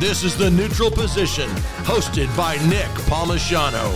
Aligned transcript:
This 0.00 0.24
is 0.24 0.34
The 0.34 0.50
Neutral 0.50 0.90
Position, 0.90 1.50
hosted 1.84 2.34
by 2.34 2.56
Nick 2.70 2.88
Palmisciano, 3.04 3.86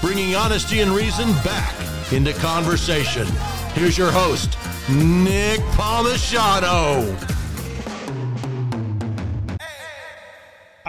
bringing 0.00 0.34
honesty 0.34 0.80
and 0.80 0.90
reason 0.90 1.30
back 1.44 1.74
into 2.14 2.32
conversation. 2.32 3.26
Here's 3.74 3.98
your 3.98 4.10
host, 4.10 4.56
Nick 4.88 5.60
Palmisciano. 5.76 7.33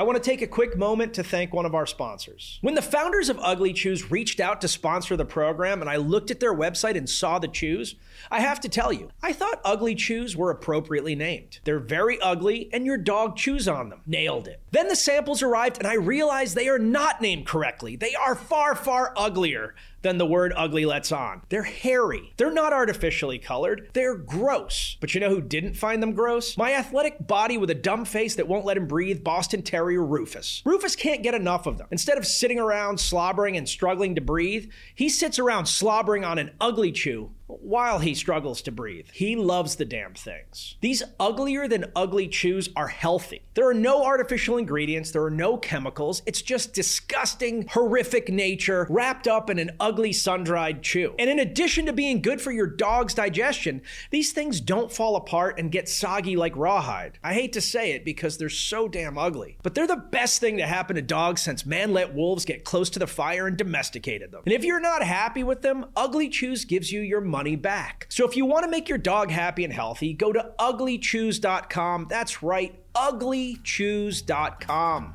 Want 0.06 0.22
to 0.22 0.30
take 0.30 0.42
a 0.42 0.48
quick 0.48 0.78
moment 0.78 1.14
to 1.16 1.24
thank 1.24 1.54
one 1.54 1.66
of 1.66 1.76
our 1.76 1.86
sponsors. 1.86 2.60
When 2.62 2.76
the 2.76 2.82
founders 2.82 3.30
of 3.30 3.40
Ugly 3.42 3.74
Chews 3.74 4.10
reached 4.10 4.40
out 4.40 4.62
to 4.62 4.68
sponsor 4.68 5.18
the 5.18 5.26
program 5.26 5.82
and 5.82 5.90
I 5.90 5.98
looked 5.98 6.32
at 6.32 6.40
their 6.40 6.54
website 6.54 6.96
and 6.96 7.10
saw 7.10 7.40
the 7.40 7.48
chews, 7.48 7.96
I 8.32 8.40
have 8.40 8.60
to 8.62 8.70
tell 8.70 8.94
you, 8.94 9.10
I 9.22 9.34
thought 9.34 9.62
Ugly 9.66 9.96
Chews 9.96 10.38
were 10.38 10.52
appropriately 10.52 11.16
named. 11.16 11.60
They're 11.64 11.80
very 11.80 12.20
ugly 12.22 12.70
and 12.72 12.86
your 12.86 12.98
dog 12.98 13.36
chews 13.36 13.68
on 13.68 13.90
them. 13.90 14.02
Nailed 14.06 14.48
it. 14.48 14.62
Then 14.76 14.90
the 14.90 14.96
samples 14.98 15.42
arrived 15.42 15.78
and 15.78 15.88
I 15.88 15.94
realized 15.94 16.54
they 16.54 16.68
are 16.68 16.78
not 16.78 17.22
named 17.22 17.46
correctly. 17.46 17.96
They 17.96 18.14
are 18.14 18.36
far, 18.36 18.76
far 18.76 19.14
uglier 19.16 19.74
than 20.02 20.18
the 20.18 20.26
word 20.26 20.52
ugly 20.54 20.86
lets 20.86 21.14
on. 21.14 21.44
They're 21.48 21.64
hairy. 21.64 22.34
They're 22.36 22.52
not 22.52 22.74
artificially 22.74 23.40
colored. 23.40 23.90
They're 23.94 24.18
gross. 24.18 24.98
But 25.00 25.16
you 25.16 25.22
know 25.22 25.30
who 25.30 25.40
didn't 25.40 25.76
find 25.78 26.04
them 26.04 26.12
gross? 26.12 26.58
My 26.58 26.74
athletic 26.74 27.26
body 27.26 27.58
with 27.58 27.70
a 27.70 27.74
dumb 27.74 28.04
face 28.04 28.36
that 28.36 28.50
won't 28.50 28.66
let 28.66 28.76
him 28.76 28.86
breathe, 28.86 29.24
Boston 29.24 29.62
Terrier 29.62 30.04
Rufus. 30.04 30.62
Rufus 30.66 30.98
can't 30.98 31.24
get 31.24 31.34
enough 31.34 31.66
of 31.68 31.78
them. 31.78 31.88
Instead 31.90 32.18
of 32.18 32.28
sitting 32.28 32.60
around 32.60 33.00
slobbering 33.00 33.56
and 33.56 33.70
struggling 33.70 34.14
to 34.16 34.22
breathe, 34.22 34.70
he 34.94 35.08
sits 35.08 35.40
around 35.40 35.68
slobbering 35.68 36.26
on 36.26 36.38
an 36.38 36.52
ugly 36.60 36.92
chew 36.92 37.32
while 37.48 38.00
he 38.00 38.14
struggles 38.14 38.62
to 38.64 38.72
breathe. 38.72 39.08
He 39.14 39.36
loves 39.36 39.76
the 39.76 39.86
damn 39.86 40.14
things. 40.14 40.76
These 40.82 41.04
uglier 41.20 41.68
than 41.68 41.92
ugly 41.96 42.28
chews 42.28 42.70
are 42.76 42.88
healthy. 42.88 43.42
There 43.54 43.68
are 43.68 43.74
no 43.74 44.04
artificial 44.04 44.58
ingredients, 44.58 45.12
there 45.12 45.24
are 45.24 45.32
no 45.32 45.58
chemicals. 45.58 46.22
It's 46.26 46.42
just 46.42 46.74
disgusting, 46.74 47.68
horrific 47.68 48.30
nature 48.30 48.88
wrapped 48.90 49.28
up 49.28 49.50
in 49.50 49.60
an 49.60 49.72
ugly 49.80 50.14
sun 50.14 50.44
dried 50.44 50.82
chew. 50.82 51.14
And 51.20 51.30
in 51.30 51.40
addition 51.40 51.86
to 51.86 51.94
being 51.94 52.22
good 52.22 52.42
for 52.42 52.52
your 52.52 52.68
dog's 52.68 53.14
digestion, 53.14 53.82
these 54.10 54.32
things 54.32 54.60
don't 54.60 54.92
fall 54.92 55.16
apart 55.16 55.60
and 55.60 55.72
get 55.72 55.88
soggy 55.88 56.36
like 56.36 56.56
rawhide. 56.56 57.20
I 57.24 57.34
hate 57.34 57.54
to 57.54 57.62
say 57.62 57.92
it 57.92 58.06
because 58.06 58.38
they're 58.38 58.50
so 58.50 58.88
damn 58.88 59.18
ugly, 59.18 59.58
but 59.62 59.76
they're 59.76 59.88
the 59.88 59.96
best 59.96 60.40
thing 60.40 60.58
to 60.58 60.68
happen 60.68 60.96
to 60.96 61.02
dogs 61.02 61.42
since 61.42 61.66
man 61.66 61.94
let 61.94 62.14
wolves 62.14 62.46
get 62.46 62.64
close 62.64 62.90
to 62.92 63.00
the 63.00 63.08
fire 63.08 63.48
and 63.48 63.58
domesticated 63.58 64.32
them. 64.32 64.42
And 64.46 64.54
if 64.54 64.64
you're 64.64 64.80
not 64.80 65.04
happy 65.04 65.44
with 65.44 65.62
them, 65.62 65.86
Ugly 65.96 66.30
Chews 66.30 66.66
gives 66.66 66.92
you 66.92 67.02
your 67.02 67.22
money 67.36 67.58
back. 67.58 68.06
So 68.08 68.26
if 68.26 68.38
you 68.38 68.46
want 68.46 68.64
to 68.64 68.72
make 68.72 68.88
your 68.88 68.98
dog 68.98 69.30
happy 69.30 69.66
and 69.66 69.74
healthy, 69.74 70.14
go 70.14 70.32
to 70.32 70.54
uglychews.com. 70.58 72.08
That's 72.10 72.42
right, 72.42 72.82
uglychews.com. 72.94 75.14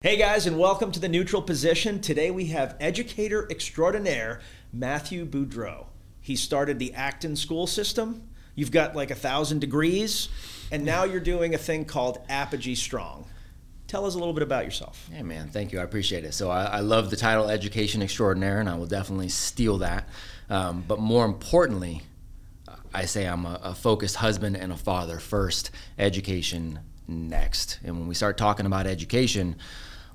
Hey 0.00 0.16
guys, 0.16 0.48
and 0.48 0.58
welcome 0.58 0.90
to 0.90 0.98
the 0.98 1.08
Neutral 1.08 1.40
Position. 1.40 2.00
Today 2.00 2.32
we 2.32 2.46
have 2.46 2.76
educator 2.80 3.46
extraordinaire 3.48 4.40
Matthew 4.72 5.24
Beaudreau. 5.24 5.86
He 6.20 6.34
started 6.34 6.80
the 6.80 6.94
Acton 6.94 7.36
school 7.36 7.68
system. 7.68 8.28
You've 8.56 8.72
got 8.72 8.96
like 8.96 9.12
a 9.12 9.14
thousand 9.14 9.60
degrees, 9.60 10.30
and 10.72 10.84
now 10.84 11.04
you're 11.04 11.20
doing 11.20 11.54
a 11.54 11.58
thing 11.58 11.84
called 11.84 12.18
Apogee 12.28 12.74
Strong. 12.74 13.29
Tell 13.90 14.06
us 14.06 14.14
a 14.14 14.18
little 14.18 14.32
bit 14.32 14.44
about 14.44 14.64
yourself. 14.64 15.10
Yeah, 15.12 15.22
man, 15.22 15.48
thank 15.48 15.72
you. 15.72 15.80
I 15.80 15.82
appreciate 15.82 16.22
it. 16.22 16.32
So 16.32 16.48
I, 16.48 16.62
I 16.62 16.78
love 16.78 17.10
the 17.10 17.16
title 17.16 17.50
Education 17.50 18.02
Extraordinaire, 18.02 18.60
and 18.60 18.68
I 18.68 18.76
will 18.76 18.86
definitely 18.86 19.30
steal 19.30 19.78
that. 19.78 20.08
Um, 20.48 20.84
but 20.86 21.00
more 21.00 21.24
importantly, 21.24 22.02
I 22.94 23.06
say 23.06 23.24
I'm 23.24 23.44
a, 23.44 23.58
a 23.64 23.74
focused 23.74 24.14
husband 24.14 24.56
and 24.56 24.70
a 24.70 24.76
father 24.76 25.18
first, 25.18 25.72
education 25.98 26.78
next. 27.08 27.80
And 27.82 27.98
when 27.98 28.06
we 28.06 28.14
start 28.14 28.38
talking 28.38 28.64
about 28.64 28.86
education, 28.86 29.56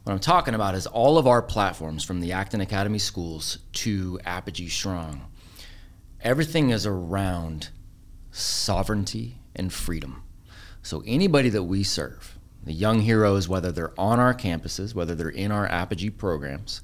what 0.03 0.13
I'm 0.13 0.19
talking 0.19 0.53
about 0.53 0.75
is 0.75 0.87
all 0.87 1.17
of 1.17 1.27
our 1.27 1.41
platforms 1.41 2.05
from 2.05 2.21
the 2.21 2.31
Acton 2.31 2.61
Academy 2.61 2.99
schools 2.99 3.57
to 3.73 4.21
Apogee 4.23 4.69
Strong. 4.69 5.21
Everything 6.21 6.69
is 6.69 6.85
around 6.85 7.71
sovereignty 8.31 9.39
and 9.53 9.73
freedom. 9.73 10.23
So 10.81 11.03
anybody 11.05 11.49
that 11.49 11.63
we 11.63 11.83
serve, 11.83 12.34
the 12.65 12.73
young 12.73 13.01
heroes, 13.01 13.47
whether 13.47 13.71
they're 13.71 13.99
on 13.99 14.19
our 14.19 14.33
campuses, 14.33 14.93
whether 14.93 15.15
they're 15.15 15.29
in 15.29 15.51
our 15.51 15.67
Apogee 15.67 16.09
programs, 16.09 16.81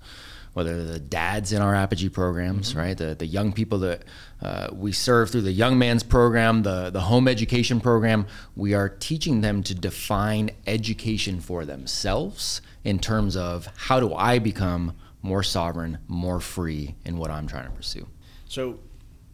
whether 0.54 0.84
the 0.84 1.00
dads 1.00 1.54
in 1.54 1.62
our 1.62 1.74
Apogee 1.74 2.10
programs, 2.10 2.70
mm-hmm. 2.70 2.80
right? 2.80 2.98
The, 2.98 3.16
the 3.16 3.26
young 3.26 3.54
people 3.54 3.80
that 3.80 4.04
uh, 4.42 4.68
we 4.72 4.92
serve 4.92 5.30
through 5.32 5.42
the 5.42 5.52
Young 5.52 5.80
Man's 5.80 6.04
program, 6.04 6.64
the, 6.64 6.90
the 6.90 7.02
home 7.02 7.28
education 7.28 7.80
program, 7.80 8.28
we 8.56 8.74
are 8.74 8.90
teaching 8.90 9.42
them 9.42 9.64
to 9.64 9.74
define 9.76 10.52
education 10.68 11.40
for 11.40 11.66
themselves 11.66 12.62
in 12.84 13.00
terms 13.00 13.36
of 13.36 13.68
how 13.76 14.00
do 14.00 14.14
I 14.14 14.40
become 14.40 14.94
more 15.22 15.44
sovereign, 15.44 16.00
more 16.08 16.40
free 16.40 16.96
in 17.06 17.18
what 17.18 17.32
I'm 17.32 17.48
trying 17.48 17.66
to 17.66 17.72
pursue. 17.72 18.08
So 18.48 18.80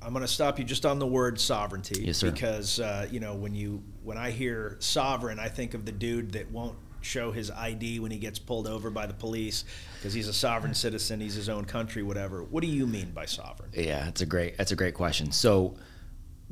I'm 0.07 0.13
going 0.13 0.25
to 0.25 0.31
stop 0.31 0.57
you 0.57 0.63
just 0.63 0.85
on 0.85 0.99
the 0.99 1.05
word 1.05 1.37
sovereignty 1.37 2.05
yes, 2.05 2.19
sir. 2.19 2.31
because 2.31 2.79
uh, 2.79 3.09
you 3.11 3.19
know 3.19 3.35
when 3.35 3.53
you 3.53 3.83
when 4.05 4.17
I 4.17 4.31
hear 4.31 4.77
sovereign, 4.79 5.37
I 5.37 5.49
think 5.49 5.73
of 5.73 5.83
the 5.83 5.91
dude 5.91 6.31
that 6.31 6.49
won't 6.49 6.77
show 7.01 7.33
his 7.33 7.51
ID 7.51 7.99
when 7.99 8.09
he 8.09 8.17
gets 8.17 8.39
pulled 8.39 8.67
over 8.67 8.89
by 8.89 9.05
the 9.05 9.13
police 9.13 9.65
because 9.97 10.13
he's 10.13 10.29
a 10.29 10.33
sovereign 10.33 10.73
citizen, 10.73 11.19
he's 11.19 11.33
his 11.33 11.49
own 11.49 11.65
country, 11.65 12.03
whatever. 12.03 12.41
What 12.41 12.61
do 12.61 12.67
you 12.69 12.87
mean 12.87 13.11
by 13.11 13.25
sovereign? 13.25 13.69
Yeah, 13.73 14.05
that's 14.05 14.21
a 14.21 14.25
great 14.25 14.57
that's 14.57 14.71
a 14.71 14.77
great 14.77 14.93
question. 14.93 15.33
So 15.33 15.75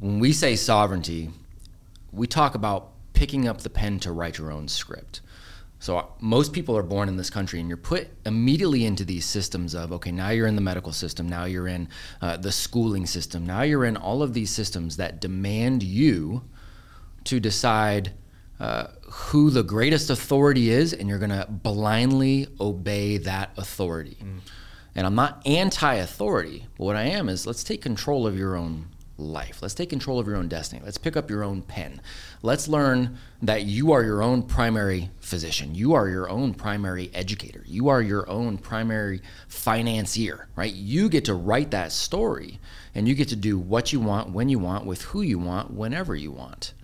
when 0.02 0.20
we 0.20 0.34
say 0.34 0.58
sovereignty, 0.58 1.30
we 2.12 2.28
talk 2.28 2.56
about 2.56 2.90
picking 3.14 3.48
up 3.48 3.62
the 3.62 3.70
pen 3.70 4.02
to 4.02 4.12
write 4.12 4.38
your 4.38 4.52
own 4.52 4.68
script. 4.68 5.22
So 5.80 5.98
uh, 5.98 6.06
most 6.20 6.54
people 6.54 6.78
are 6.78 6.84
born 6.84 7.10
in 7.10 7.18
this 7.18 7.30
country, 7.30 7.60
and 7.60 7.68
you're 7.68 7.78
put 7.78 8.08
immediately 8.26 8.86
into 8.86 9.04
these 9.04 9.26
systems 9.26 9.76
of 9.76 9.92
okay, 9.92 10.12
now 10.12 10.30
you're 10.30 10.48
in 10.48 10.56
the 10.56 10.62
medical 10.62 10.92
system, 10.92 11.28
now 11.28 11.46
you're 11.46 11.68
in 11.68 11.90
uh, 12.22 12.38
the 12.38 12.52
schooling 12.52 13.06
system, 13.06 13.46
now 13.46 13.62
you're 13.62 13.86
in 13.86 13.98
all 13.98 14.24
of 14.24 14.34
these 14.34 14.50
systems 14.50 14.98
that 14.98 15.22
demand 15.22 15.84
you 15.84 16.44
to 17.26 17.40
decide 17.40 18.14
uh, 18.60 18.88
who 19.04 19.50
the 19.50 19.64
greatest 19.64 20.10
authority 20.10 20.70
is, 20.70 20.94
and 20.94 21.10
you're 21.10 21.20
going 21.20 21.30
to 21.30 21.46
blindly 21.50 22.48
obey 22.60 23.18
that 23.18 23.52
authority. 23.58 24.18
Mm. 24.22 24.40
And 24.96 25.06
I'm 25.06 25.16
not 25.16 25.42
anti-authority, 25.46 26.68
but 26.78 26.86
what 26.86 26.96
I 26.96 27.04
am 27.04 27.28
is 27.28 27.46
let's 27.46 27.66
take 27.66 27.82
control 27.82 28.26
of 28.26 28.38
your 28.38 28.56
own 28.56 28.88
life. 29.18 29.62
Let's 29.62 29.74
take 29.74 29.90
control 29.90 30.20
of 30.20 30.28
your 30.28 30.38
own 30.38 30.48
destiny. 30.48 30.82
Let's 30.84 30.98
pick 30.98 31.18
up 31.18 31.30
your 31.30 31.44
own 31.44 31.62
pen. 31.62 32.02
Let's 32.46 32.68
learn 32.68 33.18
that 33.42 33.64
you 33.64 33.92
are 33.92 34.04
your 34.04 34.22
own 34.22 34.44
primary 34.44 35.10
physician. 35.20 35.74
You 35.74 35.96
are 35.96 36.08
your 36.08 36.30
own 36.30 36.54
primary 36.54 37.10
educator. 37.12 37.64
You 37.66 37.90
are 37.90 38.04
your 38.04 38.30
own 38.30 38.60
primary 38.60 39.24
financier, 39.48 40.48
right? 40.56 40.72
You 40.72 41.10
get 41.10 41.26
to 41.26 41.34
write 41.34 41.72
that 41.72 41.92
story 41.92 42.60
and 42.94 43.08
you 43.08 43.16
get 43.16 43.30
to 43.30 43.36
do 43.36 43.58
what 43.58 43.92
you 43.92 44.00
want, 44.00 44.30
when 44.30 44.48
you 44.48 44.60
want, 44.60 44.86
with 44.86 45.02
who 45.02 45.24
you 45.24 45.40
want, 45.40 45.74
whenever 45.74 46.16
you 46.16 46.32
want. 46.32 46.76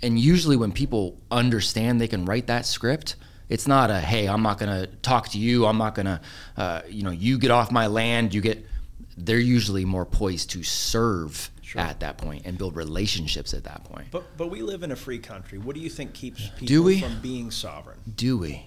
And 0.00 0.18
usually 0.18 0.56
when 0.56 0.72
people 0.72 1.20
understand 1.30 2.00
they 2.00 2.08
can 2.08 2.24
write 2.24 2.46
that 2.46 2.64
script, 2.64 3.16
it's 3.50 3.68
not 3.68 3.90
a 3.90 4.00
hey, 4.00 4.26
I'm 4.26 4.42
not 4.42 4.58
going 4.58 4.72
to 4.82 4.86
talk 5.02 5.28
to 5.28 5.38
you. 5.38 5.66
I'm 5.66 5.76
not 5.76 5.94
going 5.94 6.06
to, 6.06 6.20
uh, 6.56 6.80
you 6.88 7.02
know, 7.02 7.10
you 7.10 7.36
get 7.36 7.50
off 7.50 7.70
my 7.70 7.86
land. 7.86 8.32
You 8.32 8.40
get 8.40 8.66
they're 9.14 9.38
usually 9.38 9.84
more 9.84 10.06
poised 10.06 10.48
to 10.52 10.62
serve 10.62 11.50
sure. 11.72 11.80
at 11.80 12.00
that 12.00 12.18
point 12.18 12.42
and 12.44 12.58
build 12.58 12.76
relationships 12.76 13.54
at 13.54 13.64
that 13.64 13.84
point. 13.84 14.08
But 14.10 14.36
but 14.36 14.48
we 14.48 14.62
live 14.62 14.82
in 14.82 14.92
a 14.92 14.96
free 14.96 15.18
country. 15.18 15.58
What 15.58 15.74
do 15.74 15.80
you 15.80 15.90
think 15.90 16.12
keeps 16.12 16.48
people 16.56 16.98
from 16.98 17.20
being 17.20 17.50
sovereign? 17.50 17.98
Do 18.14 18.38
we? 18.38 18.66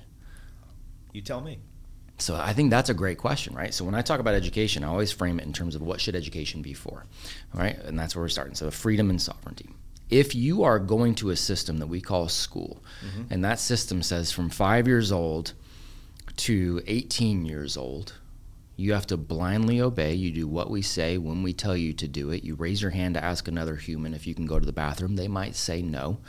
You 1.14 1.22
tell 1.22 1.42
me. 1.42 1.60
So 2.18 2.36
I 2.36 2.54
think 2.54 2.70
that's 2.70 2.90
a 2.90 2.94
great 2.94 3.18
question, 3.18 3.54
right? 3.54 3.74
So 3.74 3.84
when 3.84 3.94
I 3.94 4.02
talk 4.02 4.20
about 4.20 4.36
education, 4.36 4.84
I 4.84 4.88
always 4.88 5.12
frame 5.12 5.40
it 5.40 5.46
in 5.46 5.52
terms 5.52 5.76
of 5.76 5.82
what 5.82 6.00
should 6.00 6.16
education 6.16 6.62
be 6.62 6.74
for, 6.74 7.06
right? 7.54 7.78
And 7.78 8.00
that's 8.00 8.16
where 8.16 8.24
we're 8.24 8.30
starting. 8.30 8.56
So 8.56 8.72
freedom 8.72 9.10
and 9.10 9.22
sovereignty. 9.22 9.70
If 10.10 10.34
you 10.34 10.64
are 10.64 10.80
going 10.80 11.16
to 11.16 11.32
a 11.32 11.36
system 11.36 11.80
that 11.80 11.88
we 11.88 12.00
call 12.00 12.30
school, 12.30 12.82
mm-hmm. 13.06 13.34
and 13.34 13.44
that 13.44 13.60
system 13.60 14.02
says 14.02 14.32
from 14.32 14.50
five 14.50 14.88
years 14.88 15.12
old 15.12 15.54
to 16.38 16.82
18 16.88 17.46
years 17.46 17.76
old, 17.76 18.14
you 18.76 18.94
have 18.94 19.08
to 19.08 19.18
blindly 19.18 19.80
obey. 19.80 20.14
You 20.14 20.32
do 20.32 20.48
what 20.48 20.70
we 20.70 20.82
say 20.82 21.18
when 21.18 21.44
we 21.44 21.54
tell 21.54 21.78
you 21.78 21.94
to 21.94 22.08
do 22.08 22.32
it. 22.32 22.44
You 22.44 22.56
raise 22.56 22.82
your 22.82 22.92
hand 22.92 23.16
to 23.16 23.24
ask 23.24 23.48
another 23.48 23.76
human 23.76 24.14
if 24.14 24.28
you 24.28 24.36
can 24.36 24.46
go 24.46 24.60
to 24.60 24.66
the 24.66 24.74
bathroom. 24.74 25.16
They 25.16 25.28
might 25.28 25.56
say 25.56 25.82
no. 25.82 26.20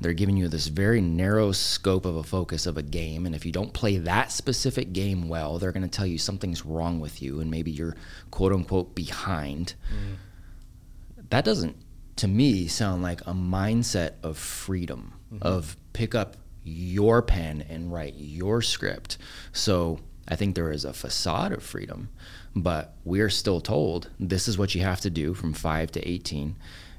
They're 0.00 0.12
giving 0.12 0.36
you 0.36 0.48
this 0.48 0.66
very 0.66 1.00
narrow 1.00 1.52
scope 1.52 2.04
of 2.04 2.16
a 2.16 2.22
focus 2.22 2.66
of 2.66 2.76
a 2.76 2.82
game. 2.82 3.24
And 3.24 3.34
if 3.34 3.46
you 3.46 3.52
don't 3.52 3.72
play 3.72 3.96
that 3.98 4.30
specific 4.30 4.92
game 4.92 5.28
well, 5.28 5.58
they're 5.58 5.72
going 5.72 5.88
to 5.88 5.96
tell 5.96 6.06
you 6.06 6.18
something's 6.18 6.66
wrong 6.66 7.00
with 7.00 7.22
you 7.22 7.40
and 7.40 7.50
maybe 7.50 7.70
you're 7.70 7.96
quote 8.30 8.52
unquote 8.52 8.94
behind. 8.94 9.74
Mm. 9.90 10.16
That 11.30 11.44
doesn't, 11.44 11.76
to 12.16 12.28
me, 12.28 12.66
sound 12.66 13.02
like 13.02 13.20
a 13.22 13.32
mindset 13.32 14.14
of 14.22 14.36
freedom, 14.36 15.14
mm-hmm. 15.32 15.46
of 15.46 15.76
pick 15.92 16.14
up 16.14 16.36
your 16.62 17.22
pen 17.22 17.64
and 17.68 17.92
write 17.92 18.14
your 18.16 18.60
script. 18.60 19.18
So, 19.52 20.00
I 20.28 20.36
think 20.36 20.54
there 20.54 20.72
is 20.72 20.84
a 20.84 20.92
facade 20.92 21.52
of 21.52 21.62
freedom, 21.62 22.08
but 22.54 22.94
we're 23.04 23.30
still 23.30 23.60
told 23.60 24.10
this 24.18 24.48
is 24.48 24.58
what 24.58 24.74
you 24.74 24.80
have 24.82 25.00
to 25.02 25.10
do 25.10 25.34
from 25.34 25.52
5 25.52 25.92
to 25.92 26.08
18 26.08 26.56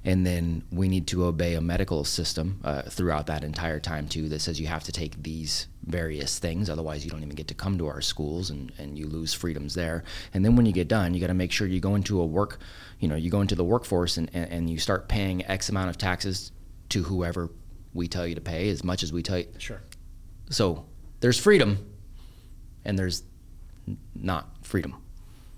and 0.07 0.25
then 0.25 0.63
we 0.71 0.88
need 0.88 1.06
to 1.07 1.25
obey 1.25 1.56
a 1.56 1.62
medical 1.62 2.06
system 2.06 2.62
uh, 2.63 2.83
throughout 2.83 3.27
that 3.27 3.44
entire 3.44 3.79
time 3.79 4.07
too 4.07 4.29
that 4.29 4.39
says 4.39 4.59
you 4.59 4.68
have 4.68 4.83
to 4.85 4.91
take 4.91 5.21
these 5.21 5.68
various 5.85 6.39
things 6.39 6.69
otherwise 6.69 7.03
you 7.03 7.12
don't 7.12 7.24
even 7.24 7.35
get 7.35 7.47
to 7.47 7.53
come 7.53 7.77
to 7.77 7.88
our 7.88 8.00
schools 8.00 8.50
and, 8.50 8.71
and 8.77 8.97
you 8.97 9.06
lose 9.06 9.33
freedoms 9.33 9.74
there 9.74 10.03
and 10.33 10.45
then 10.45 10.56
when 10.56 10.65
you 10.65 10.71
get 10.71 10.88
done 10.88 11.13
you 11.13 11.19
got 11.19 11.27
to 11.27 11.33
make 11.33 11.51
sure 11.51 11.68
you 11.68 11.79
go 11.79 11.95
into 11.95 12.21
a 12.21 12.25
work 12.25 12.59
you 13.00 13.07
know 13.07 13.15
you 13.15 13.29
go 13.29 13.41
into 13.41 13.56
the 13.56 13.63
workforce 13.63 14.18
and, 14.18 14.29
and, 14.33 14.50
and 14.51 14.69
you 14.69 14.77
start 14.77 15.09
paying 15.09 15.45
x 15.45 15.68
amount 15.69 15.89
of 15.89 15.97
taxes 15.97 16.51
to 16.89 17.03
whoever 17.03 17.50
we 17.94 18.07
tell 18.07 18.25
you 18.25 18.35
to 18.35 18.41
pay 18.41 18.69
as 18.69 18.83
much 18.83 19.03
as 19.03 19.12
we 19.12 19.21
tell 19.21 19.39
you 19.39 19.47
Sure. 19.57 19.81
so 20.50 20.85
there's 21.19 21.38
freedom 21.39 21.85
and 22.88 22.98
there's 22.98 23.22
not 24.16 24.50
freedom 24.63 24.95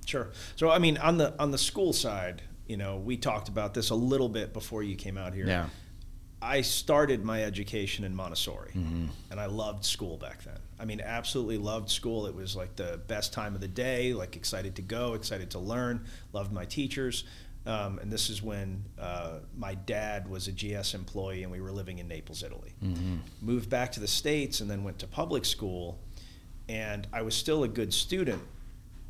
Sure. 0.09 0.29
So 0.55 0.71
I 0.71 0.79
mean, 0.79 0.97
on 0.97 1.17
the 1.17 1.35
on 1.39 1.51
the 1.51 1.57
school 1.57 1.93
side, 1.93 2.41
you 2.67 2.77
know, 2.77 2.97
we 2.97 3.15
talked 3.15 3.47
about 3.47 3.75
this 3.75 3.91
a 3.91 3.95
little 3.95 4.27
bit 4.27 4.53
before 4.53 4.81
you 4.81 4.95
came 4.95 5.19
out 5.19 5.35
here. 5.35 5.45
yeah 5.45 5.67
I 6.41 6.61
started 6.61 7.25
my 7.25 7.43
education 7.43 8.05
in 8.05 8.15
Montessori, 8.15 8.71
and 8.73 9.39
I 9.39 9.47
loved 9.47 9.83
school 9.83 10.17
back 10.17 10.41
then. 10.43 10.57
I 10.79 10.85
mean, 10.85 11.01
absolutely 11.01 11.57
loved 11.57 11.89
school. 11.89 12.27
It 12.27 12.33
was 12.33 12.55
like 12.55 12.77
the 12.77 13.01
best 13.07 13.33
time 13.33 13.55
of 13.55 13.61
the 13.61 13.67
day. 13.67 14.13
Like 14.13 14.37
excited 14.37 14.75
to 14.77 14.81
go, 14.81 15.15
excited 15.15 15.51
to 15.51 15.59
learn. 15.59 16.05
Loved 16.31 16.53
my 16.53 16.63
teachers. 16.65 17.25
Um, 17.65 17.99
and 17.99 18.09
this 18.11 18.29
is 18.29 18.41
when 18.41 18.85
uh, 18.97 19.39
my 19.57 19.75
dad 19.75 20.29
was 20.29 20.47
a 20.47 20.53
GS 20.53 20.93
employee, 20.93 21.43
and 21.43 21.51
we 21.51 21.59
were 21.59 21.73
living 21.73 21.99
in 21.99 22.07
Naples, 22.07 22.41
Italy. 22.41 22.73
Moved 23.41 23.69
back 23.69 23.91
to 23.91 23.99
the 23.99 24.07
states, 24.07 24.61
and 24.61 24.71
then 24.71 24.85
went 24.85 24.97
to 24.99 25.07
public 25.07 25.43
school. 25.43 25.99
And 26.69 27.07
I 27.11 27.23
was 27.23 27.35
still 27.35 27.63
a 27.63 27.67
good 27.67 27.91
student, 27.93 28.41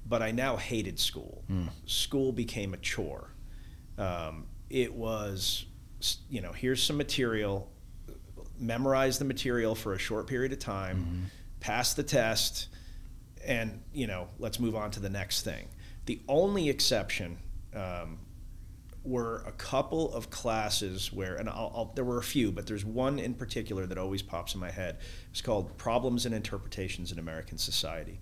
but 0.08 0.22
I 0.24 0.32
now 0.32 0.56
hated 0.56 0.98
school. 0.98 1.44
School 1.86 2.32
became 2.32 2.74
a 2.74 2.78
chore. 2.78 3.30
Um, 3.98 4.48
it 4.70 4.94
was, 4.94 5.66
you 6.30 6.40
know, 6.42 6.54
here's 6.54 6.82
some 6.82 6.96
material, 6.96 7.70
memorize 8.58 9.20
the 9.20 9.26
material 9.26 9.76
for 9.76 9.94
a 9.94 10.00
short 10.00 10.26
period 10.26 10.54
of 10.54 10.60
time, 10.60 11.30
pass 11.60 11.94
the 11.94 12.04
test, 12.04 12.70
and, 13.46 13.82
you 13.94 14.08
know, 14.08 14.30
let's 14.40 14.60
move 14.60 14.76
on 14.76 14.90
to 14.92 15.00
the 15.02 15.10
next 15.10 15.42
thing. 15.42 15.68
The 16.06 16.22
only 16.28 16.70
exception 16.70 17.38
um, 17.76 18.20
were 19.10 19.44
a 19.46 19.52
couple 19.52 20.14
of 20.14 20.30
classes 20.30 21.12
where, 21.12 21.36
and 21.36 21.50
I'll, 21.50 21.72
I'll, 21.76 21.92
there 21.96 22.06
were 22.06 22.20
a 22.20 22.24
few, 22.24 22.52
but 22.52 22.68
there's 22.68 22.86
one 22.86 23.20
in 23.20 23.34
particular 23.34 23.86
that 23.86 23.98
always 23.98 24.22
pops 24.22 24.54
in 24.54 24.60
my 24.60 24.72
head. 24.72 25.00
It's 25.32 25.42
called 25.42 25.78
Problems 25.78 26.26
and 26.26 26.36
Interpretations 26.36 27.12
in 27.12 27.20
American 27.20 27.58
Society 27.58 28.20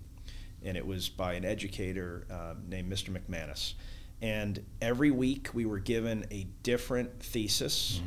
and 0.64 0.76
it 0.76 0.86
was 0.86 1.08
by 1.08 1.34
an 1.34 1.44
educator 1.44 2.26
um, 2.30 2.64
named 2.68 2.92
Mr. 2.92 3.10
McManus. 3.10 3.74
And 4.20 4.64
every 4.80 5.10
week 5.10 5.50
we 5.54 5.64
were 5.64 5.78
given 5.78 6.26
a 6.32 6.48
different 6.64 7.22
thesis, 7.22 8.00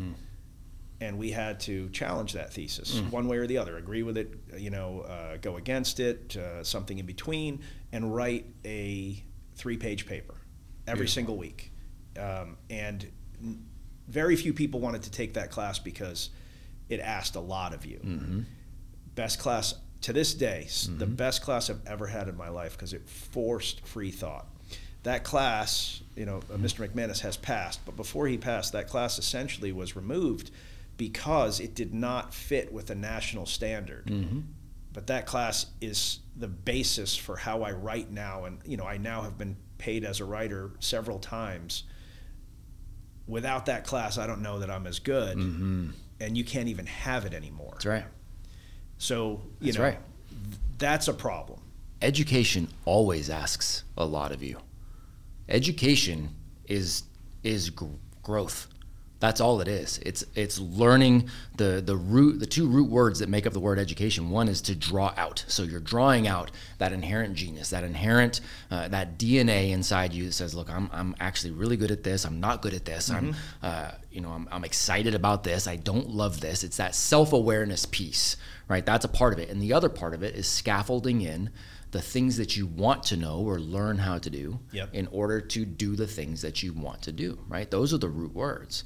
and 0.99 1.17
we 1.17 1.31
had 1.31 1.61
to 1.61 1.89
challenge 1.89 2.33
that 2.33 2.51
thesis 2.51 2.99
one 3.09 3.27
way 3.27 3.37
or 3.37 3.47
the 3.47 3.57
other, 3.57 3.77
agree 3.77 4.03
with 4.03 4.17
it, 4.17 4.33
you 4.57 4.69
know, 4.69 5.01
uh, 5.01 5.37
go 5.37 5.55
against 5.55 5.99
it, 6.01 6.35
uh, 6.35 6.63
something 6.63 6.99
in 6.99 7.05
between, 7.05 7.61
and 7.93 8.13
write 8.13 8.45
a 8.65 9.23
three-page 9.55 10.05
paper 10.05 10.35
every 10.85 11.07
single 11.07 11.37
week. 11.37 11.70
Um, 12.19 12.57
and 12.69 13.09
very 14.07 14.35
few 14.35 14.53
people 14.53 14.79
wanted 14.79 15.03
to 15.03 15.11
take 15.11 15.33
that 15.35 15.51
class 15.51 15.79
because 15.79 16.29
it 16.89 16.99
asked 16.99 17.35
a 17.35 17.39
lot 17.39 17.73
of 17.73 17.85
you 17.85 17.99
best 19.15 19.39
class 19.39 19.75
to 20.01 20.13
this 20.13 20.33
day, 20.33 20.63
s 20.65 20.89
the 20.97 21.05
best 21.05 21.41
class 21.41 21.69
I've 21.69 21.85
ever 21.85 22.07
had 22.07 22.27
in 22.27 22.35
my 22.35 22.49
life 22.49 22.73
because 22.73 22.93
it 22.93 23.07
forced 23.07 23.85
free 23.85 24.11
thought. 24.11 24.47
That 25.03 25.23
class, 25.23 26.01
you 26.15 26.25
know, 26.25 26.37
uh, 26.51 26.57
Mr. 26.57 26.87
McManus 26.87 27.21
has 27.21 27.37
passed, 27.37 27.79
but 27.85 27.95
before 27.95 28.27
he 28.27 28.37
passed, 28.37 28.73
that 28.73 28.87
class 28.87 29.17
essentially 29.19 29.71
was 29.71 29.95
removed 29.95 30.51
because 30.97 31.59
it 31.59 31.73
did 31.75 31.93
not 31.93 32.33
fit 32.33 32.71
with 32.71 32.89
a 32.89 32.95
national 32.95 33.45
standard. 33.45 34.09
But 34.93 35.07
that 35.07 35.25
class 35.25 35.67
is 35.79 36.19
the 36.35 36.47
basis 36.47 37.15
for 37.15 37.37
how 37.37 37.63
I 37.63 37.71
write 37.71 38.11
now, 38.11 38.45
and 38.45 38.59
you 38.65 38.77
know, 38.77 38.85
I 38.85 38.97
now 38.97 39.21
have 39.21 39.37
been 39.37 39.55
paid 39.77 40.03
as 40.03 40.19
a 40.19 40.25
writer 40.25 40.71
several 40.79 41.17
times. 41.19 41.83
Without 43.31 43.65
that 43.67 43.85
class, 43.85 44.17
I 44.17 44.27
don't 44.27 44.41
know 44.41 44.59
that 44.59 44.69
I'm 44.69 44.85
as 44.85 44.99
good, 44.99 45.37
mm-hmm. 45.37 45.89
and 46.19 46.37
you 46.37 46.43
can't 46.43 46.67
even 46.67 46.85
have 46.85 47.25
it 47.25 47.33
anymore. 47.33 47.71
that's 47.73 47.85
right 47.85 48.03
So 48.97 49.41
you 49.59 49.67
That's 49.71 49.77
know, 49.77 49.83
right. 49.85 49.99
th- 50.29 50.57
that's 50.77 51.07
a 51.07 51.13
problem. 51.13 51.59
education 52.01 52.67
always 52.85 53.29
asks 53.29 53.83
a 53.97 54.05
lot 54.05 54.31
of 54.31 54.43
you. 54.43 54.57
Education 55.49 56.29
is 56.67 57.03
is 57.43 57.69
gr- 57.69 57.85
growth. 58.21 58.67
That's 59.21 59.39
all 59.39 59.62
it 59.62 59.68
is. 59.69 60.00
It's 60.06 60.25
it's 60.35 60.59
learning 60.59 61.29
the 61.56 61.81
the 61.85 61.95
root 61.95 62.39
the 62.39 62.45
two 62.45 62.68
root 62.68 62.89
words 62.89 63.19
that 63.19 63.29
make 63.29 63.45
up 63.47 63.53
the 63.53 63.59
word 63.59 63.79
education. 63.79 64.29
One 64.31 64.50
is 64.50 64.62
to 64.63 64.75
draw 64.75 65.13
out. 65.15 65.45
So 65.47 65.63
you're 65.63 65.79
drawing 65.79 66.27
out 66.27 66.51
that 66.79 66.91
inherent 66.91 67.35
genius, 67.35 67.69
that 67.69 67.83
inherent 67.85 68.41
uh, 68.71 68.88
that 68.89 69.18
DNA 69.19 69.69
inside 69.71 70.12
you 70.13 70.25
that 70.25 70.33
says, 70.33 70.53
"Look, 70.56 70.69
I'm 70.69 70.89
I'm 70.91 71.15
actually 71.19 71.51
really 71.51 71.77
good 71.77 71.91
at 71.91 72.03
this. 72.03 72.25
I'm 72.25 72.39
not 72.39 72.62
good 72.62 72.73
at 72.73 72.83
this. 72.83 73.09
I'm 73.12 73.35
uh, 73.62 73.91
you 74.12 74.21
know 74.21 74.31
I'm 74.31 74.50
I'm 74.51 74.63
excited 74.65 75.13
about 75.15 75.44
this. 75.44 75.67
I 75.67 75.75
don't 75.77 76.09
love 76.09 76.41
this." 76.41 76.63
It's 76.63 76.77
that 76.77 76.95
self 76.95 77.31
awareness 77.31 77.85
piece, 77.85 78.38
right? 78.67 78.85
That's 78.85 79.06
a 79.06 79.09
part 79.09 79.33
of 79.33 79.39
it, 79.39 79.50
and 79.50 79.62
the 79.62 79.71
other 79.74 79.89
part 79.89 80.15
of 80.15 80.24
it 80.24 80.35
is 80.35 80.47
scaffolding 80.47 81.21
in 81.21 81.51
the 81.91 82.01
things 82.01 82.38
that 82.38 82.56
you 82.56 82.65
want 82.65 83.03
to 83.03 83.17
know 83.17 83.39
or 83.41 83.59
learn 83.59 83.97
how 83.97 84.17
to 84.17 84.29
do 84.29 84.57
Yep. 84.71 84.94
in 84.94 85.07
order 85.07 85.41
to 85.41 85.65
do 85.65 85.95
the 85.97 86.07
things 86.07 86.41
that 86.41 86.63
you 86.63 86.71
want 86.71 87.01
to 87.01 87.12
do, 87.12 87.38
right? 87.50 87.69
Those 87.69 87.94
are 87.94 87.97
the 87.97 88.07
root 88.07 88.33
words. 88.33 88.85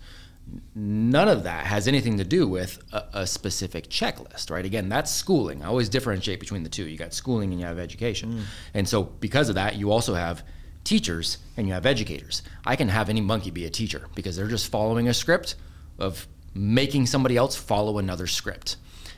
None 0.75 1.27
of 1.27 1.43
that 1.43 1.65
has 1.65 1.87
anything 1.87 2.17
to 2.17 2.23
do 2.23 2.47
with 2.47 2.79
a, 2.93 3.03
a 3.13 3.27
specific 3.27 3.89
checklist, 3.89 4.51
right? 4.51 4.65
Again, 4.65 4.89
that's 4.89 5.11
schooling. 5.11 5.63
I 5.63 5.67
always 5.67 5.89
differentiate 5.89 6.39
between 6.39 6.63
the 6.63 6.69
two. 6.69 6.85
You 6.85 6.97
got 6.97 7.13
schooling 7.13 7.51
and 7.51 7.59
you 7.59 7.65
have 7.65 7.79
education. 7.79 8.33
Mm. 8.33 8.41
And 8.73 8.89
so, 8.89 9.03
because 9.03 9.49
of 9.49 9.55
that, 9.55 9.75
you 9.75 9.91
also 9.91 10.13
have 10.13 10.43
teachers 10.83 11.39
and 11.57 11.67
you 11.67 11.73
have 11.73 11.85
educators. 11.85 12.43
I 12.65 12.75
can 12.75 12.89
have 12.89 13.09
any 13.09 13.21
monkey 13.21 13.51
be 13.51 13.65
a 13.65 13.69
teacher 13.69 14.07
because 14.15 14.35
they're 14.35 14.47
just 14.47 14.71
following 14.71 15.07
a 15.07 15.13
script 15.13 15.55
of 15.97 16.27
making 16.53 17.07
somebody 17.07 17.35
else 17.35 17.55
follow 17.55 17.97
another 17.97 18.27
script. 18.27 18.77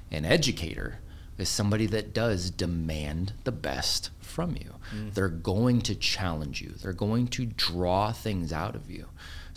An 0.09 0.25
educator 0.25 1.00
is 1.38 1.50
somebody 1.50 1.85
that 1.88 2.13
does 2.13 2.50
demand 2.50 3.33
the 3.44 3.51
best 3.51 4.10
from 4.22 4.55
you. 4.55 4.75
Mm. 4.96 5.13
They're 5.13 5.27
going 5.29 5.81
to 5.81 5.96
challenge 5.96 6.62
you. 6.62 6.69
They're 6.81 6.93
going 6.93 7.27
to 7.29 7.46
draw 7.46 8.12
things 8.12 8.51
out 8.51 8.75
of 8.75 8.89
you. 8.89 9.07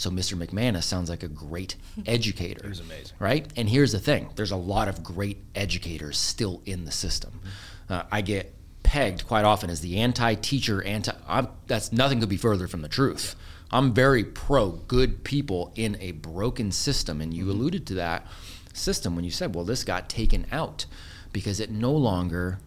So 0.01 0.09
Mr. 0.09 0.35
McManus 0.35 0.85
sounds 0.85 1.11
like 1.11 1.23
a 1.23 1.29
great 1.29 1.77
educator. 2.07 2.67
He's 2.67 2.81
amazing. 2.81 3.15
Right? 3.19 3.47
And 3.55 3.69
here's 3.69 3.93
the 3.93 3.99
thing. 3.99 4.31
There's 4.35 4.51
a 4.51 4.57
lot 4.57 4.89
of 4.89 5.05
great 5.05 5.37
educators 5.55 6.17
still 6.17 6.63
in 6.65 6.87
the 6.87 6.91
system. 6.91 7.43
Uh, 7.87 8.05
I 8.11 8.23
get 8.23 8.55
pegged 8.83 9.27
quite 9.27 9.45
often 9.45 9.69
as 9.69 9.83
the 9.83 9.99
anti-teacher, 9.99 10.83
anti 10.83 11.13
I'm, 11.29 11.49
that's 11.67 11.93
nothing 11.93 12.19
could 12.19 12.31
be 12.31 12.39
further 12.39 12.67
from 12.67 12.81
the 12.81 12.89
truth. 12.89 13.37
I'm 13.71 13.93
very 13.93 14.25
pro 14.25 14.71
good 14.71 15.23
people 15.23 15.71
in 15.77 15.99
a 16.01 16.13
broken 16.13 16.73
system 16.73 17.21
and 17.21 17.35
you 17.35 17.51
alluded 17.51 17.87
to 17.89 17.95
that 17.95 18.27
system 18.73 19.15
when 19.15 19.27
you 19.27 19.31
said, 19.31 19.55
well, 19.55 19.67
this 19.67 19.85
got 19.85 20.09
taken 20.09 20.47
out 20.51 20.87
because 21.31 21.61
it 21.61 21.71
no 21.71 21.93
longer 21.93 22.59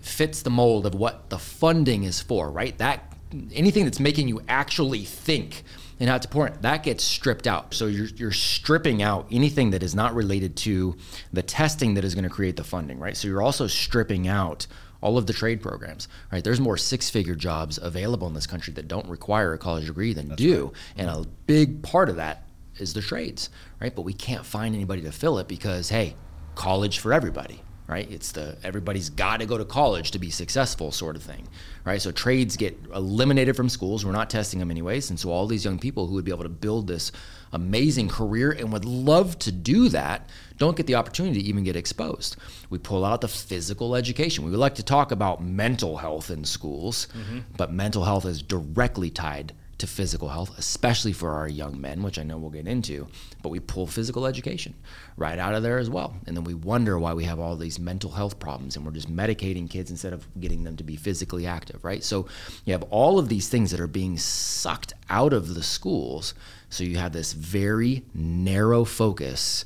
fits 0.00 0.40
the 0.40 0.50
mold 0.50 0.86
of 0.86 0.94
what 0.94 1.28
the 1.28 1.38
funding 1.38 2.04
is 2.04 2.22
for, 2.22 2.50
right? 2.50 2.76
That 2.78 3.12
anything 3.52 3.84
that's 3.84 4.00
making 4.00 4.28
you 4.28 4.40
actually 4.48 5.04
think 5.04 5.62
and 6.00 6.08
how 6.08 6.18
to 6.18 6.28
point 6.28 6.62
that 6.62 6.82
gets 6.82 7.04
stripped 7.04 7.46
out. 7.46 7.74
So 7.74 7.86
you're 7.86 8.06
you're 8.06 8.32
stripping 8.32 9.02
out 9.02 9.26
anything 9.30 9.70
that 9.70 9.82
is 9.82 9.94
not 9.94 10.14
related 10.14 10.56
to 10.58 10.96
the 11.32 11.42
testing 11.42 11.94
that 11.94 12.04
is 12.04 12.14
going 12.14 12.24
to 12.24 12.30
create 12.30 12.56
the 12.56 12.64
funding, 12.64 12.98
right? 12.98 13.16
So 13.16 13.28
you're 13.28 13.42
also 13.42 13.66
stripping 13.66 14.28
out 14.28 14.66
all 15.00 15.16
of 15.16 15.26
the 15.26 15.32
trade 15.32 15.60
programs, 15.62 16.08
right? 16.32 16.42
There's 16.42 16.58
more 16.58 16.76
six-figure 16.76 17.36
jobs 17.36 17.78
available 17.80 18.26
in 18.26 18.34
this 18.34 18.48
country 18.48 18.72
that 18.74 18.88
don't 18.88 19.06
require 19.08 19.52
a 19.52 19.58
college 19.58 19.86
degree 19.86 20.12
than 20.12 20.34
do, 20.34 20.72
and 20.96 21.08
a 21.08 21.24
big 21.46 21.82
part 21.82 22.08
of 22.08 22.16
that 22.16 22.48
is 22.78 22.94
the 22.94 23.00
trades, 23.00 23.50
right? 23.80 23.94
But 23.94 24.02
we 24.02 24.12
can't 24.12 24.44
find 24.44 24.74
anybody 24.74 25.02
to 25.02 25.12
fill 25.12 25.38
it 25.38 25.48
because 25.48 25.88
hey, 25.88 26.16
college 26.54 26.98
for 26.98 27.12
everybody, 27.12 27.62
right? 27.88 28.08
It's 28.10 28.32
the 28.32 28.56
everybody's 28.62 29.10
got 29.10 29.40
to 29.40 29.46
go 29.46 29.58
to 29.58 29.64
college 29.64 30.12
to 30.12 30.18
be 30.18 30.30
successful 30.30 30.92
sort 30.92 31.16
of 31.16 31.22
thing, 31.22 31.48
right? 31.84 32.00
So 32.00 32.12
trades 32.12 32.56
get 32.56 32.78
eliminated 32.94 33.56
from 33.56 33.68
schools. 33.68 34.04
We're 34.04 34.12
not 34.12 34.30
testing 34.30 34.60
them 34.60 34.70
anyways, 34.70 35.10
and 35.10 35.18
so 35.18 35.30
all 35.30 35.46
these 35.46 35.64
young 35.64 35.78
people 35.78 36.06
who 36.06 36.14
would 36.14 36.24
be 36.24 36.30
able 36.30 36.44
to 36.44 36.50
build 36.50 36.86
this 36.86 37.10
amazing 37.52 38.08
career 38.10 38.52
and 38.52 38.70
would 38.70 38.84
love 38.84 39.38
to 39.38 39.50
do 39.50 39.88
that 39.88 40.28
don't 40.58 40.76
get 40.76 40.86
the 40.86 40.96
opportunity 40.96 41.40
to 41.40 41.48
even 41.48 41.64
get 41.64 41.76
exposed. 41.76 42.36
We 42.68 42.78
pull 42.78 43.04
out 43.04 43.20
the 43.20 43.28
physical 43.28 43.94
education. 43.94 44.44
We 44.44 44.50
would 44.50 44.60
like 44.60 44.74
to 44.74 44.82
talk 44.82 45.12
about 45.12 45.42
mental 45.42 45.96
health 45.96 46.30
in 46.30 46.44
schools, 46.44 47.06
mm-hmm. 47.16 47.38
but 47.56 47.72
mental 47.72 48.04
health 48.04 48.24
is 48.26 48.42
directly 48.42 49.08
tied 49.08 49.54
to 49.78 49.86
physical 49.86 50.28
health, 50.28 50.56
especially 50.58 51.12
for 51.12 51.32
our 51.32 51.48
young 51.48 51.80
men, 51.80 52.02
which 52.02 52.18
I 52.18 52.22
know 52.24 52.36
we'll 52.36 52.50
get 52.50 52.66
into, 52.66 53.06
but 53.42 53.50
we 53.50 53.60
pull 53.60 53.86
physical 53.86 54.26
education 54.26 54.74
right 55.16 55.38
out 55.38 55.54
of 55.54 55.62
there 55.62 55.78
as 55.78 55.88
well. 55.88 56.16
And 56.26 56.36
then 56.36 56.44
we 56.44 56.54
wonder 56.54 56.98
why 56.98 57.14
we 57.14 57.24
have 57.24 57.38
all 57.38 57.56
these 57.56 57.78
mental 57.78 58.10
health 58.10 58.38
problems 58.38 58.76
and 58.76 58.84
we're 58.84 58.92
just 58.92 59.14
medicating 59.14 59.70
kids 59.70 59.90
instead 59.90 60.12
of 60.12 60.26
getting 60.40 60.64
them 60.64 60.76
to 60.76 60.84
be 60.84 60.96
physically 60.96 61.46
active, 61.46 61.84
right? 61.84 62.02
So 62.02 62.26
you 62.64 62.72
have 62.72 62.82
all 62.84 63.18
of 63.18 63.28
these 63.28 63.48
things 63.48 63.70
that 63.70 63.80
are 63.80 63.86
being 63.86 64.18
sucked 64.18 64.94
out 65.08 65.32
of 65.32 65.54
the 65.54 65.62
schools. 65.62 66.34
So 66.70 66.84
you 66.84 66.96
have 66.98 67.12
this 67.12 67.32
very 67.32 68.04
narrow 68.14 68.84
focus 68.84 69.64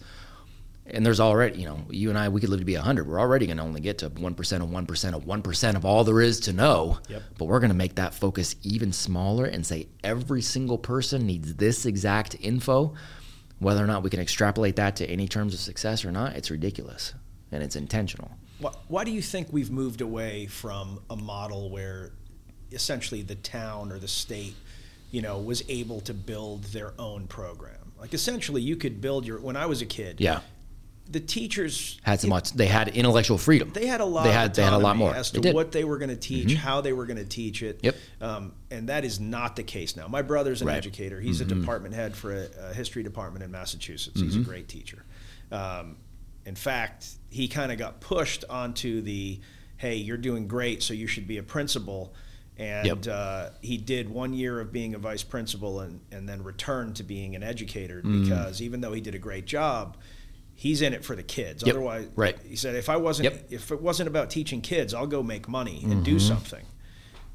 and 0.87 1.07
there's 1.07 1.21
already, 1.21 1.61
you 1.61 1.67
know, 1.67 1.79
you 1.91 2.11
and 2.11 2.19
I, 2.19 2.29
we 2.29 2.41
could 2.41 2.51
live 2.51 2.59
to 2.59 2.65
be 2.65 2.75
100. 2.75 3.07
We're 3.07 3.21
already 3.21 3.47
going 3.47 3.59
to 3.59 3.63
only 3.63 3.81
get 3.81 3.99
to 3.99 4.11
1% 4.11 4.37
of 4.63 4.69
1% 4.69 5.15
of 5.15 5.25
1% 5.25 5.77
of 5.77 5.85
all 5.85 6.05
there 6.05 6.21
is 6.21 6.41
to 6.41 6.53
know. 6.53 6.99
Yep. 7.09 7.23
But 7.39 7.45
we're 7.45 7.61
going 7.61 7.71
to 7.71 7.77
make 7.77 7.95
that 7.97 8.15
focus 8.15 8.57
even 8.63 8.93
smaller 8.93 9.45
and 9.45 9.65
say 9.65 9.89
every 10.03 10.43
single 10.43 10.79
person 10.79 11.27
needs 11.27 11.55
this 11.55 11.87
exact 11.87 12.37
info. 12.41 12.95
Whether 13.61 13.83
or 13.83 13.87
not 13.87 14.03
we 14.03 14.11
can 14.11 14.19
extrapolate 14.19 14.77
that 14.77 14.97
to 14.97 15.07
any 15.07 15.29
terms 15.29 15.55
of 15.55 15.61
success 15.61 16.05
or 16.05 16.11
not, 16.11 16.35
it's 16.35 16.51
ridiculous 16.51 17.15
and 17.53 17.63
it's 17.63 17.77
intentional. 17.77 18.33
Why, 18.59 18.73
why 18.89 19.05
do 19.05 19.13
you 19.13 19.23
think 19.23 19.49
we've 19.53 19.71
moved 19.71 20.01
away 20.01 20.47
from 20.47 21.01
a 21.11 21.17
model 21.17 21.71
where 21.71 22.13
essentially 22.73 23.23
the 23.23 23.37
town 23.37 23.93
or 23.93 24.01
the 24.01 24.09
state, 24.09 24.55
you 25.13 25.23
know, 25.23 25.39
was 25.39 25.63
able 25.69 26.01
to 26.03 26.15
build 26.15 26.65
their 26.65 26.93
own 26.99 27.29
program? 27.29 27.93
Like 28.01 28.15
essentially, 28.15 28.63
you 28.63 28.75
could 28.75 29.01
build 29.01 29.25
your. 29.25 29.39
When 29.39 29.57
I 29.57 29.67
was 29.67 29.81
a 29.81 29.87
kid, 29.87 30.21
Yeah. 30.21 30.41
The 31.13 31.21
teachers 31.21 32.01
Had 32.03 32.21
so 32.21 32.29
much, 32.29 32.53
they 32.53 32.67
had 32.67 32.89
intellectual 32.89 33.39
freedom. 33.39 33.71
they 33.73 33.87
had 33.87 34.01
a 34.01 34.05
lot. 34.05 34.25
They 34.25 34.33
had, 34.33 34.55
they 34.55 34.63
had 34.63 34.73
a 34.73 34.79
lot 34.79 34.97
more. 34.97 35.15
as 35.15 35.31
They 35.31 35.41
to. 35.41 35.49
Mm-hmm. 35.49 35.55
what 35.55 35.73
they 35.73 35.85
were 35.85 35.99
going 35.99 36.09
to 36.11 36.17
teach, 36.17 36.55
how 36.55 36.81
they 36.81 36.93
were 36.93 37.07
going 37.07 37.19
to 37.19 37.25
teach 37.25 37.63
it. 37.63 37.81
Yep. 37.83 37.97
Um, 38.21 38.53
and 38.71 38.89
that 38.89 39.05
is 39.05 39.21
not 39.21 39.57
the 39.57 39.63
case 39.63 39.97
now. 39.97 40.09
My 40.09 40.23
brother's 40.23 40.63
an 40.63 40.69
Right. 40.69 40.77
educator. 40.77 41.21
He's 41.21 41.41
Mm-hmm. 41.41 41.53
a 41.53 41.61
department 41.61 41.95
head 41.95 42.17
for 42.17 42.33
a, 42.35 42.49
a 42.71 42.75
history 42.75 43.03
department 43.03 43.45
in 43.45 43.51
Massachusetts. 43.51 44.21
He's 44.21 44.37
a 44.37 44.41
great 44.41 44.69
teacher. 44.69 45.05
Um, 45.51 45.97
in 46.45 46.55
fact, 46.55 47.07
he 47.31 47.47
kind 47.49 47.71
of 47.71 47.79
got 47.79 48.01
pushed 48.01 48.45
onto 48.51 49.01
the, 49.03 49.41
"Hey, 49.77 49.97
you're 49.97 50.17
doing 50.17 50.49
great, 50.49 50.83
so 50.83 50.93
you 50.95 51.07
should 51.07 51.29
be 51.29 51.39
a 51.39 51.43
principal." 51.43 52.15
And 52.59 52.87
Yep. 52.87 53.07
uh, 53.09 53.51
he 53.61 53.77
did 53.79 54.09
one 54.11 54.35
year 54.35 54.61
of 54.61 54.73
being 54.73 54.95
a 54.95 54.99
vice 54.99 55.23
principal 55.23 55.81
and, 55.81 56.01
and 56.11 56.29
then 56.29 56.43
returned 56.43 56.97
to 56.97 57.03
being 57.03 57.35
an 57.35 57.43
educator 57.43 58.03
Mm. 58.03 58.23
because 58.25 58.61
even 58.61 58.81
though 58.83 58.93
he 58.93 59.01
did 59.01 59.15
a 59.15 59.19
great 59.19 59.47
job, 59.47 59.97
he's 60.63 60.81
in 60.81 60.93
it 60.95 61.05
for 61.05 61.17
the 61.17 61.23
kids. 61.25 61.65
Yep. 61.67 61.75
Otherwise, 61.75 62.07
Right. 62.15 62.39
he 62.49 62.55
said, 62.55 62.77
if 62.77 62.89
I 62.89 62.97
wasn't, 62.97 63.25
Yep. 63.25 63.47
if 63.51 63.73
it 63.73 63.81
wasn't 63.83 64.07
about 64.09 64.31
teaching 64.31 64.61
kids, 64.61 64.95
I'll 64.95 65.09
go 65.09 65.21
make 65.21 65.49
money 65.49 65.83
and 65.85 66.05
do 66.05 66.21
something. 66.21 66.65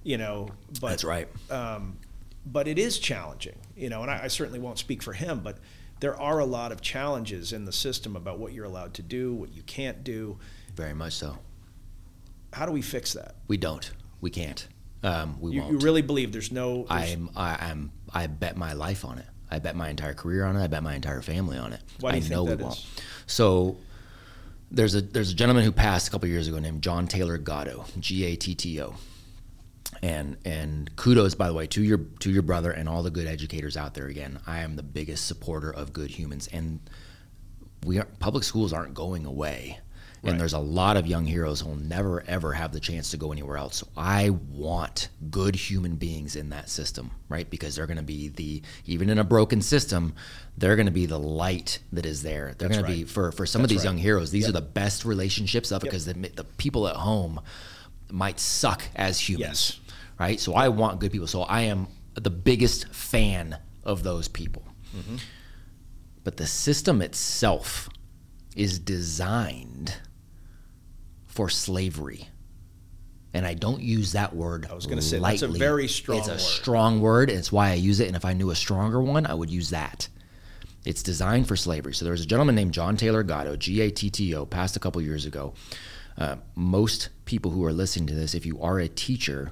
You 0.03 0.17
know, 0.17 0.47
but 0.47 0.75
Mm-hmm. 0.75 0.85
That's 0.87 1.03
right. 1.03 1.27
Um, 1.51 1.97
but 2.45 2.69
it 2.69 2.79
is 2.79 2.99
challenging. 2.99 3.57
You 3.75 3.89
know, 3.89 4.01
and 4.01 4.09
I, 4.09 4.23
I 4.23 4.27
certainly 4.29 4.59
won't 4.59 4.79
speak 4.79 5.03
for 5.03 5.11
him, 5.11 5.41
but 5.43 5.57
there 5.99 6.15
are 6.17 6.39
a 6.39 6.45
lot 6.45 6.71
of 6.71 6.79
challenges 6.79 7.51
in 7.51 7.65
the 7.65 7.73
system 7.73 8.15
about 8.15 8.39
what 8.39 8.53
you're 8.53 8.63
allowed 8.65 8.93
to 8.93 9.01
do, 9.01 9.33
what 9.33 9.51
you 9.53 9.63
can't 9.63 10.05
do. 10.05 10.37
Very 10.75 10.93
much 10.93 11.13
so. 11.13 11.37
How 12.53 12.65
do 12.65 12.71
we 12.71 12.81
fix 12.81 13.11
that? 13.13 13.35
We 13.49 13.57
don't. 13.57 13.91
We 14.21 14.29
can't. 14.29 14.65
Um, 15.03 15.37
we 15.41 15.51
You, 15.51 15.61
won't. 15.61 15.71
you 15.73 15.79
really 15.79 16.01
believe 16.01 16.31
there's 16.31 16.51
no? 16.51 16.85
there's- 16.89 17.13
I'm, 17.13 17.29
I, 17.35 17.57
I'm, 17.69 17.91
I 18.13 18.27
bet 18.27 18.55
my 18.55 18.71
life 18.73 19.03
on 19.03 19.17
it. 19.17 19.25
I 19.49 19.59
bet 19.59 19.75
my 19.75 19.89
entire 19.89 20.13
career 20.13 20.45
on 20.45 20.55
it. 20.57 20.63
I 20.63 20.67
bet 20.67 20.83
my 20.83 20.95
entire 20.95 21.21
family 21.21 21.57
on 21.57 21.73
it. 21.73 21.81
Why 21.99 22.11
do 22.11 22.13
I 22.13 22.17
you 22.17 22.21
think 22.23 22.33
know 22.33 22.45
that 22.45 22.57
we 22.57 22.63
won't. 22.65 22.75
is? 22.75 22.85
So 23.27 23.77
there's 24.71 24.95
a 24.95 25.01
there's 25.01 25.31
a 25.31 25.35
gentleman 25.35 25.63
who 25.63 25.71
passed 25.71 26.07
a 26.07 26.11
couple 26.11 26.27
years 26.27 26.47
ago 26.47 26.59
named 26.59 26.81
John 26.81 27.07
Taylor 27.07 27.37
Gatto, 27.37 27.85
G 27.99 28.25
A 28.25 28.35
T 28.35 28.55
T 28.55 28.81
O. 28.81 28.95
And 30.01 30.37
and 30.43 30.93
kudos 30.95 31.33
by 31.33 31.47
the 31.47 31.53
way 31.53 31.65
to 31.67 31.81
your 31.81 31.99
to 32.19 32.29
your 32.29 32.43
brother 32.43 32.71
and 32.71 32.89
all 32.89 33.03
the 33.03 33.09
good 33.09 33.25
educators 33.27 33.77
out 33.77 33.93
there 33.93 34.07
again. 34.07 34.39
I 34.45 34.59
am 34.59 34.75
the 34.75 34.83
biggest 34.83 35.25
supporter 35.27 35.71
of 35.71 35.93
good 35.93 36.11
humans 36.11 36.47
and 36.51 36.79
we 37.85 37.99
are, 37.99 38.07
public 38.19 38.43
schools 38.43 38.73
aren't 38.73 38.93
going 38.93 39.25
away. 39.25 39.79
Right. 40.23 40.31
And 40.31 40.39
there's 40.41 40.53
a 40.53 40.59
lot 40.59 40.97
of 40.97 41.05
young 41.05 41.25
heroes 41.25 41.61
who 41.61 41.67
will 41.69 41.75
never 41.75 42.23
ever 42.27 42.53
have 42.53 42.71
the 42.71 42.79
chance 42.79 43.11
to 43.11 43.17
go 43.17 43.31
anywhere 43.31 43.57
else. 43.57 43.77
So 43.77 43.87
I 43.95 44.31
want 44.31 45.09
good 45.29 45.55
human 45.55 45.95
beings 45.95 46.35
in 46.35 46.49
that 46.49 46.69
system, 46.69 47.11
right? 47.29 47.47
Because 47.49 47.75
they're 47.75 47.85
going 47.87 47.97
to 47.97 48.03
be 48.03 48.29
the 48.29 48.61
even 48.85 49.09
in 49.09 49.19
a 49.19 49.23
broken 49.23 49.61
system, 49.61 50.15
they're 50.57 50.75
going 50.75 50.87
to 50.87 50.91
be 50.91 51.05
the 51.05 51.19
light 51.19 51.79
that 51.93 52.05
is 52.05 52.23
there. 52.23 52.55
They're 52.57 52.69
going 52.69 52.81
to 52.83 52.91
be 52.91 53.03
for 53.03 53.31
for 53.31 53.45
some 53.45 53.61
of 53.61 53.69
these 53.69 53.79
right. 53.79 53.85
young 53.85 53.97
heroes. 53.97 54.31
These 54.31 54.49
are 54.49 54.53
the 54.53 54.61
best 54.61 55.05
relationships 55.05 55.71
of 55.71 55.83
Yep. 55.83 55.91
because 55.91 56.05
the 56.05 56.13
the 56.13 56.43
people 56.43 56.87
at 56.87 56.95
home 56.95 57.39
might 58.11 58.39
suck 58.39 58.83
as 58.95 59.19
humans, 59.19 59.79
Yes. 59.79 59.93
right? 60.19 60.39
So 60.39 60.53
I 60.53 60.69
want 60.69 60.99
good 60.99 61.11
people. 61.11 61.27
So 61.27 61.43
I 61.43 61.61
am 61.61 61.87
the 62.15 62.31
biggest 62.31 62.87
fan 62.93 63.57
of 63.83 64.01
those 64.03 64.27
people. 64.27 64.63
Mm-hmm. 64.97 65.17
But 66.23 66.37
the 66.37 66.47
system 66.47 67.01
itself 67.01 67.89
is 68.57 68.79
designed 68.79 69.93
for 71.27 71.47
slavery. 71.47 72.27
And 73.33 73.45
I 73.45 73.53
don't 73.53 73.81
use 73.81 74.13
that 74.13 74.35
word. 74.35 74.65
I 74.69 74.73
was 74.73 74.87
gonna 74.87 75.01
say, 75.01 75.19
that's 75.19 75.43
a 75.43 75.47
very 75.47 75.87
strong 75.87 76.17
word. 76.17 76.21
It's 76.21 76.27
a 76.29 76.31
word. 76.31 76.39
strong 76.39 77.01
word, 77.01 77.29
and 77.29 77.37
it's 77.37 77.51
why 77.51 77.69
I 77.69 77.75
use 77.75 77.99
it. 77.99 78.07
And 78.07 78.15
if 78.15 78.25
I 78.25 78.33
knew 78.33 78.49
a 78.49 78.55
stronger 78.55 78.99
one, 78.99 79.27
I 79.27 79.35
would 79.35 79.51
use 79.51 79.69
that. 79.69 80.07
It's 80.85 81.03
designed 81.03 81.47
for 81.47 81.55
slavery. 81.55 81.93
So 81.93 82.05
there 82.05 82.13
was 82.13 82.23
a 82.23 82.25
gentleman 82.25 82.55
named 82.55 82.73
John 82.73 82.97
Taylor 82.97 83.21
Gatto, 83.21 83.55
G 83.57 83.81
A 83.81 83.91
T 83.91 84.09
T 84.09 84.33
O, 84.33 84.45
passed 84.45 84.75
a 84.75 84.79
couple 84.79 85.01
years 85.01 85.25
ago. 85.25 85.53
Uh, 86.17 86.37
most 86.55 87.09
people 87.25 87.51
who 87.51 87.63
are 87.63 87.73
listening 87.73 88.07
to 88.07 88.15
this, 88.15 88.33
if 88.33 88.45
you 88.45 88.59
are 88.61 88.79
a 88.79 88.87
teacher, 88.87 89.51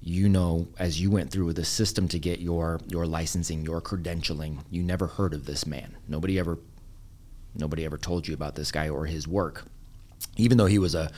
you 0.00 0.28
know 0.28 0.66
as 0.78 1.00
you 1.00 1.10
went 1.12 1.30
through 1.30 1.52
the 1.52 1.64
system 1.64 2.08
to 2.08 2.18
get 2.18 2.40
your 2.40 2.80
your 2.88 3.06
licensing, 3.06 3.62
your 3.62 3.80
credentialing, 3.80 4.58
you 4.70 4.82
never 4.82 5.06
heard 5.06 5.32
of 5.32 5.46
this 5.46 5.64
man. 5.64 5.96
Nobody 6.08 6.40
ever 6.40 6.58
nobody 7.54 7.84
ever 7.84 7.98
told 7.98 8.26
you 8.26 8.34
about 8.34 8.54
this 8.54 8.72
guy 8.72 8.88
or 8.88 9.06
his 9.06 9.28
work. 9.28 9.64
Even 10.36 10.58
though 10.58 10.66
he 10.66 10.78
was 10.78 10.94
a 10.94 11.10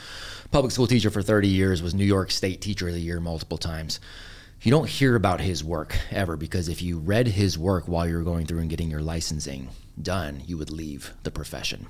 public 0.50 0.72
school 0.72 0.86
teacher 0.86 1.10
for 1.10 1.22
30 1.22 1.48
years, 1.48 1.82
was 1.82 1.94
New 1.94 2.04
York 2.04 2.30
State 2.30 2.60
Teacher 2.60 2.88
of 2.88 2.94
the 2.94 3.00
Year 3.00 3.20
multiple 3.20 3.58
times. 3.58 4.00
You 4.62 4.70
don't 4.70 4.88
hear 4.88 5.14
about 5.14 5.40
his 5.40 5.62
work 5.62 5.96
ever 6.10 6.36
because 6.36 6.68
if 6.68 6.82
you 6.82 6.98
read 6.98 7.28
his 7.28 7.58
work 7.58 7.86
while 7.86 8.08
you 8.08 8.16
were 8.16 8.22
going 8.22 8.46
through 8.46 8.60
and 8.60 8.70
getting 8.70 8.90
your 8.90 9.02
licensing 9.02 9.68
done, 10.00 10.42
you 10.46 10.58
would 10.58 10.70
leave 10.70 11.12
the 11.22 11.30
profession. 11.30 11.86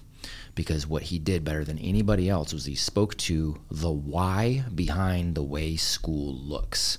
Because 0.54 0.86
what 0.86 1.04
he 1.04 1.18
did 1.18 1.44
better 1.44 1.64
than 1.64 1.78
anybody 1.78 2.28
else 2.28 2.52
was 2.52 2.64
he 2.64 2.74
spoke 2.74 3.16
to 3.18 3.60
the 3.70 3.90
why 3.90 4.64
behind 4.74 5.34
the 5.34 5.42
way 5.42 5.76
school 5.76 6.34
looks, 6.34 6.98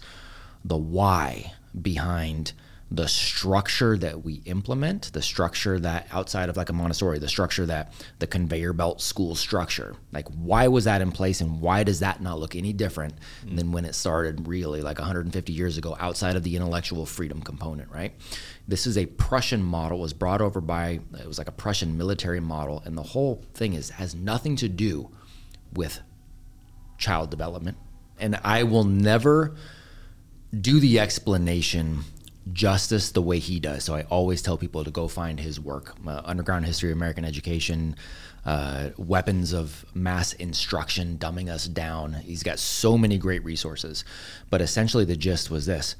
the 0.64 0.78
why 0.78 1.54
behind 1.80 2.54
the 2.90 3.08
structure 3.08 3.98
that 3.98 4.24
we 4.24 4.36
implement, 4.46 5.12
the 5.12 5.22
structure 5.22 5.78
that 5.78 6.08
outside 6.12 6.48
of 6.48 6.56
like 6.56 6.70
a 6.70 6.74
Montessori, 6.74 7.20
the 7.20 7.28
structure 7.28 7.66
that 7.66 7.92
the 8.20 8.28
conveyor 8.28 8.72
belt 8.72 9.02
school 9.02 9.36
structure, 9.36 9.96
like 10.14 10.28
why 10.30 10.70
was 10.70 10.86
that 10.86 11.02
in 11.02 11.12
place 11.12 11.42
and 11.42 11.60
why 11.60 11.84
does 11.84 12.00
that 12.00 12.22
not 12.22 12.40
look 12.40 12.56
any 12.56 12.72
different 12.72 13.16
mm. 13.46 13.58
than 13.58 13.74
when 13.74 13.84
it 13.84 13.94
started 13.94 14.48
really 14.48 14.82
like 14.82 15.00
150 15.00 15.52
years 15.52 15.78
ago 15.78 15.98
outside 16.00 16.38
of 16.38 16.44
the 16.44 16.56
intellectual 16.56 17.06
freedom 17.06 17.42
component, 17.42 17.92
right? 17.92 18.14
This 18.70 18.88
is 18.88 18.98
a 18.98 19.06
Prussian 19.06 19.62
model, 19.62 20.00
was 20.00 20.14
brought 20.14 20.42
over 20.42 20.62
by, 20.62 21.02
it 21.20 21.28
was 21.28 21.38
like 21.38 21.50
a 21.50 21.54
Prussian 21.54 21.98
military 21.98 22.40
model, 22.40 22.82
and 22.86 22.98
the 22.98 23.04
whole 23.04 23.44
thing 23.54 23.74
is 23.74 23.90
has 23.92 24.16
nothing 24.16 24.56
to 24.58 24.70
do 24.70 25.10
with 25.74 26.00
child 26.98 27.30
development. 27.32 27.78
And 28.18 28.40
I 28.44 28.64
will 28.64 28.86
never 28.86 29.56
do 30.60 30.80
the 30.80 31.00
explanation 31.00 32.04
justice 32.54 33.12
the 33.12 33.22
way 33.22 33.40
he 33.40 33.60
does. 33.60 33.84
So 33.84 33.96
I 33.96 34.04
always 34.04 34.42
tell 34.42 34.58
people 34.58 34.84
to 34.84 34.92
go 34.92 35.08
find 35.08 35.40
his 35.40 35.60
work 35.60 35.96
uh, 36.08 36.22
Underground 36.26 36.66
History 36.66 36.92
of 36.92 36.98
American 36.98 37.26
Education, 37.26 37.96
uh, 38.46 38.90
Weapons 38.98 39.54
of 39.54 39.86
Mass 39.94 40.34
Instruction, 40.34 41.18
Dumbing 41.18 41.50
Us 41.50 41.68
Down. 41.68 42.14
He's 42.14 42.44
got 42.44 42.60
so 42.60 42.98
many 42.98 43.18
great 43.18 43.44
resources. 43.44 44.06
But 44.50 44.62
essentially, 44.62 45.06
the 45.06 45.16
gist 45.18 45.52
was 45.52 45.66
this. 45.66 45.96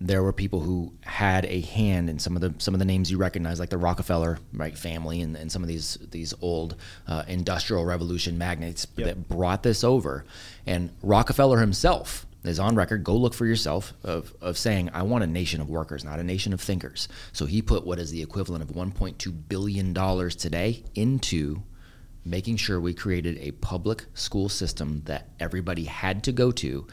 There 0.00 0.22
were 0.22 0.32
people 0.32 0.60
who 0.60 0.92
had 1.00 1.44
a 1.46 1.60
hand 1.60 2.08
in 2.08 2.20
some 2.20 2.36
of 2.36 2.40
the 2.40 2.54
some 2.58 2.72
of 2.72 2.78
the 2.78 2.84
names 2.84 3.10
you 3.10 3.18
recognize, 3.18 3.58
like 3.58 3.70
the 3.70 3.78
Rockefeller 3.78 4.38
right 4.52 4.78
family, 4.78 5.20
and, 5.22 5.34
and 5.36 5.50
some 5.50 5.62
of 5.62 5.68
these 5.68 5.98
these 6.12 6.32
old 6.40 6.76
uh, 7.08 7.24
industrial 7.26 7.84
revolution 7.84 8.38
magnates 8.38 8.86
Yep. 8.96 9.06
that 9.06 9.28
brought 9.28 9.64
this 9.64 9.82
over. 9.82 10.24
And 10.66 10.90
Rockefeller 11.02 11.58
himself 11.58 12.27
is 12.44 12.58
on 12.58 12.76
record. 12.76 13.04
Go 13.04 13.16
look 13.16 13.34
for 13.34 13.46
yourself 13.46 13.92
of, 14.02 14.32
of 14.40 14.56
saying, 14.56 14.90
"I 14.92 15.02
want 15.02 15.24
a 15.24 15.26
nation 15.26 15.60
of 15.60 15.68
workers, 15.68 16.04
not 16.04 16.20
a 16.20 16.24
nation 16.24 16.52
of 16.52 16.60
thinkers." 16.60 17.08
So 17.32 17.46
he 17.46 17.62
put 17.62 17.86
what 17.86 17.98
is 17.98 18.10
the 18.10 18.22
equivalent 18.22 18.62
of 18.62 18.74
1.2 18.74 19.48
billion 19.48 19.92
dollars 19.92 20.36
today 20.36 20.84
into 20.94 21.62
making 22.24 22.56
sure 22.56 22.80
we 22.80 22.94
created 22.94 23.38
a 23.38 23.52
public 23.52 24.04
school 24.14 24.48
system 24.48 25.02
that 25.06 25.30
everybody 25.40 25.84
had 25.84 26.22
to 26.24 26.32
go 26.32 26.50
to 26.52 26.86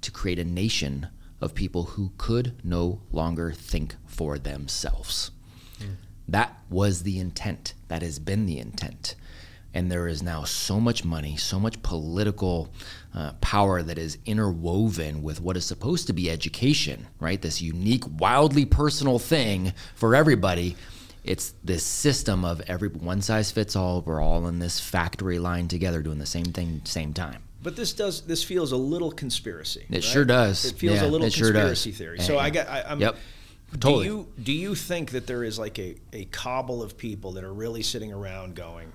to 0.00 0.10
create 0.10 0.38
a 0.38 0.44
nation 0.44 1.08
of 1.40 1.54
people 1.54 1.82
who 1.82 2.12
could 2.16 2.54
no 2.64 3.00
longer 3.10 3.52
think 3.52 3.96
for 4.06 4.38
themselves. 4.38 5.30
Hmm. 5.78 5.94
That 6.28 6.58
was 6.70 7.02
the 7.02 7.18
intent. 7.18 7.74
That 7.88 8.02
has 8.02 8.18
been 8.18 8.46
the 8.46 8.58
intent. 8.58 9.14
And 9.76 9.92
there 9.92 10.08
is 10.08 10.22
now 10.22 10.44
so 10.44 10.80
much 10.80 11.04
money, 11.04 11.36
so 11.36 11.60
much 11.60 11.82
political 11.82 12.72
uh, 13.14 13.32
power 13.42 13.82
that 13.82 13.98
is 13.98 14.16
interwoven 14.24 15.22
with 15.22 15.38
what 15.38 15.54
is 15.54 15.66
supposed 15.66 16.06
to 16.06 16.14
be 16.14 16.30
education, 16.30 17.08
right? 17.20 17.42
This 17.42 17.60
unique, 17.60 18.04
wildly 18.18 18.64
personal 18.64 19.18
thing 19.18 19.74
for 19.94 20.14
everybody. 20.14 20.76
It's 21.24 21.52
this 21.62 21.84
system 21.84 22.42
of 22.42 22.62
every 22.62 22.88
one 22.88 23.20
size 23.20 23.50
fits 23.50 23.76
all. 23.76 24.00
We're 24.00 24.22
all 24.22 24.48
in 24.48 24.60
this 24.60 24.80
factory 24.80 25.38
line 25.38 25.68
together 25.68 26.00
doing 26.00 26.20
the 26.20 26.24
same 26.24 26.46
thing, 26.46 26.80
same 26.84 27.12
time. 27.12 27.42
But 27.62 27.76
this 27.76 27.92
does 27.92 28.22
this 28.22 28.42
feels 28.42 28.72
a 28.72 28.78
little 28.78 29.10
conspiracy. 29.10 29.84
It 29.90 29.96
right? 29.96 30.02
sure 30.02 30.24
does. 30.24 30.64
It 30.64 30.78
feels 30.78 31.02
Yeah, 31.02 31.06
a 31.06 31.10
little 31.10 31.26
it 31.26 31.34
sure 31.34 31.52
conspiracy 31.52 31.92
theory. 31.92 32.16
Yeah, 32.16 32.24
So 32.24 32.38
I 32.38 32.46
yeah. 32.46 32.50
got 32.50 32.68
I, 32.68 32.82
I'm 32.88 33.00
Yep. 33.00 33.16
Do 33.78 34.02
you 34.04 34.28
do 34.42 34.52
you 34.52 34.74
think 34.74 35.10
that 35.10 35.26
there 35.26 35.44
is 35.44 35.58
like 35.58 35.78
a, 35.78 35.96
a 36.14 36.24
cobble 36.26 36.82
of 36.82 36.96
people 36.96 37.32
that 37.32 37.44
are 37.44 37.52
really 37.52 37.82
sitting 37.82 38.10
around 38.10 38.54
going, 38.54 38.92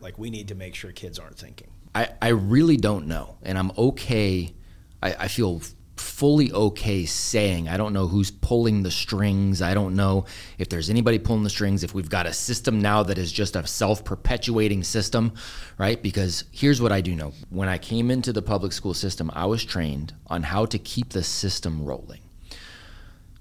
like 0.00 0.18
we 0.18 0.30
need 0.30 0.48
to 0.48 0.54
make 0.54 0.74
sure 0.74 0.92
kids 0.92 1.18
aren't 1.18 1.38
thinking? 1.38 1.68
I, 1.94 2.08
I 2.20 2.28
really 2.28 2.76
don't 2.76 3.06
know. 3.06 3.38
And 3.42 3.58
I'm 3.58 3.72
okay. 3.76 4.54
I, 5.02 5.14
I 5.14 5.28
feel 5.28 5.62
fully 5.96 6.52
okay 6.52 7.06
saying 7.06 7.68
I 7.68 7.76
don't 7.76 7.92
know 7.92 8.06
who's 8.06 8.30
pulling 8.30 8.82
the 8.82 8.90
strings. 8.90 9.62
I 9.62 9.74
don't 9.74 9.96
know 9.96 10.26
if 10.58 10.68
there's 10.68 10.90
anybody 10.90 11.18
pulling 11.18 11.42
the 11.42 11.50
strings, 11.50 11.82
if 11.82 11.94
we've 11.94 12.10
got 12.10 12.26
a 12.26 12.32
system 12.32 12.80
now 12.80 13.02
that 13.02 13.18
is 13.18 13.32
just 13.32 13.56
a 13.56 13.66
self 13.66 14.04
perpetuating 14.04 14.82
system, 14.82 15.32
right? 15.78 16.02
Because 16.02 16.44
here's 16.52 16.80
what 16.80 16.92
I 16.92 17.00
do 17.00 17.14
know 17.14 17.32
when 17.50 17.68
I 17.68 17.78
came 17.78 18.10
into 18.10 18.32
the 18.32 18.42
public 18.42 18.72
school 18.72 18.94
system, 18.94 19.30
I 19.34 19.46
was 19.46 19.64
trained 19.64 20.14
on 20.26 20.42
how 20.42 20.66
to 20.66 20.78
keep 20.78 21.10
the 21.10 21.22
system 21.22 21.84
rolling. 21.84 22.20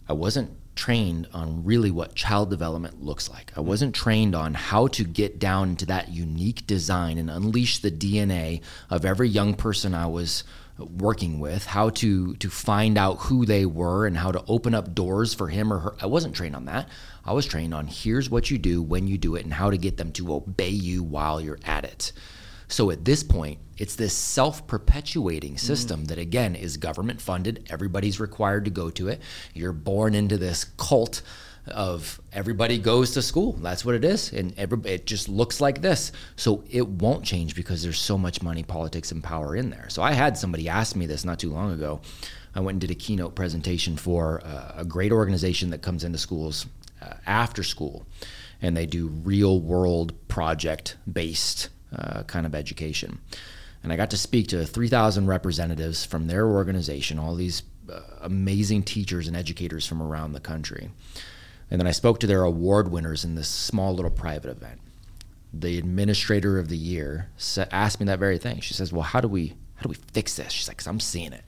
I 0.08 0.14
wasn't 0.14 0.52
trained 0.76 1.28
on 1.34 1.64
really 1.64 1.92
what 1.92 2.16
child 2.16 2.50
development 2.50 3.04
looks 3.04 3.30
like. 3.30 3.52
I 3.56 3.62
wasn't 3.62 3.96
trained 3.96 4.36
on 4.36 4.54
how 4.54 4.88
to 4.88 5.04
get 5.04 5.40
down 5.40 5.70
into 5.70 5.86
that 5.88 6.10
unique 6.10 6.68
design 6.68 7.18
and 7.18 7.30
unleash 7.30 7.80
the 7.80 7.92
DNA 7.92 8.62
of 8.90 9.06
every 9.06 9.30
young 9.30 9.54
person 9.54 9.94
I 9.94 10.08
was 10.08 10.44
working 10.78 11.40
with, 11.40 11.66
how 11.66 11.90
to 11.90 12.36
to 12.36 12.50
find 12.50 12.98
out 12.98 13.20
who 13.20 13.46
they 13.46 13.66
were 13.66 14.06
and 14.06 14.18
how 14.18 14.32
to 14.32 14.44
open 14.48 14.76
up 14.76 14.94
doors 14.94 15.34
for 15.34 15.48
him 15.48 15.72
or 15.72 15.80
her. 15.80 15.96
I 16.02 16.06
wasn't 16.08 16.36
trained 16.36 16.56
on 16.56 16.66
that. 16.66 16.90
I 17.24 17.34
was 17.34 17.46
trained 17.46 17.74
on 17.74 17.88
here's 17.88 18.30
what 18.30 18.52
you 18.52 18.58
do 18.58 18.82
when 18.82 19.08
you 19.08 19.18
do 19.18 19.36
it 19.36 19.46
and 19.46 19.54
how 19.54 19.70
to 19.70 19.78
get 19.78 19.98
them 19.98 20.12
to 20.14 20.34
obey 20.34 20.70
you 20.70 21.02
while 21.02 21.40
you're 21.40 21.60
at 21.66 21.86
it. 21.86 22.12
So 22.68 22.92
at 22.92 23.06
this 23.06 23.24
point, 23.24 23.60
it's 23.78 23.96
this 23.96 24.14
self 24.14 24.66
perpetuating 24.68 25.58
system 25.58 26.06
that, 26.06 26.18
again, 26.18 26.56
is 26.56 26.78
government 26.78 27.22
funded. 27.22 27.68
Everybody's 27.70 28.20
required 28.20 28.66
to 28.66 28.72
go 28.72 28.90
to 28.92 29.10
it. 29.10 29.22
You're 29.54 29.74
born 29.74 30.16
into 30.16 30.38
this 30.38 30.64
cult 30.78 31.22
of 31.68 32.22
everybody 32.32 32.78
goes 32.78 33.12
to 33.12 33.22
school. 33.22 33.54
That's 33.54 33.84
what 33.84 33.96
it 33.96 34.06
is. 34.06 34.32
And 34.32 34.54
every, 34.58 34.80
it 34.86 35.06
just 35.06 35.28
looks 35.28 35.60
like 35.60 35.82
this. 35.82 36.12
So 36.36 36.64
it 36.70 36.88
won't 36.88 37.26
change 37.26 37.56
because 37.56 37.82
there's 37.84 38.00
so 38.00 38.18
much 38.18 38.42
money, 38.42 38.64
politics, 38.64 39.12
and 39.12 39.24
power 39.24 39.56
in 39.56 39.72
there. 39.72 39.90
So 39.90 40.04
I 40.04 40.12
had 40.12 40.38
somebody 40.38 40.70
ask 40.70 40.96
me 40.96 41.06
this 41.06 41.26
not 41.26 41.40
too 41.40 41.52
long 41.52 41.72
ago. 41.72 42.02
I 42.54 42.60
went 42.60 42.76
and 42.76 42.82
did 42.82 42.92
a 42.92 42.96
keynote 42.96 43.36
presentation 43.36 43.98
for 43.98 44.42
uh, 44.46 44.74
a 44.78 44.86
great 44.86 45.12
organization 45.12 45.72
that 45.72 45.82
comes 45.82 46.04
into 46.04 46.18
schools 46.18 46.68
uh, 47.02 47.16
after 47.26 47.64
school 47.64 48.06
and 48.62 48.76
they 48.78 48.86
do 48.86 49.08
real 49.08 49.60
world 49.60 50.14
project 50.28 50.96
based 51.12 51.70
uh, 51.98 52.24
kind 52.24 52.46
of 52.46 52.56
education. 52.56 53.20
And 53.84 53.94
I 53.94 53.96
got 53.96 54.10
to 54.12 54.18
speak 54.18 54.48
to 54.48 54.66
3,000 54.66 55.28
representatives 55.28 56.06
from 56.06 56.28
their 56.28 56.48
organization, 56.48 57.20
all 57.20 57.36
these 57.36 57.64
uh, 57.92 58.02
amazing 58.22 58.84
teachers 58.84 59.28
and 59.28 59.38
educators 59.38 59.86
from 59.86 60.02
around 60.02 60.34
the 60.34 60.40
country. 60.40 60.90
And 61.70 61.80
then 61.80 61.88
I 61.88 61.92
spoke 61.92 62.20
to 62.20 62.28
their 62.28 62.44
award 62.44 62.90
winners 62.92 63.24
in 63.24 63.36
this 63.36 63.48
small 63.48 63.94
little 63.94 64.12
private 64.12 64.50
event. 64.50 64.80
The 65.54 65.78
administrator 65.78 66.58
of 66.58 66.70
the 66.70 66.78
year 66.78 67.30
asked 67.72 68.00
me 68.00 68.06
that 68.08 68.20
very 68.20 68.38
thing. 68.38 68.60
She 68.60 68.74
says, 68.74 68.92
"Well, 68.92 69.04
how 69.04 69.22
do 69.22 69.28
we 69.28 69.56
how 69.76 69.84
do 69.84 69.90
we 69.90 69.96
fix 69.96 70.36
this?" 70.36 70.52
She's 70.52 70.68
like, 70.68 70.78
"Cause 70.78 70.88
I'm 70.88 71.00
seeing 71.00 71.32
it. 71.32 71.44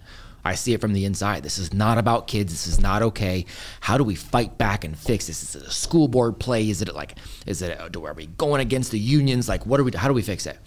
I 0.47 0.55
see 0.55 0.73
it 0.73 0.79
from 0.79 0.93
the 0.93 1.03
inside. 1.03 1.43
This 1.43 1.57
is 1.57 1.73
not 1.73 1.97
about 1.97 2.27
kids. 2.27 2.53
This 2.53 2.67
is 2.67 2.79
not 2.79 3.01
okay. 3.01 3.45
How 3.81 3.97
do 3.97 4.03
we 4.03 4.15
fight 4.15 4.57
back 4.57 4.85
and 4.85 4.97
fix 4.97 5.27
this? 5.27 5.43
Is 5.43 5.61
it 5.61 5.67
a 5.67 5.71
school 5.71 6.07
board 6.07 6.39
play? 6.39 6.69
Is 6.69 6.81
it 6.81 6.93
like, 6.95 7.17
is 7.45 7.61
it, 7.61 7.91
do, 7.91 8.05
are 8.05 8.13
we 8.13 8.27
going 8.27 8.61
against 8.61 8.91
the 8.91 8.99
unions? 8.99 9.49
Like, 9.49 9.65
what 9.65 9.79
are 9.79 9.83
we, 9.83 9.91
how 9.91 10.07
do 10.07 10.13
we 10.13 10.21
fix 10.21 10.45
it? 10.45 10.57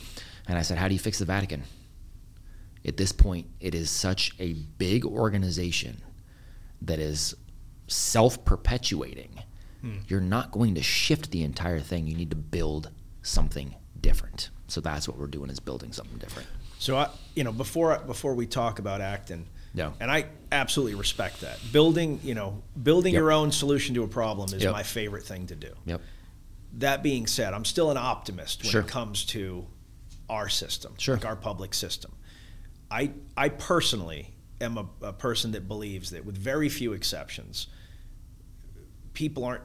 And 0.47 0.59
I 0.59 0.63
said, 0.63 0.77
how 0.77 0.87
do 0.87 0.93
you 0.93 1.01
fix 1.01 1.19
the 1.19 1.25
Vatican? 1.25 1.63
At 2.85 2.99
this 2.99 3.11
point, 3.11 3.47
it 3.59 3.75
is 3.75 3.91
such 3.91 4.33
a 4.39 4.53
big 4.53 5.07
organization 5.07 6.03
that 6.83 6.99
is 6.99 7.35
self 7.87 8.45
perpetuating. 8.45 9.43
Hmm. 9.81 9.99
You're 10.09 10.21
not 10.21 10.51
going 10.51 10.75
to 10.75 10.83
shift 10.83 11.31
the 11.31 11.43
entire 11.43 11.81
thing. 11.81 12.07
You 12.07 12.17
need 12.17 12.31
to 12.31 12.37
build 12.37 12.91
something 13.23 13.75
different. 13.99 14.51
So 14.69 14.81
that's 14.83 15.09
what 15.09 15.17
we're 15.19 15.27
doing 15.27 15.51
is 15.51 15.59
building 15.59 15.93
something 15.93 16.19
different. 16.19 16.49
So 16.79 16.97
I, 16.97 17.09
you 17.35 17.45
know, 17.45 17.53
before 17.53 17.99
before 18.01 18.35
we 18.35 18.47
talk 18.47 18.79
about 18.79 19.01
Acton, 19.01 19.47
Yeah. 19.75 19.93
and 20.01 20.11
I 20.11 20.27
absolutely 20.53 20.95
respect 20.97 21.43
that. 21.43 21.59
Building, 21.73 22.19
you 22.25 22.35
know, 22.35 22.63
building 22.83 23.13
Yep. 23.15 23.21
your 23.21 23.33
own 23.33 23.53
solution 23.53 23.95
to 23.95 24.03
a 24.03 24.09
problem 24.09 24.53
is 24.55 24.63
Yep. 24.63 24.73
my 24.73 24.83
favorite 24.83 25.25
thing 25.25 25.47
to 25.47 25.55
do. 25.55 25.73
Yep. 25.87 26.01
That 26.79 27.03
being 27.03 27.27
said, 27.27 27.55
I'm 27.55 27.65
still 27.65 27.91
an 27.91 27.97
optimist 27.97 28.63
when 28.63 28.71
Sure. 28.73 28.81
it 28.83 28.89
comes 28.89 29.25
to 29.27 29.67
our 30.29 30.49
system, 30.49 30.95
Sure. 30.99 31.17
like 31.17 31.25
our 31.25 31.37
public 31.37 31.75
system. 31.75 32.13
I 32.91 33.13
I 33.37 33.49
personally 33.51 34.35
am 34.61 34.77
a, 34.77 34.87
a 35.03 35.13
person 35.13 35.53
that 35.53 35.69
believes 35.69 36.11
that 36.11 36.25
with 36.25 36.37
very 36.37 36.69
few 36.69 36.93
exceptions, 36.93 37.69
people 39.15 39.45
aren't 39.45 39.65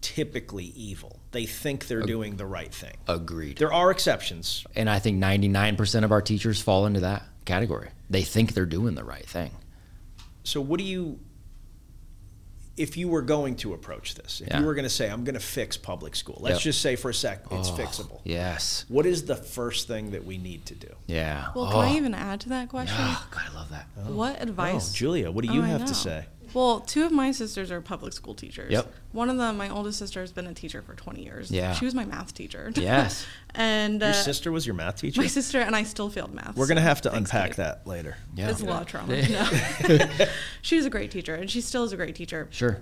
typically 0.00 0.64
evil. 0.66 1.20
They 1.30 1.46
think 1.46 1.86
they're 1.86 2.02
doing 2.02 2.36
the 2.36 2.46
right 2.46 2.72
thing. 2.74 2.96
Agreed. 3.06 3.58
There 3.58 3.72
are 3.72 3.90
exceptions. 3.90 4.64
And 4.74 4.90
I 4.90 4.98
think 4.98 5.18
99% 5.18 6.04
of 6.04 6.10
our 6.12 6.20
teachers 6.20 6.60
fall 6.60 6.86
into 6.86 7.00
that 7.00 7.22
category. 7.44 7.90
They 8.10 8.22
think 8.22 8.54
they're 8.54 8.66
doing 8.66 8.94
the 8.94 9.04
right 9.04 9.26
thing. 9.26 9.52
So 10.44 10.60
what 10.60 10.78
do 10.78 10.84
you 10.84 11.18
if 12.76 12.96
you 12.96 13.08
were 13.08 13.22
going 13.22 13.54
to 13.56 13.74
approach 13.74 14.14
this, 14.14 14.40
if 14.40 14.48
Yeah. 14.48 14.60
you 14.60 14.66
were 14.66 14.74
going 14.74 14.84
to 14.84 14.90
say, 14.90 15.10
I'm 15.10 15.24
going 15.24 15.34
to 15.34 15.40
fix 15.40 15.76
public 15.76 16.16
school, 16.16 16.38
let's 16.40 16.56
Yep. 16.56 16.62
just 16.62 16.80
say 16.80 16.96
for 16.96 17.10
a 17.10 17.14
sec, 17.14 17.44
it's 17.50 17.68
Oh, 17.68 17.72
fixable. 17.74 18.20
Yes. 18.24 18.86
What 18.88 19.04
is 19.04 19.26
the 19.26 19.36
first 19.36 19.88
thing 19.88 20.12
that 20.12 20.24
we 20.24 20.38
need 20.38 20.64
to 20.66 20.74
do? 20.74 20.88
Yeah. 21.06 21.48
Well, 21.54 21.66
oh. 21.66 21.70
can 21.70 21.80
I 21.80 21.92
oh. 21.92 21.96
even 21.96 22.14
add 22.14 22.40
to 22.40 22.48
that 22.50 22.70
question? 22.70 22.96
Oh, 22.98 23.26
God, 23.30 23.42
I 23.50 23.54
love 23.54 23.68
that. 23.70 23.86
What 24.10 24.36
oh. 24.36 24.38
Oh, 24.38 24.42
advice? 24.42 24.90
Oh, 24.90 24.94
Julia, 24.94 25.30
what 25.30 25.44
do 25.44 25.50
Oh, 25.50 25.54
you 25.54 25.62
I 25.62 25.66
have 25.66 25.84
to 25.84 25.94
say? 25.94 26.24
Well, 26.54 26.80
two 26.80 27.04
of 27.04 27.12
my 27.12 27.32
sisters 27.32 27.70
are 27.70 27.80
public 27.80 28.12
school 28.12 28.34
teachers. 28.34 28.70
Yep. 28.72 28.92
One 29.12 29.30
of 29.30 29.36
them, 29.38 29.56
my 29.56 29.68
oldest 29.68 29.98
sister, 29.98 30.20
has 30.20 30.32
been 30.32 30.46
a 30.46 30.54
teacher 30.54 30.82
for 30.82 30.94
20 30.94 31.22
years. 31.22 31.50
Yeah. 31.50 31.72
She 31.74 31.84
was 31.84 31.94
my 31.94 32.04
math 32.04 32.34
teacher. 32.34 32.72
Yes. 32.74 33.26
and 33.54 34.02
uh, 34.02 34.06
Your 34.06 34.14
sister 34.14 34.52
was 34.52 34.66
your 34.66 34.74
math 34.74 34.96
teacher? 34.96 35.20
my 35.20 35.26
sister 35.26 35.60
and 35.60 35.74
I 35.74 35.82
still 35.82 36.10
failed 36.10 36.34
math. 36.34 36.56
We're 36.56 36.66
going 36.66 36.76
to 36.76 36.82
have 36.82 37.00
to 37.02 37.14
unpack 37.14 37.50
Kate. 37.50 37.56
that 37.56 37.86
later. 37.86 38.16
Yeah. 38.34 38.50
It's 38.50 38.60
a 38.60 38.66
lot 38.66 38.82
of 38.82 38.88
trauma. 38.88 39.22
No. 39.28 39.48
she 40.62 40.76
was 40.76 40.84
a 40.86 40.90
great 40.90 41.10
teacher, 41.10 41.34
and 41.34 41.50
she 41.50 41.60
still 41.60 41.84
is 41.84 41.92
a 41.92 41.96
great 41.96 42.14
teacher. 42.14 42.48
Sure. 42.50 42.78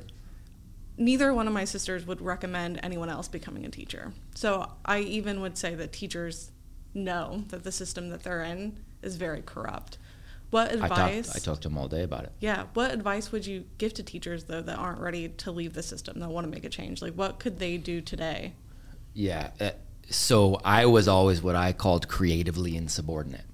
neither 0.97 1.33
one 1.33 1.47
of 1.47 1.53
my 1.55 1.65
sisters 1.65 2.07
would 2.07 2.21
recommend 2.21 2.79
anyone 2.83 3.09
else 3.09 3.29
becoming 3.29 3.65
a 3.65 3.71
teacher. 3.71 4.13
So 4.35 4.71
I 4.85 5.01
even 5.01 5.41
would 5.41 5.57
say 5.57 5.75
that 5.75 5.93
teachers 5.93 6.51
know 6.93 7.45
that 7.49 7.65
the 7.65 7.73
system 7.73 8.09
that 8.11 8.23
they're 8.23 8.43
in 8.43 8.77
is 9.03 9.17
very 9.17 9.43
corrupt. 9.43 9.97
What 10.51 10.71
I 10.71 10.75
advice? 10.87 11.27
talked, 11.27 11.37
I 11.37 11.39
talked 11.41 11.63
to 11.63 11.69
them 11.69 11.79
all 11.79 11.89
day 11.89 12.03
about 12.03 12.25
it. 12.25 12.33
yeah, 12.41 12.65
what 12.75 12.93
advice 12.93 13.31
would 13.33 13.47
you 13.47 13.65
give 13.79 13.95
to 13.95 14.03
teachers 14.03 14.45
though 14.45 14.63
that 14.63 14.77
aren't 14.79 15.01
ready 15.01 15.29
to 15.29 15.51
leave 15.53 15.75
the 15.75 15.83
system 15.83 16.19
that 16.21 16.29
want 16.29 16.45
to 16.47 16.51
make 16.51 16.65
a 16.65 16.69
change? 16.69 17.01
Like 17.03 17.15
what 17.15 17.39
could 17.39 17.59
they 17.59 17.77
do 17.77 18.01
today? 18.01 18.55
Yeah. 19.15 19.51
uh, 19.61 19.71
So 20.09 20.61
I 20.65 20.87
was 20.87 21.07
always 21.09 21.41
what 21.43 21.55
I 21.57 21.73
called 21.73 22.09
creatively 22.09 22.77
insubordinate. 22.77 23.45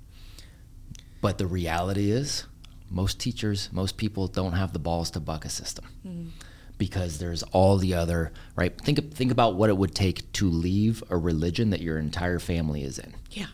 But 1.21 1.39
the 1.39 1.47
reality 1.47 2.11
is, 2.11 2.45
most 2.91 3.19
teachers, 3.19 3.69
most 3.73 3.97
people 3.97 4.27
don't 4.29 4.53
have 4.53 4.73
the 4.73 4.79
balls 4.79 5.11
to 5.13 5.21
buck 5.21 5.45
a 5.45 5.49
system 5.49 6.33
because 6.79 7.19
there's 7.19 7.43
all 7.45 7.79
the 7.79 7.95
other 7.95 8.33
right. 8.55 8.79
Think 8.81 9.13
think 9.15 9.33
about 9.33 9.57
what 9.57 9.69
it 9.71 9.77
would 9.77 9.95
take 9.95 10.31
to 10.35 10.49
leave 10.49 11.03
a 11.11 11.17
religion 11.17 11.71
that 11.71 11.81
your 11.81 11.99
entire 11.99 12.39
family 12.39 12.85
is 12.85 12.99
in. 12.99 13.15
Yeah. 13.31 13.47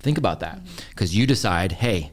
Think 0.00 0.18
about 0.18 0.40
that. 0.40 0.60
Because 0.90 1.14
you 1.16 1.26
decide, 1.26 1.72
hey, 1.72 2.10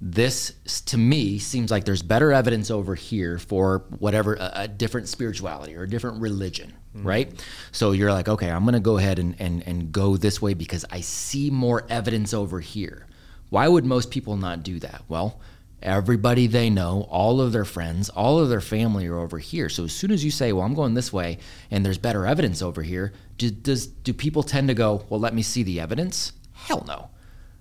this 0.00 0.54
to 0.86 0.96
me 0.96 1.38
seems 1.38 1.70
like 1.70 1.84
there's 1.84 2.02
better 2.02 2.32
evidence 2.32 2.70
over 2.70 2.94
here 2.94 3.38
for 3.38 3.84
whatever, 3.98 4.34
a, 4.34 4.52
a 4.54 4.68
different 4.68 5.08
spirituality 5.08 5.76
or 5.76 5.82
a 5.82 5.88
different 5.88 6.20
religion, 6.22 6.72
mm. 6.96 7.04
right? 7.04 7.44
So 7.70 7.92
you're 7.92 8.12
like, 8.12 8.28
okay, 8.28 8.50
I'm 8.50 8.64
going 8.64 8.74
to 8.74 8.80
go 8.80 8.96
ahead 8.96 9.18
and, 9.18 9.36
and, 9.38 9.62
and 9.66 9.92
go 9.92 10.16
this 10.16 10.40
way 10.40 10.54
because 10.54 10.86
I 10.90 11.02
see 11.02 11.50
more 11.50 11.84
evidence 11.90 12.32
over 12.32 12.60
here. 12.60 13.06
Why 13.50 13.68
would 13.68 13.84
most 13.84 14.10
people 14.10 14.36
not 14.36 14.62
do 14.62 14.78
that? 14.80 15.02
Well, 15.08 15.38
everybody 15.82 16.46
they 16.46 16.70
know, 16.70 17.06
all 17.10 17.40
of 17.42 17.52
their 17.52 17.66
friends, 17.66 18.08
all 18.08 18.38
of 18.38 18.48
their 18.48 18.60
family 18.62 19.06
are 19.06 19.18
over 19.18 19.38
here. 19.38 19.68
So 19.68 19.84
as 19.84 19.92
soon 19.92 20.12
as 20.12 20.24
you 20.24 20.30
say, 20.30 20.52
well, 20.52 20.64
I'm 20.64 20.74
going 20.74 20.94
this 20.94 21.12
way 21.12 21.38
and 21.70 21.84
there's 21.84 21.98
better 21.98 22.24
evidence 22.24 22.62
over 22.62 22.82
here, 22.82 23.12
do, 23.36 23.50
does, 23.50 23.86
do 23.86 24.14
people 24.14 24.42
tend 24.42 24.68
to 24.68 24.74
go, 24.74 25.04
well, 25.10 25.20
let 25.20 25.34
me 25.34 25.42
see 25.42 25.62
the 25.62 25.78
evidence? 25.78 26.32
Hell 26.52 26.84
no. 26.86 27.10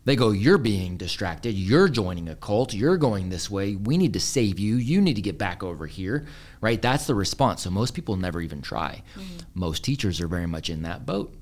They 0.06 0.16
go, 0.16 0.32
You're 0.32 0.58
being 0.58 0.98
distracted. 0.98 1.52
You're 1.54 1.88
joining 1.90 2.30
a 2.30 2.36
cult. 2.36 2.74
You're 2.74 2.98
going 2.98 3.30
this 3.30 3.50
way. 3.50 3.76
We 3.76 3.98
need 3.98 4.14
to 4.14 4.20
save 4.20 4.58
you. 4.60 4.76
You 4.76 5.02
need 5.02 5.16
to 5.16 5.22
get 5.22 5.38
back 5.38 5.64
over 5.64 5.86
here. 5.88 6.26
Right? 6.62 6.82
That's 6.82 7.06
the 7.08 7.16
response. 7.16 7.64
So 7.64 7.70
most 7.70 7.94
people 7.94 8.16
never 8.16 8.42
even 8.42 8.62
try. 8.62 9.04
Mm-hmm. 9.16 9.38
Most 9.54 9.84
teachers 9.84 10.20
are 10.22 10.28
very 10.28 10.48
much 10.48 10.70
in 10.70 10.82
that 10.84 11.06
boat. 11.06 11.36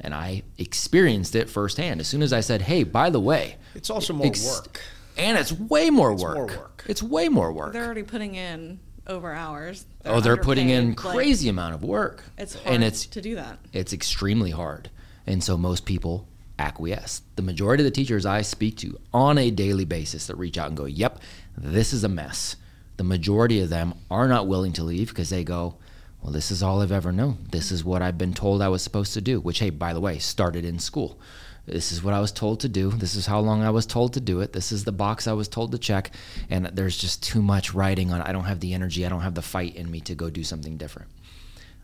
And 0.00 0.14
I 0.14 0.42
experienced 0.58 1.34
it 1.34 1.50
firsthand. 1.50 2.00
As 2.00 2.06
soon 2.06 2.22
as 2.22 2.32
I 2.32 2.40
said, 2.40 2.62
"Hey, 2.62 2.84
by 2.84 3.10
the 3.10 3.18
way," 3.20 3.56
It's 3.74 3.90
also 3.90 4.12
more 4.12 4.26
ex- 4.28 4.46
work. 4.46 4.80
and 5.16 5.36
it's 5.36 5.50
way 5.52 5.90
more 5.90 6.14
work. 6.14 6.36
more 6.36 6.46
work. 6.46 6.84
It's 6.86 7.02
way 7.02 7.28
more 7.28 7.52
work. 7.52 7.72
They're 7.72 7.84
already 7.84 8.04
putting 8.04 8.36
in 8.36 8.78
over 9.08 9.32
hours. 9.32 9.86
oh, 10.04 10.20
they're 10.20 10.36
putting 10.36 10.68
in 10.68 10.90
underpaid, 10.90 11.04
like, 11.04 11.14
crazy 11.14 11.48
amount 11.48 11.74
of 11.74 11.82
work. 11.82 12.22
it's 12.36 12.54
hard 12.54 12.74
and 12.74 12.84
it's 12.84 13.06
to 13.06 13.20
do 13.20 13.34
that. 13.34 13.58
it's 13.72 13.92
extremely 13.92 14.50
hard. 14.52 14.88
And 15.26 15.42
so 15.42 15.56
most 15.56 15.84
people 15.84 16.28
acquiesce. 16.58 17.22
The 17.36 17.42
majority 17.42 17.82
of 17.82 17.86
the 17.86 17.90
teachers 17.90 18.26
I 18.26 18.42
speak 18.42 18.76
to 18.78 18.98
on 19.12 19.38
a 19.38 19.50
daily 19.50 19.84
basis 19.84 20.26
that 20.26 20.36
reach 20.36 20.58
out 20.58 20.68
and 20.68 20.76
go, 20.76 20.84
"Yep, 20.86 21.20
this 21.56 21.92
is 21.92 22.04
a 22.04 22.08
mess." 22.08 22.56
The 22.96 23.04
majority 23.04 23.60
of 23.60 23.68
them 23.70 23.94
are 24.10 24.26
not 24.26 24.48
willing 24.48 24.72
to 24.74 24.82
leave 24.84 25.08
because 25.08 25.30
they 25.30 25.44
go, 25.44 25.76
"Well, 26.20 26.32
this 26.32 26.50
is 26.50 26.62
all 26.62 26.82
I've 26.82 26.90
ever 26.92 27.12
known. 27.12 27.46
This 27.52 27.70
is 27.70 27.84
what 27.84 28.02
I've 28.02 28.18
been 28.18 28.34
told 28.34 28.60
I 28.60 28.68
was 28.68 28.82
supposed 28.82 29.14
to 29.14 29.20
do." 29.20 29.40
Which, 29.40 29.60
hey, 29.60 29.70
by 29.70 29.92
the 29.92 30.00
way, 30.00 30.18
started 30.18 30.64
in 30.64 30.78
school. 30.78 31.18
This 31.64 31.92
is 31.92 32.02
what 32.02 32.14
I 32.14 32.20
was 32.20 32.32
told 32.32 32.60
to 32.60 32.68
do. 32.68 32.90
This 32.90 33.14
is 33.14 33.26
how 33.26 33.40
long 33.40 33.62
I 33.62 33.68
was 33.70 33.84
told 33.84 34.14
to 34.14 34.20
do 34.20 34.40
it. 34.40 34.54
This 34.54 34.72
is 34.72 34.84
the 34.84 34.90
box 34.92 35.26
I 35.28 35.34
was 35.34 35.48
told 35.48 35.70
to 35.72 35.78
check. 35.78 36.12
And 36.48 36.66
there's 36.72 36.96
just 36.96 37.22
too 37.22 37.42
much 37.42 37.74
writing 37.74 38.10
on. 38.10 38.22
I 38.22 38.32
don't 38.32 38.44
have 38.44 38.60
the 38.60 38.72
energy. 38.72 39.04
I 39.04 39.10
don't 39.10 39.20
have 39.20 39.34
the 39.34 39.42
fight 39.42 39.76
in 39.76 39.90
me 39.90 40.00
to 40.00 40.14
go 40.14 40.30
do 40.30 40.42
something 40.42 40.78
different. 40.78 41.10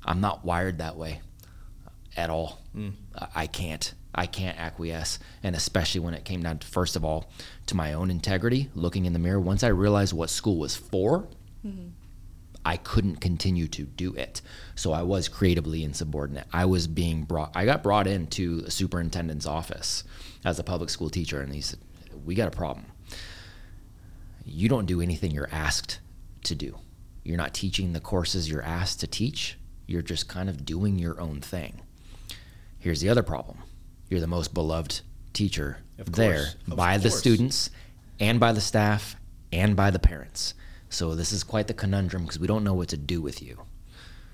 I'm 0.05 0.23
not 0.23 0.45
wired 0.45 0.79
that 0.79 0.97
way 0.97 1.21
at 2.17 2.31
all. 2.31 2.61
Mm. 2.75 2.93
I- 3.15 3.29
I 3.43 3.47
can't. 3.47 3.93
I 4.15 4.27
can't 4.27 4.59
acquiesce, 4.59 5.19
and 5.43 5.57
especially 5.57 6.01
when 6.01 6.15
it 6.15 6.25
came 6.25 6.43
down 6.43 6.59
to 6.59 6.67
first 6.67 6.97
of 6.97 7.05
all 7.05 7.31
to 7.67 7.75
my 7.75 7.93
own 7.93 8.11
integrity, 8.11 8.71
looking 8.75 9.05
in 9.05 9.13
the 9.13 9.19
mirror. 9.19 9.41
Once 9.41 9.63
I 9.63 9.69
realized 9.69 10.13
what 10.13 10.31
school 10.31 10.59
was 10.59 10.77
for, 10.77 11.29
mm-hmm. 11.67 11.89
I 12.65 12.77
couldn't 12.79 13.17
continue 13.17 13.69
to 13.69 13.83
do 13.83 14.15
it. 14.15 14.41
So 14.75 14.93
I 14.93 15.03
was 15.03 15.29
creatively 15.29 15.85
insubordinate. 15.85 16.47
I 16.53 16.65
was 16.65 16.87
being 16.87 17.25
brought. 17.25 17.53
I 17.55 17.65
got 17.65 17.83
brought 17.83 18.07
into 18.07 18.61
the 18.63 18.71
superintendent's 18.71 19.47
office 19.47 20.05
as 20.45 20.59
a 20.59 20.65
public 20.65 20.91
school 20.91 21.11
teacher, 21.11 21.41
and 21.41 21.55
he 21.55 21.61
said, 21.61 21.81
"We 22.25 22.35
got 22.35 22.49
a 22.49 22.57
problem. 22.57 22.87
You 24.47 24.69
don't 24.69 24.87
do 24.87 25.01
anything 25.01 25.31
you're 25.31 25.53
asked 25.53 26.01
to 26.45 26.55
do. 26.55 26.79
You're 27.23 27.37
not 27.37 27.55
teaching 27.55 27.93
the 27.93 28.01
courses 28.01 28.49
you're 28.49 28.63
asked 28.63 29.01
to 29.01 29.07
teach. 29.07 29.59
You're 29.87 30.03
just 30.03 30.29
kind 30.29 30.49
of 30.49 30.65
doing 30.65 30.99
your 30.99 31.21
own 31.21 31.41
thing." 31.41 31.81
Here's 32.79 33.01
the 33.01 33.09
other 33.09 33.23
problem. 33.23 33.59
You're 34.09 34.21
the 34.21 34.27
most 34.27 34.55
beloved 34.55 35.01
teacher 35.33 35.79
Of 35.99 36.13
there 36.13 36.35
course, 36.35 36.57
of 36.71 36.77
by 36.77 36.99
the 36.99 37.11
students 37.11 37.71
and 38.21 38.39
by 38.39 38.53
the 38.53 38.61
staff 38.61 39.17
and 39.53 39.77
by 39.77 39.91
the 39.91 39.99
parents. 39.99 40.55
So 40.89 41.15
this 41.15 41.33
is 41.33 41.43
quite 41.43 41.67
the 41.67 41.75
conundrum 41.75 42.23
because 42.23 42.39
we 42.39 42.47
don't 42.47 42.65
know 42.65 42.75
what 42.75 42.89
to 42.89 42.97
do 42.97 43.21
with 43.21 43.43
you. 43.43 43.63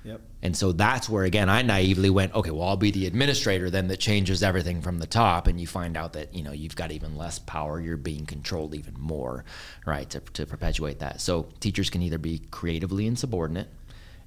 Yep. 0.05 0.21
And 0.43 0.57
so 0.57 0.73
that's 0.73 1.09
where 1.09 1.25
again 1.25 1.51
I 1.51 1.63
naively 1.63 2.09
went, 2.11 2.35
okay, 2.35 2.51
well 2.51 2.69
I'll 2.69 2.77
be 2.77 2.91
the 2.91 3.07
administrator 3.07 3.71
then 3.71 3.89
that 3.89 3.99
changes 3.99 4.43
everything 4.43 4.81
from 4.81 4.99
the 4.99 5.07
top 5.07 5.47
and 5.47 5.61
you 5.61 5.67
find 5.67 5.97
out 5.97 6.15
that, 6.15 6.35
you 6.35 6.43
know, 6.43 6.53
you've 6.53 6.77
got 6.77 6.91
even 6.91 7.17
less 7.17 7.39
power, 7.39 7.81
you're 7.81 7.99
being 7.99 8.25
controlled 8.25 8.75
even 8.75 8.95
more, 8.99 9.45
right, 9.87 10.09
to, 10.11 10.21
to 10.21 10.47
perpetuate 10.47 11.01
that. 11.01 11.21
So 11.21 11.49
teachers 11.61 11.91
can 11.91 12.03
either 12.03 12.19
be 12.19 12.41
creatively 12.51 13.07
insubordinate, 13.07 13.69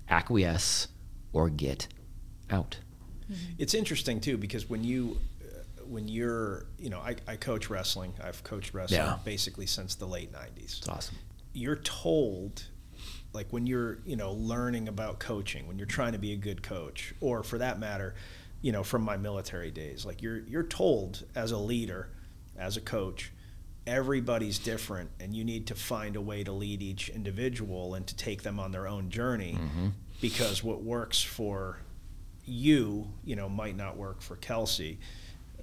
acquiesce, 0.10 0.88
or 1.34 1.50
get 1.50 1.88
out. 2.52 2.78
Mm-hmm. 3.32 3.54
It's 3.58 3.74
interesting 3.74 4.20
too 4.20 4.38
because 4.38 4.70
when 4.70 4.84
you 4.84 5.18
when 5.88 6.08
you're 6.08 6.66
you 6.78 6.90
know 6.90 7.00
I, 7.00 7.16
I 7.28 7.36
coach 7.36 7.70
wrestling. 7.70 8.14
I've 8.24 8.44
coached 8.44 8.74
wrestling 8.74 9.02
Yeah. 9.02 9.18
basically 9.24 9.66
since 9.66 9.96
the 9.96 10.06
late 10.06 10.32
'90s. 10.32 10.80
It's 10.80 10.90
awesome. 10.90 11.18
You're 11.54 11.76
told 11.78 12.64
like 13.34 13.48
when 13.50 13.68
you're 13.68 14.00
you 14.06 14.16
know 14.16 14.32
learning 14.34 14.88
about 14.88 15.20
coaching 15.20 15.68
when 15.68 15.78
you're 15.78 15.88
trying 15.88 16.14
to 16.14 16.20
be 16.20 16.34
a 16.34 16.38
good 16.38 16.64
coach 16.64 17.14
or 17.20 17.44
for 17.44 17.58
that 17.58 17.80
matter 17.80 18.16
you 18.62 18.72
know 18.72 18.84
from 18.84 19.02
my 19.02 19.18
military 19.18 19.72
days 19.72 20.06
like 20.06 20.22
you're 20.22 20.40
you're 20.40 20.64
told 20.64 21.26
as 21.36 21.52
a 21.52 21.58
leader 21.58 22.10
as 22.58 22.78
a 22.78 22.82
coach 22.82 23.32
everybody's 23.86 24.60
different 24.60 25.10
and 25.20 25.36
you 25.36 25.44
need 25.44 25.68
to 25.68 25.76
find 25.76 26.16
a 26.16 26.22
way 26.22 26.44
to 26.44 26.52
lead 26.52 26.82
each 26.82 27.10
individual 27.10 27.96
and 27.96 28.08
to 28.08 28.16
take 28.16 28.44
them 28.44 28.60
on 28.60 28.72
their 28.72 28.88
own 28.88 29.10
journey 29.10 29.58
mm-hmm. 29.60 29.88
because 30.22 30.64
what 30.64 30.82
works 30.82 31.22
for 31.22 31.80
you 32.46 33.08
you 33.26 33.36
know 33.36 33.50
might 33.50 33.76
not 33.76 33.98
work 33.98 34.22
for 34.22 34.36
Kelsey 34.38 35.00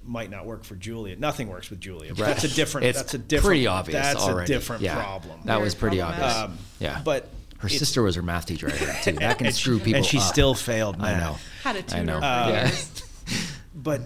might 0.03 0.29
not 0.29 0.45
work 0.45 0.63
for 0.63 0.75
Julia 0.75 1.15
nothing 1.15 1.47
works 1.47 1.69
with 1.69 1.79
Julia 1.79 2.13
but 2.15 2.25
that's 2.25 2.43
a 2.43 2.47
different 2.47 2.87
It's 2.87 2.97
that's 2.99 3.13
a 3.13 3.17
different 3.17 3.45
pretty 3.45 3.67
obvious 3.67 4.01
that's 4.01 4.21
already. 4.23 4.51
a 4.51 4.55
different 4.57 4.81
Yeah. 4.81 4.95
problem 5.01 5.39
That 5.45 5.53
Very 5.53 5.63
was 5.63 5.75
pretty 5.75 6.01
obvious. 6.01 6.35
um, 6.35 6.57
yeah. 6.79 7.01
but 7.03 7.29
her 7.59 7.67
it's- 7.67 7.77
sister 7.79 8.01
was 8.01 8.15
her 8.15 8.21
math 8.23 8.47
teacher, 8.47 8.67
I 8.67 8.71
heard 8.71 9.03
too. 9.03 9.11
That 9.19 9.37
can 9.37 9.51
screw 9.51 9.77
she, 9.77 9.83
people 9.85 9.97
and 9.97 10.05
she 10.05 10.17
up. 10.17 10.23
still 10.23 10.55
failed 10.55 10.95
I 10.99 11.11
math. 11.13 11.19
know. 11.21 11.37
Had 11.63 11.75
a 11.75 11.79
I 11.79 11.81
tutor 11.83 12.03
know. 12.05 12.17
Uh, 12.19 12.61
years. 12.65 13.03
but 13.75 14.01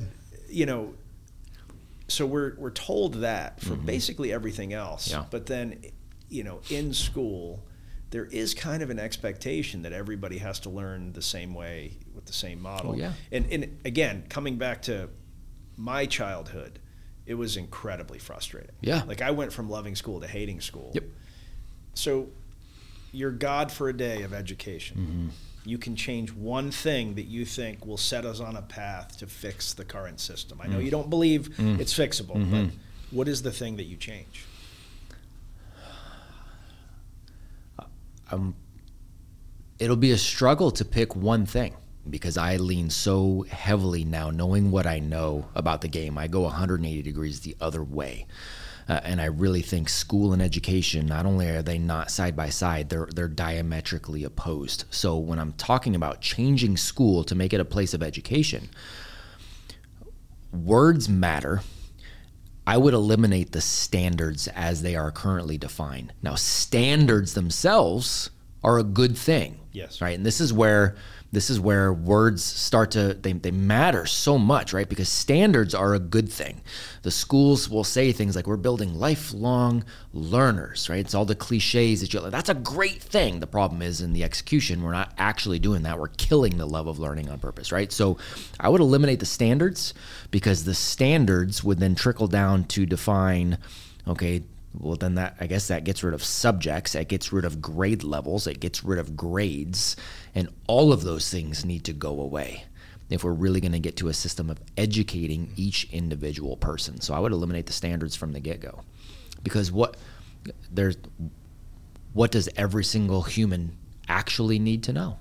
you 0.49 0.65
know 0.65 0.93
so 2.07 2.25
we're 2.25 2.55
we're 2.57 2.71
told 2.71 3.15
that 3.21 3.61
for 3.61 3.71
Mm-hmm. 3.75 3.85
basically 3.85 4.31
everything 4.33 4.73
else 4.73 5.09
Yeah. 5.09 5.25
but 5.31 5.45
then 5.47 5.79
you 6.29 6.43
know 6.43 6.59
in 6.69 6.93
school 6.93 7.63
there 8.11 8.25
is 8.25 8.53
kind 8.53 8.83
of 8.83 8.89
an 8.89 8.99
expectation 8.99 9.81
that 9.81 9.91
everybody 9.93 10.37
has 10.37 10.59
to 10.61 10.69
learn 10.69 11.13
the 11.13 11.21
same 11.21 11.53
way 11.53 11.97
with 12.13 12.25
the 12.25 12.33
same 12.33 12.61
model 12.61 12.91
Oh, 12.91 12.95
yeah. 12.95 13.13
and 13.31 13.45
and 13.51 13.79
again 13.85 14.25
coming 14.29 14.57
back 14.57 14.83
to 14.83 15.09
my 15.77 16.05
childhood 16.05 16.79
it 17.25 17.33
was 17.35 17.57
incredibly 17.57 18.19
frustrating 18.19 18.75
Yeah. 18.81 19.03
like 19.07 19.21
i 19.21 19.31
went 19.31 19.51
from 19.53 19.69
loving 19.69 19.95
school 19.95 20.21
to 20.21 20.27
hating 20.27 20.61
school 20.61 20.91
Yep. 20.93 21.03
so 21.93 22.27
you're 23.11 23.31
God 23.31 23.71
for 23.71 23.87
a 23.87 23.93
day 23.93 24.23
of 24.23 24.33
education. 24.33 24.97
Mm-hmm. 24.97 25.69
You 25.69 25.77
can 25.77 25.95
change 25.95 26.33
one 26.33 26.69
thing 26.69 27.15
that 27.15 27.23
you 27.27 27.45
think 27.45 27.85
will 27.85 27.95
set 27.97 28.25
us 28.25 28.41
on 28.41 28.57
a 28.57 28.61
path 28.61 29.17
to 29.19 29.25
fix 29.27 29.71
the 29.71 29.85
current 29.85 30.19
system. 30.19 30.59
I 30.61 30.67
know 30.67 30.79
Mm. 30.79 30.83
you 30.83 30.91
don't 30.91 31.09
believe 31.09 31.57
it's 31.79 31.93
fixable, 31.97 32.35
Mm-hmm. 32.35 32.65
but 32.65 32.73
what 33.11 33.29
is 33.29 33.41
the 33.41 33.51
thing 33.51 33.77
that 33.77 33.85
you 33.85 33.95
change? 33.95 34.43
um, 38.31 38.55
it'll 39.79 39.95
be 39.95 40.11
a 40.11 40.17
struggle 40.17 40.71
to 40.71 40.83
pick 40.83 41.15
one 41.15 41.45
thing 41.45 41.73
because 42.09 42.37
I 42.37 42.57
lean 42.57 42.89
so 42.89 43.45
heavily 43.49 44.03
now, 44.03 44.29
knowing 44.29 44.71
what 44.71 44.85
I 44.85 44.99
know 44.99 45.47
about 45.55 45.81
the 45.81 45.87
game. 45.87 46.17
I 46.17 46.27
go 46.27 46.41
180 46.41 47.01
degrees 47.01 47.39
the 47.41 47.55
other 47.59 47.83
way. 47.83 48.27
Uh, 48.87 48.99
and 49.03 49.19
I 49.19 49.25
really 49.25 49.63
think 49.63 49.89
school 49.89 50.31
and 50.31 50.41
education, 50.41 51.07
not 51.07 51.25
only 51.25 51.49
are 51.49 51.63
they 51.63 51.79
not 51.79 52.11
side 52.11 52.35
by 52.35 52.49
side, 52.49 52.89
they're 52.89 53.09
they're 53.15 53.27
diametrically 53.27 54.23
opposed. 54.23 54.85
So 54.91 55.17
when 55.17 55.39
I'm 55.39 55.53
talking 55.53 55.95
about 55.95 56.21
changing 56.21 56.77
school 56.77 57.23
to 57.23 57.33
make 57.33 57.51
it 57.51 57.59
a 57.59 57.65
place 57.65 57.95
of 57.95 58.03
education, 58.03 58.69
words 60.51 61.09
matter. 61.09 61.61
I 62.67 62.77
would 62.77 62.95
eliminate 62.95 63.51
the 63.51 63.61
standards 63.61 64.47
as 64.47 64.81
they 64.81 64.95
are 64.95 65.11
currently 65.11 65.55
defined. 65.55 66.13
Now, 66.23 66.33
standards 66.33 67.35
themselves 67.35 68.31
are 68.65 68.79
a 68.79 68.83
good 68.83 69.15
thing. 69.15 69.59
Yes. 69.71 70.01
Right. 70.01 70.15
And 70.15 70.25
this 70.25 70.41
is 70.41 70.51
where 70.51 70.95
this 71.31 71.49
is 71.49 71.59
where 71.59 71.91
words 71.91 72.41
start 72.43 72.91
to 72.91 73.13
they, 73.13 73.33
they 73.33 73.51
matter 73.51 74.05
so 74.05 74.37
much, 74.37 74.73
right? 74.73 74.87
Because 74.87 75.09
standards 75.09 75.75
are 75.75 75.93
a 75.93 75.99
good 75.99 76.29
thing. 76.29 76.61
The 77.01 77.11
schools 77.11 77.69
will 77.69 77.83
say 77.83 78.11
things 78.11 78.37
like 78.37 78.47
we're 78.47 78.55
building 78.55 78.97
lifelong 78.97 79.83
learners, 80.13 80.89
right? 80.89 80.99
It's 80.99 81.13
all 81.13 81.25
the 81.25 81.35
cliches 81.35 82.01
that 82.01 82.13
you 82.13 82.21
that's 82.29 82.49
a 82.49 82.53
great 82.53 83.03
thing. 83.03 83.41
The 83.41 83.47
problem 83.47 83.81
is 83.81 83.99
in 84.01 84.13
the 84.13 84.23
execution, 84.23 84.81
we're 84.81 84.93
not 84.93 85.13
actually 85.17 85.59
doing 85.59 85.83
that. 85.83 85.99
We're 85.99 86.07
killing 86.07 86.57
the 86.57 86.65
love 86.65 86.87
of 86.87 86.97
learning 86.97 87.29
on 87.29 87.39
purpose, 87.39 87.71
right? 87.71 87.91
So 87.91 88.17
I 88.59 88.69
would 88.69 88.81
eliminate 88.81 89.19
the 89.19 89.25
standards 89.25 89.93
because 90.31 90.63
the 90.63 90.73
standards 90.73 91.63
would 91.63 91.79
then 91.79 91.95
trickle 91.95 92.27
down 92.27 92.63
to 92.65 92.85
define, 92.85 93.57
okay, 94.07 94.43
well 94.79 94.95
then 94.95 95.15
that 95.15 95.35
i 95.39 95.47
guess 95.47 95.67
that 95.67 95.83
gets 95.83 96.03
rid 96.03 96.13
of 96.13 96.23
subjects 96.23 96.95
it 96.95 97.07
gets 97.07 97.31
rid 97.31 97.45
of 97.45 97.61
grade 97.61 98.03
levels 98.03 98.47
it 98.47 98.59
gets 98.59 98.83
rid 98.83 98.99
of 98.99 99.15
grades 99.15 99.95
and 100.33 100.49
all 100.67 100.91
of 100.91 101.03
those 101.03 101.29
things 101.29 101.65
need 101.65 101.83
to 101.83 101.93
go 101.93 102.19
away 102.19 102.63
if 103.09 103.23
we're 103.23 103.33
really 103.33 103.61
going 103.61 103.71
to 103.71 103.79
get 103.79 103.97
to 103.97 104.07
a 104.07 104.13
system 104.13 104.49
of 104.49 104.59
educating 104.77 105.51
each 105.55 105.87
individual 105.91 106.57
person. 106.57 106.99
So 107.01 107.13
i 107.13 107.19
would 107.19 107.31
eliminate 107.31 107.65
the 107.67 107.73
standards 107.73 108.15
from 108.15 108.33
the 108.33 108.39
get-go. 108.39 108.81
Because 109.43 109.71
what 109.71 109.97
there's 110.71 110.97
what 112.13 112.31
does 112.31 112.49
every 112.55 112.83
single 112.83 113.21
human 113.21 113.77
actually 114.07 114.57
need 114.57 114.83
to 114.83 114.93
know? 114.93 115.17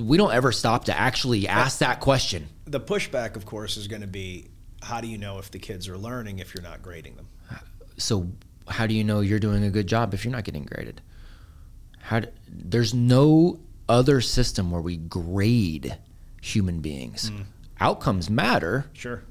We 0.00 0.16
don't 0.16 0.32
ever 0.32 0.52
stop 0.52 0.84
to 0.84 0.98
actually 0.98 1.48
ask 1.48 1.78
that 1.78 2.00
question. 2.00 2.48
The 2.66 2.80
pushback, 2.80 3.36
of 3.36 3.46
course, 3.46 3.76
is 3.76 3.88
going 3.88 4.02
to 4.02 4.08
be 4.08 4.48
how 4.82 5.00
do 5.00 5.08
you 5.08 5.18
know 5.18 5.38
if 5.38 5.50
the 5.50 5.58
kids 5.58 5.88
are 5.88 5.96
learning 5.96 6.40
if 6.40 6.54
you're 6.54 6.62
not 6.62 6.82
grading 6.82 7.16
them? 7.16 7.28
So 7.96 8.28
how 8.68 8.86
do 8.86 8.94
you 8.94 9.04
know 9.04 9.20
you're 9.20 9.38
doing 9.38 9.64
a 9.64 9.70
good 9.70 9.86
job 9.86 10.14
if 10.14 10.24
you're 10.24 10.32
not 10.32 10.44
getting 10.44 10.64
graded? 10.64 11.00
How 12.00 12.20
do, 12.20 12.28
there's 12.48 12.94
no 12.94 13.60
other 13.88 14.20
system 14.20 14.70
where 14.70 14.80
we 14.80 14.96
grade 14.96 15.98
human 16.40 16.80
beings. 16.80 17.30
Mm. 17.30 17.44
Outcomes 17.80 18.30
matter. 18.30 18.86
Sure. 18.92 19.22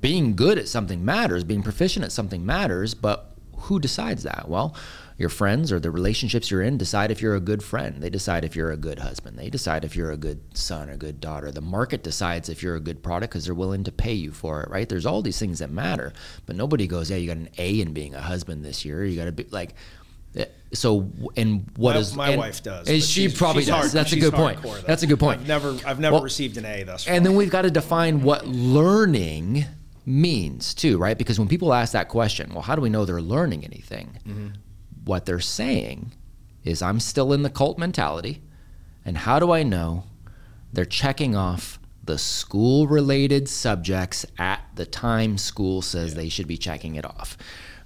being 0.00 0.36
good 0.36 0.58
at 0.58 0.68
something 0.68 1.04
matters. 1.04 1.44
Being 1.44 1.62
proficient 1.62 2.04
at 2.04 2.12
something 2.12 2.44
matters 2.44 2.94
but 2.94 3.30
who 3.56 3.80
decides 3.80 4.22
that? 4.24 4.48
Well 4.48 4.76
Your 5.16 5.28
friends 5.28 5.70
or 5.70 5.78
the 5.78 5.92
relationships 5.92 6.50
you're 6.50 6.62
in 6.62 6.76
decide 6.76 7.10
if 7.12 7.22
you're 7.22 7.36
a 7.36 7.40
good 7.40 7.62
friend. 7.62 8.02
They 8.02 8.10
decide 8.10 8.44
if 8.44 8.56
you're 8.56 8.72
a 8.72 8.76
good 8.76 8.98
husband. 8.98 9.38
They 9.38 9.48
decide 9.48 9.84
if 9.84 9.94
you're 9.94 10.10
a 10.10 10.16
good 10.16 10.40
son 10.54 10.90
or 10.90 10.96
good 10.96 11.20
daughter. 11.20 11.52
The 11.52 11.60
market 11.60 12.02
decides 12.02 12.48
if 12.48 12.62
you're 12.64 12.74
a 12.74 12.80
good 12.80 13.00
product 13.02 13.32
because 13.32 13.44
they're 13.44 13.54
willing 13.54 13.84
to 13.84 13.92
pay 13.92 14.14
you 14.14 14.32
for 14.32 14.62
it, 14.62 14.70
right? 14.70 14.88
There's 14.88 15.06
all 15.06 15.22
these 15.22 15.38
things 15.38 15.60
that 15.60 15.70
matter, 15.70 16.12
but 16.46 16.56
nobody 16.56 16.88
goes, 16.88 17.10
"Yeah, 17.10 17.16
you 17.18 17.28
got 17.28 17.36
an 17.36 17.48
A 17.58 17.80
in 17.80 17.92
being 17.92 18.14
a 18.16 18.20
husband 18.20 18.64
this 18.64 18.84
year. 18.84 19.04
You 19.04 19.16
got 19.16 19.26
to 19.26 19.32
be 19.32 19.44
like." 19.52 19.74
eh, 20.36 20.46
So, 20.72 21.08
and 21.36 21.70
what 21.76 21.94
my, 21.94 22.00
is 22.00 22.16
my 22.16 22.28
and- 22.30 22.38
wife 22.40 22.60
does. 22.64 22.88
and 22.88 23.00
she 23.00 23.28
probably 23.28 23.62
does. 23.64 23.70
hard- 23.70 23.90
That's 23.92 24.12
a 24.12 24.18
good 24.18 24.34
point. 24.34 24.60
though. 24.62 24.74
That's 24.84 25.04
a 25.04 25.06
good 25.06 25.20
point. 25.20 25.42
I've 25.42 25.46
never 25.46 25.76
I've 25.86 26.00
never 26.00 26.14
Well, 26.14 26.24
received 26.24 26.56
an 26.56 26.64
A 26.64 26.82
thus 26.82 27.04
far. 27.04 27.14
and 27.14 27.24
then 27.24 27.36
we've 27.36 27.50
got 27.50 27.62
to 27.62 27.70
define 27.70 28.22
what 28.24 28.48
learning 28.48 29.64
means 30.06 30.74
too, 30.74 30.98
right? 30.98 31.16
Because 31.16 31.38
when 31.38 31.46
people 31.48 31.72
ask 31.72 31.92
that 31.92 32.08
question, 32.08 32.50
well, 32.52 32.62
how 32.62 32.74
do 32.74 32.82
we 32.82 32.90
know 32.90 33.04
they're 33.04 33.22
learning 33.22 33.64
anything? 33.64 34.18
Mm-hmm. 34.26 34.46
What 35.04 35.26
they're 35.26 35.40
saying 35.40 36.12
is, 36.64 36.82
I'm 36.82 37.00
still 37.00 37.32
in 37.32 37.42
the 37.42 37.50
cult 37.50 37.78
mentality. 37.78 38.42
And 39.04 39.18
how 39.18 39.38
do 39.38 39.52
I 39.52 39.62
know 39.62 40.04
they're 40.72 40.84
checking 40.84 41.36
off 41.36 41.78
the 42.02 42.18
school 42.18 42.86
related 42.86 43.48
subjects 43.48 44.26
at 44.38 44.60
the 44.74 44.86
time 44.86 45.38
school 45.38 45.82
says 45.82 46.14
they 46.14 46.28
should 46.28 46.48
be 46.48 46.56
checking 46.56 46.94
it 46.94 47.04
off? 47.04 47.36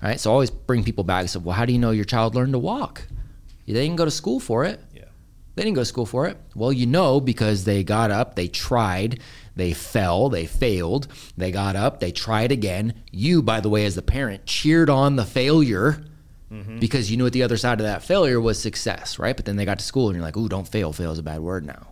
Right? 0.00 0.20
So 0.20 0.30
I 0.30 0.32
always 0.32 0.50
bring 0.50 0.84
people 0.84 1.02
back 1.02 1.22
and 1.22 1.30
say, 1.30 1.40
well, 1.40 1.56
how 1.56 1.64
do 1.64 1.72
you 1.72 1.78
know 1.78 1.90
your 1.90 2.04
child 2.04 2.36
learned 2.36 2.52
to 2.52 2.58
walk? 2.58 3.02
They 3.66 3.74
didn't 3.74 3.96
go 3.96 4.04
to 4.04 4.10
school 4.10 4.40
for 4.40 4.64
it. 4.64 4.80
yeah. 4.94 5.04
They 5.54 5.64
didn't 5.64 5.74
go 5.74 5.82
to 5.82 5.86
school 5.86 6.06
for 6.06 6.26
it. 6.26 6.36
Well, 6.54 6.72
you 6.72 6.86
know, 6.86 7.20
because 7.20 7.64
they 7.64 7.82
got 7.82 8.12
up, 8.12 8.36
they 8.36 8.46
tried, 8.46 9.18
they 9.56 9.72
fell, 9.72 10.28
they 10.28 10.46
failed, 10.46 11.08
they 11.36 11.50
got 11.50 11.74
up, 11.74 11.98
they 11.98 12.12
tried 12.12 12.52
again. 12.52 13.02
You, 13.10 13.42
by 13.42 13.58
the 13.58 13.68
way, 13.68 13.84
as 13.84 13.96
the 13.96 14.02
parent, 14.02 14.46
cheered 14.46 14.88
on 14.88 15.16
the 15.16 15.24
failure 15.24 16.04
Mm-hmm. 16.52 16.78
because 16.78 17.10
you 17.10 17.18
knew 17.18 17.26
at 17.26 17.34
the 17.34 17.42
other 17.42 17.58
side 17.58 17.78
of 17.78 17.84
that 17.84 18.02
failure 18.02 18.40
was 18.40 18.58
success, 18.58 19.18
right? 19.18 19.36
But 19.36 19.44
then 19.44 19.56
they 19.56 19.66
got 19.66 19.78
to 19.80 19.84
school 19.84 20.08
and 20.08 20.16
you're 20.16 20.24
like, 20.24 20.36
ooh, 20.36 20.48
don't 20.48 20.66
fail. 20.66 20.94
Fail 20.94 21.12
is 21.12 21.18
a 21.18 21.22
bad 21.22 21.40
word 21.40 21.66
now. 21.66 21.88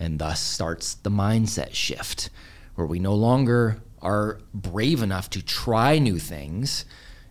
And 0.00 0.18
thus 0.18 0.40
starts 0.40 0.94
the 0.94 1.10
mindset 1.10 1.74
shift 1.74 2.30
where 2.74 2.86
we 2.86 2.98
no 2.98 3.14
longer 3.14 3.82
are 4.00 4.38
brave 4.54 5.02
enough 5.02 5.28
to 5.30 5.42
try 5.44 5.98
new 5.98 6.18
things 6.18 6.86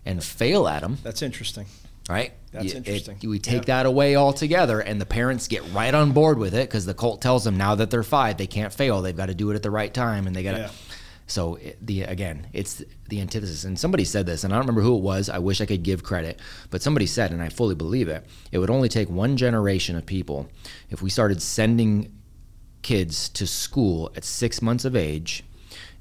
and 0.05 0.23
fail 0.23 0.67
at 0.67 0.81
them 0.81 0.99
That's 1.01 1.23
interesting. 1.23 1.65
right? 2.09 2.33
That's 2.51 2.73
it- 2.73 2.75
interesting. 2.77 3.17
we 3.27 3.39
take 3.39 3.67
Yeah. 3.67 3.77
that 3.77 3.85
away 3.87 4.15
altogether, 4.15 4.79
and 4.79 5.01
the 5.01 5.05
parents 5.05 5.47
get 5.47 5.63
right 5.73 5.93
on 5.93 6.11
board 6.11 6.37
with 6.37 6.53
it 6.53 6.69
because 6.69 6.85
the 6.85 6.93
cult 6.93 7.21
tells 7.21 7.43
them 7.43 7.57
now 7.57 7.73
that 7.75 7.89
they're 7.89 8.03
five, 8.03 8.37
they 8.37 8.47
can't 8.47 8.71
fail. 8.73 9.01
They've 9.01 9.17
got 9.17 9.25
to 9.27 9.33
do 9.35 9.49
it 9.51 9.55
at 9.55 9.63
the 9.63 9.71
right 9.71 9.93
time, 9.93 10.25
and 10.27 10.35
they 10.35 10.43
got 10.43 10.51
to. 10.53 10.57
Yeah. 10.59 10.69
So 11.27 11.55
it, 11.55 11.77
the 11.85 12.03
again, 12.03 12.47
it's 12.53 12.83
the 13.09 13.19
antithesis. 13.21 13.63
And 13.63 13.79
somebody 13.79 14.05
said 14.05 14.25
this, 14.25 14.43
and 14.43 14.53
I 14.53 14.57
don't 14.57 14.65
remember 14.65 14.81
who 14.81 14.95
it 14.95 15.01
was. 15.01 15.29
I 15.29 15.39
wish 15.39 15.59
I 15.59 15.65
could 15.65 15.83
give 15.83 16.03
credit, 16.03 16.39
but 16.69 16.81
somebody 16.81 17.05
said, 17.07 17.31
and 17.31 17.41
I 17.41 17.49
fully 17.49 17.75
believe 17.75 18.07
it. 18.07 18.25
It 18.51 18.59
would 18.59 18.69
only 18.69 18.89
take 18.89 19.09
one 19.09 19.37
generation 19.37 19.95
of 19.95 20.05
people 20.05 20.49
if 20.89 21.01
we 21.01 21.09
started 21.09 21.41
sending 21.41 22.11
kids 22.83 23.29
to 23.29 23.47
school 23.47 24.11
at 24.15 24.23
six 24.23 24.61
months 24.61 24.85
of 24.85 24.95
age. 24.95 25.43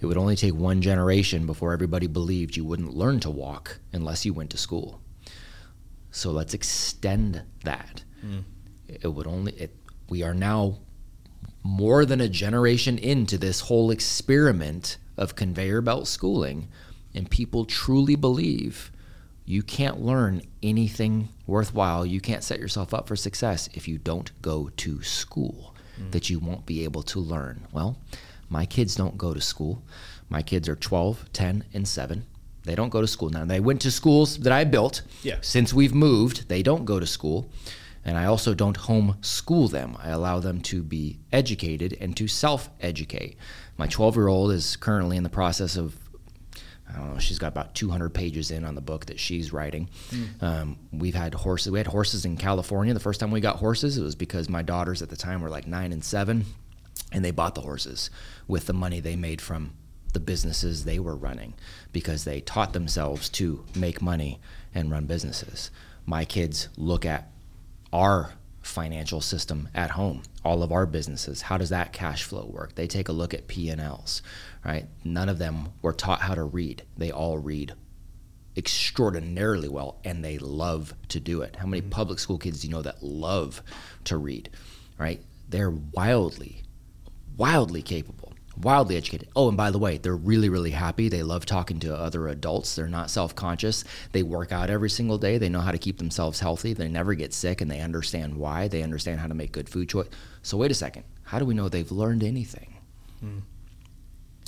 It 0.00 0.06
would 0.06 0.18
only 0.18 0.36
take 0.36 0.54
one 0.54 0.82
generation 0.82 1.46
before 1.46 1.72
everybody 1.72 2.06
believed 2.06 2.56
you 2.56 2.64
wouldn't 2.64 2.94
learn 2.94 3.20
to 3.20 3.30
walk 3.30 3.78
unless 3.92 4.26
you 4.26 4.34
went 4.34 4.50
to 4.50 4.58
school. 4.58 5.00
So 6.10 6.30
let's 6.30 6.52
extend 6.52 7.42
that. 7.64 8.04
Hmm. 8.20 8.40
It 8.86 9.08
would 9.08 9.26
only 9.26 9.52
it, 9.52 9.74
we 10.10 10.22
are 10.22 10.34
now 10.34 10.78
more 11.62 12.04
than 12.04 12.20
a 12.20 12.28
generation 12.28 12.98
into 12.98 13.38
this 13.38 13.60
whole 13.60 13.90
experiment 13.90 14.98
of 15.16 15.36
conveyor 15.36 15.80
belt 15.80 16.08
schooling 16.08 16.68
and 17.14 17.30
people 17.30 17.64
truly 17.64 18.16
believe 18.16 18.90
you 19.46 19.62
can't 19.62 20.00
learn 20.00 20.42
anything 20.62 21.28
worthwhile, 21.46 22.06
you 22.06 22.20
can't 22.20 22.42
set 22.42 22.58
yourself 22.58 22.94
up 22.94 23.06
for 23.06 23.16
success 23.16 23.68
if 23.74 23.86
you 23.86 23.98
don't 23.98 24.30
go 24.40 24.70
to 24.76 25.02
school, 25.02 25.74
mm. 26.00 26.10
that 26.12 26.30
you 26.30 26.38
won't 26.38 26.64
be 26.64 26.84
able 26.84 27.02
to 27.02 27.20
learn. 27.20 27.66
Well, 27.72 27.98
my 28.48 28.64
kids 28.64 28.94
don't 28.94 29.18
go 29.18 29.34
to 29.34 29.40
school. 29.40 29.82
My 30.28 30.42
kids 30.42 30.68
are 30.68 30.76
12, 30.76 31.32
10, 31.32 31.64
and 31.74 31.86
7. 31.86 32.24
They 32.64 32.74
don't 32.74 32.88
go 32.88 33.02
to 33.02 33.06
school. 33.06 33.28
Now, 33.28 33.44
they 33.44 33.60
went 33.60 33.82
to 33.82 33.90
schools 33.90 34.38
that 34.38 34.52
I 34.52 34.64
built. 34.64 35.02
Yeah. 35.22 35.36
Since 35.42 35.74
we've 35.74 35.94
moved, 35.94 36.48
they 36.48 36.62
don't 36.62 36.86
go 36.86 36.98
to 36.98 37.06
school. 37.06 37.50
And 38.06 38.18
I 38.18 38.26
also 38.26 38.54
don't 38.54 38.76
home 38.76 39.16
school 39.20 39.68
them. 39.68 39.96
I 40.02 40.10
allow 40.10 40.38
them 40.40 40.60
to 40.62 40.82
be 40.82 41.18
educated 41.32 41.96
and 42.00 42.16
to 42.16 42.28
self 42.28 42.68
educate. 42.80 43.36
My 43.76 43.86
12 43.86 44.16
year 44.16 44.28
old 44.28 44.52
is 44.52 44.76
currently 44.76 45.16
in 45.16 45.22
the 45.22 45.28
process 45.28 45.76
of 45.76 45.96
I 46.88 46.98
don't 46.98 47.14
know. 47.14 47.18
She's 47.18 47.38
got 47.38 47.48
about 47.48 47.74
200 47.74 48.10
pages 48.10 48.50
in 48.52 48.64
on 48.64 48.74
the 48.76 48.80
book 48.80 49.06
that 49.06 49.18
she's 49.18 49.52
writing. 49.52 49.88
Um, 50.40 50.76
we've 50.92 51.14
had 51.14 51.34
horses. 51.34 51.72
We 51.72 51.78
had 51.78 51.88
horses 51.88 52.24
in 52.24 52.36
California. 52.36 52.94
The 52.94 53.00
first 53.00 53.18
time 53.18 53.32
we 53.32 53.40
got 53.40 53.56
horses, 53.56 53.98
it 53.98 54.02
was 54.02 54.14
because 54.14 54.48
my 54.48 54.62
daughters 54.62 55.02
at 55.02 55.08
the 55.08 55.16
time 55.16 55.40
were 55.40 55.48
like 55.48 55.66
nine 55.66 55.92
and 55.92 56.04
seven, 56.04 56.44
and 57.10 57.24
they 57.24 57.32
bought 57.32 57.56
the 57.56 57.62
horses 57.62 58.10
with 58.46 58.66
the 58.66 58.72
money 58.72 59.00
they 59.00 59.16
made 59.16 59.40
from 59.40 59.72
the 60.12 60.20
businesses 60.20 60.84
they 60.84 61.00
were 61.00 61.16
running 61.16 61.54
because 61.92 62.24
they 62.24 62.40
taught 62.40 62.74
themselves 62.74 63.28
to 63.30 63.64
make 63.74 64.00
money 64.00 64.38
and 64.72 64.90
run 64.90 65.06
businesses. 65.06 65.70
My 66.06 66.24
kids 66.24 66.68
look 66.76 67.04
at 67.04 67.32
our 67.92 68.34
financial 68.64 69.20
system 69.20 69.68
at 69.74 69.90
home 69.90 70.22
all 70.44 70.62
of 70.62 70.72
our 70.72 70.86
businesses. 70.86 71.42
How 71.42 71.58
does 71.58 71.70
that 71.70 71.92
cash 71.92 72.24
flow 72.24 72.46
work? 72.46 72.74
They 72.74 72.86
take 72.86 73.08
a 73.08 73.12
look 73.12 73.34
at 73.34 73.46
p&l's 73.46 74.22
right? 74.64 74.86
None 75.04 75.28
of 75.28 75.38
them 75.38 75.68
were 75.82 75.92
taught 75.92 76.22
how 76.22 76.34
to 76.34 76.42
read. 76.42 76.82
They 76.96 77.10
all 77.10 77.38
read 77.38 77.74
extraordinarily 78.56 79.68
well 79.68 79.98
and 80.04 80.24
they 80.24 80.38
love 80.38 80.94
to 81.08 81.20
do 81.20 81.42
it. 81.42 81.56
How 81.56 81.66
many 81.66 81.82
mm-hmm. 81.82 81.90
public 81.90 82.18
school 82.18 82.38
kids 82.38 82.60
do 82.60 82.68
you 82.68 82.72
know 82.72 82.82
that 82.82 83.02
love 83.02 83.62
to 84.04 84.16
read 84.16 84.50
right? 84.98 85.20
They're 85.48 85.70
wildly 85.70 86.62
wildly 87.36 87.82
capable 87.82 88.23
wildly 88.62 88.96
educated 88.96 89.28
oh 89.34 89.48
and 89.48 89.56
by 89.56 89.70
the 89.70 89.78
way 89.78 89.98
they're 89.98 90.14
really 90.14 90.48
really 90.48 90.70
happy 90.70 91.08
they 91.08 91.22
love 91.22 91.44
talking 91.44 91.80
to 91.80 91.94
other 91.94 92.28
adults 92.28 92.76
they're 92.76 92.86
not 92.86 93.10
self-conscious 93.10 93.84
they 94.12 94.22
work 94.22 94.52
out 94.52 94.70
every 94.70 94.88
single 94.90 95.18
day 95.18 95.38
they 95.38 95.48
know 95.48 95.60
how 95.60 95.72
to 95.72 95.78
keep 95.78 95.98
themselves 95.98 96.40
healthy 96.40 96.72
they 96.72 96.88
never 96.88 97.14
get 97.14 97.34
sick 97.34 97.60
and 97.60 97.70
they 97.70 97.80
understand 97.80 98.36
why 98.36 98.68
they 98.68 98.82
understand 98.82 99.18
how 99.20 99.26
to 99.26 99.34
make 99.34 99.50
good 99.52 99.68
food 99.68 99.88
choice 99.88 100.06
so 100.42 100.56
wait 100.56 100.70
a 100.70 100.74
second 100.74 101.02
how 101.24 101.38
do 101.38 101.44
we 101.44 101.54
know 101.54 101.68
they've 101.68 101.90
learned 101.92 102.22
anything 102.22 102.74
hmm. 103.20 103.38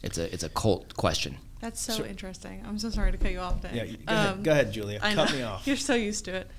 it's 0.03 0.19
a 0.19 0.33
it's 0.33 0.45
a 0.45 0.49
cult 0.51 0.95
question 0.97 1.37
That's 1.61 1.81
so 1.81 2.05
interesting. 2.05 2.63
I'm 2.69 2.79
so 2.79 2.91
sorry 2.91 3.13
to 3.13 3.19
cut 3.19 3.33
you 3.33 3.41
off, 3.41 3.63
Nick. 3.63 3.73
Yeah, 3.75 3.85
you- 3.85 3.97
go 3.97 4.13
ahead- 4.15 4.29
um, 4.29 4.43
go 4.43 4.53
ahead, 4.53 4.73
Julia. 4.73 5.01
I 5.03 5.15
Cut 5.15 5.31
know. 5.31 5.37
me 5.37 5.43
off. 5.43 5.67
You're 5.69 5.77
so 5.79 5.95
used 5.95 6.27
to 6.27 6.35
it. 6.35 6.51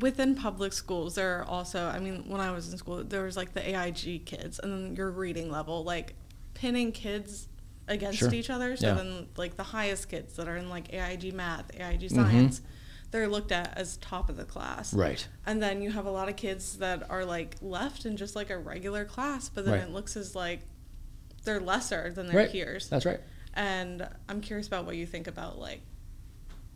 Within 0.00 0.34
public 0.34 0.72
schools, 0.72 1.14
there 1.14 1.38
are 1.40 1.44
also, 1.44 1.86
I 1.86 2.00
mean, 2.00 2.24
when 2.28 2.40
I 2.40 2.50
was 2.50 2.72
in 2.72 2.78
school, 2.78 3.04
there 3.04 3.22
was 3.22 3.36
like 3.36 3.52
the 3.54 3.66
AIG 3.68 4.26
kids 4.26 4.58
and 4.58 4.72
then 4.72 4.96
your 4.96 5.10
reading 5.10 5.50
level, 5.50 5.84
like 5.84 6.14
pinning 6.54 6.90
kids 6.92 7.48
against 7.86 8.18
Sure. 8.18 8.34
each 8.34 8.50
other. 8.50 8.76
So 8.76 8.88
Yeah. 8.88 8.94
then, 8.94 9.28
like 9.36 9.56
the 9.56 9.62
highest 9.62 10.08
kids 10.08 10.34
that 10.36 10.48
are 10.48 10.56
in 10.56 10.68
like 10.68 10.92
AIG 10.92 11.32
math, 11.32 11.70
AIG 11.78 12.00
Mm-hmm. 12.02 12.14
science, 12.16 12.60
they're 13.12 13.28
looked 13.28 13.52
at 13.52 13.76
as 13.78 13.96
top 13.98 14.28
of 14.28 14.36
the 14.36 14.44
class. 14.44 14.92
Right. 14.92 15.26
And 15.46 15.62
then 15.62 15.80
you 15.80 15.92
have 15.92 16.06
a 16.06 16.10
lot 16.10 16.28
of 16.28 16.34
kids 16.36 16.78
that 16.78 17.08
are 17.08 17.24
like 17.24 17.56
left 17.62 18.04
in 18.04 18.16
just 18.16 18.34
like 18.34 18.50
a 18.50 18.58
regular 18.58 19.04
class, 19.04 19.48
but 19.48 19.64
then 19.64 19.74
Right. 19.74 19.82
it 19.84 19.90
looks 19.90 20.16
as 20.16 20.34
like 20.34 20.62
they're 21.44 21.60
lesser 21.60 22.10
than 22.10 22.26
their 22.26 22.48
peers 22.48 22.88
that's 22.88 23.04
right 23.04 23.20
and 23.52 24.08
i'm 24.30 24.40
curious 24.40 24.66
about 24.66 24.86
what 24.86 24.96
you 24.96 25.04
think 25.04 25.26
about 25.26 25.58
like 25.58 25.82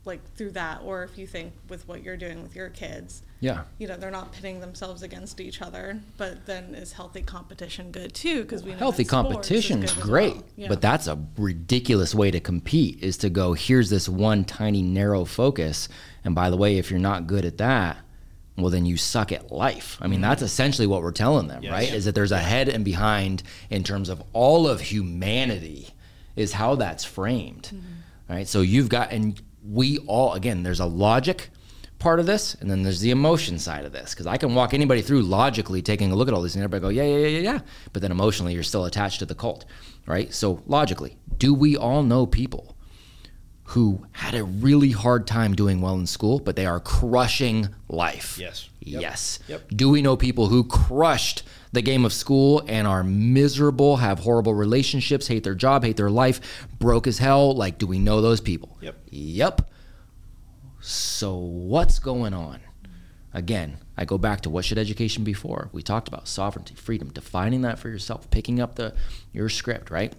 like 0.05 0.21
through 0.35 0.51
that 0.51 0.81
or 0.85 1.05
if 1.05 1.19
you 1.19 1.27
think 1.27 1.53
with 1.69 1.87
what 1.87 2.03
you're 2.03 2.17
doing 2.17 2.43
with 2.43 2.57
your 2.57 2.71
kids 2.71 3.23
yeah. 3.41 3.63
you 3.79 3.87
know 3.87 3.97
they're 3.97 4.11
not 4.11 4.33
pitting 4.33 4.61
themselves 4.61 5.03
against 5.03 5.41
each 5.41 5.63
other 5.63 6.01
but 6.17 6.47
then 6.47 6.75
is 6.75 6.93
healthy 6.93 7.23
competition 7.23 7.91
good 7.93 8.15
too? 8.15 8.43
Because 8.43 8.63
we 8.63 8.73
know 8.73 8.79
healthy 8.79 9.05
that 9.05 9.09
sports 9.11 9.51
is 9.51 9.67
competition's 9.69 9.93
great 9.95 10.35
well. 10.35 10.45
Yeah. 10.57 10.69
but 10.69 10.81
that's 10.81 11.07
a 11.07 11.19
ridiculous 11.37 12.15
way 12.15 12.31
to 12.31 12.41
compete 12.41 13.03
is 13.03 13.17
to 13.19 13.31
go 13.31 13.53
here's 13.53 13.91
this 13.91 14.09
one 14.09 14.45
tiny 14.45 14.83
narrow 14.83 15.25
focus 15.25 15.89
and 16.25 16.35
by 16.35 16.51
the 16.51 16.57
way 16.57 16.79
if 16.79 16.91
you're 16.91 17.01
not 17.01 17.27
good 17.27 17.45
at 17.45 17.59
that 17.59 17.99
well 18.57 18.71
then 18.71 18.85
you 18.85 18.97
suck 18.97 19.31
at 19.31 19.53
life. 19.53 19.99
I 20.01 20.09
mean 20.09 20.21
that's 20.21 20.39
mm-hmm. 20.39 20.47
essentially 20.47 20.87
what 20.87 21.03
we're 21.03 21.13
telling 21.13 21.47
them 21.49 21.63
Yes. 21.63 21.73
right? 21.73 21.93
Is 21.93 22.07
that 22.07 22.15
there's 22.15 22.33
a 22.33 22.39
head 22.39 22.69
and 22.69 22.85
behind 22.85 23.43
in 23.71 23.85
terms 23.85 24.09
of 24.09 24.23
all 24.33 24.67
of 24.67 24.81
humanity 24.81 25.91
is 26.35 26.53
how 26.53 26.75
that's 26.75 27.05
framed 27.05 27.71
mm-hmm. 27.73 28.33
right? 28.35 28.49
So 28.49 28.63
you've 28.63 28.89
got 28.89 29.13
and 29.13 29.41
we 29.71 29.99
all 30.07 30.33
again 30.35 30.63
there's 30.63 30.81
a 30.81 30.87
logic 30.87 31.51
part 31.99 32.21
of 32.21 32.27
this 32.27 32.55
and 32.55 32.71
then 32.71 32.83
there's 32.83 33.01
the 33.01 33.11
emotion 33.11 33.59
side 33.59 33.85
of 33.85 33.93
this. 33.93 34.15
Because 34.15 34.27
i 34.27 34.37
can 34.37 34.55
walk 34.55 34.73
anybody 34.73 35.03
through 35.03 35.23
logically 35.23 35.83
taking 35.83 36.13
a 36.13 36.15
look 36.15 36.29
at 36.29 36.35
all 36.35 36.43
these 36.43 36.55
and 36.55 36.65
everybody 36.65 36.81
go 36.81 36.89
yeah 36.89 37.05
yeah 37.05 37.27
yeah 37.27 37.53
yeah. 37.53 37.59
But 37.93 38.03
then 38.03 38.11
emotionally 38.11 38.55
you're 38.55 38.63
still 38.63 38.85
attached 38.85 39.19
to 39.21 39.27
the 39.27 39.35
cult 39.35 39.65
right? 40.07 40.33
So 40.33 40.63
logically 40.67 41.17
do 41.39 41.53
we 41.55 41.77
all 41.77 42.03
know 42.03 42.27
people 42.27 42.77
who 43.73 44.07
had 44.13 44.35
a 44.35 44.43
really 44.45 44.91
hard 44.91 45.27
time 45.27 45.55
doing 45.55 45.81
well 45.81 45.95
in 45.99 46.07
school 46.07 46.39
but 46.39 46.57
they 46.57 46.67
are 46.67 46.81
crushing 46.81 47.69
life 47.89 48.39
Yes. 48.39 48.69
Yep. 48.81 49.03
yes 49.03 49.39
Yep. 49.49 49.69
do 49.69 49.89
we 49.91 50.01
know 50.03 50.17
people 50.17 50.49
who 50.49 50.65
crushed 50.65 51.43
the 51.73 51.83
game 51.83 52.07
of 52.07 52.15
school 52.15 52.63
and 52.67 52.87
are 52.87 53.05
miserable, 53.05 53.99
have 53.99 54.21
horrible 54.21 54.55
relationships, 54.55 55.27
hate 55.27 55.45
their 55.45 55.55
job, 55.55 55.85
hate 55.85 55.99
their 55.99 56.09
life, 56.09 56.67
broke 56.79 57.07
as 57.07 57.19
hell? 57.19 57.55
Like, 57.55 57.77
do 57.77 57.87
we 57.87 57.99
know 57.99 58.23
those 58.23 58.41
people? 58.41 58.79
Yep. 58.81 58.97
Yep. 59.11 59.71
So 60.81 61.35
what's 61.35 61.99
going 61.99 62.33
on? 62.33 62.61
Again, 63.35 63.77
I 63.99 64.07
go 64.07 64.17
back 64.17 64.41
to 64.43 64.51
what 64.51 64.65
should 64.65 64.79
education 64.79 65.25
be 65.25 65.35
for? 65.35 65.69
We 65.73 65.83
talked 65.83 66.09
about 66.09 66.27
sovereignty, 66.27 66.75
freedom, 66.75 67.11
defining 67.11 67.61
that 67.63 67.79
for 67.79 67.91
yourself, 67.91 68.31
picking 68.31 68.61
up 68.61 68.77
the 68.77 68.95
your 69.33 69.51
script, 69.51 69.91
right? 69.91 70.15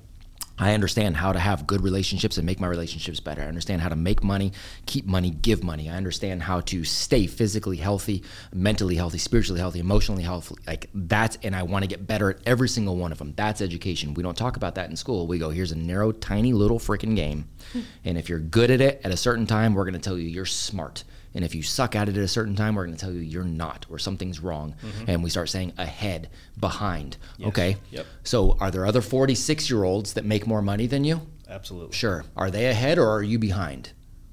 I 0.59 0.73
understand 0.73 1.15
how 1.15 1.31
to 1.31 1.39
have 1.39 1.65
good 1.65 1.81
relationships 1.81 2.37
and 2.37 2.45
make 2.45 2.59
my 2.59 2.67
relationships 2.67 3.19
better. 3.19 3.41
I 3.41 3.45
understand 3.45 3.81
how 3.81 3.89
to 3.89 3.95
make 3.95 4.23
money, 4.23 4.51
keep 4.85 5.05
money, 5.05 5.29
give 5.29 5.63
money. 5.63 5.89
I 5.89 5.95
understand 5.95 6.43
how 6.43 6.59
to 6.61 6.83
stay 6.83 7.27
physically 7.27 7.77
healthy, 7.77 8.23
mentally 8.53 8.95
healthy, 8.95 9.17
spiritually 9.17 9.59
healthy, 9.59 9.79
emotionally 9.79 10.23
healthy. 10.23 10.55
Like 10.67 10.89
that's, 10.93 11.37
and 11.43 11.55
I 11.55 11.63
want 11.63 11.83
to 11.83 11.87
get 11.87 12.05
better 12.05 12.31
at 12.31 12.39
every 12.45 12.67
single 12.67 12.97
one 12.97 13.11
of 13.11 13.17
them. 13.17 13.33
That's 13.35 13.61
education. 13.61 14.13
We 14.13 14.23
don't 14.23 14.37
talk 14.37 14.57
about 14.57 14.75
that 14.75 14.89
in 14.89 14.95
school. 14.95 15.27
We 15.27 15.39
go, 15.39 15.49
here's 15.49 15.71
a 15.71 15.77
narrow, 15.77 16.11
tiny 16.11 16.53
little 16.53 16.79
freaking 16.79 17.15
game. 17.15 17.47
Hmm. 17.73 17.81
and 18.03 18.17
if 18.17 18.29
you're 18.29 18.39
good 18.39 18.71
at 18.71 18.81
it 18.81 18.99
at 19.03 19.11
a 19.11 19.17
certain 19.17 19.45
time, 19.45 19.75
we're 19.75 19.83
going 19.83 19.93
to 19.93 19.99
tell 19.99 20.17
you 20.17 20.27
you're 20.27 20.45
smart. 20.45 21.03
And 21.33 21.45
if 21.45 21.53
you 21.53 21.61
suck 21.61 21.95
at 21.95 22.09
it 22.09 22.17
at 22.17 22.23
a 22.23 22.27
certain 22.27 22.55
time, 22.55 22.75
we're 22.75 22.85
going 22.85 22.97
to 22.97 22.99
tell 22.99 23.13
you 23.13 23.19
you're 23.19 23.43
not 23.43 23.85
or 23.89 23.99
something's 23.99 24.39
wrong. 24.39 24.75
Mm-hmm. 24.83 25.09
And 25.09 25.23
we 25.23 25.29
start 25.29 25.49
saying 25.49 25.73
ahead, 25.77 26.29
behind. 26.59 27.17
Okay. 27.41 27.77
Yep. 27.91 28.05
So 28.23 28.57
are 28.59 28.71
there 28.71 28.85
other 28.85 29.01
46 29.01 29.69
year 29.69 29.83
olds 29.83 30.13
that 30.13 30.25
make 30.25 30.47
more 30.47 30.61
money 30.61 30.87
than 30.87 31.03
you? 31.03 31.21
Absolutely. 31.47 31.95
Sure. 31.95 32.25
Are 32.35 32.49
they 32.51 32.67
ahead 32.67 32.97
or 32.97 33.09
are 33.09 33.23
you 33.23 33.39
behind? 33.39 33.91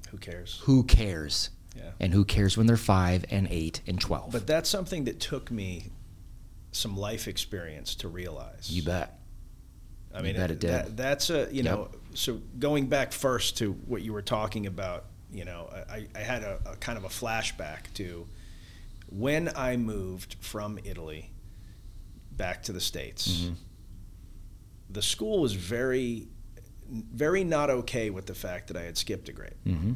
Who 0.09 0.17
cares? 0.17 0.61
Who 0.63 0.83
cares? 0.83 1.49
Yeah. 1.75 1.91
And 1.99 2.13
who 2.13 2.25
cares 2.25 2.57
when 2.57 2.67
they're 2.67 2.77
five 2.77 3.25
and 3.29 3.47
eight 3.51 3.81
and 3.85 3.99
12? 3.99 4.31
But 4.31 4.47
that's 4.47 4.69
something 4.69 5.03
that 5.05 5.19
took 5.19 5.51
me 5.51 5.91
some 6.71 6.97
life 6.97 7.27
experience 7.27 7.95
to 7.95 8.07
realize. 8.07 8.69
you 8.71 8.83
bet. 8.83 9.19
I 10.13 10.21
mean, 10.21 10.35
bet 10.35 10.51
it 10.51 10.59
did. 10.59 10.71
That, 10.71 10.97
that's 10.97 11.29
a 11.29 11.47
you 11.51 11.63
know. 11.63 11.89
So 12.13 12.41
going 12.57 12.87
back 12.87 13.11
first 13.11 13.57
to 13.57 13.73
what 13.73 14.01
you 14.01 14.13
were 14.13 14.21
talking 14.23 14.65
about, 14.65 15.05
you 15.37 15.45
know, 15.45 15.69
I, 15.89 16.07
I 16.15 16.19
had 16.19 16.41
a, 16.43 16.59
a 16.65 16.75
kind 16.77 16.97
of 16.97 17.03
a 17.03 17.09
flashback 17.09 17.93
to 17.95 18.27
when 19.09 19.49
I 19.55 19.77
moved 19.77 20.35
from 20.39 20.79
Italy 20.83 21.31
back 22.31 22.63
to 22.63 22.73
the 22.73 22.81
states. 22.81 23.27
Mm-hmm. 23.29 23.53
The 24.89 25.01
school 25.01 25.39
was 25.41 25.53
very, 25.53 26.27
very 26.89 27.43
not 27.43 27.69
okay 27.69 28.09
with 28.09 28.25
the 28.25 28.33
fact 28.35 28.67
that 28.69 28.77
I 28.77 28.83
had 28.83 28.97
skipped 28.97 29.29
a 29.29 29.33
grade. 29.33 29.59
Mm-hmm. 29.65 29.93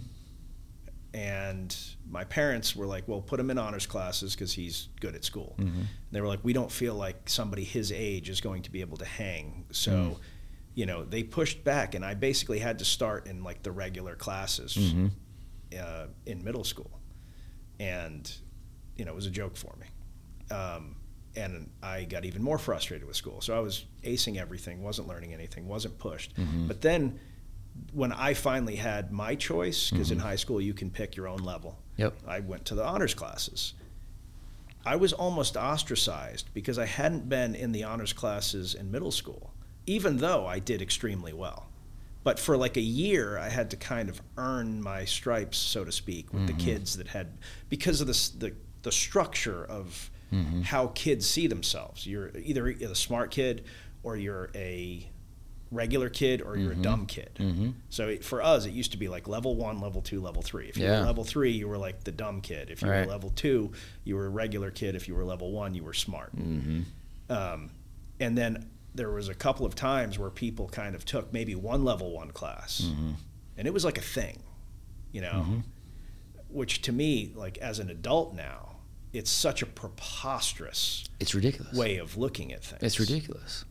And 1.13 1.75
my 2.09 2.23
parents 2.23 2.73
were 2.75 2.85
like, 2.85 3.05
"Well, 3.07 3.19
put 3.21 3.37
him 3.39 3.49
in 3.51 3.57
honors 3.57 3.85
classes 3.85 4.33
because 4.33 4.53
he's 4.53 4.87
good 5.01 5.13
at 5.15 5.25
school." 5.25 5.55
Mm-hmm. 5.59 5.81
They 6.11 6.21
were 6.21 6.27
like, 6.27 6.39
"We 6.43 6.53
don't 6.53 6.71
feel 6.71 6.95
like 6.95 7.27
somebody 7.27 7.63
his 7.65 7.91
age 7.91 8.29
is 8.29 8.39
going 8.39 8.61
to 8.63 8.71
be 8.71 8.79
able 8.81 8.97
to 8.97 9.05
hang." 9.05 9.65
So, 9.71 9.91
Mm. 9.91 10.17
you 10.73 10.85
know, 10.85 11.03
they 11.03 11.23
pushed 11.23 11.65
back, 11.65 11.95
and 11.95 12.05
I 12.05 12.13
basically 12.13 12.59
had 12.59 12.79
to 12.79 12.85
start 12.85 13.27
in 13.27 13.43
like 13.43 13.61
the 13.63 13.71
regular 13.73 14.15
classes 14.15 14.77
Mm-hmm. 14.77 15.07
Uh, 15.79 16.07
in 16.25 16.43
middle 16.43 16.63
school, 16.63 16.99
and 17.79 18.31
you 18.95 19.05
know, 19.05 19.11
it 19.11 19.15
was 19.15 19.25
a 19.25 19.31
joke 19.31 19.55
for 19.55 19.75
me. 19.79 20.55
Um, 20.55 20.95
and 21.35 21.69
I 21.81 22.03
got 22.03 22.25
even 22.25 22.43
more 22.43 22.57
frustrated 22.57 23.07
with 23.07 23.15
school. 23.15 23.39
So 23.39 23.55
I 23.55 23.59
was 23.61 23.85
acing 24.03 24.37
everything, 24.37 24.83
wasn't 24.83 25.07
learning 25.07 25.33
anything, 25.33 25.65
wasn't 25.65 25.97
pushed. 25.97 26.35
Mm-hmm. 26.35 26.67
But 26.67 26.81
then 26.81 27.19
when 27.93 28.11
I 28.11 28.33
finally 28.33 28.75
had 28.75 29.13
my 29.13 29.35
choice, 29.35 29.91
because 29.91 30.11
in 30.11 30.19
high 30.19 30.35
school 30.35 30.59
you 30.59 30.73
can 30.73 30.89
pick 30.89 31.15
your 31.15 31.29
own 31.29 31.39
level, 31.39 31.81
Mm-hmm. 32.01 32.01
Yep. 32.01 32.13
I 32.27 32.39
went 32.39 32.65
to 32.65 32.75
the 32.75 32.85
honors 32.85 33.13
classes. 33.13 33.73
I 34.85 34.95
was 34.95 35.13
almost 35.13 35.55
ostracized 35.55 36.49
because 36.53 36.79
I 36.79 36.85
hadn't 36.85 37.29
been 37.29 37.53
in 37.53 37.71
the 37.71 37.83
honors 37.83 38.13
classes 38.13 38.73
in 38.73 38.89
middle 38.89 39.11
school, 39.11 39.53
even 39.85 40.17
though 40.17 40.47
I 40.47 40.59
did 40.59 40.81
extremely 40.81 41.33
well. 41.33 41.67
But 42.23 42.39
for 42.39 42.55
like 42.55 42.77
a 42.77 42.81
year, 42.81 43.37
I 43.37 43.49
had 43.49 43.71
to 43.71 43.77
kind 43.77 44.09
of 44.09 44.21
earn 44.37 44.81
my 44.81 45.05
stripes, 45.05 45.57
so 45.57 45.83
to 45.83 45.91
speak, 45.91 46.33
with 46.33 46.47
the 46.47 46.53
mm-hmm. 46.53 46.65
kids 46.65 46.97
that 46.97 47.07
had, 47.07 47.37
because 47.69 47.99
of 48.01 48.07
this, 48.07 48.29
the, 48.29 48.53
the 48.83 48.91
structure 48.91 49.65
of 49.65 50.11
mm-hmm. 50.31 50.61
how 50.61 50.87
kids 50.87 51.27
see 51.27 51.47
themselves. 51.47 52.05
You're 52.05 52.31
either 52.37 52.67
a 52.67 52.95
smart 52.95 53.31
kid 53.31 53.65
or 54.03 54.17
you're 54.17 54.51
a 54.55 55.09
regular 55.71 56.09
kid 56.09 56.41
or 56.41 56.57
you're 56.57 56.71
a 56.71 56.73
mm-hmm. 56.73 56.81
dumb 56.81 57.05
kid. 57.05 57.39
So 57.89 58.09
it, 58.09 58.25
for 58.25 58.41
us, 58.43 58.65
it 58.65 58.73
used 58.73 58.91
to 58.91 58.97
be 58.97 59.07
like 59.07 59.27
level 59.27 59.55
one, 59.55 59.79
level 59.79 60.01
two, 60.01 60.21
level 60.21 60.41
three. 60.41 60.67
If 60.67 60.77
you 60.77 60.85
Yeah. 60.85 60.99
were 60.99 61.05
level 61.05 61.23
three, 61.23 61.51
you 61.51 61.67
were 61.67 61.77
like 61.77 62.03
the 62.03 62.11
dumb 62.11 62.41
kid. 62.41 62.69
If 62.69 62.81
you 62.81 62.89
Right. 62.89 63.05
were 63.05 63.11
level 63.11 63.29
two, 63.31 63.71
you 64.03 64.15
were 64.15 64.25
a 64.25 64.29
regular 64.29 64.69
kid. 64.69 64.95
If 64.95 65.07
you 65.07 65.15
were 65.15 65.23
level 65.23 65.51
one, 65.51 65.73
you 65.73 65.83
were 65.83 65.93
smart. 65.93 66.33
Um, 67.29 67.71
and 68.19 68.37
then 68.37 68.69
there 68.93 69.09
was 69.11 69.29
a 69.29 69.33
couple 69.33 69.65
of 69.65 69.75
times 69.75 70.19
where 70.19 70.29
people 70.29 70.67
kind 70.69 70.95
of 70.95 71.05
took 71.05 71.31
maybe 71.31 71.55
one 71.55 71.83
level 71.83 72.11
one 72.11 72.31
class, 72.31 72.81
mm-hmm. 72.81 73.11
and 73.57 73.67
it 73.67 73.73
was 73.73 73.85
like 73.85 73.97
a 73.97 74.01
thing, 74.01 74.43
you 75.11 75.21
know. 75.21 75.45
Mm-hmm. 75.45 75.59
Which 76.49 76.81
to 76.81 76.91
me, 76.91 77.31
like 77.33 77.57
as 77.59 77.79
an 77.79 77.89
adult 77.89 78.33
now, 78.35 78.75
it's 79.13 79.31
such 79.31 79.61
a 79.61 79.65
preposterous 79.65 81.05
It's 81.19 81.33
ridiculous. 81.33 81.75
way 81.77 81.97
of 81.97 82.17
looking 82.17 82.51
at 82.51 82.63
things. 82.63 82.83
It's 82.83 82.99
ridiculous. 82.99 83.63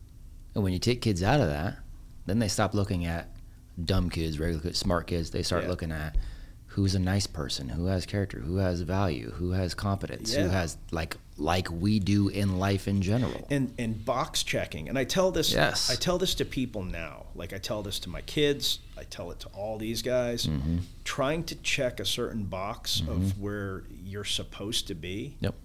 And 0.55 0.63
when 0.63 0.73
you 0.73 0.79
take 0.79 1.01
kids 1.01 1.21
out 1.21 1.39
of 1.39 1.47
that, 1.47 1.77
then 2.25 2.39
they 2.39 2.47
stop 2.47 2.73
looking 2.73 3.05
at 3.05 3.29
dumb 3.83 4.09
kids, 4.09 4.39
regular 4.39 4.61
kids, 4.61 4.79
smart 4.79 5.07
kids. 5.07 5.29
They 5.31 5.43
start 5.43 5.63
Yeah. 5.63 5.69
looking 5.69 5.91
at 5.91 6.17
who's 6.75 6.95
a 6.95 6.99
nice 6.99 7.27
person, 7.27 7.67
who 7.69 7.85
has 7.87 8.05
character, 8.05 8.39
who 8.39 8.57
has 8.57 8.81
value, 8.81 9.31
who 9.31 9.51
has 9.51 9.73
competence, 9.73 10.33
who 10.33 10.47
has 10.47 10.77
like 10.91 11.17
like 11.37 11.67
we 11.71 11.99
do 11.99 12.27
in 12.29 12.59
life 12.59 12.87
in 12.87 13.01
general. 13.01 13.47
and 13.49 13.73
and 13.79 14.05
box 14.05 14.43
checking 14.43 14.87
and 14.89 14.97
i 14.99 15.03
tell 15.03 15.31
this 15.31 15.51
Yes. 15.53 15.89
i 15.89 15.95
tell 15.95 16.17
this 16.19 16.35
to 16.35 16.45
people 16.45 16.83
now 16.83 17.25
like 17.35 17.51
i 17.53 17.57
tell 17.57 17.81
this 17.81 17.97
to 17.99 18.09
my 18.09 18.21
kids 18.21 18.79
i 18.97 19.03
tell 19.03 19.31
it 19.31 19.39
to 19.39 19.47
all 19.49 19.77
these 19.79 20.01
guys 20.03 20.45
Mm-hmm. 20.45 20.77
trying 21.03 21.43
to 21.45 21.55
check 21.55 21.99
a 21.99 22.05
certain 22.05 22.43
box 22.43 23.01
of 23.07 23.39
where 23.41 23.83
you're 24.03 24.25
supposed 24.25 24.87
to 24.89 24.93
be 24.95 25.37
Yep. 25.39 25.55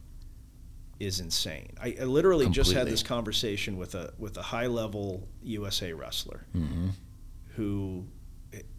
is 0.98 1.20
insane 1.20 1.72
i, 1.82 1.94
I 2.00 2.04
literally 2.04 2.48
just 2.48 2.72
had 2.72 2.86
this 2.86 3.02
conversation 3.02 3.76
with 3.76 3.94
a 3.94 4.14
with 4.18 4.38
a 4.38 4.42
high 4.42 4.68
level 4.68 5.28
usa 5.42 5.92
wrestler 5.92 6.46
Mm-hmm. 6.56 6.88
who 7.56 8.06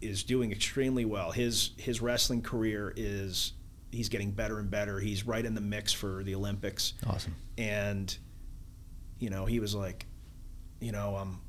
is 0.00 0.24
doing 0.24 0.52
extremely 0.52 1.04
well. 1.04 1.30
His 1.30 1.70
his 1.76 2.00
wrestling 2.00 2.42
career 2.42 2.92
is 2.96 3.52
he's 3.90 4.08
getting 4.08 4.30
better 4.30 4.58
and 4.58 4.70
better. 4.70 5.00
He's 5.00 5.26
right 5.26 5.44
in 5.44 5.54
the 5.54 5.60
mix 5.60 5.92
for 5.92 6.22
the 6.22 6.34
olympics. 6.34 6.94
Awesome. 7.06 7.34
and 7.56 8.16
you 9.18 9.30
know 9.30 9.46
he 9.46 9.58
was 9.58 9.74
like 9.74 10.06
you 10.80 10.92
know 10.92 11.16
i'm 11.16 11.40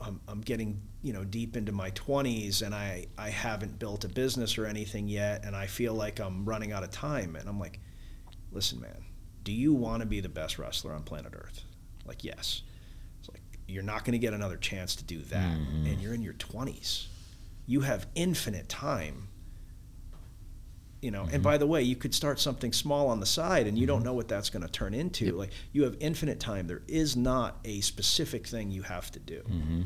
i'm, 0.00 0.20
I'm 0.26 0.40
getting 0.40 0.80
you 1.02 1.12
know 1.12 1.22
deep 1.22 1.56
into 1.56 1.70
my 1.70 1.92
20s 1.92 2.62
and 2.62 2.74
i 2.74 3.06
i 3.16 3.30
haven't 3.30 3.78
built 3.78 4.04
a 4.04 4.08
business 4.08 4.58
or 4.58 4.66
anything 4.66 5.06
yet 5.06 5.44
and 5.44 5.54
i 5.54 5.68
feel 5.68 5.94
like 5.94 6.18
i'm 6.18 6.44
running 6.44 6.72
out 6.72 6.82
of 6.82 6.90
time. 6.90 7.36
And 7.36 7.48
i'm 7.48 7.60
like 7.60 7.78
listen 8.50 8.80
man 8.80 9.04
do 9.44 9.52
you 9.52 9.72
want 9.72 10.00
to 10.00 10.06
be 10.06 10.20
the 10.20 10.28
best 10.28 10.58
wrestler 10.58 10.92
on 10.94 11.02
planet 11.02 11.32
earth? 11.34 11.64
Like 12.04 12.24
yes. 12.24 12.62
It's 13.18 13.28
like 13.28 13.42
you're 13.66 13.82
not 13.82 14.04
going 14.04 14.12
to 14.12 14.18
get 14.18 14.34
another 14.34 14.56
chance 14.56 14.96
to 14.96 15.04
do 15.04 15.18
that. 15.22 15.56
Mm-hmm. 15.58 15.86
And 15.86 16.00
you're 16.00 16.14
in 16.14 16.22
your 16.22 16.34
20s 16.34 17.06
you 17.72 17.80
have 17.80 18.06
infinite 18.14 18.68
time 18.68 19.28
you 21.02 21.10
know? 21.10 21.22
And 21.22 21.32
mm-hmm. 21.32 21.42
by 21.42 21.58
the 21.58 21.66
way 21.66 21.82
you 21.82 21.96
could 21.96 22.14
start 22.14 22.40
something 22.40 22.72
small 22.72 23.08
on 23.08 23.20
the 23.20 23.26
side 23.26 23.66
and 23.66 23.76
you 23.76 23.86
don't 23.86 23.98
mm-hmm. 23.98 24.06
know 24.06 24.14
what 24.14 24.28
that's 24.28 24.48
going 24.48 24.62
to 24.62 24.70
turn 24.70 24.94
into. 24.94 25.32
Like 25.32 25.50
you 25.72 25.82
have 25.82 25.96
infinite 26.00 26.40
time. 26.40 26.68
There 26.68 26.82
is 26.88 27.16
not 27.16 27.58
a 27.64 27.80
specific 27.82 28.46
thing 28.46 28.70
you 28.70 28.82
have 28.82 29.10
to 29.10 29.18
do. 29.18 29.40
Mm-hmm. 29.40 29.82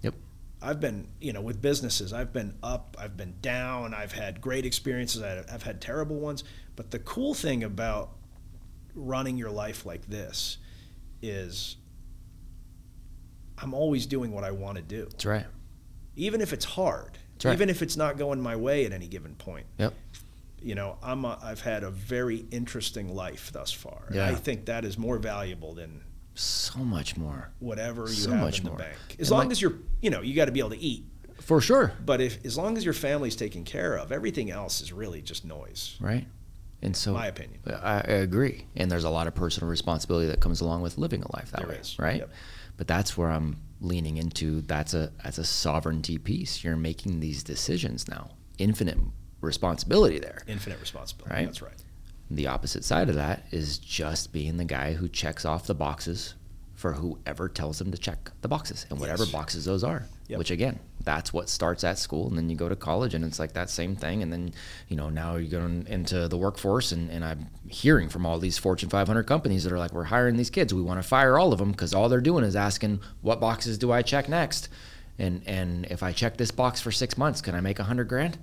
Yep. 0.00 0.14
i've 0.62 0.80
been 0.80 1.08
you 1.20 1.32
know 1.32 1.40
with 1.40 1.60
businesses 1.60 2.12
i've 2.12 2.32
been 2.32 2.54
up 2.62 2.96
i've 3.00 3.16
been 3.16 3.34
down 3.42 3.92
i've 3.94 4.12
had 4.12 4.40
great 4.40 4.64
experiences 4.64 5.22
i've 5.22 5.62
had 5.62 5.80
terrible 5.80 6.16
ones. 6.16 6.44
But 6.76 6.90
the 6.90 6.98
cool 7.00 7.34
thing 7.34 7.62
about 7.62 8.10
running 8.94 9.36
your 9.36 9.50
life 9.50 9.84
like 9.84 10.08
this 10.08 10.58
is 11.20 11.76
i'm 13.58 13.74
always 13.74 14.06
doing 14.06 14.32
what 14.32 14.44
i 14.44 14.50
want 14.50 14.76
to 14.76 14.82
do. 14.82 15.04
That's 15.04 15.26
right. 15.26 15.46
Even 16.18 16.40
if 16.40 16.52
it's 16.52 16.64
hard 16.64 17.18
right. 17.44 17.52
even 17.54 17.70
if 17.70 17.80
it's 17.82 17.96
not 17.96 18.18
going 18.18 18.40
my 18.40 18.56
way 18.56 18.84
at 18.84 18.92
any 18.92 19.06
given 19.08 19.34
point 19.36 19.66
Yep. 19.78 19.94
you 20.60 20.74
know 20.74 20.98
i'm 21.02 21.24
a, 21.24 21.38
i've 21.42 21.60
had 21.62 21.82
a 21.84 21.90
very 21.90 22.44
interesting 22.50 23.14
life 23.14 23.50
thus 23.52 23.72
far 23.72 24.02
and 24.10 24.20
i 24.20 24.34
think 24.34 24.66
that 24.66 24.84
is 24.84 24.98
more 24.98 25.18
valuable 25.18 25.74
than 25.74 26.02
So 26.34 26.78
much 26.80 27.16
more. 27.16 27.50
whatever 27.60 28.02
you 28.02 28.08
So 28.14 28.30
have 28.32 28.40
much 28.40 28.58
in 28.58 28.64
the 28.64 28.70
more. 28.70 28.78
bank 28.78 28.96
as 29.18 29.28
And 29.28 29.30
long 29.30 29.40
like- 29.46 29.52
as 29.52 29.62
you're 29.62 29.74
you 30.00 30.10
know 30.10 30.20
you 30.20 30.34
got 30.34 30.44
to 30.46 30.52
be 30.52 30.60
able 30.60 30.70
to 30.70 30.78
eat 30.78 31.04
For 31.40 31.60
sure. 31.60 31.92
but 32.04 32.20
if 32.20 32.44
as 32.44 32.56
long 32.58 32.76
as 32.76 32.84
your 32.84 32.94
family's 32.94 33.36
taken 33.36 33.64
care 33.64 33.96
of 33.96 34.12
everything 34.12 34.50
else 34.50 34.80
is 34.80 34.92
really 34.92 35.22
just 35.22 35.44
noise 35.44 35.96
Right. 36.00 36.26
And 36.80 36.96
so 36.96 37.12
my 37.12 37.26
opinion 37.26 37.58
I, 37.66 37.94
I 37.96 38.00
agree. 38.28 38.66
And 38.76 38.88
there's 38.88 39.02
a 39.02 39.10
lot 39.10 39.26
of 39.26 39.34
personal 39.34 39.68
responsibility 39.68 40.28
that 40.28 40.38
comes 40.40 40.60
along 40.60 40.82
with 40.82 40.96
living 40.96 41.22
a 41.24 41.36
life 41.36 41.50
that 41.50 41.62
There 41.62 41.70
way, 41.70 41.76
is. 41.80 41.98
right? 41.98 42.18
Yep. 42.20 42.30
But 42.76 42.86
that's 42.86 43.16
where 43.18 43.30
I'm 43.32 43.56
leaning 43.80 44.16
into. 44.16 44.60
That's 44.62 44.94
a 44.94 45.12
that's 45.22 45.38
a 45.38 45.44
sovereignty 45.44 46.18
piece. 46.18 46.62
You're 46.64 46.76
making 46.76 47.20
these 47.20 47.42
decisions 47.42 48.08
now. 48.08 48.30
Infinite 48.58 48.98
responsibility 49.40 50.18
there. 50.18 50.42
infinite 50.48 50.80
responsibility 50.80 51.32
Right. 51.34 51.44
that's 51.46 51.62
right 51.62 51.80
The 52.30 52.48
opposite 52.48 52.84
side 52.84 53.08
of 53.08 53.14
that 53.14 53.44
is 53.52 53.78
just 53.78 54.32
being 54.32 54.56
the 54.56 54.64
guy 54.64 54.94
who 54.94 55.08
checks 55.08 55.44
off 55.44 55.66
the 55.66 55.74
boxes 55.76 56.34
for 56.74 56.92
whoever 56.94 57.48
tells 57.48 57.78
them 57.78 57.90
to 57.92 57.98
check 57.98 58.32
the 58.40 58.48
boxes 58.48 58.84
and 58.90 58.98
whatever 58.98 59.22
Yes. 59.24 59.32
boxes 59.32 59.64
those 59.64 59.84
are. 59.84 60.06
Yep. 60.28 60.38
Which 60.38 60.50
again, 60.50 60.78
that's 61.04 61.32
what 61.32 61.48
starts 61.48 61.84
at 61.84 61.98
school, 61.98 62.28
and 62.28 62.36
then 62.36 62.50
you 62.50 62.56
go 62.56 62.68
to 62.68 62.76
college, 62.76 63.14
and 63.14 63.24
it's 63.24 63.38
like 63.38 63.54
that 63.54 63.70
same 63.70 63.96
thing. 63.96 64.22
And 64.22 64.30
then, 64.30 64.52
you 64.88 64.96
know, 64.96 65.08
now 65.08 65.36
you're 65.36 65.50
going 65.50 65.86
into 65.88 66.28
the 66.28 66.36
workforce, 66.36 66.92
and, 66.92 67.10
and 67.10 67.24
I'm 67.24 67.46
hearing 67.66 68.10
from 68.10 68.26
all 68.26 68.38
these 68.38 68.58
Fortune 68.58 68.90
500 68.90 69.22
companies 69.24 69.64
that 69.64 69.72
are 69.72 69.78
like, 69.78 69.92
we're 69.92 70.04
hiring 70.04 70.36
these 70.36 70.50
kids, 70.50 70.74
we 70.74 70.82
want 70.82 71.00
to 71.02 71.08
fire 71.08 71.38
all 71.38 71.52
of 71.54 71.58
them 71.58 71.70
because 71.70 71.94
all 71.94 72.10
they're 72.10 72.20
doing 72.20 72.44
is 72.44 72.54
asking, 72.56 73.00
what 73.22 73.40
boxes 73.40 73.78
do 73.78 73.90
I 73.90 74.02
check 74.02 74.28
next? 74.28 74.68
And 75.18 75.42
and 75.46 75.86
if 75.86 76.02
I 76.02 76.12
check 76.12 76.36
this 76.36 76.50
box 76.52 76.80
for 76.80 76.92
six 76.92 77.16
months, 77.18 77.40
can 77.40 77.54
I 77.54 77.60
make 77.60 77.78
a 77.78 77.84
hundred 77.84 78.08
grand? 78.08 78.38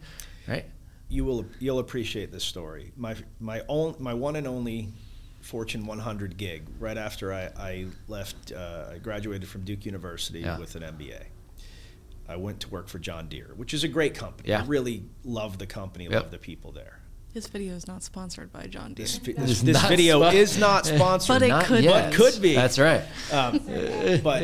Right? 0.48 0.66
you 1.08 1.24
will 1.24 1.46
you'll 1.60 1.80
appreciate 1.80 2.32
this 2.32 2.44
story. 2.44 2.92
My 2.98 3.16
my 3.40 3.62
own 3.70 3.96
my 4.00 4.14
one 4.14 4.36
and 4.36 4.48
only 4.48 4.90
Fortune 5.42 5.86
100 5.86 6.38
gig 6.38 6.64
right 6.80 6.98
after 6.98 7.32
I, 7.32 7.52
I 7.58 7.86
left. 8.08 8.52
Uh, 8.52 8.86
I 8.94 8.98
graduated 8.98 9.48
from 9.48 9.64
Duke 9.64 9.86
University 9.86 10.40
Yeah. 10.40 10.58
with 10.58 10.76
an 10.76 10.82
MBA. 10.82 11.22
I 12.28 12.36
went 12.38 12.60
to 12.62 12.70
work 12.70 12.88
for 12.88 13.00
John 13.00 13.28
Deere, 13.28 13.52
which 13.56 13.74
is 13.74 13.84
a 13.84 13.88
great 13.88 14.16
company. 14.16 14.50
Yeah. 14.50 14.62
I 14.62 14.66
really 14.66 15.04
love 15.24 15.58
the 15.58 15.68
company, 15.68 16.06
Yep. 16.06 16.14
love 16.14 16.32
the 16.32 16.38
people 16.38 16.72
there. 16.72 17.00
This 17.34 17.48
video 17.48 17.76
is 17.76 17.86
not 17.86 18.02
sponsored 18.02 18.52
by 18.54 18.68
John 18.68 18.94
Deere. 18.94 19.04
This, 19.06 19.18
vi- 19.18 19.32
It's 19.32 19.42
this, 19.42 19.62
this 19.62 19.84
video 19.88 20.22
spon- 20.22 20.36
is 20.36 20.58
not 20.58 20.86
sponsored, 20.96 21.36
But 21.36 21.42
it 21.44 21.48
Not 21.50 21.66
could 21.66 21.84
yet. 21.84 22.10
But 22.12 22.14
could 22.14 22.42
be. 22.42 22.56
That's 22.56 22.80
right. 22.80 23.02
um, 23.32 23.60
but 24.24 24.42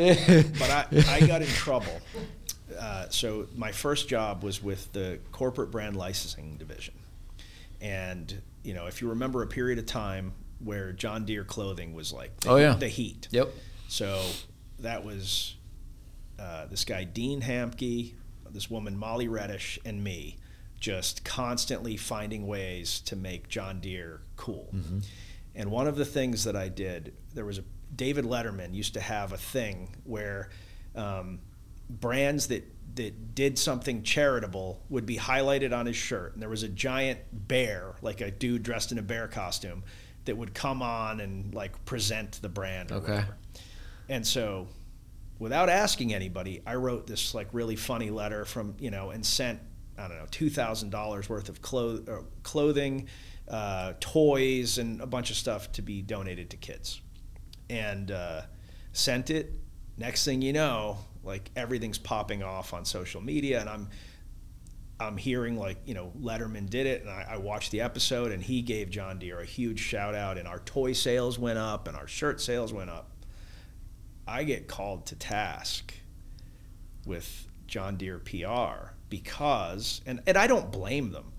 but 0.60 0.70
I, 0.70 0.86
I 1.08 1.26
got 1.26 1.42
in 1.42 1.48
trouble. 1.48 2.00
Uh, 2.78 3.08
so 3.10 3.48
my 3.56 3.72
first 3.72 4.08
job 4.10 4.44
was 4.44 4.62
with 4.62 4.92
the 4.92 5.20
corporate 5.32 5.72
brand 5.72 5.96
licensing 5.96 6.56
division, 6.58 6.96
and 7.80 8.42
you 8.64 8.74
know 8.74 8.88
if 8.88 9.02
you 9.02 9.10
remember 9.10 9.42
a 9.44 9.48
period 9.48 9.80
of 9.80 9.86
time 9.86 10.34
where 10.60 10.92
John 10.92 11.26
Deere 11.26 11.44
clothing 11.44 11.94
was 11.94 12.12
like 12.14 12.40
the, 12.42 12.50
Oh, 12.50 12.56
yeah. 12.58 12.74
the 12.74 12.88
heat. 12.88 13.28
Yep. 13.32 13.50
So 13.88 14.22
that 14.80 15.04
was 15.04 15.56
uh, 16.42 16.66
this 16.68 16.84
guy 16.86 17.04
Dean 17.04 17.42
Hamke, 17.42 18.14
this 18.52 18.70
woman 18.70 18.98
Molly 18.98 19.28
Reddish, 19.28 19.78
and 19.86 20.04
me, 20.04 20.38
just 20.80 21.24
constantly 21.24 21.96
finding 21.98 22.48
ways 22.48 23.00
to 23.02 23.16
make 23.16 23.48
John 23.48 23.80
Deere 23.80 24.22
cool. 24.36 24.74
And 25.54 25.70
one 25.70 25.88
of 25.88 25.96
the 25.96 26.06
things 26.06 26.44
that 26.46 26.56
I 26.56 26.70
did, 26.70 27.14
there 27.34 27.46
was 27.46 27.60
a 27.60 27.64
David 27.96 28.26
Letterman 28.26 28.74
used 28.74 28.94
to 28.96 29.02
have 29.02 29.34
a 29.34 29.38
thing 29.38 29.96
where 30.06 30.50
um, 30.96 31.40
brands 31.90 32.48
that 32.48 32.64
that 32.96 33.36
did 33.36 33.58
something 33.58 34.04
charitable 34.04 34.82
would 34.90 35.06
be 35.06 35.16
highlighted 35.18 35.72
on 35.78 35.86
his 35.86 35.96
shirt, 35.96 36.34
and 36.34 36.42
there 36.42 36.50
was 36.50 36.64
a 36.64 36.68
giant 36.70 37.20
bear, 37.32 37.96
like 38.02 38.20
a 38.20 38.30
dude 38.32 38.64
dressed 38.64 38.92
in 38.92 38.98
a 38.98 39.02
bear 39.02 39.28
costume, 39.30 39.84
that 40.26 40.36
would 40.36 40.54
come 40.54 40.82
on 40.82 41.20
and 41.22 41.54
like 41.56 41.84
present 41.86 42.40
the 42.42 42.50
brand. 42.50 42.92
Or 42.92 42.96
Okay. 42.96 43.12
whatever. 43.14 43.38
And 44.10 44.28
so, 44.28 44.68
without 45.42 45.70
asking 45.70 46.14
anybody, 46.14 46.62
I 46.68 46.76
wrote 46.76 47.08
this 47.08 47.34
like 47.34 47.48
really 47.52 47.76
funny 47.76 48.12
letter 48.12 48.46
from 48.46 48.76
you 48.80 48.92
know 48.92 49.10
and 49.10 49.26
sent 49.26 49.60
I 49.98 50.08
don't 50.08 50.18
know 50.18 50.28
two 50.30 50.52
thousand 50.52 50.92
dollars 50.92 51.28
worth 51.28 51.50
of 51.50 51.62
clo- 51.62 52.04
uh, 52.08 52.22
clothing, 52.44 53.08
uh, 53.50 53.94
toys, 54.00 54.78
and 54.78 55.02
a 55.02 55.08
bunch 55.08 55.32
of 55.32 55.36
stuff 55.36 55.72
to 55.74 55.82
be 55.82 56.04
donated 56.04 56.52
to 56.52 56.58
kids, 56.58 57.02
and 57.70 58.12
uh, 58.12 58.42
sent 58.94 59.32
it. 59.32 59.56
Next 59.98 60.26
thing 60.26 60.44
you 60.44 60.54
know, 60.54 61.00
like 61.24 61.50
everything's 61.56 61.98
popping 61.98 62.44
off 62.44 62.72
on 62.74 62.86
social 62.86 63.20
media, 63.20 63.62
and 63.62 63.70
I'm 63.70 63.90
I'm 65.00 65.18
hearing 65.18 65.58
like 65.58 65.78
you 65.86 65.96
know 65.96 66.14
Letterman 66.22 66.70
did 66.70 66.86
it, 66.86 67.02
and 67.02 67.10
I, 67.10 67.26
I 67.32 67.38
watched 67.38 67.72
the 67.72 67.82
episode, 67.82 68.32
and 68.32 68.44
he 68.44 68.62
gave 68.62 68.92
John 68.92 69.18
Deere 69.18 69.40
a 69.40 69.46
huge 69.46 69.80
shout 69.80 70.14
out, 70.14 70.38
and 70.38 70.48
our 70.48 70.60
toy 70.60 70.94
sales 70.94 71.40
went 71.40 71.58
up, 71.58 71.88
and 71.88 71.98
our 71.98 72.08
shirt 72.08 72.40
sales 72.40 72.72
went 72.72 72.92
up. 72.92 73.11
I 74.28 74.44
get 74.44 74.68
called 74.68 75.06
to 75.08 75.16
task 75.16 75.94
with 77.06 77.48
John 77.68 77.98
Deere 77.98 78.20
PR 78.20 78.94
because, 79.10 80.02
and, 80.06 80.22
and 80.28 80.38
I 80.38 80.48
don't 80.48 80.72
blame 80.72 81.12
them, 81.12 81.34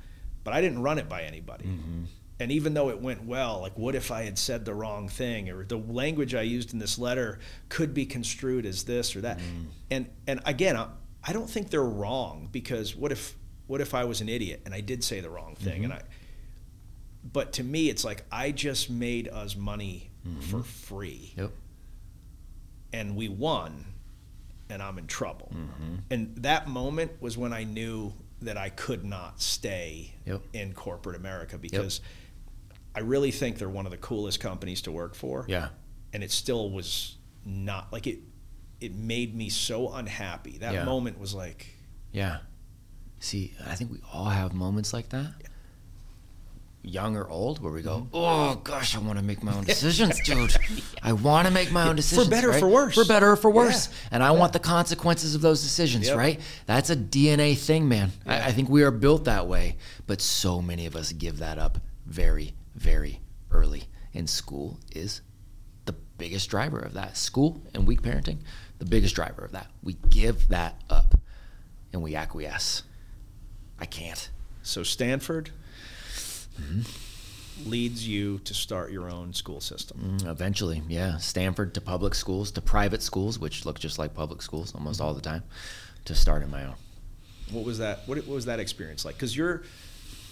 but 0.45 0.55
I 0.55 0.61
didn't 0.61 0.83
run 0.83 0.99
it 0.99 1.09
by 1.09 1.23
anybody. 1.23 1.67
Mm-hmm. 1.67 2.05
And 2.41 2.51
even 2.51 2.75
though 2.75 2.91
it 2.91 3.01
went 3.01 3.25
well, 3.25 3.61
like 3.61 3.79
what 3.79 3.95
if 3.95 4.11
I 4.11 4.23
had 4.23 4.37
said 4.37 4.65
the 4.65 4.75
wrong 4.75 5.09
thing 5.09 5.49
or 5.49 5.65
the 5.65 5.77
language 5.77 6.35
I 6.35 6.43
used 6.43 6.73
in 6.73 6.81
this 6.81 6.99
letter 6.99 7.39
could 7.69 7.95
be 7.95 8.05
construed 8.05 8.67
as 8.67 8.83
this 8.83 9.15
or 9.15 9.21
that? 9.21 9.39
Mm. 9.39 9.67
And 9.93 10.11
and 10.27 10.41
again, 10.45 10.77
I, 10.77 10.89
I 11.23 11.33
don't 11.33 11.49
think 11.49 11.71
they're 11.71 11.83
wrong 11.85 12.49
because 12.51 12.97
what 12.97 13.13
if 13.13 13.37
what 13.67 13.81
if 13.81 13.95
I 13.95 14.05
was 14.05 14.21
an 14.21 14.29
idiot 14.29 14.63
and 14.65 14.75
I 14.75 14.81
did 14.81 15.05
say 15.05 15.21
the 15.21 15.31
wrong 15.31 15.55
thing 15.55 15.85
and 15.85 15.93
mm-hmm. 15.93 16.03
I 16.03 17.31
but 17.33 17.53
to 17.55 17.65
me 17.65 17.89
it's 17.89 18.05
like 18.05 18.25
I 18.33 18.51
just 18.51 18.91
made 18.91 19.29
us 19.29 19.55
money 19.55 20.11
mm-hmm. 20.27 20.41
for 20.41 20.63
free 20.63 21.35
Yep. 21.37 21.53
And 22.93 23.17
we 23.17 23.29
won 23.29 23.85
and 24.71 24.83
I'm 24.83 24.99
in 24.99 25.07
trouble. 25.07 25.51
Mm-hmm. 25.55 25.95
And 26.11 26.37
that 26.39 26.67
moment 26.69 27.13
was 27.21 27.37
when 27.37 27.53
I 27.53 27.65
knew 27.65 28.13
that 28.41 28.57
I 28.57 28.71
could 28.71 29.05
not 29.05 29.41
stay 29.41 30.15
Yep. 30.27 30.43
in 30.53 30.73
corporate 30.73 31.17
America 31.17 31.59
because 31.59 32.01
I 32.95 33.01
really 33.01 33.31
think 33.31 33.59
they're 33.59 33.69
one 33.69 33.87
of 33.87 33.93
the 33.93 33.99
coolest 33.99 34.41
companies 34.41 34.83
to 34.83 34.93
work 34.93 35.15
for. 35.15 35.45
Yeah. 35.49 35.69
And 36.13 36.23
it 36.23 36.31
still 36.31 36.71
was 36.71 37.17
not 37.45 37.93
like 37.93 38.07
it 38.07 38.19
it 38.81 38.95
made 38.95 39.35
me 39.35 39.49
so 39.49 39.93
unhappy. 39.93 40.59
That 40.59 40.75
Yeah. 40.75 40.85
moment 40.85 41.19
was 41.19 41.35
like 41.35 41.67
Yeah. 42.13 42.39
See, 43.21 43.55
I 43.65 43.75
think 43.77 43.93
we 43.93 43.99
all 44.13 44.25
have 44.27 44.53
moments 44.53 44.93
like 44.93 45.11
that. 45.11 45.33
Young 46.85 47.17
or 47.17 47.29
old, 47.29 47.61
where 47.63 47.73
we 47.73 47.81
go, 47.81 47.99
Mm-hmm. 47.99 48.09
oh 48.15 48.55
gosh, 48.65 48.97
I 48.97 48.99
want 48.99 49.17
to 49.19 49.25
make 49.25 49.43
my 49.45 49.55
own 49.55 49.63
decisions, 49.73 50.21
dude. 50.25 50.53
I 51.03 51.13
want 51.13 51.47
to 51.47 51.53
make 51.55 51.71
my 51.71 51.87
own 51.89 51.95
decisions. 51.97 52.25
For 52.27 52.31
better 52.31 52.49
or 52.49 52.53
right? 52.53 52.61
for 52.61 52.67
worse. 52.69 52.95
For 52.97 53.05
better 53.05 53.31
or 53.31 53.37
for 53.37 53.51
worse. 53.53 53.89
Yeah. 53.89 54.09
And 54.13 54.23
I 54.25 54.33
want 54.33 54.53
the 54.53 54.59
consequences 54.59 55.35
of 55.37 55.43
those 55.43 55.63
decisions, 55.63 56.09
Yep. 56.09 56.17
right? 56.17 56.41
That's 56.67 56.91
a 56.91 56.97
DNA 56.97 57.57
thing, 57.57 57.89
man. 57.89 58.11
I, 58.27 58.49
I 58.49 58.53
think 58.53 58.69
we 58.69 58.83
are 58.83 58.91
built 58.91 59.25
that 59.27 59.47
way. 59.47 59.77
But 60.09 60.21
so 60.21 60.61
many 60.61 60.87
of 60.87 60.97
us 60.97 61.13
give 61.13 61.39
that 61.39 61.57
up 61.59 61.79
very, 62.07 62.55
very 62.75 63.21
early. 63.53 63.85
And 64.13 64.29
school 64.29 64.81
is 64.93 65.21
the 65.85 65.93
biggest 66.19 66.51
driver 66.51 66.81
of 66.81 66.95
that. 66.95 67.17
School 67.17 67.63
and 67.75 67.87
weak 67.87 68.03
parenting, 68.03 68.39
the 68.81 68.87
biggest 68.87 69.15
driver 69.15 69.45
of 69.45 69.53
that. 69.53 69.69
We 69.85 69.95
give 70.11 70.49
that 70.49 70.83
up 70.91 71.15
and 71.93 72.03
we 72.03 72.17
acquiesce. 72.17 72.83
I 73.79 73.87
can't. 73.87 74.31
so 74.63 74.83
Stanford 74.83 75.51
Mm-hmm. 76.63 77.71
leads 77.71 78.07
you 78.09 78.39
to 78.41 78.55
start 78.55 78.91
your 78.91 79.11
own 79.11 79.33
school 79.35 79.61
system. 79.61 80.19
Mm, 80.21 80.27
Eventually, 80.31 80.83
yeah. 80.89 81.19
Stanford 81.19 81.75
to 81.75 81.81
public 81.81 82.15
schools 82.15 82.51
to 82.53 82.61
private 82.61 83.03
schools, 83.03 83.39
which 83.39 83.65
look 83.67 83.79
just 83.79 83.99
like 83.99 84.15
public 84.15 84.43
schools 84.43 84.75
almost 84.75 85.01
all 85.01 85.15
the 85.15 85.21
time, 85.21 85.43
to 86.07 86.15
start 86.15 86.43
in 86.43 86.51
my 86.51 86.65
own. 86.65 86.75
What 87.51 87.65
was 87.65 87.79
that? 87.79 88.01
What, 88.07 88.19
what 88.19 88.29
was 88.29 88.47
that 88.47 88.59
experience 88.61 89.05
like? 89.05 89.17
Because 89.17 89.37
you're, 89.37 89.63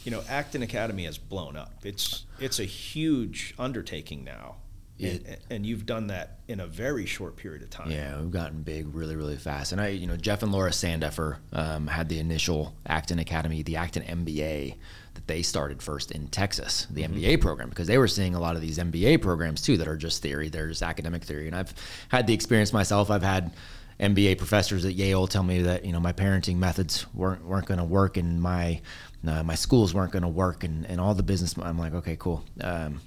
you 0.05 0.11
know, 0.11 0.23
Acton 0.29 0.63
Academy 0.63 1.05
has 1.05 1.19
blown 1.19 1.57
up. 1.57 1.75
It's 1.85 2.25
it's 2.39 2.59
a 2.59 2.65
huge 2.65 3.55
undertaking 3.59 4.25
now, 4.25 4.57
and, 4.99 5.37
and 5.51 5.67
you've 5.67 5.85
done 5.85 6.07
that 6.07 6.39
in 6.49 6.61
a 6.61 6.67
very 6.67 7.05
short 7.05 7.37
period 7.37 7.63
of 7.63 7.69
time. 7.71 7.91
Yeah, 7.91 8.19
we've 8.19 8.31
gotten 8.31 8.63
big 8.63 8.95
really, 8.95 9.17
really 9.17 9.37
fast. 9.37 9.73
And 9.73 9.81
I, 9.81 9.89
you 9.89 10.07
know, 10.07 10.17
Jeff 10.17 10.43
and 10.43 10.51
Laura 10.53 10.71
Sandefer 10.71 11.37
um, 11.53 11.87
had 11.89 12.09
the 12.09 12.19
initial 12.19 12.75
Acton 12.87 13.19
Academy, 13.19 13.63
the 13.63 13.77
Acton 13.77 14.03
MBA 14.03 14.77
that 15.15 15.27
they 15.27 15.43
started 15.43 15.83
first 15.83 16.11
in 16.11 16.29
Texas, 16.29 16.87
the 16.91 17.03
MBA 17.03 17.41
program, 17.41 17.69
because 17.69 17.87
they 17.87 17.99
were 17.99 18.09
seeing 18.09 18.35
a 18.35 18.41
lot 18.41 18.57
of 18.57 18.63
these 18.63 18.79
MBA 18.79 19.21
programs 19.23 19.63
too 19.63 19.77
that 19.79 19.89
are 19.89 19.97
just 19.97 20.23
theory, 20.23 20.49
they're 20.49 20.69
just 20.69 20.83
academic 20.83 21.25
theory. 21.25 21.47
And 21.47 21.57
I've 21.57 21.75
had 22.09 22.27
the 22.27 22.35
experience 22.35 22.73
myself. 22.73 23.11
I've 23.11 23.23
had 23.23 23.53
MBA 23.99 24.39
professors 24.39 24.85
at 24.85 24.95
Yale 24.95 25.27
tell 25.27 25.43
me 25.43 25.63
that 25.63 25.85
you 25.85 25.93
know 25.93 26.01
my 26.01 26.13
parenting 26.13 26.57
methods 26.57 27.07
weren't 27.15 27.45
weren't 27.45 27.67
going 27.67 27.79
to 27.79 27.85
work 27.85 28.17
and 28.17 28.41
my 28.41 28.81
uh, 29.27 29.43
my 29.43 29.55
schools 29.55 29.93
weren't 29.93 30.13
going 30.13 30.23
to 30.23 30.29
work 30.29 30.65
and, 30.65 30.87
and 30.87 31.01
all 31.01 31.15
the 31.15 31.23
business. 31.23 31.55
I'm 31.61 31.79
like, 31.79 31.93
okay, 31.93 32.17
cool. 32.17 32.43
Um, 32.63 33.01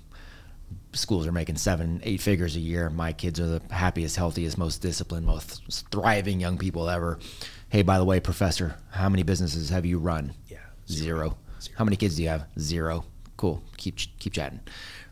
schools 0.94 1.26
are 1.26 1.32
making 1.32 1.56
seven, 1.56 2.02
eight 2.04 2.22
figures 2.22 2.56
a 2.56 2.60
year. 2.60 2.90
My 2.90 3.14
kids 3.14 3.40
are 3.40 3.48
the 3.48 3.62
happiest, 3.74 4.16
healthiest, 4.16 4.58
most 4.58 4.82
disciplined, 4.82 5.26
most 5.26 5.64
thriving 5.90 6.40
young 6.40 6.60
people 6.60 6.90
ever. 6.90 7.18
Hey, 7.70 7.82
by 7.82 7.98
the 7.98 8.06
way, 8.06 8.20
professor, 8.20 8.78
how 8.92 9.10
many 9.10 9.24
businesses 9.24 9.70
have 9.70 9.86
you 9.86 9.98
run? 9.98 10.34
Yeah, 10.48 10.58
Zero. 10.88 11.38
How 11.76 11.84
many 11.84 11.96
kids 11.96 12.16
do 12.16 12.24
you 12.24 12.30
have? 12.30 12.48
Zero. 12.60 13.06
Cool. 13.38 13.64
Keep 13.78 13.98
keep 14.20 14.34
chatting. 14.34 14.62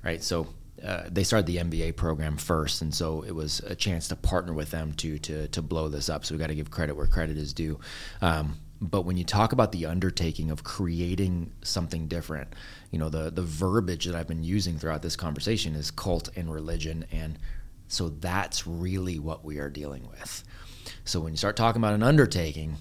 Right. 0.04 0.24
So 0.24 0.47
uh, 0.84 1.04
they 1.10 1.24
started 1.24 1.45
the 1.45 1.58
MBA 1.58 1.95
program 1.95 2.38
first, 2.38 2.82
and 2.82 2.93
so 2.93 3.22
it 3.24 3.34
was 3.34 3.60
a 3.62 3.76
chance 3.76 4.08
to 4.08 4.16
partner 4.16 4.54
with 4.54 4.72
them 4.72 4.93
to 4.93 5.20
to 5.20 5.47
to 5.49 5.62
blow 5.62 5.89
this 5.89 6.10
up. 6.10 6.26
So 6.26 6.34
we 6.34 6.39
got 6.39 6.47
to 6.47 6.56
give 6.56 6.72
credit 6.72 6.95
where 6.95 7.08
credit 7.08 7.38
is 7.38 7.54
due. 7.54 7.80
Um, 8.22 8.58
but 8.84 9.06
when 9.06 9.16
you 9.16 9.24
talk 9.24 9.54
about 9.54 9.72
the 9.72 9.86
undertaking 9.86 10.49
of 10.49 10.64
creating 10.64 11.52
something 11.62 12.08
different, 12.08 12.56
you 12.89 12.97
know 12.97 13.10
the 13.10 13.30
the 13.30 13.43
verbiage 13.43 14.06
that 14.06 14.16
I've 14.16 14.28
been 14.28 14.43
using 14.43 14.80
throughout 14.80 15.04
this 15.04 15.16
conversation 15.16 15.76
is 15.76 15.91
cult 15.91 16.30
and 16.36 16.52
religion, 16.52 17.06
and 17.12 17.38
so 17.88 18.10
that's 18.10 18.66
really 18.66 19.20
what 19.20 19.45
we 19.45 19.60
are 19.60 19.70
dealing 19.70 20.08
with. 20.10 20.43
So 21.04 21.20
when 21.20 21.34
you 21.34 21.38
start 21.38 21.56
talking 21.56 21.80
about 21.80 21.93
an 21.93 22.04
undertaking, 22.04 22.78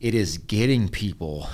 it 0.00 0.14
is 0.14 0.36
getting 0.36 0.88
people 0.88 1.48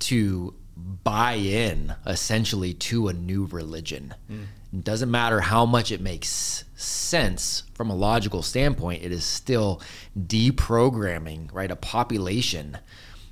to 0.00 0.54
buy 0.76 1.34
in 1.34 1.94
essentially 2.06 2.72
to 2.74 3.08
a 3.08 3.12
new 3.12 3.46
religion. 3.46 4.14
It 4.72 4.84
doesn't 4.84 5.10
matter 5.10 5.40
how 5.40 5.64
much 5.66 5.90
it 5.90 6.00
makes 6.00 6.64
sense 6.76 7.64
from 7.74 7.90
a 7.90 7.94
logical 7.94 8.42
standpoint, 8.42 9.02
it 9.02 9.10
is 9.12 9.24
still 9.24 9.80
deprogramming, 10.18 11.52
right? 11.52 11.70
A 11.70 11.76
population 11.76 12.78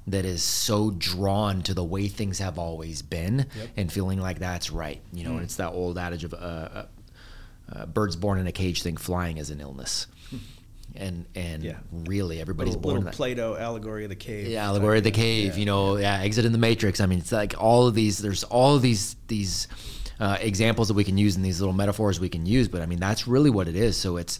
that 0.07 0.25
is 0.25 0.43
so 0.43 0.93
drawn 0.93 1.63
to 1.63 1.75
the 1.75 1.85
way 1.85 2.09
things 2.09 2.39
have 2.39 2.59
always 2.59 3.03
been 3.03 3.47
and 3.77 3.93
feeling 3.93 4.21
like 4.21 4.39
that's 4.39 4.71
right. 4.71 5.01
You 5.13 5.25
know, 5.25 5.33
and 5.35 5.43
it's 5.43 5.57
that 5.57 5.73
old 5.73 5.99
adage 5.99 6.25
of 6.25 6.33
uh, 6.33 6.37
uh, 6.37 6.87
uh, 7.73 7.87
birds 7.87 8.17
born 8.17 8.39
in 8.39 8.47
a 8.47 8.53
cage 8.53 8.83
think 8.83 8.99
flying 8.99 9.37
is 9.37 9.51
an 9.51 9.61
illness. 9.61 10.07
And 10.99 11.27
and 11.35 11.63
Yeah. 11.63 11.77
really 11.93 12.41
everybody's 12.41 12.75
little, 12.75 12.83
born 12.83 12.97
little. 13.05 13.13
Plato 13.13 13.57
allegory 13.57 14.05
of 14.05 14.11
the 14.11 14.17
cave. 14.17 14.49
Yeah, 14.49 14.67
allegory 14.67 14.99
of 14.99 15.05
the 15.05 15.11
cave. 15.11 15.59
You 15.59 15.67
know, 15.67 15.97
yeah, 15.97 16.21
exit 16.21 16.45
in 16.45 16.53
the 16.53 16.59
matrix. 16.59 17.01
I 17.01 17.07
mean, 17.07 17.19
it's 17.19 17.33
like 17.33 17.55
all 17.59 17.87
of 17.87 17.95
these. 17.95 18.19
There's 18.19 18.45
all 18.45 18.75
of 18.77 18.83
these 18.83 19.17
these 19.29 19.69
uh, 20.19 20.39
examples 20.41 20.89
that 20.89 20.95
we 20.95 21.05
can 21.05 21.19
use 21.19 21.37
and 21.37 21.45
these 21.45 21.61
little 21.61 21.75
metaphors 21.75 22.19
we 22.19 22.29
can 22.29 22.47
use. 22.47 22.69
But 22.69 22.81
I 22.83 22.87
mean, 22.87 22.99
that's 23.01 23.29
really 23.29 23.51
what 23.51 23.69
it 23.69 23.77
is. 23.77 23.97
So 23.97 24.17
it's 24.17 24.39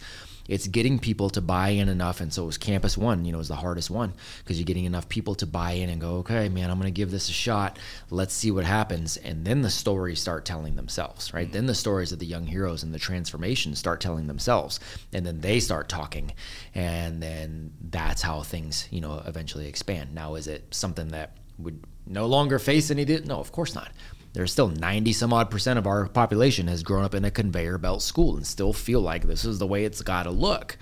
it's 0.49 0.67
getting 0.69 0.99
people 0.99 1.31
to 1.31 1.41
buy 1.41 1.71
in 1.71 1.89
enough. 1.89 2.21
And 2.21 2.33
so 2.33 2.45
it 2.45 2.47
was 2.47 2.59
Campus 2.59 2.97
One. 2.97 3.25
You 3.25 3.33
know, 3.33 3.39
is 3.41 3.49
the 3.49 3.57
hardest 3.57 3.91
one 3.91 4.13
because 4.39 4.59
you're 4.59 4.65
getting 4.65 4.85
enough 4.85 5.09
people 5.09 5.35
to 5.37 5.47
buy 5.47 5.73
in 5.73 5.89
and 5.89 6.01
go, 6.01 6.17
okay, 6.17 6.49
man, 6.49 6.71
I'm 6.71 6.79
going 6.79 6.93
to 6.93 6.97
give 6.97 7.11
this 7.11 7.29
a 7.29 7.33
shot. 7.33 7.79
Let's 8.11 8.35
see 8.35 8.51
what 8.51 8.65
happens. 8.65 9.17
And 9.17 9.45
then 9.45 9.63
the 9.63 9.71
stories 9.71 10.21
start 10.21 10.45
telling 10.45 10.77
themselves, 10.77 11.33
right? 11.35 11.51
Then 11.51 11.67
the 11.67 11.75
stories 11.75 12.13
of 12.13 12.19
the 12.19 12.27
young 12.27 12.47
heroes 12.47 12.83
and 12.83 12.95
the 12.95 12.99
transformation 12.99 13.75
start 13.75 14.01
telling 14.01 14.27
themselves, 14.27 14.81
and 15.13 15.27
then 15.27 15.41
they 15.41 15.61
start 15.61 15.89
talking, 15.89 16.33
and 16.75 17.23
then 17.23 17.73
that's 17.91 18.23
how 18.23 18.43
things, 18.43 18.89
you 18.91 19.01
know, 19.01 19.23
eventually 19.27 19.67
expand. 19.69 20.15
Now, 20.15 20.35
is 20.35 20.47
it 20.47 20.65
something 20.73 21.09
that 21.09 21.37
would 21.59 21.83
no 22.07 22.27
longer 22.27 22.59
face 22.59 22.91
any? 22.91 23.05
di- 23.05 23.21
No, 23.21 23.39
of 23.41 23.53
course 23.53 23.75
not. 23.75 23.91
There's 24.37 24.53
still 24.53 24.69
90 24.69 25.15
some 25.15 25.33
odd 25.33 25.51
percent 25.51 25.79
of 25.79 25.87
our 25.87 26.09
population 26.09 26.67
has 26.69 26.83
grown 26.83 27.05
up 27.05 27.15
in 27.15 27.25
a 27.25 27.31
conveyor 27.31 27.79
belt 27.79 28.03
school 28.03 28.37
and 28.37 28.47
still 28.47 28.75
feel 28.75 29.01
like 29.01 29.27
this 29.27 29.47
is 29.47 29.59
the 29.59 29.67
way 29.67 29.87
it's 29.87 30.03
got 30.03 30.25
to 30.25 30.31
look. 30.31 30.77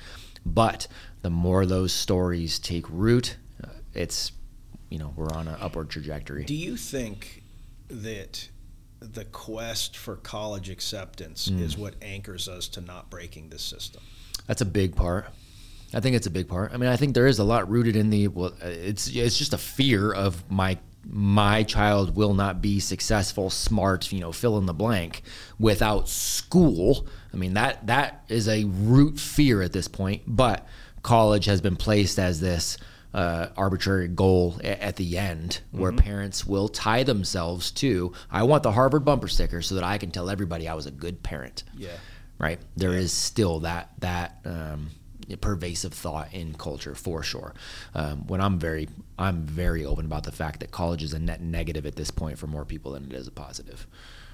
But 0.44 0.88
the 1.22 1.30
more 1.30 1.64
those 1.64 1.92
stories 1.92 2.58
take 2.58 2.84
root, 2.90 3.36
uh, 3.62 3.68
it's, 3.92 4.32
you 4.90 4.98
know, 4.98 5.12
we're 5.14 5.30
on 5.30 5.46
an 5.46 5.54
upward 5.60 5.88
trajectory. 5.88 6.44
Do 6.44 6.54
you 6.56 6.76
think 6.76 7.44
that 7.86 8.48
the 8.98 9.24
quest 9.26 9.96
for 9.96 10.16
college 10.16 10.68
acceptance 10.68 11.46
Mm. 11.48 11.60
is 11.60 11.78
what 11.78 11.94
anchors 12.02 12.48
us 12.48 12.66
to 12.66 12.80
not 12.80 13.08
breaking 13.08 13.50
this 13.50 13.62
system? 13.62 14.02
That's 14.48 14.62
a 14.62 14.66
big 14.66 14.96
part. 14.96 15.26
I 15.92 16.00
think 16.00 16.16
it's 16.16 16.26
a 16.26 16.30
big 16.30 16.48
part. 16.48 16.72
I 16.74 16.76
mean, 16.76 16.90
I 16.90 16.96
think 16.96 17.14
there 17.14 17.28
is 17.28 17.38
a 17.38 17.44
lot 17.44 17.70
rooted 17.70 17.94
in 17.94 18.10
the 18.10 18.26
well, 18.26 18.52
uh, 18.60 18.66
it's 18.66 19.06
it's 19.06 19.38
just 19.38 19.52
a 19.52 19.58
fear 19.58 20.12
of 20.12 20.50
my 20.50 20.76
my 21.06 21.62
child 21.62 22.16
will 22.16 22.34
not 22.34 22.60
be 22.62 22.80
successful, 22.80 23.50
smart, 23.50 24.12
you 24.12 24.20
know, 24.20 24.32
fill 24.32 24.58
in 24.58 24.66
the 24.66 24.74
blank 24.74 25.22
without 25.58 26.08
school. 26.08 27.06
I 27.32 27.36
mean, 27.36 27.54
that 27.54 27.86
that 27.86 28.24
is 28.28 28.48
a 28.48 28.64
root 28.64 29.18
fear 29.18 29.62
at 29.62 29.72
this 29.72 29.88
point, 29.88 30.22
but 30.26 30.66
college 31.02 31.44
has 31.46 31.60
been 31.60 31.76
placed 31.76 32.18
as 32.18 32.40
this 32.40 32.78
uh, 33.12 33.48
arbitrary 33.56 34.08
goal 34.08 34.58
at 34.64 34.96
the 34.96 35.16
end 35.18 35.60
where 35.70 35.92
parents 35.92 36.44
will 36.46 36.68
tie 36.68 37.04
themselves 37.04 37.70
to 37.70 38.12
I 38.28 38.42
want 38.42 38.64
the 38.64 38.72
Harvard 38.72 39.04
bumper 39.04 39.28
sticker 39.28 39.62
so 39.62 39.76
that 39.76 39.84
I 39.84 39.98
can 39.98 40.10
tell 40.10 40.28
everybody 40.28 40.66
I 40.66 40.74
was 40.74 40.86
a 40.86 40.90
good 40.90 41.22
parent 41.22 41.62
Yeah. 41.76 41.90
right? 42.38 42.58
There 42.76 42.92
is 42.94 43.12
still 43.12 43.60
that 43.60 43.90
that 44.00 44.38
um, 44.44 44.90
pervasive 45.40 45.92
thought 45.92 46.32
in 46.32 46.54
culture 46.54 46.94
for 46.94 47.22
sure. 47.22 47.54
Um, 47.94 48.26
when 48.26 48.40
I'm 48.40 48.58
very 48.58 48.88
I'm 49.18 49.42
very 49.46 49.84
open 49.84 50.06
about 50.06 50.24
the 50.24 50.32
fact 50.32 50.60
that 50.60 50.70
college 50.70 51.02
is 51.02 51.12
a 51.12 51.18
net 51.18 51.40
negative 51.40 51.86
at 51.86 51.96
this 51.96 52.10
point 52.10 52.38
for 52.38 52.46
more 52.46 52.64
people 52.64 52.92
than 52.92 53.04
it 53.04 53.12
is 53.12 53.26
a 53.26 53.30
positive. 53.32 53.86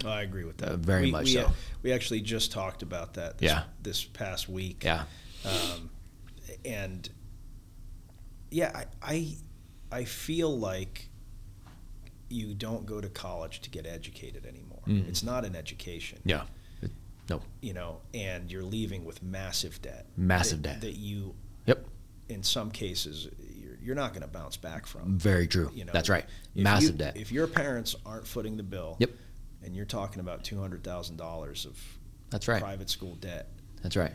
I 0.04 0.22
agree 0.22 0.44
with 0.44 0.58
that. 0.58 0.68
Uh, 0.70 0.76
very 0.76 1.04
we, 1.06 1.10
much 1.10 1.24
we, 1.26 1.34
so. 1.34 1.42
uh, 1.46 1.50
we 1.82 1.92
actually 1.92 2.22
just 2.22 2.52
talked 2.52 2.82
about 2.82 3.14
that 3.14 3.38
this, 3.38 3.50
Yeah. 3.50 3.64
this 3.82 4.02
past 4.04 4.48
week. 4.48 4.82
Yeah, 4.84 5.04
Um, 5.44 5.90
and 6.64 7.08
yeah, 8.50 8.72
I, 8.74 8.84
I 9.02 9.36
I 9.92 10.04
feel 10.04 10.56
like 10.58 11.08
you 12.28 12.54
don't 12.54 12.86
go 12.86 13.00
to 13.00 13.08
college 13.08 13.60
to 13.60 13.70
get 13.70 13.86
educated 13.86 14.46
anymore. 14.46 14.80
It's 14.86 15.22
not 15.22 15.44
an 15.44 15.54
education. 15.54 16.18
Mm. 16.24 16.30
yeah. 16.30 16.42
No. 17.30 17.40
You 17.62 17.72
know, 17.74 18.00
and 18.12 18.50
you're 18.50 18.62
leaving 18.64 19.04
with 19.06 19.22
massive 19.22 19.80
debt. 19.80 20.06
Massive 20.16 20.62
that, 20.64 20.72
debt. 20.74 20.80
that 20.82 20.96
you, 20.96 21.34
Yep. 21.66 21.86
in 22.28 22.42
some 22.42 22.70
cases, 22.70 23.28
you're, 23.54 23.76
you're 23.80 23.94
not 23.94 24.12
going 24.12 24.22
to 24.22 24.28
bounce 24.28 24.56
back 24.58 24.84
from. 24.84 25.16
Very 25.18 25.46
true. 25.46 25.70
You 25.72 25.84
know, 25.86 25.92
That's 25.92 26.08
right. 26.10 26.24
Massive 26.54 26.92
you- 26.92 26.98
debt. 26.98 27.16
If 27.16 27.30
your 27.32 27.46
parents 27.46 27.94
aren't 28.04 28.26
footing 28.26 28.56
the 28.56 28.62
bill, 28.64 28.96
Yep. 28.98 29.10
and 29.62 29.74
you're 29.76 29.86
talking 29.86 30.20
about 30.20 30.42
two 30.44 30.58
hundred 30.60 30.82
thousand 30.84 31.16
dollars 31.16 31.64
of 31.66 31.78
That's 32.30 32.48
right. 32.48 32.60
private 32.60 32.90
school 32.90 33.14
debt, 33.14 33.48
That's 33.82 33.96
right. 33.96 34.12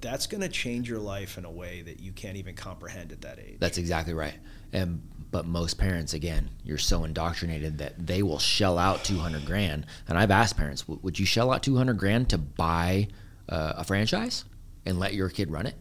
that's 0.00 0.26
going 0.26 0.40
to 0.40 0.48
change 0.48 0.88
your 0.88 0.98
life 0.98 1.38
in 1.38 1.44
a 1.44 1.50
way 1.50 1.82
that 1.82 2.00
you 2.00 2.10
can't 2.12 2.36
even 2.36 2.54
comprehend 2.56 3.12
at 3.12 3.20
that 3.20 3.38
age. 3.38 3.58
That's 3.60 3.78
exactly 3.78 4.12
right. 4.14 4.34
And 4.72 5.02
but 5.30 5.46
most 5.46 5.78
parents, 5.78 6.12
again, 6.14 6.48
you're 6.64 6.78
so 6.78 7.04
indoctrinated 7.04 7.78
that 7.78 8.06
they 8.06 8.22
will 8.22 8.38
shell 8.38 8.78
out 8.78 9.04
200 9.04 9.44
grand. 9.46 9.86
And 10.08 10.18
I've 10.18 10.30
asked 10.30 10.56
parents, 10.56 10.86
would 10.88 11.18
you 11.18 11.26
shell 11.26 11.52
out 11.52 11.62
200 11.62 11.96
grand 11.98 12.30
to 12.30 12.38
buy 12.38 13.08
uh, 13.48 13.74
a 13.76 13.84
franchise 13.84 14.44
and 14.84 14.98
let 14.98 15.14
your 15.14 15.28
kid 15.28 15.50
run 15.50 15.66
it? 15.66 15.74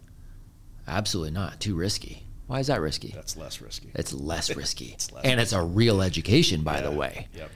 Absolutely 0.88 1.32
not. 1.32 1.60
Too 1.60 1.76
risky. 1.76 2.24
Why 2.48 2.60
is 2.60 2.68
that 2.68 2.82
risky? 2.82 3.12
That's 3.14 3.38
less 3.38 3.62
risky. 3.62 3.92
It's 3.96 4.14
less 4.14 4.56
risky, 4.56 4.86
It's 4.94 5.12
less 5.12 5.24
and 5.26 5.40
it's 5.40 5.54
a 5.54 5.62
real 5.64 6.02
education, 6.02 6.64
by 6.64 6.82
the 6.82 6.92
way. 6.92 7.28
Yep. 7.36 7.52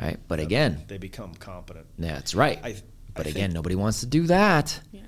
Right? 0.00 0.16
But 0.28 0.38
again, 0.40 0.82
They 0.86 0.98
become 0.98 1.34
competent. 1.34 1.86
that's 1.98 2.34
right. 2.34 2.58
I- 2.62 2.68
I 2.68 3.20
but 3.20 3.24
think- 3.24 3.36
again, 3.36 3.52
nobody 3.52 3.74
wants 3.74 4.00
to 4.00 4.06
do 4.06 4.26
that. 4.28 4.78
Yeah. 4.92 5.00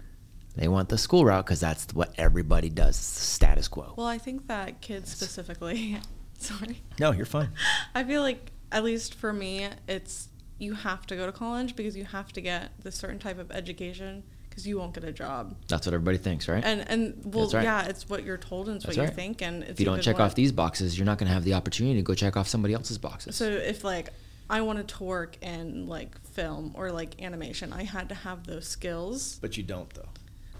They 0.56 0.68
want 0.68 0.88
the 0.88 0.98
school 0.98 1.24
route 1.24 1.44
because 1.46 1.60
that's 1.60 1.92
what 1.94 2.12
everybody 2.18 2.68
does. 2.70 2.96
It's 2.96 3.14
the 3.14 3.20
status 3.24 3.68
quo. 3.68 3.94
Well, 3.96 4.06
I 4.06 4.18
think 4.18 4.48
that 4.48 4.80
kids 4.80 5.10
specifically, 5.10 5.98
sorry, 6.38 6.82
No, 6.98 7.12
you're 7.12 7.26
fine. 7.26 7.50
I 7.94 8.04
feel 8.04 8.22
like 8.22 8.50
at 8.72 8.84
least 8.84 9.14
for 9.14 9.32
me, 9.32 9.68
it's 9.88 10.28
you 10.58 10.74
have 10.74 11.06
to 11.06 11.16
go 11.16 11.26
to 11.26 11.32
college 11.32 11.74
because 11.76 11.96
you 11.96 12.04
have 12.04 12.32
to 12.34 12.40
get 12.40 12.70
the 12.82 12.92
certain 12.92 13.18
type 13.18 13.38
of 13.38 13.50
education 13.50 14.22
because 14.48 14.66
you 14.66 14.76
won't 14.78 14.92
get 14.92 15.04
a 15.04 15.12
job. 15.12 15.56
That's 15.68 15.86
what 15.86 15.94
everybody 15.94 16.18
thinks, 16.18 16.48
right? 16.48 16.62
And 16.64 16.86
and 16.90 17.22
well, 17.34 17.48
right. 17.50 17.62
yeah, 17.64 17.86
it's 17.86 18.08
what 18.08 18.24
you're 18.24 18.36
told 18.36 18.66
and 18.68 18.76
it's 18.76 18.84
That's 18.84 18.96
what 18.98 19.04
right. 19.04 19.10
you 19.10 19.14
think. 19.16 19.42
And 19.42 19.62
it's 19.62 19.72
if 19.72 19.80
you 19.80 19.86
don't 19.86 20.02
check 20.02 20.18
what- 20.18 20.24
off 20.26 20.34
these 20.34 20.52
boxes, 20.52 20.98
you're 20.98 21.06
not 21.06 21.18
going 21.18 21.28
to 21.28 21.32
have 21.34 21.44
the 21.44 21.54
opportunity 21.54 21.96
to 21.96 22.02
go 22.02 22.14
check 22.14 22.36
off 22.36 22.48
somebody 22.48 22.74
else's 22.74 22.98
boxes. 22.98 23.36
So 23.36 23.44
if 23.48 23.84
like 23.84 24.10
I 24.50 24.60
wanted 24.62 24.88
to 24.88 25.04
work 25.04 25.36
in 25.42 25.86
like 25.86 26.20
film 26.32 26.72
or 26.74 26.90
like 26.90 27.22
animation, 27.22 27.72
I 27.72 27.84
had 27.84 28.08
to 28.10 28.14
have 28.16 28.46
those 28.46 28.66
skills. 28.66 29.38
But 29.40 29.56
you 29.56 29.62
don't, 29.62 29.88
though. 29.94 30.08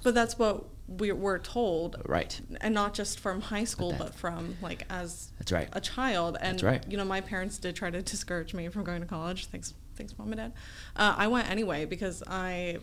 But 0.03 0.15
that's 0.15 0.39
what 0.39 0.65
we 0.89 1.13
were 1.13 1.39
told, 1.39 2.03
right. 2.07 2.41
and 2.61 2.75
not 2.75 2.95
just 2.95 3.21
from 3.21 3.41
high 3.41 3.65
school, 3.65 3.91
that- 3.91 3.99
but 3.99 4.15
from 4.15 4.57
like 4.61 4.85
as 4.91 5.31
That's 5.39 5.53
right. 5.53 5.69
a 5.73 5.81
child. 5.81 6.37
And 6.41 6.55
That's 6.55 6.63
right. 6.65 6.85
you 6.91 6.97
know, 6.97 7.05
my 7.05 7.21
parents 7.21 7.59
did 7.59 7.77
try 7.77 7.91
to 7.91 8.03
discourage 8.03 8.55
me 8.55 8.69
from 8.69 8.83
going 8.85 9.01
to 9.01 9.07
college. 9.07 9.47
Thanks, 9.47 9.75
thanks, 9.95 10.19
mom 10.19 10.29
and 10.33 10.37
dad. 10.39 10.53
Uh, 10.97 11.15
I 11.17 11.29
went 11.29 11.49
anyway 11.51 11.85
because 11.85 12.23
I 12.27 12.79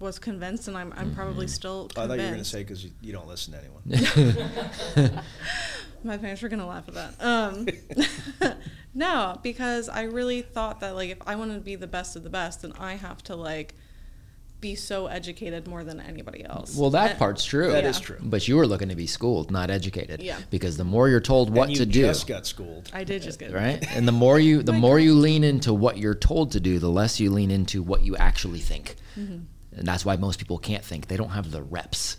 was 0.00 0.18
convinced, 0.18 0.68
and 0.68 0.76
I'm, 0.76 0.92
I'm 0.96 1.14
probably 1.14 1.46
Mm-hmm. 1.46 1.54
still 1.54 1.88
I 1.96 2.06
convinced. 2.06 2.08
thought 2.08 2.18
you 2.18 2.22
were 2.24 2.30
going 2.30 2.38
to 2.38 2.44
say 2.44 2.58
because 2.62 2.84
you, 2.84 2.90
you 3.00 3.12
don't 3.12 3.26
listen 3.28 3.54
to 3.54 3.60
anyone. 3.60 5.24
My 6.04 6.16
parents 6.16 6.42
were 6.42 6.48
gonna 6.48 6.66
laugh 6.66 6.84
at 6.88 6.94
that. 6.94 7.14
Um, 7.20 7.66
no, 8.94 9.36
because 9.42 9.88
I 9.88 10.02
really 10.02 10.42
thought 10.42 10.78
that 10.80 10.94
like 10.94 11.10
if 11.10 11.18
I 11.26 11.34
wanted 11.34 11.54
to 11.54 11.60
be 11.60 11.74
the 11.74 11.88
best 11.88 12.14
of 12.14 12.22
the 12.22 12.30
best, 12.30 12.62
then 12.62 12.72
I 12.78 12.94
have 12.94 13.22
to 13.24 13.34
like 13.34 13.74
be 14.60 14.74
so 14.74 15.06
educated 15.06 15.68
more 15.68 15.84
than 15.84 16.00
anybody 16.00 16.44
else. 16.44 16.74
Well, 16.76 16.90
that 16.90 17.10
And- 17.10 17.18
part's 17.18 17.44
true. 17.44 17.70
That 17.70 17.84
Yeah. 17.84 17.90
is 17.90 18.00
true. 18.00 18.16
But 18.20 18.48
you 18.48 18.56
were 18.56 18.66
looking 18.66 18.88
to 18.88 18.96
be 18.96 19.06
schooled, 19.06 19.50
not 19.50 19.70
educated. 19.70 20.20
Yeah. 20.22 20.38
Because 20.50 20.76
the 20.76 20.84
more 20.84 21.08
you're 21.08 21.20
told 21.20 21.50
what 21.50 21.68
and 21.68 21.76
to 21.76 21.84
you 21.84 21.92
do, 21.92 22.02
just 22.02 22.26
got 22.26 22.46
schooled. 22.46 22.90
I 22.92 23.04
did 23.04 23.22
just 23.22 23.38
get 23.38 23.52
right? 23.52 23.84
And 23.94 24.06
the 24.08 24.12
more 24.12 24.40
you 24.40 24.62
the 24.62 24.72
My 24.72 24.78
more 24.78 24.98
you 24.98 25.14
lean 25.14 25.44
into 25.44 25.72
what 25.72 25.98
you're 25.98 26.14
told 26.14 26.52
to 26.52 26.60
do, 26.60 26.78
the 26.78 26.90
less 26.90 27.20
you 27.20 27.30
lean 27.30 27.50
into 27.50 27.82
what 27.82 28.02
you 28.04 28.16
actually 28.16 28.60
think. 28.60 28.96
Mm-hmm. 29.18 29.38
And 29.78 29.86
that's 29.86 30.04
why 30.04 30.16
most 30.16 30.38
people 30.40 30.58
can't 30.58 30.84
think. 30.84 31.06
They 31.06 31.16
don't 31.16 31.30
have 31.30 31.52
the 31.52 31.62
reps. 31.62 32.16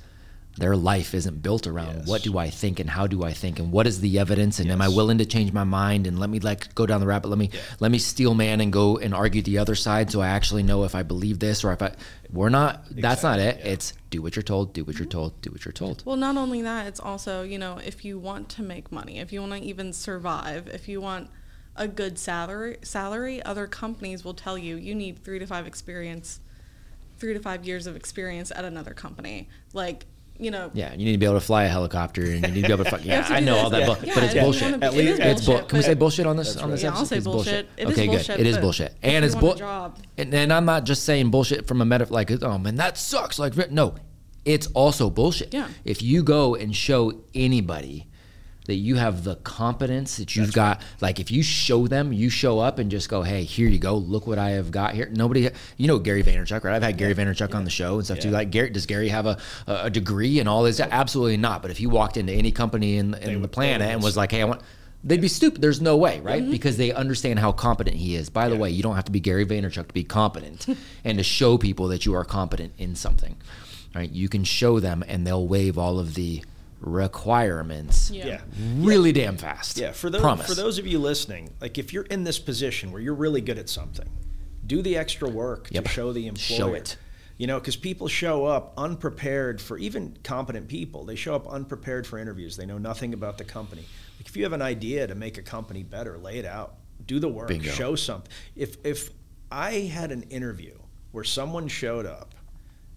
Their 0.59 0.75
life 0.75 1.13
isn't 1.13 1.41
built 1.41 1.65
around 1.67 1.95
Yes. 1.99 2.07
what 2.07 2.21
do 2.23 2.37
I 2.37 2.49
think 2.49 2.79
and 2.79 2.89
how 2.89 3.07
do 3.07 3.23
I 3.23 3.33
think 3.33 3.59
and 3.59 3.71
what 3.71 3.87
is 3.87 4.01
the 4.01 4.19
evidence 4.19 4.59
and 4.59 4.69
am 4.71 4.81
I 4.81 4.89
willing 4.89 5.17
to 5.19 5.25
change 5.25 5.51
my 5.53 5.63
mind 5.63 6.05
and 6.07 6.19
let 6.19 6.29
me 6.29 6.39
like 6.39 6.75
go 6.75 6.85
down 6.85 6.99
the 6.99 7.07
rabbit. 7.07 7.29
Let 7.29 7.37
me 7.37 7.49
let 7.79 7.91
me 7.91 7.97
steel 7.97 8.33
man 8.33 8.61
and 8.61 8.71
go 8.71 8.97
and 8.97 9.13
argue 9.13 9.41
the 9.41 9.57
other 9.57 9.75
side 9.75 10.11
so 10.11 10.21
I 10.21 10.27
actually 10.27 10.63
know 10.63 10.83
if 10.83 10.95
I 10.95 11.03
believe 11.03 11.39
this 11.39 11.63
or 11.63 11.71
if 11.71 11.81
I 11.81 11.93
we're 12.31 12.49
not 12.49 12.83
that's 12.91 13.23
not 13.23 13.39
it. 13.39 13.57
Yeah. 13.59 13.71
It's 13.73 13.93
do 14.09 14.21
what 14.21 14.35
you're 14.35 14.43
told, 14.43 14.73
do 14.73 14.83
what 14.83 14.97
you're 14.97 15.07
told, 15.07 15.39
do 15.41 15.51
what 15.51 15.65
you're 15.65 15.71
told. 15.71 16.03
Well, 16.05 16.17
not 16.17 16.35
only 16.35 16.61
that, 16.63 16.87
it's 16.87 16.99
also, 16.99 17.43
you 17.43 17.59
know, 17.59 17.77
if 17.77 18.03
you 18.03 18.17
want 18.17 18.49
to 18.49 18.63
make 18.63 18.91
money, 18.91 19.19
if 19.19 19.31
you 19.31 19.39
want 19.41 19.53
to 19.53 19.59
even 19.59 19.93
survive, 19.93 20.67
if 20.67 20.87
you 20.87 20.99
want 20.99 21.29
a 21.75 21.87
good 21.87 22.17
salary, 22.19 22.77
salary, 22.81 23.41
other 23.43 23.67
companies 23.67 24.25
will 24.25 24.33
tell 24.33 24.57
you 24.57 24.75
you 24.75 24.93
need 24.95 25.23
3 25.23 25.39
to 25.39 25.45
5 25.45 25.65
experience 25.67 26.39
3 27.19 27.33
to 27.33 27.39
5 27.39 27.65
years 27.65 27.85
of 27.85 27.95
experience 27.95 28.51
at 28.51 28.65
another 28.65 28.93
company. 28.93 29.47
Like 29.73 30.05
you 30.39 30.51
know, 30.51 30.71
Yeah, 30.73 30.91
you 30.93 31.05
need 31.05 31.11
to 31.11 31.17
be 31.17 31.25
able 31.25 31.35
to 31.39 31.45
fly 31.45 31.65
a 31.65 31.67
helicopter, 31.69 32.21
and 32.23 32.45
you 32.47 32.51
need 32.53 32.61
to 32.61 32.67
be 32.67 32.73
able 32.73 32.85
to. 32.85 32.89
Fuck, 32.91 33.01
yeah, 33.05 33.21
to 33.23 33.33
I 33.33 33.39
know 33.41 33.55
this. 33.55 33.63
all 33.63 33.69
that, 33.71 33.79
Yeah. 33.81 33.85
bu- 33.95 34.07
Yeah, 34.07 34.13
but 34.15 34.23
it's 34.23 34.33
if 34.35 34.41
bullshit. 34.43 34.61
wanna 34.63 34.77
be- 34.77 34.85
At 34.85 34.93
least- 34.93 35.13
is 35.13 35.19
It's 35.19 35.45
bull. 35.45 35.53
bullshit, 35.55 35.69
Can 35.69 35.77
we 35.77 35.83
say 35.83 35.93
bullshit 35.93 36.25
on 36.27 36.37
this 36.37 36.53
That's 36.53 36.63
on 36.63 36.71
this 36.71 36.83
right. 36.83 36.93
Yeah, 36.93 36.97
I'll 36.99 37.05
say 37.05 37.17
It's 37.17 37.25
bullshit. 37.25 37.69
It 37.77 37.87
is 37.87 37.93
okay, 37.93 38.07
bullshit, 38.07 38.27
good. 38.27 38.39
It 38.39 38.47
is 38.47 38.57
bullshit, 38.57 38.95
and 39.03 39.25
it's 39.25 39.35
want 39.35 39.43
a 39.43 39.47
bull. 39.47 39.55
job. 39.55 39.97
And, 40.17 40.33
and 40.33 40.53
I'm 40.53 40.65
not 40.65 40.85
just 40.85 41.03
saying 41.03 41.29
bullshit 41.29 41.67
from 41.67 41.81
a 41.81 41.85
meta 41.85 42.07
like 42.09 42.31
oh 42.43 42.57
man 42.57 42.75
that 42.77 42.97
sucks 42.97 43.37
like 43.37 43.55
no, 43.71 43.95
it's 44.45 44.67
also 44.67 45.09
bullshit. 45.09 45.53
Yeah. 45.53 45.67
If 45.85 46.01
you 46.01 46.23
go 46.23 46.55
and 46.55 46.75
show 46.75 47.21
anybody 47.35 48.05
that 48.69 48.75
you 48.75 48.97
have 48.97 49.23
the 49.23 49.35
competence 49.37 50.17
that 50.17 50.35
you've 50.35 50.53
got, 50.53 50.83
like 51.01 51.19
if 51.19 51.31
you 51.31 51.41
show 51.41 51.87
them, 51.87 52.13
you 52.13 52.29
show 52.29 52.59
up 52.59 52.77
and 52.77 52.91
just 52.91 53.09
go, 53.09 53.23
hey, 53.23 53.43
here 53.43 53.67
you 53.67 53.79
go, 53.79 53.95
look 53.95 54.27
what 54.27 54.37
I 54.37 54.51
have 54.51 54.69
got 54.69 54.93
here. 54.93 55.09
Nobody, 55.11 55.49
you 55.77 55.87
know 55.87 55.97
Gary 55.97 56.21
Vaynerchuk, 56.21 56.63
right? 56.63 56.75
I've 56.75 56.83
had 56.83 56.95
Gary 56.95 57.15
Vaynerchuk 57.15 57.55
on 57.55 57.63
the 57.63 57.71
show 57.71 57.95
and 57.95 58.05
stuff 58.05 58.19
too. 58.19 58.29
Like 58.29 58.51
Gary, 58.51 58.69
does 58.69 58.85
Gary 58.85 59.09
have 59.09 59.25
a, 59.25 59.39
a 59.65 59.89
degree 59.89 60.39
and 60.39 60.47
all 60.47 60.61
this? 60.61 60.79
Absolutely 60.79 61.37
not. 61.37 61.63
But 61.63 61.71
if 61.71 61.79
he 61.79 61.87
walked 61.87 62.15
into 62.15 62.31
any 62.31 62.51
company 62.51 62.97
in, 62.97 63.15
in 63.15 63.41
the 63.41 63.47
planet 63.47 63.89
and 63.89 64.03
was 64.03 64.15
like, 64.15 64.31
hey, 64.31 64.41
I 64.41 64.45
want. 64.45 64.61
They'd 65.03 65.21
be 65.21 65.29
stupid. 65.29 65.61
There's 65.61 65.81
no 65.81 65.97
way, 65.97 66.19
right? 66.19 66.47
Because 66.47 66.77
they 66.77 66.91
understand 66.91 67.39
how 67.39 67.53
competent 67.53 67.95
he 67.95 68.15
is. 68.15 68.29
By 68.29 68.49
the 68.49 68.57
way, 68.57 68.69
you 68.69 68.83
don't 68.83 68.95
have 68.95 69.05
to 69.05 69.11
be 69.11 69.21
Gary 69.21 69.45
Vaynerchuk 69.45 69.87
to 69.87 69.93
be 69.93 70.03
competent 70.03 70.67
and 71.03 71.17
to 71.17 71.23
show 71.23 71.57
people 71.57 71.87
that 71.87 72.05
you 72.05 72.13
are 72.13 72.25
competent 72.25 72.73
in 72.77 72.95
something. 72.95 73.37
Right? 73.95 74.11
You 74.11 74.29
can 74.29 74.43
show 74.43 74.79
them 74.79 75.03
and 75.07 75.25
they'll 75.25 75.47
waive 75.47 75.77
all 75.77 75.99
of 75.99 76.13
the 76.13 76.43
requirements 76.79 78.09
Yeah. 78.11 78.27
Yeah. 78.27 78.41
really 78.77 79.11
damn 79.11 79.37
fast. 79.37 79.77
Yeah, 79.77 79.91
for 79.91 80.09
those 80.09 80.21
Promise. 80.21 80.47
for 80.47 80.55
those 80.55 80.77
of 80.79 80.87
you 80.87 80.99
listening, 80.99 81.53
like 81.61 81.77
if 81.77 81.93
you're 81.93 82.05
in 82.05 82.23
this 82.23 82.39
position 82.39 82.91
where 82.91 83.01
you're 83.01 83.13
really 83.15 83.41
good 83.41 83.57
at 83.57 83.69
something, 83.69 84.09
do 84.65 84.81
the 84.81 84.97
extra 84.97 85.29
work 85.29 85.67
Yep. 85.71 85.83
to 85.85 85.89
show 85.89 86.13
the 86.13 86.27
employer. 86.27 86.57
Show 86.57 86.73
it. 86.73 86.97
You 87.37 87.47
know, 87.47 87.57
because 87.59 87.75
people 87.77 88.07
show 88.07 88.45
up 88.45 88.73
unprepared 88.77 89.61
for 89.61 89.77
even 89.77 90.17
competent 90.23 90.67
people. 90.67 91.05
They 91.05 91.15
show 91.15 91.35
up 91.35 91.47
unprepared 91.47 92.05
for 92.05 92.19
interviews. 92.19 92.57
They 92.57 92.65
know 92.65 92.77
nothing 92.77 93.13
about 93.13 93.37
the 93.37 93.45
company. 93.45 93.85
Like 94.17 94.27
if 94.27 94.35
you 94.35 94.43
have 94.43 94.53
an 94.53 94.61
idea 94.61 95.07
to 95.07 95.15
make 95.15 95.37
a 95.37 95.41
company 95.41 95.83
better, 95.83 96.17
lay 96.17 96.37
it 96.37 96.45
out. 96.45 96.75
Do 97.05 97.19
the 97.19 97.29
work. 97.29 97.47
Bingo. 97.47 97.69
Show 97.69 97.95
something. 97.95 98.29
If 98.55 98.77
if 98.85 99.09
I 99.51 99.71
had 99.91 100.11
an 100.11 100.23
interview 100.23 100.77
where 101.11 101.23
someone 101.23 101.67
showed 101.69 102.05
up 102.05 102.35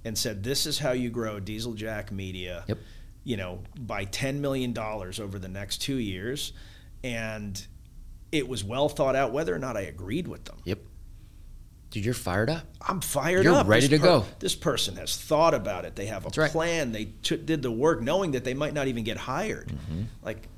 and 0.05 0.19
said, 0.19 0.43
"This 0.43 0.67
is 0.67 0.81
how 0.81 0.91
you 0.91 1.09
grow 1.09 1.39
Diesel 1.39 1.75
Jack 1.75 2.11
Media," 2.11 2.65
Yep. 2.67 2.79
You 3.25 3.37
know, 3.37 3.61
by 3.79 4.05
ten 4.05 4.41
million 4.41 4.73
dollars 4.73 5.21
over 5.21 5.39
the 5.39 5.49
next 5.49 5.79
two 5.79 5.97
years, 5.97 6.53
and 7.05 7.65
it 8.31 8.49
was 8.49 8.65
well 8.65 8.89
thought 8.89 9.15
out, 9.17 9.33
whether 9.33 9.55
or 9.55 9.59
not 9.59 9.77
I 9.77 9.83
agreed 9.83 10.27
with 10.29 10.45
them. 10.45 10.57
Yep. 10.65 10.79
Dude, 11.91 12.07
you're 12.07 12.15
fired 12.15 12.49
up. 12.49 12.65
I'm 12.81 13.03
fired 13.03 13.45
You're 13.45 13.53
up. 13.55 13.69
ready 13.69 13.87
This 13.87 14.01
to 14.01 14.05
go. 14.07 14.25
This 14.39 14.55
person 14.55 14.97
has 14.97 15.15
thought 15.15 15.53
about 15.53 15.85
it. 15.85 15.95
They 15.95 16.07
have 16.07 16.23
a 16.23 16.29
That's 16.29 16.39
right. 16.39 16.51
plan. 16.51 16.91
They 16.93 17.05
t- 17.23 17.37
did 17.37 17.61
the 17.61 17.71
work, 17.71 18.01
knowing 18.01 18.31
that 18.31 18.45
they 18.45 18.55
might 18.55 18.73
not 18.73 18.89
even 18.89 19.05
get 19.05 19.19
hired. 19.19 19.69
Mm-hmm. 19.69 20.05
Like 20.23 20.49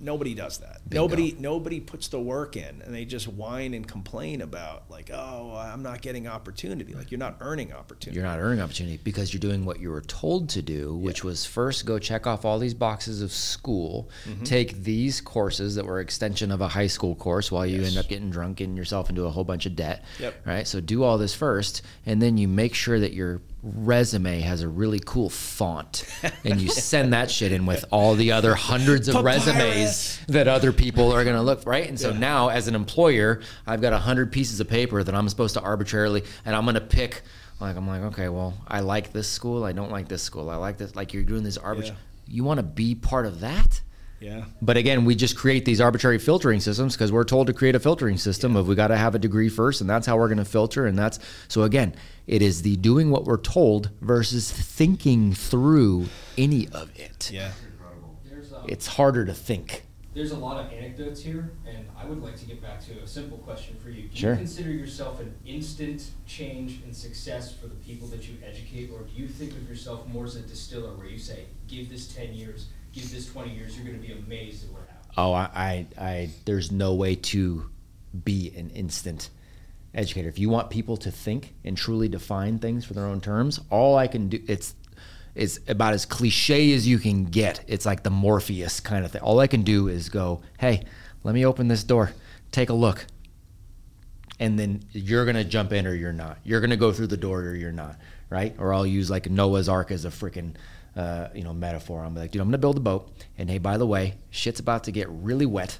nobody 0.00 0.34
does 0.34 0.58
that. 0.58 0.80
Nobody 0.90 1.36
nobody 1.38 1.80
puts 1.80 2.08
the 2.08 2.20
work 2.20 2.56
in, 2.56 2.82
and 2.82 2.94
they 2.94 3.04
just 3.04 3.28
whine 3.28 3.74
and 3.74 3.86
complain 3.86 4.40
about 4.42 4.90
like, 4.90 5.10
oh, 5.12 5.54
I'm 5.56 5.82
not 5.82 6.02
getting 6.02 6.26
opportunity. 6.26 6.94
Like 6.94 7.10
you're 7.10 7.18
not 7.18 7.36
earning 7.40 7.72
opportunity. 7.72 8.18
You're 8.18 8.28
not 8.28 8.40
earning 8.40 8.60
opportunity 8.60 8.98
because 9.02 9.32
you're 9.32 9.40
doing 9.40 9.64
what 9.64 9.78
you 9.80 9.90
were 9.90 10.00
told 10.02 10.48
to 10.50 10.62
do, 10.62 10.96
which 10.96 11.22
was 11.24 11.44
first 11.46 11.86
go 11.86 11.98
check 11.98 12.26
off 12.26 12.44
all 12.44 12.58
these 12.58 12.74
boxes 12.74 13.22
of 13.22 13.32
school, 13.32 14.08
Mm-hmm. 14.28 14.44
take 14.44 14.82
these 14.82 15.20
courses 15.20 15.74
that 15.76 15.84
were 15.86 16.00
extension 16.00 16.50
of 16.50 16.60
a 16.60 16.68
high 16.68 16.86
school 16.86 17.14
course 17.14 17.50
while 17.52 17.66
you 17.66 17.78
Yes. 17.82 17.88
end 17.90 17.98
up 17.98 18.08
getting 18.08 18.30
drunk, 18.30 18.60
and 18.60 18.76
yourself 18.76 19.08
into 19.10 19.24
a 19.24 19.30
whole 19.30 19.44
bunch 19.44 19.66
of 19.66 19.76
debt. 19.76 20.04
Yep. 20.18 20.46
Right. 20.46 20.66
So 20.66 20.80
do 20.80 21.02
all 21.04 21.18
this 21.18 21.34
first, 21.34 21.82
and 22.06 22.20
then 22.20 22.36
you 22.38 22.48
make 22.48 22.74
sure 22.74 22.98
that 22.98 23.12
your 23.12 23.40
resume 23.62 24.40
has 24.40 24.62
a 24.62 24.68
really 24.68 25.00
cool 25.04 25.28
font, 25.28 26.04
and 26.44 26.60
you 26.60 26.68
send 26.68 27.12
that 27.12 27.30
shit 27.30 27.52
in 27.52 27.66
with 27.66 27.84
all 27.90 28.14
the 28.14 28.32
other 28.32 28.54
hundreds 28.54 29.08
of 29.08 29.14
Papyrus. 29.14 29.46
resumes 29.46 30.20
that 30.28 30.48
other 30.48 30.72
people 30.72 31.12
are 31.12 31.24
going 31.24 31.36
to 31.36 31.42
look 31.42 31.66
right. 31.66 31.88
And 31.88 31.98
so 31.98 32.12
now, 32.12 32.48
as 32.48 32.68
an 32.68 32.74
employer, 32.74 33.40
I've 33.66 33.80
got 33.80 33.92
a 33.92 33.98
hundred 33.98 34.32
pieces 34.32 34.60
of 34.60 34.68
paper 34.68 35.02
that 35.02 35.14
I'm 35.14 35.28
supposed 35.28 35.54
to 35.54 35.60
arbitrarily, 35.60 36.24
and 36.44 36.54
I'm 36.54 36.64
going 36.64 36.74
to 36.74 36.80
pick. 36.80 37.22
Like 37.60 37.76
I'm 37.76 37.88
like, 37.88 38.02
okay, 38.02 38.28
well, 38.28 38.54
I 38.68 38.80
like 38.80 39.12
this 39.12 39.28
school. 39.28 39.64
I 39.64 39.72
don't 39.72 39.90
like 39.90 40.08
this 40.08 40.22
school. 40.22 40.48
I 40.48 40.56
like 40.56 40.78
this. 40.78 40.94
Like 40.94 41.12
you're 41.12 41.24
doing 41.24 41.42
this 41.42 41.56
arbitrary. 41.56 41.98
You 42.26 42.44
want 42.44 42.58
to 42.58 42.62
be 42.62 42.94
part 42.94 43.26
of 43.26 43.40
that? 43.40 43.80
Yeah. 44.20 44.44
But 44.60 44.76
again, 44.76 45.04
we 45.04 45.14
just 45.14 45.36
create 45.36 45.64
these 45.64 45.80
arbitrary 45.80 46.18
filtering 46.18 46.60
systems 46.60 46.94
because 46.94 47.12
we're 47.12 47.24
told 47.24 47.46
to 47.48 47.52
create 47.52 47.74
a 47.74 47.80
filtering 47.80 48.16
system 48.18 48.56
of 48.56 48.66
we 48.68 48.74
got 48.74 48.88
to 48.88 48.96
have 48.96 49.14
a 49.14 49.18
degree 49.18 49.48
first, 49.48 49.80
and 49.80 49.88
that's 49.88 50.06
how 50.06 50.16
we're 50.16 50.28
going 50.28 50.38
to 50.38 50.44
filter. 50.44 50.86
And 50.86 50.98
that's 50.98 51.18
so 51.48 51.62
again, 51.62 51.94
it 52.26 52.42
is 52.42 52.62
the 52.62 52.76
doing 52.76 53.10
what 53.10 53.24
we're 53.24 53.36
told 53.40 53.90
versus 54.00 54.50
thinking 54.50 55.32
through 55.34 56.06
any 56.36 56.68
of 56.68 56.90
it. 56.98 57.30
Yeah. 57.32 57.52
Um, 57.80 58.16
It's 58.66 58.86
harder 58.86 59.24
to 59.24 59.34
think. 59.34 59.84
there's 60.14 60.32
a 60.32 60.36
lot 60.36 60.64
of 60.64 60.72
anecdotes 60.72 61.20
here, 61.22 61.52
and 61.64 61.86
I 61.96 62.04
would 62.04 62.20
like 62.20 62.36
to 62.38 62.44
get 62.44 62.60
back 62.60 62.84
to 62.86 62.92
a 63.04 63.06
simple 63.06 63.38
question 63.38 63.76
for 63.80 63.90
you. 63.90 64.08
Do 64.08 64.16
Sure. 64.16 64.32
you 64.32 64.38
consider 64.38 64.72
yourself 64.72 65.20
an 65.20 65.32
instant 65.46 66.02
change 66.26 66.80
and 66.84 66.94
success 66.96 67.52
for 67.54 67.68
the 67.68 67.76
people 67.76 68.08
that 68.08 68.26
you 68.28 68.34
educate, 68.44 68.90
or 68.92 69.02
do 69.02 69.12
you 69.14 69.28
think 69.28 69.52
of 69.52 69.68
yourself 69.68 70.08
more 70.08 70.24
as 70.24 70.34
a 70.34 70.40
distiller 70.40 70.92
where 70.96 71.06
you 71.06 71.18
say, 71.18 71.44
give 71.68 71.88
this 71.88 72.08
10 72.08 72.34
years, 72.34 72.66
give 72.92 73.10
this 73.10 73.30
20 73.32 73.50
years, 73.50 73.76
you're 73.76 73.86
going 73.86 74.00
to 74.00 74.06
be 74.06 74.12
amazed 74.12 74.64
at 74.64 74.70
what 74.72 74.88
happens? 74.88 75.14
Oh, 75.16 75.32
I, 75.32 75.50
I, 75.54 75.86
I, 75.98 76.30
there's 76.44 76.70
no 76.70 76.94
way 76.94 77.14
to 77.16 77.70
be 78.24 78.52
an 78.56 78.70
instant 78.70 79.30
educator. 79.94 80.28
If 80.28 80.38
you 80.38 80.48
want 80.48 80.70
people 80.70 80.96
to 80.98 81.10
think 81.10 81.54
and 81.64 81.76
truly 81.76 82.08
define 82.08 82.58
things 82.58 82.84
for 82.84 82.94
their 82.94 83.06
own 83.06 83.20
terms, 83.20 83.60
all 83.70 83.96
I 83.96 84.06
can 84.06 84.28
do, 84.28 84.42
it's, 84.46 84.74
it's 85.34 85.60
about 85.68 85.94
as 85.94 86.04
cliche 86.04 86.72
as 86.72 86.86
you 86.86 86.98
can 86.98 87.24
get. 87.24 87.64
It's 87.66 87.86
like 87.86 88.02
the 88.02 88.10
Morpheus 88.10 88.80
kind 88.80 89.04
of 89.04 89.12
thing. 89.12 89.22
All 89.22 89.40
I 89.40 89.46
can 89.46 89.62
do 89.62 89.88
is 89.88 90.08
go, 90.08 90.42
hey, 90.58 90.84
let 91.22 91.34
me 91.34 91.44
open 91.44 91.68
this 91.68 91.84
door, 91.84 92.12
take 92.52 92.70
a 92.70 92.74
look. 92.74 93.06
And 94.40 94.58
then 94.58 94.82
you're 94.92 95.26
gonna 95.26 95.44
jump 95.44 95.72
in 95.72 95.86
or 95.86 95.94
you're 95.94 96.12
not. 96.12 96.38
You're 96.44 96.60
gonna 96.60 96.76
go 96.76 96.92
through 96.92 97.08
the 97.08 97.16
door 97.16 97.40
or 97.40 97.54
you're 97.54 97.72
not, 97.72 97.96
right? 98.30 98.54
Or 98.58 98.72
I'll 98.72 98.86
use 98.86 99.10
like 99.10 99.28
Noah's 99.28 99.68
Ark 99.68 99.90
as 99.90 100.04
a 100.04 100.10
freaking, 100.10 100.54
uh, 100.98 101.28
you 101.32 101.44
know, 101.44 101.54
metaphor. 101.54 102.02
I'm 102.02 102.14
like, 102.14 102.32
dude, 102.32 102.42
I'm 102.42 102.48
gonna 102.48 102.58
build 102.58 102.76
a 102.76 102.80
boat, 102.80 103.10
and 103.38 103.48
hey, 103.48 103.58
by 103.58 103.78
the 103.78 103.86
way, 103.86 104.14
shit's 104.30 104.58
about 104.58 104.84
to 104.84 104.92
get 104.92 105.08
really 105.08 105.46
wet. 105.46 105.78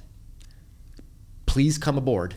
Please 1.45 1.77
come 1.77 1.97
aboard 1.97 2.35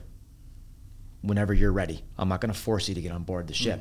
whenever 1.20 1.54
you're 1.54 1.72
ready. 1.72 2.02
I'm 2.18 2.28
not 2.28 2.40
gonna 2.40 2.54
force 2.54 2.88
you 2.88 2.96
to 2.96 3.00
get 3.00 3.12
on 3.12 3.22
board 3.22 3.46
the 3.46 3.54
ship, 3.54 3.80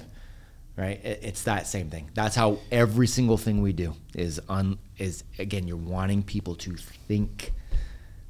right? 0.78 1.04
It, 1.04 1.20
it's 1.24 1.44
that 1.44 1.66
same 1.66 1.90
thing. 1.90 2.12
That's 2.14 2.36
how 2.36 2.60
every 2.72 3.08
single 3.08 3.38
thing 3.38 3.64
we 3.64 3.74
do 3.74 3.96
is 4.14 4.40
on 4.48 4.78
is 5.00 5.24
again, 5.40 5.68
you're 5.68 5.78
wanting 5.78 6.22
people 6.22 6.54
to 6.58 6.76
think 6.76 7.54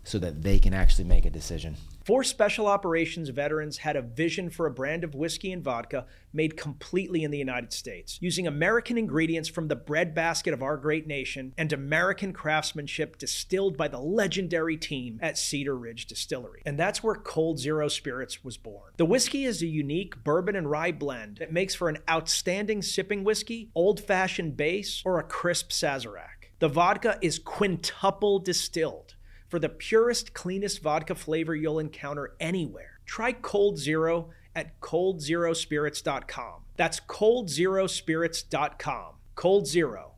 so 0.06 0.20
that 0.20 0.42
they 0.42 0.58
can 0.58 0.74
actually 0.74 1.04
make 1.04 1.26
a 1.26 1.30
decision. 1.30 1.76
Four 2.04 2.24
special 2.24 2.66
operations 2.66 3.30
veterans 3.30 3.78
had 3.78 3.96
a 3.96 4.02
vision 4.02 4.50
for 4.50 4.66
a 4.66 4.72
brand 4.72 5.04
of 5.04 5.14
whiskey 5.14 5.52
and 5.52 5.64
vodka 5.64 6.08
made 6.34 6.58
completely 6.58 7.24
in 7.24 7.30
the 7.30 7.38
United 7.38 7.72
States, 7.72 8.18
using 8.20 8.48
American 8.48 8.98
ingredients 8.98 9.48
from 9.48 9.68
the 9.68 9.76
breadbasket 9.76 10.52
of 10.52 10.64
our 10.64 10.78
great 10.78 11.06
nation 11.06 11.54
and 11.60 11.72
American 11.72 12.34
craftsmanship 12.34 13.20
distilled 13.20 13.78
by 13.78 13.88
the 13.88 14.00
legendary 14.00 14.78
team 14.78 15.20
at 15.22 15.38
Cedar 15.38 15.78
Ridge 15.78 16.08
Distillery. 16.08 16.64
And 16.66 16.80
that's 16.80 17.04
where 17.04 17.14
Cold 17.14 17.60
Zero 17.60 17.88
Spirits 17.88 18.44
was 18.44 18.58
born. 18.58 18.94
The 18.98 19.06
whiskey 19.06 19.46
is 19.46 19.62
a 19.62 19.68
unique 19.68 20.24
bourbon 20.24 20.56
and 20.56 20.72
rye 20.72 20.92
blend 20.92 21.38
that 21.38 21.54
makes 21.54 21.76
for 21.76 21.88
an 21.88 22.00
outstanding 22.10 22.82
sipping 22.82 23.24
whiskey, 23.24 23.70
old 23.76 24.00
fashioned 24.00 24.58
base, 24.58 25.04
or 25.06 25.20
a 25.20 25.24
crisp 25.24 25.70
Sazerac. 25.70 26.50
The 26.58 26.68
vodka 26.68 27.20
is 27.22 27.38
quintuple 27.38 28.40
distilled 28.40 29.11
for 29.52 29.60
the 29.60 29.70
purest, 29.70 30.34
cleanest 30.34 30.82
vodka 30.82 31.14
flavor 31.14 31.54
you'll 31.54 31.78
encounter 31.78 32.34
anywhere. 32.40 33.02
Try 33.06 33.34
Cold 33.34 33.78
Zero 33.78 34.30
at 34.56 34.80
coldzerospirits.com. 34.80 36.62
That's 36.78 37.02
coldzerospirits.com. 37.02 39.16
Cold 39.36 39.68
Zero. 39.68 40.14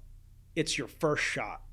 It's 0.56 0.78
your 0.78 0.88
first 0.88 1.24
shot. 1.24 1.64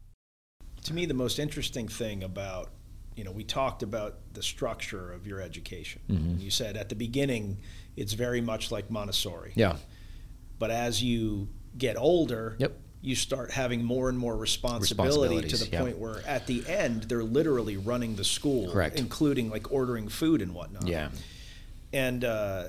To 0.85 0.95
me, 0.95 1.05
the 1.05 1.13
most 1.13 1.39
interesting 1.39 1.87
thing 1.87 2.25
about, 2.25 2.71
you 3.15 3.25
know, 3.25 3.33
we 3.33 3.45
talked 3.45 3.83
about 3.83 4.33
the 4.33 4.43
structure 4.43 5.13
of 5.13 5.27
your 5.27 5.43
education. 5.43 6.01
Mm-hmm. 6.09 6.39
You 6.39 6.51
said 6.51 6.79
at 6.79 6.89
the 6.89 6.95
beginning, 6.95 7.59
it's 7.95 8.15
very 8.15 8.41
much 8.41 8.73
like 8.73 8.91
Montessori. 8.91 9.53
Yeah. 9.55 9.77
But 10.59 10.71
as 10.71 11.03
you 11.03 11.51
get 11.77 11.99
older, 11.99 12.57
Yep. 12.59 12.81
You 13.03 13.15
start 13.17 13.51
having 13.51 13.83
more 13.83 14.09
and 14.11 14.19
more 14.19 14.37
responsibility 14.37 15.49
to 15.49 15.57
the 15.57 15.69
yeah. 15.71 15.81
point 15.81 15.99
where 15.99 16.23
at 16.27 16.47
the 16.47 16.67
end 16.69 17.05
they're 17.05 17.25
literally 17.25 17.77
running 17.77 18.15
the 18.17 18.25
school, 18.25 18.71
Correct. 18.71 18.99
including 18.99 19.49
like 19.51 19.73
ordering 19.73 20.09
food 20.09 20.43
and 20.43 20.55
whatnot. 20.55 20.87
Yeah. 20.87 21.09
And 21.93 22.25
uh, 22.25 22.65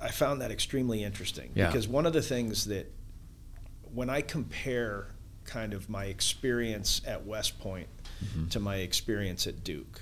I 0.00 0.10
found 0.12 0.40
that 0.42 0.50
extremely 0.50 1.02
interesting 1.02 1.50
Yeah. 1.54 1.66
because 1.66 1.88
one 1.88 2.06
of 2.06 2.12
the 2.12 2.22
things 2.22 2.66
that 2.66 2.92
when 3.92 4.08
I 4.08 4.20
compare 4.20 5.08
kind 5.44 5.74
of 5.74 5.90
my 5.90 6.04
experience 6.04 7.02
at 7.06 7.26
West 7.26 7.58
Point 7.58 7.88
Mm-hmm. 8.22 8.48
to 8.50 8.60
my 8.60 8.76
experience 8.76 9.48
at 9.48 9.64
Duke, 9.64 10.00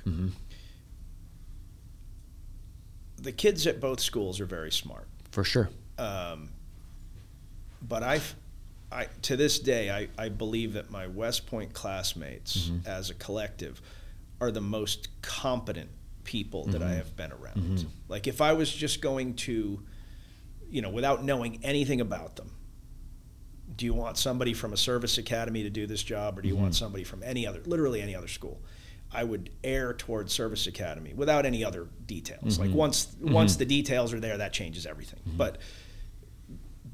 the 3.16 3.32
kids 3.32 3.66
at 3.66 3.80
both 3.80 3.99
schools 4.01 4.41
are 4.41 4.47
very 4.47 4.70
smart. 4.70 5.07
For 5.30 5.45
sure. 5.45 5.70
Um, 5.99 6.51
but 7.80 8.03
I, 8.03 8.20
I 8.93 9.07
to 9.22 9.36
this 9.36 9.59
day 9.59 9.91
I, 9.91 10.09
I 10.18 10.28
believe 10.28 10.72
that 10.74 10.91
my 10.91 11.07
West 11.07 11.47
Point 11.47 11.72
classmates 11.72 12.68
Mm-hmm. 12.68 12.86
as 12.88 13.11
a 13.11 13.14
collective 13.14 13.80
are 14.41 14.51
the 14.51 14.61
most 14.61 15.09
competent 15.22 15.91
people 16.24 16.64
that 16.66 16.80
Mm-hmm. 16.80 16.91
I 16.91 16.95
have 16.95 17.16
been 17.16 17.32
around. 17.32 17.86
Like 18.09 18.26
if 18.26 18.41
I 18.41 18.53
was 18.53 18.72
just 18.72 19.01
going 19.01 19.34
to, 19.36 19.82
you 20.70 20.82
know, 20.82 20.91
without 20.91 21.24
knowing 21.24 21.61
anything 21.62 22.01
about 22.01 22.36
them, 22.36 22.51
do 23.76 23.86
you 23.86 23.95
want 23.95 24.18
somebody 24.18 24.53
from 24.55 24.72
a 24.72 24.76
service 24.76 25.18
academy 25.18 25.62
to 25.62 25.70
do 25.70 25.86
this 25.86 26.03
job 26.03 26.38
or 26.38 26.43
do 26.43 26.49
you 26.49 26.57
want 26.57 26.72
Mm-hmm. 26.72 26.84
somebody 26.84 27.05
from 27.05 27.22
any 27.22 27.47
other 27.47 27.61
literally 27.66 28.03
any 28.03 28.14
other 28.16 28.28
school 28.28 28.61
i 29.12 29.22
would 29.24 29.49
err 29.64 29.95
towards 29.95 30.32
service 30.32 30.66
academy 30.66 31.12
without 31.14 31.47
any 31.47 31.64
other 31.64 31.86
details 32.07 32.55
Mm-hmm. 32.59 32.62
like 32.66 32.74
once 32.74 33.14
once 33.20 33.57
the 33.57 33.64
details 33.64 34.12
are 34.12 34.20
there 34.20 34.36
that 34.38 34.53
changes 34.53 34.86
everything 34.86 35.20
but 35.36 35.59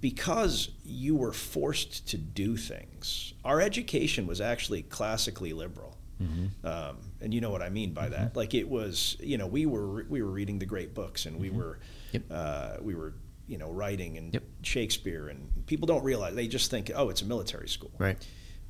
because 0.00 0.70
you 0.84 1.14
were 1.16 1.32
forced 1.32 2.06
to 2.08 2.18
do 2.18 2.56
things 2.56 3.32
our 3.44 3.60
education 3.60 4.26
was 4.26 4.40
actually 4.40 4.82
classically 4.82 5.52
liberal 5.52 5.96
Mm-hmm. 6.22 6.66
um, 6.66 6.96
and 7.20 7.34
you 7.34 7.42
know 7.42 7.50
what 7.50 7.60
I 7.60 7.68
mean 7.68 7.92
by 7.92 8.08
that. 8.08 8.34
Like 8.36 8.54
it 8.54 8.66
was, 8.66 9.18
you 9.20 9.36
know, 9.36 9.46
we 9.46 9.66
were 9.66 10.06
we 10.08 10.22
were 10.22 10.30
reading 10.30 10.58
the 10.58 10.64
great 10.64 10.94
books, 10.94 11.26
and 11.26 11.38
we 11.38 11.50
were, 11.50 11.78
Yep. 12.12 12.22
uh, 12.30 12.76
we 12.80 12.94
were, 12.94 13.12
you 13.46 13.58
know, 13.58 13.70
writing 13.70 14.16
and 14.16 14.32
Yep. 14.32 14.42
Shakespeare, 14.62 15.28
and 15.28 15.52
people 15.66 15.86
don't 15.86 16.02
realize 16.02 16.34
they 16.34 16.48
just 16.48 16.70
think, 16.70 16.90
oh, 16.94 17.10
it's 17.10 17.20
a 17.20 17.26
military 17.26 17.68
school, 17.68 17.90
Right. 17.98 18.16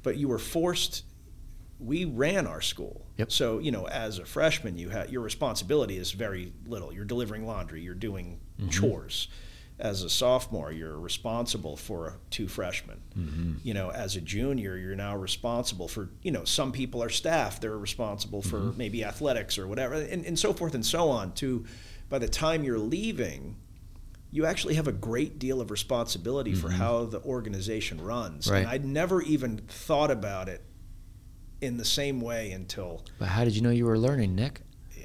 But 0.03 0.17
you 0.17 0.27
were 0.27 0.41
forced. 0.41 1.05
We 1.79 2.05
ran 2.05 2.49
our 2.49 2.61
school, 2.61 3.07
Yep. 3.19 3.31
so 3.31 3.61
you 3.61 3.71
know, 3.71 3.87
as 3.87 4.19
a 4.19 4.25
freshman, 4.25 4.77
you 4.77 4.89
had 4.89 5.11
your 5.11 5.23
responsibility 5.23 5.99
is 5.99 6.11
very 6.11 6.53
little. 6.67 6.93
You're 6.93 7.05
delivering 7.05 7.47
laundry, 7.47 7.81
you're 7.81 7.95
doing 7.95 8.41
Mm-hmm. 8.59 8.71
chores. 8.71 9.29
As 9.79 10.03
a 10.03 10.09
sophomore, 10.09 10.73
you're 10.73 10.99
responsible 10.99 11.77
for 11.77 12.19
two 12.31 12.49
freshmen. 12.49 13.03
Mm-hmm. 13.19 13.53
You 13.63 13.75
know, 13.75 13.91
as 13.91 14.17
a 14.17 14.23
junior, 14.23 14.77
you're 14.79 14.97
now 14.97 15.15
responsible 15.17 15.87
for, 15.87 16.09
you 16.23 16.31
know, 16.33 16.45
some 16.45 16.73
people 16.73 17.03
are 17.03 17.11
staff, 17.11 17.61
they're 17.61 17.77
responsible 17.77 18.41
for 18.41 18.57
Mm-hmm. 18.59 18.79
maybe 18.79 19.05
athletics 19.05 19.59
or 19.59 19.67
whatever, 19.67 19.95
and, 19.95 20.25
and 20.25 20.39
so 20.39 20.55
forth 20.55 20.75
and 20.75 20.85
so 20.87 21.11
on. 21.11 21.33
To 21.35 21.67
by 22.09 22.19
the 22.19 22.29
time 22.29 22.65
you're 22.65 22.79
leaving, 22.79 23.57
you 24.31 24.47
actually 24.47 24.75
have 24.77 24.89
a 24.89 24.93
great 24.93 25.39
deal 25.39 25.61
of 25.61 25.71
responsibility 25.71 26.55
for 26.55 26.71
how 26.71 27.05
the 27.05 27.21
organization 27.23 28.01
runs. 28.03 28.47
Mm-hmm. 28.47 28.55
Right. 28.55 28.61
And 28.61 28.69
I'd 28.69 28.85
never 28.87 29.21
even 29.23 29.59
thought 29.69 30.11
about 30.11 30.49
it 30.49 30.63
in 31.61 31.77
the 31.77 31.85
same 31.85 32.21
way 32.23 32.53
until, 32.53 33.03
But 33.19 33.29
how 33.29 33.45
did 33.45 33.55
you 33.55 33.61
know 33.63 33.71
you 33.71 33.85
were 33.87 33.99
learning, 33.99 34.35
Nick? 34.35 34.63
yeah, 34.97 35.05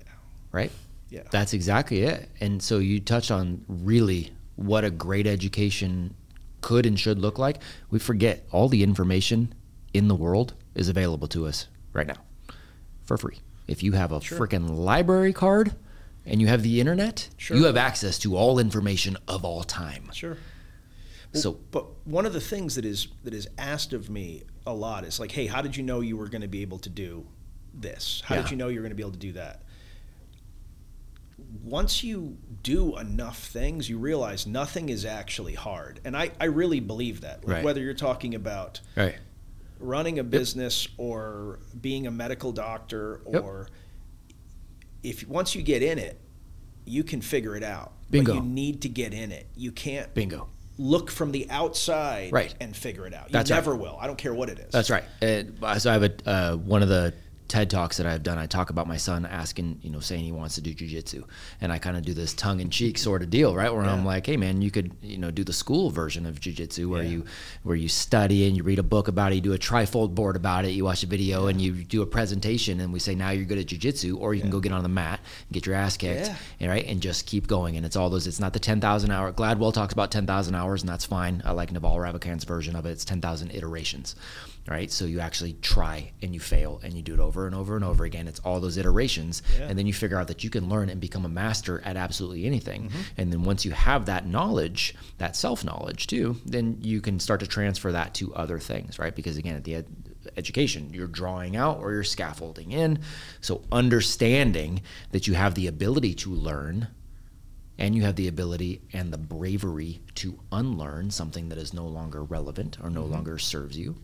Right? 0.54 0.72
yeah. 1.10 1.24
That's 1.30 1.54
exactly 1.54 2.04
it. 2.04 2.30
And 2.40 2.62
so 2.64 2.80
you 2.80 3.00
touched 3.02 3.32
on 3.32 3.64
really 3.68 4.32
what 4.56 4.84
a 4.84 4.92
great 4.92 5.28
education 5.28 6.16
could 6.62 6.86
and 6.86 7.00
should 7.00 7.20
look 7.20 7.40
like. 7.40 7.58
We 7.90 8.00
forget 8.00 8.46
all 8.52 8.70
the 8.70 8.84
information 8.84 9.54
in 9.94 10.08
the 10.08 10.16
world 10.16 10.54
is 10.76 10.88
available 10.90 11.28
to 11.30 11.46
us 11.48 11.68
right 11.94 12.08
now 12.08 12.18
for 13.04 13.18
free. 13.18 13.40
If 13.68 13.84
you 13.84 13.94
have 13.94 14.12
a 14.12 14.20
freaking 14.20 14.70
library 14.78 15.34
card 15.34 15.74
and 16.26 16.40
you 16.42 16.48
have 16.48 16.62
the 16.64 16.80
internet, 16.80 17.30
Sure. 17.38 17.58
you 17.58 17.64
have 17.66 17.78
access 17.78 18.20
to 18.20 18.36
all 18.36 18.60
information 18.60 19.18
of 19.28 19.44
all 19.44 19.64
time. 19.64 20.10
Sure. 20.14 20.38
So 21.34 21.58
But 21.72 21.86
one 22.06 22.26
of 22.26 22.34
the 22.34 22.42
things 22.42 22.76
that 22.76 22.86
is 22.86 23.08
that 23.24 23.34
is 23.34 23.48
asked 23.58 23.94
of 23.94 24.10
me 24.10 24.44
a 24.68 24.74
lot 24.74 25.06
is 25.06 25.20
like, 25.20 25.32
hey, 25.32 25.48
how 25.48 25.62
did 25.62 25.76
you 25.78 25.84
know 25.84 26.02
you 26.02 26.18
were 26.18 26.28
going 26.28 26.42
to 26.42 26.48
be 26.48 26.62
able 26.62 26.80
to 26.80 26.90
do 26.90 27.26
this? 27.74 28.22
How 28.26 28.36
Yeah. 28.36 28.42
did 28.44 28.52
you 28.52 28.58
know 28.58 28.68
you 28.68 28.76
were 28.76 28.82
going 28.84 28.92
to 28.92 28.96
be 28.96 29.04
able 29.04 29.14
to 29.14 29.18
do 29.18 29.32
that? 29.34 29.64
Once 31.64 32.04
you 32.04 32.38
do 32.64 32.98
enough 32.98 33.38
things, 33.40 33.90
you 33.90 33.98
realize 33.98 34.48
nothing 34.48 34.90
is 34.90 35.04
actually 35.06 35.54
hard. 35.56 36.00
And 36.06 36.16
I, 36.16 36.32
I 36.40 36.46
really 36.46 36.80
believe 36.80 37.22
that. 37.22 37.46
Like 37.46 37.56
Right. 37.58 37.64
Whether 37.66 37.82
you're 37.82 37.94
talking 37.94 38.36
about 38.36 38.80
right. 38.96 39.16
running 39.80 40.20
a 40.20 40.24
business 40.24 40.88
or 40.98 41.60
being 41.82 42.08
a 42.08 42.12
medical 42.12 42.52
doctor 42.52 43.22
Yep. 43.32 43.44
or 43.44 43.68
if 45.04 45.28
once 45.28 45.56
you 45.56 45.62
get 45.62 45.82
in 45.84 45.98
it, 46.00 46.20
you 46.86 47.04
can 47.04 47.22
figure 47.22 47.56
it 47.56 47.64
out. 47.64 47.94
Bingo. 48.10 48.34
But 48.36 48.44
you 48.44 48.50
need 48.50 48.82
to 48.84 48.90
get 48.90 49.14
in 49.14 49.32
it. 49.32 49.48
You 49.56 49.72
can't 49.72 50.14
Bingo. 50.14 50.48
look 50.78 51.10
from 51.12 51.32
the 51.32 51.48
outside 51.50 52.32
Right. 52.32 52.54
and 52.60 52.76
figure 52.76 53.06
it 53.08 53.14
out. 53.14 53.28
You 53.30 53.34
That's 53.34 53.50
right. 53.52 53.58
never 53.58 53.76
will. 53.76 53.98
I 54.00 54.08
don't 54.08 54.18
care 54.18 54.34
what 54.34 54.50
it 54.50 54.60
is. 54.60 54.72
That's 54.72 54.90
right. 54.90 55.04
Uh, 55.22 55.78
so 55.80 55.90
I 55.90 55.94
have 55.94 56.04
a 56.04 56.30
uh, 56.30 56.56
one 56.58 56.82
of 56.84 56.90
the 56.90 57.14
TED 57.52 57.70
talks 57.70 57.98
that 57.98 58.06
I've 58.08 58.24
done. 58.24 58.38
I 58.38 58.46
talk 58.46 58.70
about 58.70 58.88
my 58.88 58.96
son 58.96 59.26
asking, 59.26 59.80
you 59.82 59.90
know, 59.90 60.00
saying 60.00 60.24
he 60.24 60.32
wants 60.32 60.56
to 60.56 60.62
do 60.62 60.74
jujitsu, 60.74 61.26
and 61.60 61.70
I 61.70 61.80
kind 61.80 61.98
of 61.98 62.04
do 62.06 62.14
this 62.14 62.34
tongue 62.34 62.62
in 62.62 62.70
cheek 62.70 62.98
sort 62.98 63.22
of 63.22 63.30
deal, 63.30 63.54
right? 63.54 63.70
Where 63.74 63.84
I'm 63.84 64.06
like, 64.06 64.26
hey 64.26 64.38
man, 64.38 64.62
you 64.62 64.72
could, 64.72 64.96
you 65.02 65.18
know, 65.18 65.32
do 65.32 65.44
the 65.44 65.52
school 65.52 65.90
version 65.90 66.26
of 66.26 66.40
jujitsu 66.40 66.88
where 66.90 67.04
Yeah. 67.04 67.10
you 67.10 67.26
where 67.64 67.76
you 67.76 67.90
study 67.90 68.48
and 68.48 68.56
you 68.56 68.64
read 68.64 68.80
a 68.80 68.84
book 68.84 69.10
about 69.10 69.34
it, 69.34 69.36
you 69.36 69.42
do 69.42 69.52
a 69.52 69.58
trifold 69.58 70.16
board 70.16 70.38
about 70.38 70.64
it, 70.64 70.70
you 70.72 70.86
watch 70.86 71.04
a 71.04 71.08
video 71.08 71.48
and 71.48 71.60
you 71.62 71.74
do 71.74 72.02
a 72.02 72.06
presentation, 72.06 72.80
and 72.80 72.94
we 72.94 73.00
say 73.00 73.16
now 73.16 73.32
you're 73.32 73.44
good 73.44 73.58
at 73.60 73.66
jujitsu, 73.66 74.18
or 74.18 74.34
you 74.34 74.40
can 74.40 74.50
go 74.50 74.62
get 74.62 74.72
on 74.72 74.82
the 74.84 74.90
mat 74.90 75.20
and 75.48 75.52
get 75.54 75.66
your 75.66 75.76
ass 75.76 75.98
kicked, 75.98 76.28
Yeah. 76.28 76.36
and 76.62 76.70
right, 76.72 76.86
and 76.88 77.02
just 77.02 77.26
keep 77.26 77.48
going. 77.48 77.76
And 77.76 77.86
it's 77.86 77.98
all 77.98 78.10
those. 78.10 78.28
It's 78.28 78.40
not 78.40 78.54
the 78.54 78.60
ten 78.60 78.80
thousand 78.80 79.12
hour. 79.12 79.34
Gladwell 79.34 79.74
talks 79.74 79.92
about 79.92 80.10
ten 80.10 80.26
thousand 80.26 80.56
hours, 80.56 80.84
and 80.84 80.90
that's 80.90 81.04
fine. 81.06 81.42
I 81.44 81.52
like 81.52 81.74
Naval 81.74 81.98
Ravikant's 81.98 82.46
version 82.46 82.78
of 82.78 82.86
it. 82.86 82.92
It's 82.92 83.04
ten 83.04 83.20
thousand 83.20 83.52
iterations, 83.52 84.16
right? 84.68 84.92
So 84.92 85.06
you 85.06 85.20
actually 85.20 85.54
try 85.54 86.12
and 86.22 86.34
you 86.34 86.40
fail 86.40 86.80
and 86.84 86.94
you 86.94 87.02
do 87.02 87.14
it 87.14 87.20
over 87.20 87.46
and 87.48 87.56
over 87.56 87.76
and 87.76 87.84
over 87.84 88.04
again. 88.06 88.28
It's 88.28 88.40
all 88.42 88.60
those 88.60 88.78
iterations, 88.78 89.42
Yeah. 89.58 89.68
and 89.68 89.78
then 89.78 89.86
you 89.88 89.94
figure 89.94 90.18
out 90.20 90.28
that 90.28 90.44
you 90.44 90.50
can 90.50 90.70
learn 90.70 90.90
and 90.90 91.02
become 91.02 91.26
a 91.26 91.30
master 91.30 91.82
at 91.84 91.98
absolutely 91.98 92.46
anything. 92.46 92.84
Mm-hmm. 92.90 93.02
And 93.18 93.34
then 93.34 93.44
once 93.44 93.66
you 93.66 93.72
have 93.72 94.06
that 94.06 94.28
knowledge, 94.28 94.96
that 95.18 95.36
self 95.36 95.66
knowledge 95.66 96.08
too, 96.08 96.38
then 96.46 96.78
you 96.82 97.02
can 97.02 97.20
start 97.20 97.40
to 97.42 97.48
transfer 97.48 97.92
that 97.92 98.14
to 98.16 98.34
other 98.36 98.60
things, 98.60 99.00
right? 99.00 99.16
Because 99.16 99.38
again, 99.38 99.56
at 99.56 99.64
the 99.64 99.76
ed- 99.76 99.88
education, 100.38 100.92
you're 100.94 101.08
drawing 101.08 101.56
out 101.56 101.80
or 101.80 101.92
you're 101.94 102.04
scaffolding 102.04 102.72
in. 102.72 103.00
So 103.42 103.64
understanding 103.72 104.82
that 105.12 105.28
you 105.28 105.34
have 105.34 105.56
the 105.56 105.68
ability 105.68 106.14
to 106.16 106.30
learn 106.32 106.88
and 107.78 107.96
you 107.96 108.04
have 108.04 108.16
the 108.16 108.28
ability 108.28 108.82
and 108.94 109.12
the 109.12 109.18
bravery 109.18 110.02
to 110.16 110.40
unlearn 110.52 111.10
something 111.10 111.50
that 111.50 111.58
is 111.58 111.74
no 111.74 111.88
longer 111.88 112.24
relevant 112.24 112.78
or 112.84 112.90
no 112.92 113.04
longer 113.04 113.40
serves 113.40 113.76
you 113.78 113.96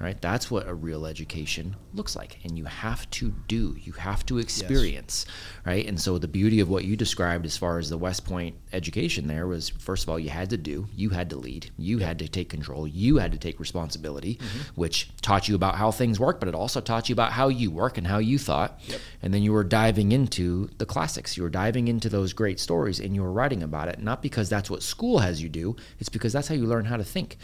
right? 0.00 0.20
That's 0.20 0.50
what 0.50 0.66
a 0.66 0.74
real 0.74 1.04
education 1.04 1.76
looks 1.92 2.16
like. 2.16 2.38
And 2.42 2.56
you 2.56 2.64
have 2.64 3.08
to 3.10 3.30
do 3.46 3.76
you 3.78 3.92
have 3.92 4.24
to 4.26 4.38
experience 4.38 5.26
right? 5.66 5.86
And 5.86 6.00
so 6.00 6.18
the 6.18 6.28
beauty 6.28 6.60
of 6.60 6.68
what 6.68 6.84
you 6.84 6.96
described 6.96 7.44
as 7.44 7.56
far 7.56 7.78
as 7.78 7.90
the 7.90 7.98
west 7.98 8.24
point 8.24 8.56
education 8.72 9.26
there 9.26 9.46
was 9.46 9.68
first 9.68 10.04
of 10.04 10.08
all 10.08 10.18
you 10.18 10.30
had 10.30 10.50
to 10.50 10.56
do 10.56 10.88
you 10.94 11.10
had 11.10 11.28
to 11.30 11.36
lead 11.36 11.70
you 11.76 11.98
had 11.98 12.18
to 12.18 12.28
take 12.28 12.48
control 12.48 12.86
you 12.86 13.18
had 13.18 13.32
to 13.32 13.38
take 13.38 13.60
responsibility 13.60 14.36
mm-hmm. 14.36 14.58
which 14.74 15.10
taught 15.20 15.48
you 15.48 15.54
about 15.54 15.74
how 15.74 15.90
things 15.90 16.18
work 16.18 16.40
but 16.40 16.48
it 16.48 16.54
also 16.54 16.80
taught 16.80 17.08
you 17.08 17.12
about 17.12 17.32
how 17.32 17.48
you 17.48 17.70
work 17.70 17.98
and 17.98 18.06
how 18.06 18.18
you 18.18 18.38
thought. 18.38 18.80
And 19.22 19.34
then 19.34 19.42
you 19.42 19.52
were 19.52 19.64
diving 19.64 20.12
into 20.12 20.70
the 20.78 20.86
classics. 20.86 21.36
You 21.36 21.42
were 21.42 21.50
diving 21.50 21.88
into 21.88 22.08
those 22.08 22.32
great 22.32 22.58
stories 22.58 23.00
and 23.00 23.14
you 23.14 23.22
were 23.22 23.32
writing 23.32 23.62
about 23.62 23.88
it 23.88 24.00
not 24.00 24.22
because 24.22 24.48
that's 24.48 24.70
what 24.70 24.82
school 24.82 25.18
has 25.18 25.42
you 25.42 25.48
do 25.48 25.76
it's 25.98 26.08
because 26.08 26.32
that's 26.32 26.48
how 26.48 26.54
you 26.54 26.66
learn 26.66 26.86
how 26.86 26.96
to 26.96 27.04
think. 27.04 27.36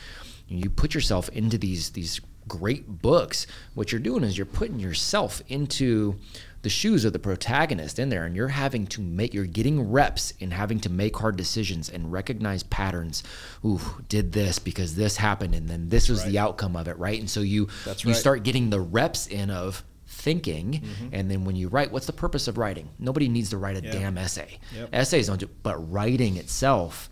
You 0.49 0.71
put 0.71 0.95
yourself 0.95 1.29
into 1.31 1.59
these 1.59 1.91
these 1.91 2.21
great 2.49 3.03
books 3.03 3.47
what 3.75 3.91
you're 3.93 4.01
doing 4.01 4.23
is 4.23 4.37
you're 4.39 4.47
putting 4.47 4.79
yourself 4.79 5.43
into 5.49 6.17
the 6.63 6.69
shoes 6.71 7.05
of 7.05 7.13
the 7.13 7.19
protagonist 7.19 7.99
in 7.99 8.09
there 8.09 8.25
and 8.25 8.35
you're 8.35 8.49
having 8.49 8.87
to 8.87 9.01
make 9.01 9.33
you're 9.35 9.45
getting 9.47 9.91
reps 9.91 10.33
in 10.41 10.51
having 10.51 10.81
to 10.81 10.89
make 10.91 11.17
hard 11.17 11.37
decisions 11.37 11.89
and 11.89 12.11
recognize 12.13 12.63
patterns 12.65 13.23
ooh 13.65 13.81
did 14.09 14.33
this 14.33 14.59
because 14.59 14.95
this 14.97 15.17
happened 15.17 15.55
and 15.55 15.69
then 15.69 15.89
this 15.89 16.09
was 16.09 16.25
the 16.25 16.39
outcome 16.39 16.77
of 16.77 16.89
it 16.89 16.97
right 16.99 17.19
and 17.21 17.31
so 17.31 17.41
you 17.41 17.69
That's 17.85 18.05
you 18.05 18.11
right. 18.11 18.17
start 18.17 18.43
getting 18.43 18.71
the 18.71 18.81
reps 18.81 19.27
in 19.27 19.51
of 19.51 19.85
thinking 20.09 20.73
Mm-hmm. 20.73 21.09
and 21.13 21.31
then 21.31 21.45
when 21.45 21.57
you 21.57 21.69
write 21.69 21.91
what's 21.93 22.07
the 22.07 22.13
purpose 22.13 22.49
of 22.49 22.59
writing 22.59 22.89
nobody 22.99 23.29
needs 23.29 23.51
to 23.51 23.59
write 23.59 23.77
a 23.77 23.85
Yeah. 23.85 23.93
damn 23.93 24.19
essay 24.19 24.59
Yep. 24.75 24.89
essays 24.93 25.27
don't 25.27 25.39
do 25.41 25.49
but 25.63 25.77
writing 25.93 26.37
itself 26.37 27.11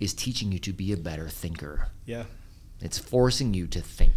is 0.00 0.14
teaching 0.14 0.50
you 0.52 0.58
to 0.60 0.72
be 0.72 0.92
a 0.92 0.96
better 0.96 1.28
thinker 1.28 1.88
Yeah. 2.06 2.24
it's 2.80 2.98
forcing 2.98 3.54
you 3.54 3.66
to 3.68 3.80
think 3.80 4.12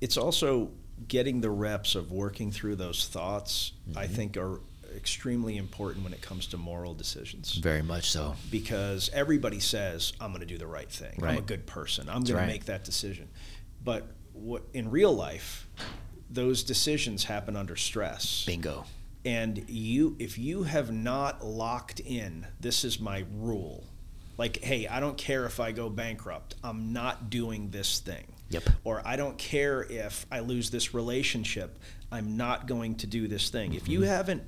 It's 0.00 0.16
also 0.16 0.70
getting 1.08 1.40
the 1.40 1.50
reps 1.50 1.94
of 1.94 2.12
working 2.12 2.50
through 2.52 2.76
those 2.76 3.06
thoughts, 3.08 3.72
I 3.96 4.04
Mm-hmm. 4.04 4.14
think, 4.14 4.36
are 4.36 4.60
extremely 4.96 5.56
important 5.56 6.02
when 6.04 6.12
it 6.12 6.20
comes 6.20 6.46
to 6.48 6.56
moral 6.56 6.94
decisions. 6.94 7.54
very 7.54 7.82
much 7.82 8.10
so 8.10 8.34
because 8.50 9.08
everybody 9.12 9.60
says 9.60 10.12
I'm 10.20 10.30
going 10.30 10.40
to 10.40 10.46
do 10.46 10.58
the 10.58 10.66
right 10.66 10.90
thing. 10.90 11.22
I'm 11.22 11.38
a 11.38 11.40
good 11.42 11.64
person. 11.66 12.08
I'm 12.08 12.22
going 12.24 12.36
right. 12.36 12.42
to 12.46 12.48
make 12.48 12.64
that 12.64 12.82
decision. 12.84 13.28
But 13.84 14.08
what 14.32 14.62
in 14.74 14.90
real 14.90 15.12
life, 15.12 15.68
those 16.28 16.64
decisions 16.64 17.24
happen 17.24 17.56
under 17.56 17.76
stress. 17.76 18.44
bingo 18.46 18.84
And 19.24 19.64
you 19.68 20.16
if 20.18 20.38
you 20.38 20.64
have 20.64 20.90
not 20.92 21.44
locked 21.44 22.00
in, 22.00 22.46
this 22.58 22.84
is 22.84 22.98
my 22.98 23.24
rule. 23.36 23.84
Like, 24.38 24.58
hey, 24.62 24.88
I 24.88 24.98
don't 25.00 25.16
care 25.18 25.44
if 25.46 25.60
I 25.60 25.70
go 25.72 25.88
bankrupt. 25.88 26.56
I'm 26.64 26.92
not 26.92 27.30
doing 27.30 27.70
this 27.70 28.00
thing. 28.00 28.26
Yep. 28.50 28.64
Or 28.84 29.02
I 29.04 29.16
don't 29.16 29.38
care 29.38 29.82
if 29.82 30.26
I 30.30 30.40
lose 30.40 30.70
this 30.70 30.92
relationship. 30.92 31.78
I'm 32.12 32.36
not 32.36 32.66
going 32.66 32.96
to 32.96 33.06
do 33.06 33.28
this 33.28 33.48
thing. 33.48 33.74
If 33.74 33.88
you 33.88 34.00
mm-hmm. 34.00 34.08
haven't 34.08 34.42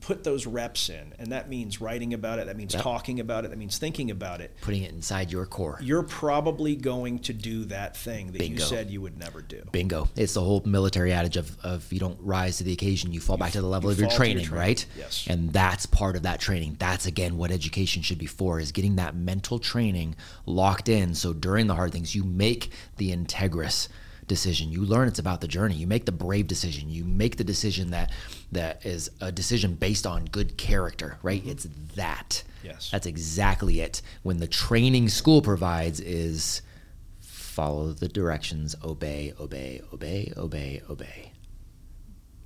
put 0.00 0.22
those 0.22 0.46
reps 0.46 0.88
in, 0.88 1.12
and 1.18 1.32
that 1.32 1.48
means 1.48 1.80
writing 1.80 2.14
about 2.14 2.38
it, 2.38 2.46
that 2.46 2.56
means 2.56 2.72
talking 2.74 3.18
about 3.18 3.44
it, 3.44 3.48
that 3.50 3.56
means 3.56 3.76
thinking 3.76 4.10
about 4.10 4.40
it, 4.40 4.54
Putting 4.60 4.84
it 4.84 4.92
inside 4.92 5.32
your 5.32 5.46
core. 5.46 5.78
you're 5.82 6.04
probably 6.04 6.76
going 6.76 7.18
to 7.20 7.32
do 7.32 7.64
that 7.66 7.96
thing 7.96 8.28
that 8.32 8.42
you 8.42 8.50
Bingo. 8.50 8.62
said 8.64 8.88
you 8.90 9.00
would 9.00 9.18
never 9.18 9.42
do. 9.42 9.62
Bingo. 9.72 10.08
It's 10.14 10.34
the 10.34 10.40
whole 10.42 10.62
military 10.64 11.12
adage 11.12 11.36
of, 11.36 11.56
of 11.64 11.92
you 11.92 11.98
don't 11.98 12.18
rise 12.20 12.58
to 12.58 12.64
the 12.64 12.72
occasion, 12.72 13.12
you 13.12 13.20
fall 13.20 13.36
back 13.36 13.52
to 13.52 13.60
the 13.60 13.66
level 13.66 13.90
you 13.90 13.94
of 13.94 13.98
your 13.98 14.08
to 14.08 14.12
your 14.12 14.16
training, 14.18 14.44
training. 14.44 14.58
right? 14.58 14.86
Yes. 14.96 15.26
And 15.28 15.52
that's 15.52 15.86
part 15.86 16.14
of 16.14 16.22
that 16.22 16.38
training. 16.38 16.76
That's 16.78 17.06
again 17.06 17.36
what 17.36 17.50
education 17.50 18.02
should 18.02 18.18
be 18.18 18.26
for 18.26 18.60
is 18.60 18.70
getting 18.70 18.96
that 18.96 19.16
mental 19.16 19.58
training 19.58 20.14
locked 20.46 20.88
in 20.88 21.14
so 21.16 21.32
during 21.32 21.66
the 21.66 21.74
hard 21.74 21.90
things 21.92 22.14
you 22.14 22.22
make 22.22 22.70
the 22.96 23.10
integrous 23.10 23.88
decision. 24.26 24.70
You 24.70 24.82
learn 24.84 25.06
it's 25.08 25.18
about 25.18 25.42
the 25.42 25.48
journey. 25.48 25.74
You 25.74 25.86
make 25.86 26.06
the 26.06 26.12
brave 26.12 26.46
decision. 26.46 26.88
You 26.88 27.04
make 27.04 27.36
the 27.36 27.44
decision 27.44 27.90
that 27.90 28.10
that 28.54 28.84
is 28.84 29.10
a 29.20 29.30
decision 29.30 29.74
based 29.74 30.06
on 30.06 30.24
good 30.24 30.56
character, 30.56 31.18
right? 31.22 31.42
It's 31.46 31.68
that. 31.94 32.42
Mm-hmm. 32.46 32.66
Yes. 32.66 32.90
That's 32.90 33.06
exactly 33.06 33.80
it. 33.80 34.02
When 34.22 34.38
the 34.38 34.46
training 34.46 35.08
school 35.10 35.42
provides 35.42 36.00
is 36.00 36.62
follow 37.20 37.92
the 37.92 38.08
directions, 38.08 38.74
obey, 38.82 39.32
obey, 39.38 39.80
obey, 39.92 40.32
obey, 40.36 40.82
obey. 40.90 41.32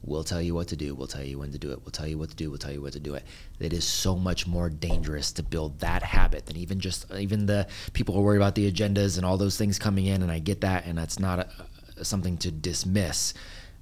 We'll 0.03 0.25
tell 0.25 0.41
you 0.41 0.55
what 0.55 0.69
to 0.69 0.77
do. 0.77 0.95
We'll 0.95 1.07
tell 1.07 1.25
you 1.25 1.39
when 1.39 1.53
to 1.53 1.59
do 1.59 1.71
it. 1.73 1.81
We'll 1.81 1.91
tell 1.91 2.07
you 2.07 2.19
what 2.19 2.31
to 2.31 2.37
do. 2.37 2.51
We'll 2.51 2.59
tell 2.59 2.73
you 2.73 2.81
what 2.81 2.93
to 2.93 3.01
do 3.01 3.15
it. 3.15 3.25
It 3.59 3.73
is 3.73 3.85
so 3.85 4.17
much 4.17 4.47
more 4.47 4.71
dangerous 4.71 5.33
to 5.33 5.43
build 5.43 5.81
that 5.81 6.03
habit 6.03 6.47
than 6.47 6.57
even 6.57 6.81
just 6.81 7.11
even 7.13 7.47
the 7.47 7.67
people 7.93 8.15
who 8.15 8.23
worry 8.23 8.37
about 8.37 8.55
the 8.55 8.71
agendas 8.71 9.17
and 9.17 9.27
all 9.27 9.37
those 9.37 9.57
things 9.57 9.79
coming 9.79 10.07
in. 10.07 10.23
And 10.23 10.31
I 10.31 10.39
get 10.39 10.61
that, 10.61 10.87
and 10.87 10.97
that's 10.97 11.19
not 11.19 11.41
a, 11.41 12.05
something 12.05 12.39
to 12.39 12.51
dismiss. 12.51 13.35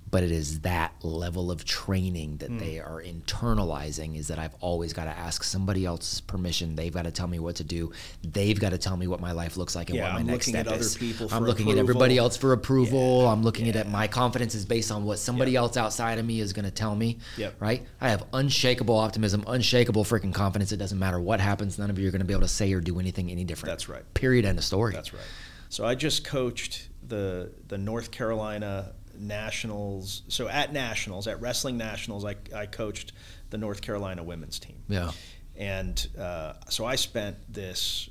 But 0.08 0.22
it 0.22 0.30
is 0.30 0.60
that 0.60 0.92
level 1.02 1.50
of 1.50 1.64
training 1.64 2.36
that 2.38 2.50
hmm. 2.50 2.58
they 2.58 2.78
are 2.78 3.02
internalizing. 3.02 4.16
Is 4.16 4.28
that 4.28 4.38
I've 4.38 4.54
always 4.60 4.92
got 4.92 5.04
to 5.04 5.10
ask 5.10 5.42
somebody 5.42 5.84
else's 5.84 6.20
permission. 6.20 6.76
They've 6.76 6.92
got 6.92 7.02
to 7.02 7.10
tell 7.10 7.26
me 7.26 7.38
what 7.38 7.56
to 7.56 7.64
do. 7.64 7.92
They've 8.22 8.58
got 8.58 8.70
to 8.70 8.78
tell 8.78 8.96
me 8.96 9.06
what 9.06 9.20
my 9.20 9.32
life 9.32 9.56
looks 9.56 9.74
like 9.74 9.90
and 9.90 9.96
Yeah, 9.96 10.04
what 10.04 10.12
my 10.14 10.20
I'm 10.20 10.26
next 10.26 10.48
looking 10.48 10.54
step 10.54 10.66
at 10.66 10.72
other 10.72 10.80
is. 10.82 11.32
I'm 11.32 11.44
looking 11.44 11.70
at 11.70 11.78
everybody 11.78 12.18
else 12.18 12.36
for 12.36 12.52
approval. 12.52 13.26
I'm 13.26 13.42
looking 13.42 13.68
at 13.68 13.76
it. 13.76 13.88
My 13.88 14.06
confidence 14.06 14.54
is 14.54 14.64
based 14.64 14.90
on 14.90 15.04
what 15.04 15.18
somebody 15.18 15.56
else 15.56 15.76
outside 15.76 16.18
of 16.18 16.24
me 16.24 16.40
is 16.40 16.52
going 16.52 16.64
to 16.64 16.70
tell 16.70 16.94
me. 16.94 17.18
Yep. 17.36 17.60
Right? 17.60 17.86
I 18.00 18.10
have 18.10 18.24
unshakable 18.32 18.96
optimism, 18.96 19.44
unshakable 19.46 20.04
freaking 20.04 20.32
confidence. 20.32 20.72
It 20.72 20.76
doesn't 20.76 20.98
matter 20.98 21.20
what 21.20 21.40
happens. 21.40 21.78
None 21.78 21.90
of 21.90 21.98
you 21.98 22.08
are 22.08 22.12
going 22.12 22.20
to 22.20 22.26
be 22.26 22.34
able 22.34 22.42
to 22.42 22.48
say 22.48 22.72
or 22.72 22.80
do 22.80 23.00
anything 23.00 23.30
any 23.30 23.44
different. 23.44 23.72
That's 23.72 23.88
right. 23.88 24.02
Period. 24.14 24.44
End 24.44 24.58
of 24.58 24.64
story. 24.64 24.92
That's 24.92 25.12
right. 25.12 25.22
So 25.68 25.84
I 25.84 25.94
just 25.94 26.24
coached 26.24 26.88
the 27.06 27.52
the 27.68 27.78
North 27.78 28.10
Carolina 28.10 28.92
Nationals. 29.20 30.22
So 30.28 30.48
at 30.48 30.72
Nationals, 30.72 31.26
at 31.26 31.40
Wrestling 31.40 31.76
Nationals, 31.76 32.24
I, 32.24 32.36
I 32.54 32.66
coached 32.66 33.12
the 33.50 33.58
North 33.58 33.80
Carolina 33.82 34.22
women's 34.22 34.58
team. 34.58 34.82
Yeah. 34.88 35.12
And 35.56 36.06
uh, 36.18 36.54
so 36.68 36.84
I 36.84 36.96
spent 36.96 37.36
this 37.52 38.10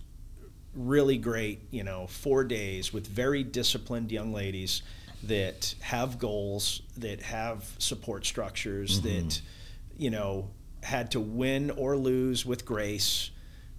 really 0.74 1.18
great, 1.18 1.62
you 1.72 1.84
know, 1.84 2.08
four 2.08 2.43
days 2.43 2.91
with 2.91 3.08
very 3.08 3.43
disciplined 3.43 4.12
young 4.12 4.34
ladies 4.34 4.82
that 5.24 5.76
have 5.82 6.20
goals, 6.20 6.82
that 6.97 7.22
have 7.22 7.66
support 7.78 8.26
structures, 8.26 9.01
that, 9.01 9.41
you 9.97 10.10
know, 10.10 10.49
had 10.84 11.12
to 11.12 11.20
win 11.20 11.72
or 11.72 11.97
lose 11.97 12.45
with 12.45 12.66
grace, 12.66 13.32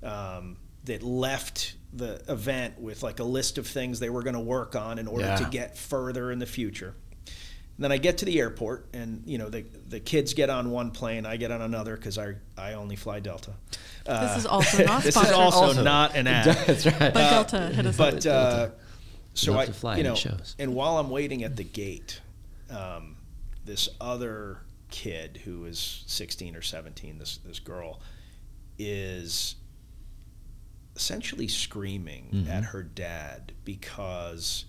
um, 0.03 0.57
that 0.85 1.03
left 1.03 1.75
the 1.93 2.23
event 2.29 2.79
with 2.81 3.03
like 3.03 3.21
a 3.21 3.25
list 3.25 3.59
of 3.59 3.67
things 3.67 4.01
they 4.01 4.11
were 4.11 4.23
going 4.23 4.35
to 4.35 4.41
work 4.41 4.77
on 4.77 4.99
in 4.99 5.07
order 5.07 5.37
to 5.37 5.49
get 5.51 5.77
further 5.77 6.31
in 6.31 6.39
the 6.39 6.47
future. 6.47 6.95
And 7.77 7.85
then 7.85 7.93
I 7.93 7.99
get 7.99 8.19
to 8.19 8.25
the 8.25 8.39
airport, 8.41 8.87
and 8.95 9.23
you 9.27 9.37
know 9.39 9.51
the 9.51 9.65
the 9.89 10.01
kids 10.01 10.33
get 10.35 10.49
on 10.49 10.71
one 10.71 10.91
plane, 10.93 11.27
I 11.27 11.37
get 11.37 11.51
on 11.51 11.61
another 11.61 11.95
because 11.97 12.17
I 12.19 12.37
I 12.57 12.73
only 12.73 12.97
fly 12.97 13.21
Delta. 13.21 13.53
Uh, 14.07 14.27
This 14.29 14.39
is 14.39 14.47
also 14.47 14.85
not 14.85 15.03
this 15.09 15.17
is 15.17 15.31
also, 15.31 15.59
Also. 15.67 15.83
not 15.83 16.15
an 16.17 16.27
ad. 16.27 16.47
That's 16.67 16.87
right. 16.87 17.13
But 17.13 17.31
Delta 17.31 17.69
hit 17.75 17.85
us 17.87 18.01
up. 18.01 18.13
But 18.15 18.27
uh, 18.27 18.69
so 19.35 19.53
Love 19.53 19.61
I, 19.61 19.67
to 19.67 19.73
fly 19.75 19.97
you 19.99 20.05
know, 20.05 20.15
shows. 20.15 20.57
and 20.59 20.75
while 20.75 20.97
I'm 20.99 21.11
waiting 21.11 21.45
at 21.45 21.57
the 21.57 21.65
gate, 21.65 22.21
um, 22.71 23.17
this 23.67 23.91
other 24.01 24.61
kid 24.91 25.41
who 25.45 25.67
is 25.67 26.05
16 26.07 26.57
or 26.57 26.63
17, 26.63 27.19
this 27.19 27.37
this 27.45 27.59
girl, 27.59 28.01
is 28.79 29.57
essentially 30.95 31.49
screaming 31.49 32.31
Mm-hmm. 32.33 32.51
at 32.51 32.65
her 32.65 32.83
dad 32.83 33.53
because 33.65 34.65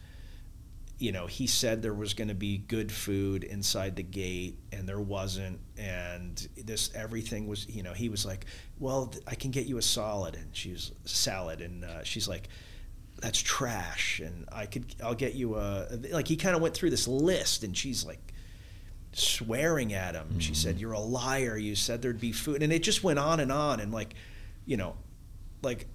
you 0.99 1.11
know 1.11 1.27
he 1.27 1.45
said 1.47 1.81
there 1.81 1.93
was 1.93 2.13
going 2.13 2.27
to 2.27 2.33
be 2.33 2.57
good 2.57 2.91
food 2.91 3.43
inside 3.43 3.95
the 3.95 4.03
gate 4.03 4.57
and 4.71 4.87
there 4.87 4.99
wasn't 4.99 5.59
and 5.77 6.47
this 6.57 6.89
everything 6.95 7.47
was 7.47 7.67
you 7.69 7.83
know 7.83 7.93
he 7.93 8.09
was 8.09 8.25
like 8.25 8.45
well 8.79 9.13
i 9.27 9.35
can 9.35 9.51
get 9.51 9.67
you 9.67 9.77
a 9.77 9.81
solid 9.81 10.35
and 10.35 10.55
she's 10.55 10.91
salad 11.05 11.61
and 11.61 11.85
uh, 11.85 12.03
she's 12.03 12.27
like 12.27 12.49
that's 13.21 13.39
trash 13.39 14.19
and 14.19 14.45
i 14.51 14.65
could 14.65 14.85
i'll 15.03 15.15
get 15.15 15.33
you 15.35 15.55
a 15.55 15.87
like 16.11 16.27
he 16.27 16.35
kind 16.35 16.55
of 16.55 16.61
went 16.61 16.73
through 16.73 16.89
this 16.89 17.07
list 17.07 17.63
and 17.63 17.77
she's 17.77 18.05
like 18.05 18.33
swearing 19.13 19.93
at 19.93 20.13
him. 20.13 20.39
She 20.39 20.53
said 20.53 20.79
you're 20.79 20.91
a 20.91 20.99
liar 20.99 21.57
you 21.57 21.75
said 21.75 22.01
there'd 22.01 22.19
be 22.19 22.31
food 22.31 22.61
and 22.61 22.71
it 22.71 22.83
just 22.83 23.03
went 23.03 23.17
on 23.17 23.39
and 23.39 23.51
on 23.51 23.79
and 23.79 23.91
like 23.91 24.13
you 24.65 24.77
know 24.77 24.95
like 25.63 25.87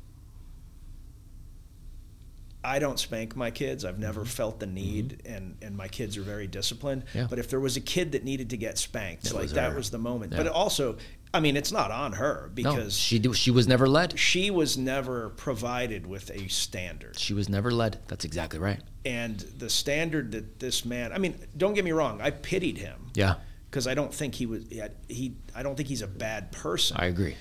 I 2.65 2.79
don't 2.79 2.99
spank 2.99 3.35
my 3.35 3.51
kids. 3.51 3.85
I've 3.85 3.99
never 3.99 4.25
felt 4.25 4.61
the 4.61 4.67
need, 4.67 5.23
and, 5.27 5.57
and 5.63 5.77
my 5.77 5.89
kids 5.89 6.17
are 6.17 6.23
very 6.23 6.47
disciplined. 6.47 7.05
Mm-hmm. 7.07 7.19
Yeah. 7.19 7.27
But 7.29 7.39
if 7.39 7.51
there 7.51 7.59
was 7.61 7.77
a 7.77 7.81
kid 7.81 8.13
that 8.13 8.23
needed 8.25 8.51
to 8.51 8.57
get 8.57 8.79
spanked, 8.79 9.27
It 9.27 9.33
like 9.35 9.43
was 9.43 9.53
that 9.55 9.71
her. 9.71 9.77
was 9.77 9.91
the 9.91 9.99
moment. 9.99 10.33
Yeah. 10.33 10.39
But 10.45 10.47
also, 10.49 10.97
I 11.35 11.41
mean, 11.41 11.57
it's 11.57 11.73
not 11.73 11.91
on 11.91 12.13
her 12.13 12.45
No, 12.49 12.53
because 12.55 12.97
she 12.97 13.19
do, 13.19 13.33
she 13.33 13.51
was 13.51 13.67
never 13.67 13.89
led. 13.89 14.19
she 14.19 14.51
was 14.51 14.79
never 14.79 15.31
provided 15.31 16.07
with 16.07 16.31
a 16.31 16.47
standard. 16.49 17.19
She 17.19 17.35
was 17.35 17.49
never 17.49 17.71
led. 17.73 17.99
That's 18.07 18.25
exactly 18.25 18.59
right. 18.61 18.81
And 19.05 19.41
the 19.41 19.69
standard 19.71 20.31
that 20.33 20.61
this 20.61 20.85
man, 20.85 21.13
I 21.13 21.19
mean, 21.19 21.35
don't 21.57 21.75
get 21.75 21.85
me 21.85 21.91
wrong, 21.93 22.21
I 22.21 22.31
pitied 22.31 22.79
him 22.79 23.11
Yeah, 23.15 23.37
because 23.71 23.89
I 23.89 23.95
don't 23.95 24.15
think 24.15 24.37
he 24.37 24.47
was, 24.47 24.65
he, 25.09 25.35
I 25.57 25.63
don't 25.65 25.75
think 25.75 25.89
he's 25.89 26.03
a 26.03 26.07
bad 26.07 26.53
person. 26.53 26.97
I 27.01 27.07
agree. 27.07 27.35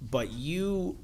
but 0.00 0.30
you 0.30 0.98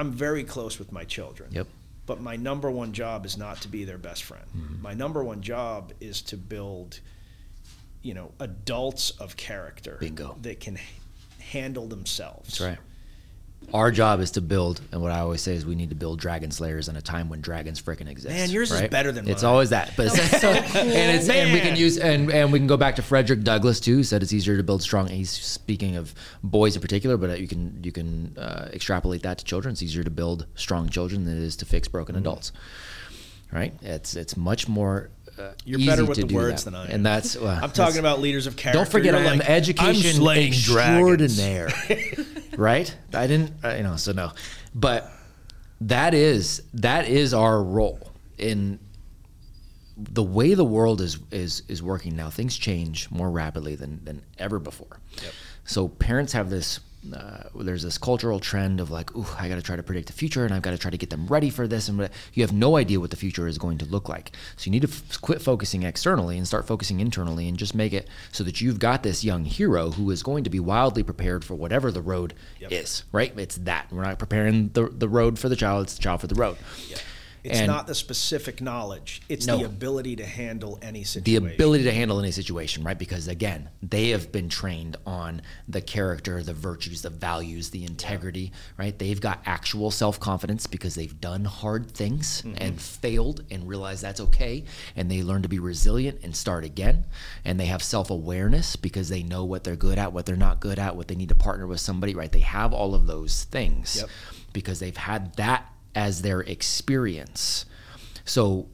I'm 0.00 0.12
very 0.12 0.44
close 0.44 0.78
with 0.78 0.92
my 0.92 1.04
children. 1.04 1.50
Yep. 1.52 1.66
But 2.06 2.20
my 2.20 2.36
number 2.36 2.70
one 2.70 2.92
job 2.92 3.26
is 3.26 3.36
not 3.36 3.60
to 3.60 3.68
be 3.68 3.84
their 3.84 3.98
best 3.98 4.24
friend. 4.24 4.44
Mm-hmm. 4.56 4.82
My 4.82 4.94
number 4.94 5.22
one 5.22 5.42
job 5.42 5.92
is 6.00 6.22
to 6.22 6.36
build 6.36 7.00
you 8.02 8.14
know 8.14 8.32
adults 8.40 9.10
of 9.20 9.36
character 9.36 9.98
Bingo. 10.00 10.36
that 10.42 10.58
can 10.58 10.78
h- 10.78 10.82
handle 11.38 11.86
themselves. 11.86 12.58
That's 12.58 12.60
right. 12.60 12.78
Our 13.72 13.90
job 13.92 14.20
is 14.20 14.32
to 14.32 14.40
build, 14.40 14.80
and 14.90 15.00
what 15.00 15.12
I 15.12 15.20
always 15.20 15.40
say 15.40 15.54
is 15.54 15.64
we 15.64 15.74
need 15.76 15.90
to 15.90 15.94
build 15.94 16.18
dragon 16.18 16.50
slayers 16.50 16.88
in 16.88 16.96
a 16.96 17.00
time 17.02 17.28
when 17.28 17.40
dragons 17.40 17.80
freaking 17.80 18.08
exist. 18.08 18.34
Man, 18.34 18.50
yours 18.50 18.72
is 18.72 18.82
better 18.88 19.12
than 19.12 19.24
mine. 19.24 19.32
It's 19.32 19.44
always 19.44 19.70
that, 19.70 19.92
but 19.96 20.06
it's, 20.06 20.40
so, 20.40 20.48
and 20.50 21.16
it's 21.16 21.28
and 21.28 21.52
we 21.52 21.60
can 21.60 21.76
use 21.76 21.96
and 21.98 22.30
and 22.32 22.52
we 22.52 22.58
can 22.58 22.66
go 22.66 22.76
back 22.76 22.96
to 22.96 23.02
Frederick 23.02 23.42
Douglass 23.42 23.78
too. 23.78 23.96
Who 23.96 24.02
said 24.02 24.22
it's 24.22 24.32
easier 24.32 24.56
to 24.56 24.62
build 24.62 24.82
strong. 24.82 25.06
He's 25.08 25.30
speaking 25.30 25.96
of 25.96 26.14
boys 26.42 26.74
in 26.74 26.82
particular, 26.82 27.16
but 27.16 27.40
you 27.40 27.46
can 27.48 27.78
you 27.84 27.92
can 27.92 28.36
uh, 28.36 28.68
extrapolate 28.72 29.22
that 29.22 29.38
to 29.38 29.44
children. 29.44 29.72
It's 29.72 29.82
easier 29.82 30.02
to 30.04 30.10
build 30.10 30.46
strong 30.56 30.88
children 30.88 31.24
than 31.24 31.36
it 31.36 31.42
is 31.44 31.56
to 31.56 31.64
fix 31.64 31.86
broken 31.88 32.14
Mm-hmm. 32.16 32.22
adults. 32.22 32.52
Right? 33.52 33.72
It's 33.82 34.16
it's 34.16 34.36
much 34.36 34.68
more. 34.68 35.10
Uh, 35.38 35.52
You're 35.64 35.78
easy 35.78 35.88
better 35.88 36.04
with 36.04 36.18
the 36.28 36.34
words 36.34 36.64
that. 36.64 36.70
than 36.72 36.80
I 36.80 36.84
am. 36.86 36.90
and 36.90 37.06
that's 37.06 37.36
well, 37.36 37.48
I'm 37.48 37.60
that's- 37.62 37.76
talking 37.76 37.98
about 38.00 38.20
leaders 38.20 38.46
of 38.46 38.56
character. 38.56 38.78
don't 38.78 38.90
forget, 38.90 39.14
I 39.14 39.20
am 39.20 39.38
like, 39.38 39.48
education 39.48 40.26
I'm 40.26 40.38
extraordinaire. 40.38 41.68
right? 42.60 42.94
I 43.14 43.26
didn't, 43.26 43.52
uh, 43.64 43.74
you 43.74 43.82
know, 43.82 43.96
so 43.96 44.12
no, 44.12 44.32
but 44.74 45.10
that 45.80 46.12
is 46.12 46.62
that 46.74 47.08
is 47.08 47.32
our 47.32 47.62
role 47.62 48.12
in 48.36 48.78
the 49.96 50.22
way 50.22 50.54
the 50.54 50.64
world 50.64 51.00
is 51.00 51.18
is 51.30 51.62
is 51.68 51.82
working 51.82 52.14
now. 52.14 52.28
Things 52.30 52.56
change 52.56 53.10
more 53.10 53.30
rapidly 53.30 53.74
than 53.74 54.04
than 54.04 54.22
ever 54.38 54.58
before. 54.58 55.00
So 55.64 55.88
parents 55.88 56.32
have 56.34 56.50
this. 56.50 56.80
Uh, 57.14 57.44
there's 57.54 57.82
this 57.82 57.96
cultural 57.96 58.38
trend 58.40 58.78
of 58.78 58.90
like, 58.90 59.14
ooh, 59.16 59.24
I 59.38 59.48
got 59.48 59.54
to 59.54 59.62
try 59.62 59.74
to 59.74 59.82
predict 59.82 60.08
the 60.08 60.12
future, 60.12 60.44
and 60.44 60.52
I've 60.52 60.60
got 60.60 60.72
to 60.72 60.78
try 60.78 60.90
to 60.90 60.98
get 60.98 61.08
them 61.08 61.26
ready 61.28 61.48
for 61.48 61.66
this, 61.66 61.88
and 61.88 62.10
you 62.34 62.42
have 62.42 62.52
no 62.52 62.76
idea 62.76 63.00
what 63.00 63.08
the 63.10 63.16
future 63.16 63.46
is 63.48 63.56
going 63.56 63.78
to 63.78 63.86
look 63.86 64.06
like. 64.08 64.32
So 64.56 64.66
you 64.66 64.72
need 64.72 64.82
to 64.82 64.88
f- 64.88 65.18
quit 65.22 65.40
focusing 65.40 65.82
externally 65.82 66.36
and 66.36 66.46
start 66.46 66.66
focusing 66.66 67.00
internally, 67.00 67.48
and 67.48 67.56
just 67.56 67.74
make 67.74 67.94
it 67.94 68.06
so 68.32 68.44
that 68.44 68.60
you've 68.60 68.78
got 68.78 69.02
this 69.02 69.24
young 69.24 69.46
hero 69.46 69.92
who 69.92 70.10
is 70.10 70.22
going 70.22 70.44
to 70.44 70.50
be 70.50 70.60
wildly 70.60 71.02
prepared 71.02 71.42
for 71.42 71.54
whatever 71.54 71.90
the 71.90 72.02
road 72.02 72.34
Yep. 72.60 72.72
is. 72.72 73.04
Right? 73.12 73.32
It's 73.38 73.56
that 73.56 73.86
we're 73.90 74.02
not 74.02 74.18
preparing 74.18 74.68
the 74.74 74.88
the 74.88 75.08
road 75.08 75.38
for 75.38 75.48
the 75.48 75.56
child; 75.56 75.84
it's 75.84 75.94
the 75.94 76.02
child 76.02 76.20
for 76.20 76.26
the 76.26 76.34
road. 76.34 76.58
It's 77.42 77.58
and 77.58 77.66
not 77.66 77.86
the 77.86 77.94
specific 77.94 78.60
knowledge; 78.60 79.22
it's 79.28 79.46
No. 79.46 79.58
the 79.58 79.64
ability 79.64 80.16
to 80.16 80.26
handle 80.26 80.78
any 80.82 81.04
situation. 81.04 81.44
the 81.44 81.54
ability 81.54 81.84
to 81.84 81.92
handle 81.92 82.18
any 82.18 82.30
situation, 82.30 82.84
right? 82.84 82.98
Because 82.98 83.28
again, 83.28 83.68
they 83.82 84.10
have 84.10 84.30
been 84.30 84.48
trained 84.48 84.96
on 85.06 85.42
the 85.68 85.80
character, 85.80 86.42
the 86.42 86.52
virtues, 86.54 87.02
the 87.02 87.10
values, 87.10 87.70
the 87.70 87.84
integrity, 87.84 88.52
right? 88.78 88.98
They've 88.98 89.20
got 89.20 89.40
actual 89.46 89.90
self 89.90 90.20
confidence 90.20 90.66
because 90.66 90.94
they've 90.94 91.20
done 91.20 91.44
hard 91.44 91.90
things 91.92 92.42
mm-hmm. 92.42 92.56
and 92.60 92.80
failed 92.80 93.44
and 93.50 93.66
realized 93.68 94.02
that's 94.02 94.20
okay. 94.20 94.64
And 94.96 95.10
they 95.10 95.22
learn 95.22 95.42
to 95.42 95.48
be 95.48 95.58
resilient 95.58 96.20
and 96.22 96.34
start 96.34 96.64
again. 96.64 97.06
And 97.44 97.58
they 97.58 97.66
have 97.66 97.82
self 97.82 98.10
awareness 98.10 98.76
because 98.76 99.08
they 99.08 99.22
know 99.22 99.44
what 99.44 99.64
they're 99.64 99.76
good 99.76 99.98
at, 99.98 100.12
what 100.12 100.26
they're 100.26 100.36
not 100.36 100.60
good 100.60 100.78
at, 100.78 100.96
what 100.96 101.08
they 101.08 101.14
need 101.14 101.28
to 101.30 101.34
partner 101.34 101.66
with 101.66 101.80
somebody, 101.80 102.14
right? 102.14 102.30
They 102.30 102.40
have 102.40 102.72
all 102.72 102.94
of 102.94 103.06
those 103.06 103.44
things 103.44 103.96
Yep. 104.00 104.10
because 104.52 104.78
they've 104.80 104.96
had 104.96 105.34
that 105.36 105.72
as 105.94 106.22
their 106.22 106.40
experience. 106.40 107.66
So 108.24 108.68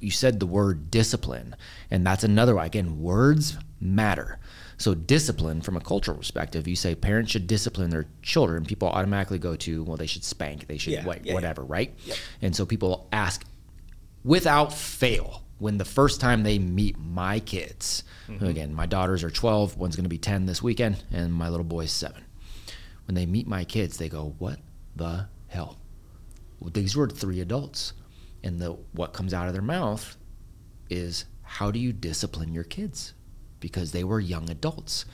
you 0.00 0.10
said 0.10 0.38
the 0.40 0.46
word 0.46 0.90
discipline, 0.90 1.56
and 1.90 2.06
that's 2.06 2.24
another 2.24 2.54
one. 2.54 2.66
Again, 2.66 3.00
words 3.00 3.56
matter. 3.80 4.38
So 4.76 4.94
discipline, 4.94 5.60
from 5.60 5.76
a 5.76 5.80
cultural 5.80 6.18
perspective, 6.18 6.68
you 6.68 6.76
say 6.76 6.94
parents 6.94 7.32
should 7.32 7.46
discipline 7.48 7.90
their 7.90 8.06
children. 8.22 8.64
People 8.64 8.88
automatically 8.88 9.38
go 9.38 9.56
to, 9.56 9.82
well, 9.82 9.96
they 9.96 10.06
should 10.06 10.22
spank, 10.22 10.68
they 10.68 10.78
should 10.78 10.92
Yeah, 10.92 11.04
yeah, 11.04 11.18
yeah. 11.24 11.34
whatever, 11.34 11.64
right? 11.64 11.92
And 12.42 12.54
so 12.54 12.64
people 12.64 13.08
ask, 13.12 13.44
without 14.24 14.72
fail, 14.72 15.42
when 15.58 15.78
the 15.78 15.84
first 15.84 16.20
time 16.20 16.42
they 16.44 16.58
meet 16.58 16.96
my 16.98 17.40
kids, 17.40 18.04
Mm-hmm. 18.28 18.44
again, 18.44 18.74
my 18.74 18.84
daughters 18.84 19.24
are 19.24 19.30
12, 19.30 19.78
one's 19.78 19.96
going 19.96 20.04
to 20.04 20.08
be 20.10 20.18
10 20.18 20.44
this 20.44 20.62
weekend, 20.62 21.02
and 21.10 21.32
my 21.32 21.48
little 21.48 21.64
boy's 21.64 21.90
seven. 21.90 22.22
When 23.06 23.14
they 23.14 23.24
meet 23.24 23.46
my 23.48 23.64
kids, 23.64 23.96
they 23.96 24.10
go, 24.10 24.34
"What 24.38 24.58
the 24.94 25.28
hell?" 25.46 25.78
These 26.60 26.96
were 26.96 27.08
three 27.08 27.40
adults, 27.40 27.92
and 28.42 28.60
the 28.60 28.72
what 28.92 29.12
comes 29.12 29.32
out 29.32 29.46
of 29.46 29.52
their 29.52 29.62
mouth 29.62 30.16
is, 30.90 31.24
"How 31.42 31.70
do 31.70 31.78
you 31.78 31.92
discipline 31.92 32.52
your 32.52 32.64
kids?" 32.64 33.14
Because 33.60 33.92
they 33.92 34.04
were 34.04 34.20
young 34.20 34.50
adults. 34.50 35.04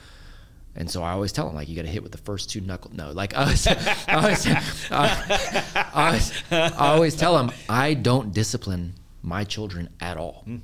And 0.77 0.91
so 0.91 1.03
I 1.03 1.11
always 1.11 1.31
tell 1.31 1.45
them, 1.47 1.55
like, 1.55 1.69
you 1.69 1.75
got 1.75 1.83
to 1.83 1.87
hit 1.87 2.03
with 2.03 2.11
the 2.11 2.17
first 2.17 2.49
two 2.49 2.59
knuckle. 2.59 2.91
No, 2.93 3.11
like 3.11 3.33
I 3.33 3.43
always, 3.43 3.65
I 4.07 4.13
always, 4.13 4.47
I, 4.91 5.89
always, 5.93 6.43
I 6.51 6.69
always 6.77 7.15
tell 7.15 7.37
them, 7.37 7.51
I 7.69 7.93
don't 7.93 8.33
discipline 8.33 8.95
my 9.21 9.45
children 9.45 9.89
at 10.01 10.17
all. 10.17 10.41
Hmm. 10.43 10.57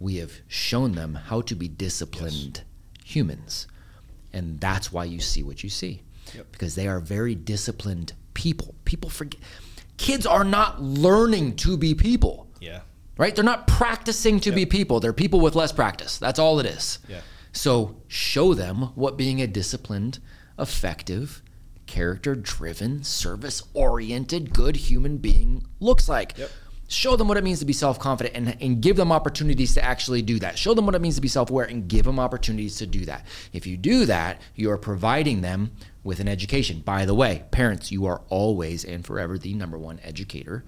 We 0.00 0.16
have 0.16 0.32
shown 0.46 0.92
them 0.92 1.14
how 1.14 1.42
to 1.42 1.54
be 1.54 1.68
disciplined 1.68 2.62
humans, 3.04 3.66
and 4.32 4.58
that's 4.58 4.90
why 4.90 5.04
you 5.04 5.20
see 5.20 5.42
what 5.42 5.62
you 5.62 5.68
see, 5.68 6.02
because 6.52 6.74
they 6.74 6.86
are 6.88 7.00
very 7.00 7.34
disciplined 7.34 8.14
people. 8.32 8.74
People 8.84 9.10
forget. 9.10 9.40
Kids 9.98 10.24
are 10.24 10.44
not 10.44 10.80
learning 10.82 11.56
to 11.56 11.76
be 11.76 11.94
people 11.94 12.48
Yeah. 12.60 12.80
right? 13.18 13.34
They're 13.34 13.44
not 13.44 13.66
practicing 13.66 14.40
to 14.40 14.52
be 14.52 14.64
people. 14.64 15.00
They're 15.00 15.12
people 15.12 15.40
with 15.40 15.54
less 15.54 15.72
practice. 15.72 16.16
That's 16.18 16.38
all 16.38 16.58
it 16.60 16.66
is. 16.66 16.98
Yeah. 17.08 17.20
So 17.52 17.96
show 18.08 18.54
them 18.54 18.90
what 18.94 19.16
being 19.18 19.42
a 19.42 19.46
disciplined, 19.46 20.20
effective, 20.58 21.42
character 21.86 22.34
driven, 22.34 23.02
service 23.02 23.62
oriented, 23.74 24.52
good 24.54 24.76
human 24.76 25.16
being 25.18 25.66
looks 25.80 26.08
like. 26.08 26.36
Yep. 26.38 26.50
Show 26.90 27.16
them 27.16 27.28
what 27.28 27.36
it 27.36 27.44
means 27.44 27.58
to 27.58 27.66
be 27.66 27.72
self 27.74 27.98
confident 27.98 28.34
and, 28.36 28.56
and 28.62 28.80
give 28.80 28.96
them 28.96 29.12
opportunities 29.12 29.74
to 29.74 29.84
actually 29.84 30.22
do 30.22 30.38
that. 30.38 30.56
Show 30.58 30.72
them 30.72 30.86
what 30.86 30.94
it 30.94 31.02
means 31.02 31.16
to 31.16 31.20
be 31.20 31.28
self 31.28 31.50
aware 31.50 31.66
and 31.66 31.86
give 31.88 32.04
them 32.06 32.18
opportunities 32.18 32.76
to 32.76 32.86
do 32.86 33.04
that. 33.06 33.26
If 33.52 33.66
you 33.66 33.76
do 33.76 34.06
that, 34.06 34.40
you 34.54 34.70
are 34.70 34.78
providing 34.78 35.40
them 35.42 35.72
with 36.04 36.20
an 36.20 36.28
education. 36.28 36.80
By 36.80 37.04
the 37.04 37.14
way, 37.14 37.44
parents, 37.50 37.90
you 37.92 38.06
are 38.06 38.22
always 38.28 38.84
and 38.84 39.04
forever 39.04 39.38
the 39.38 39.54
number 39.54 39.78
one 39.78 40.00
educator 40.02 40.64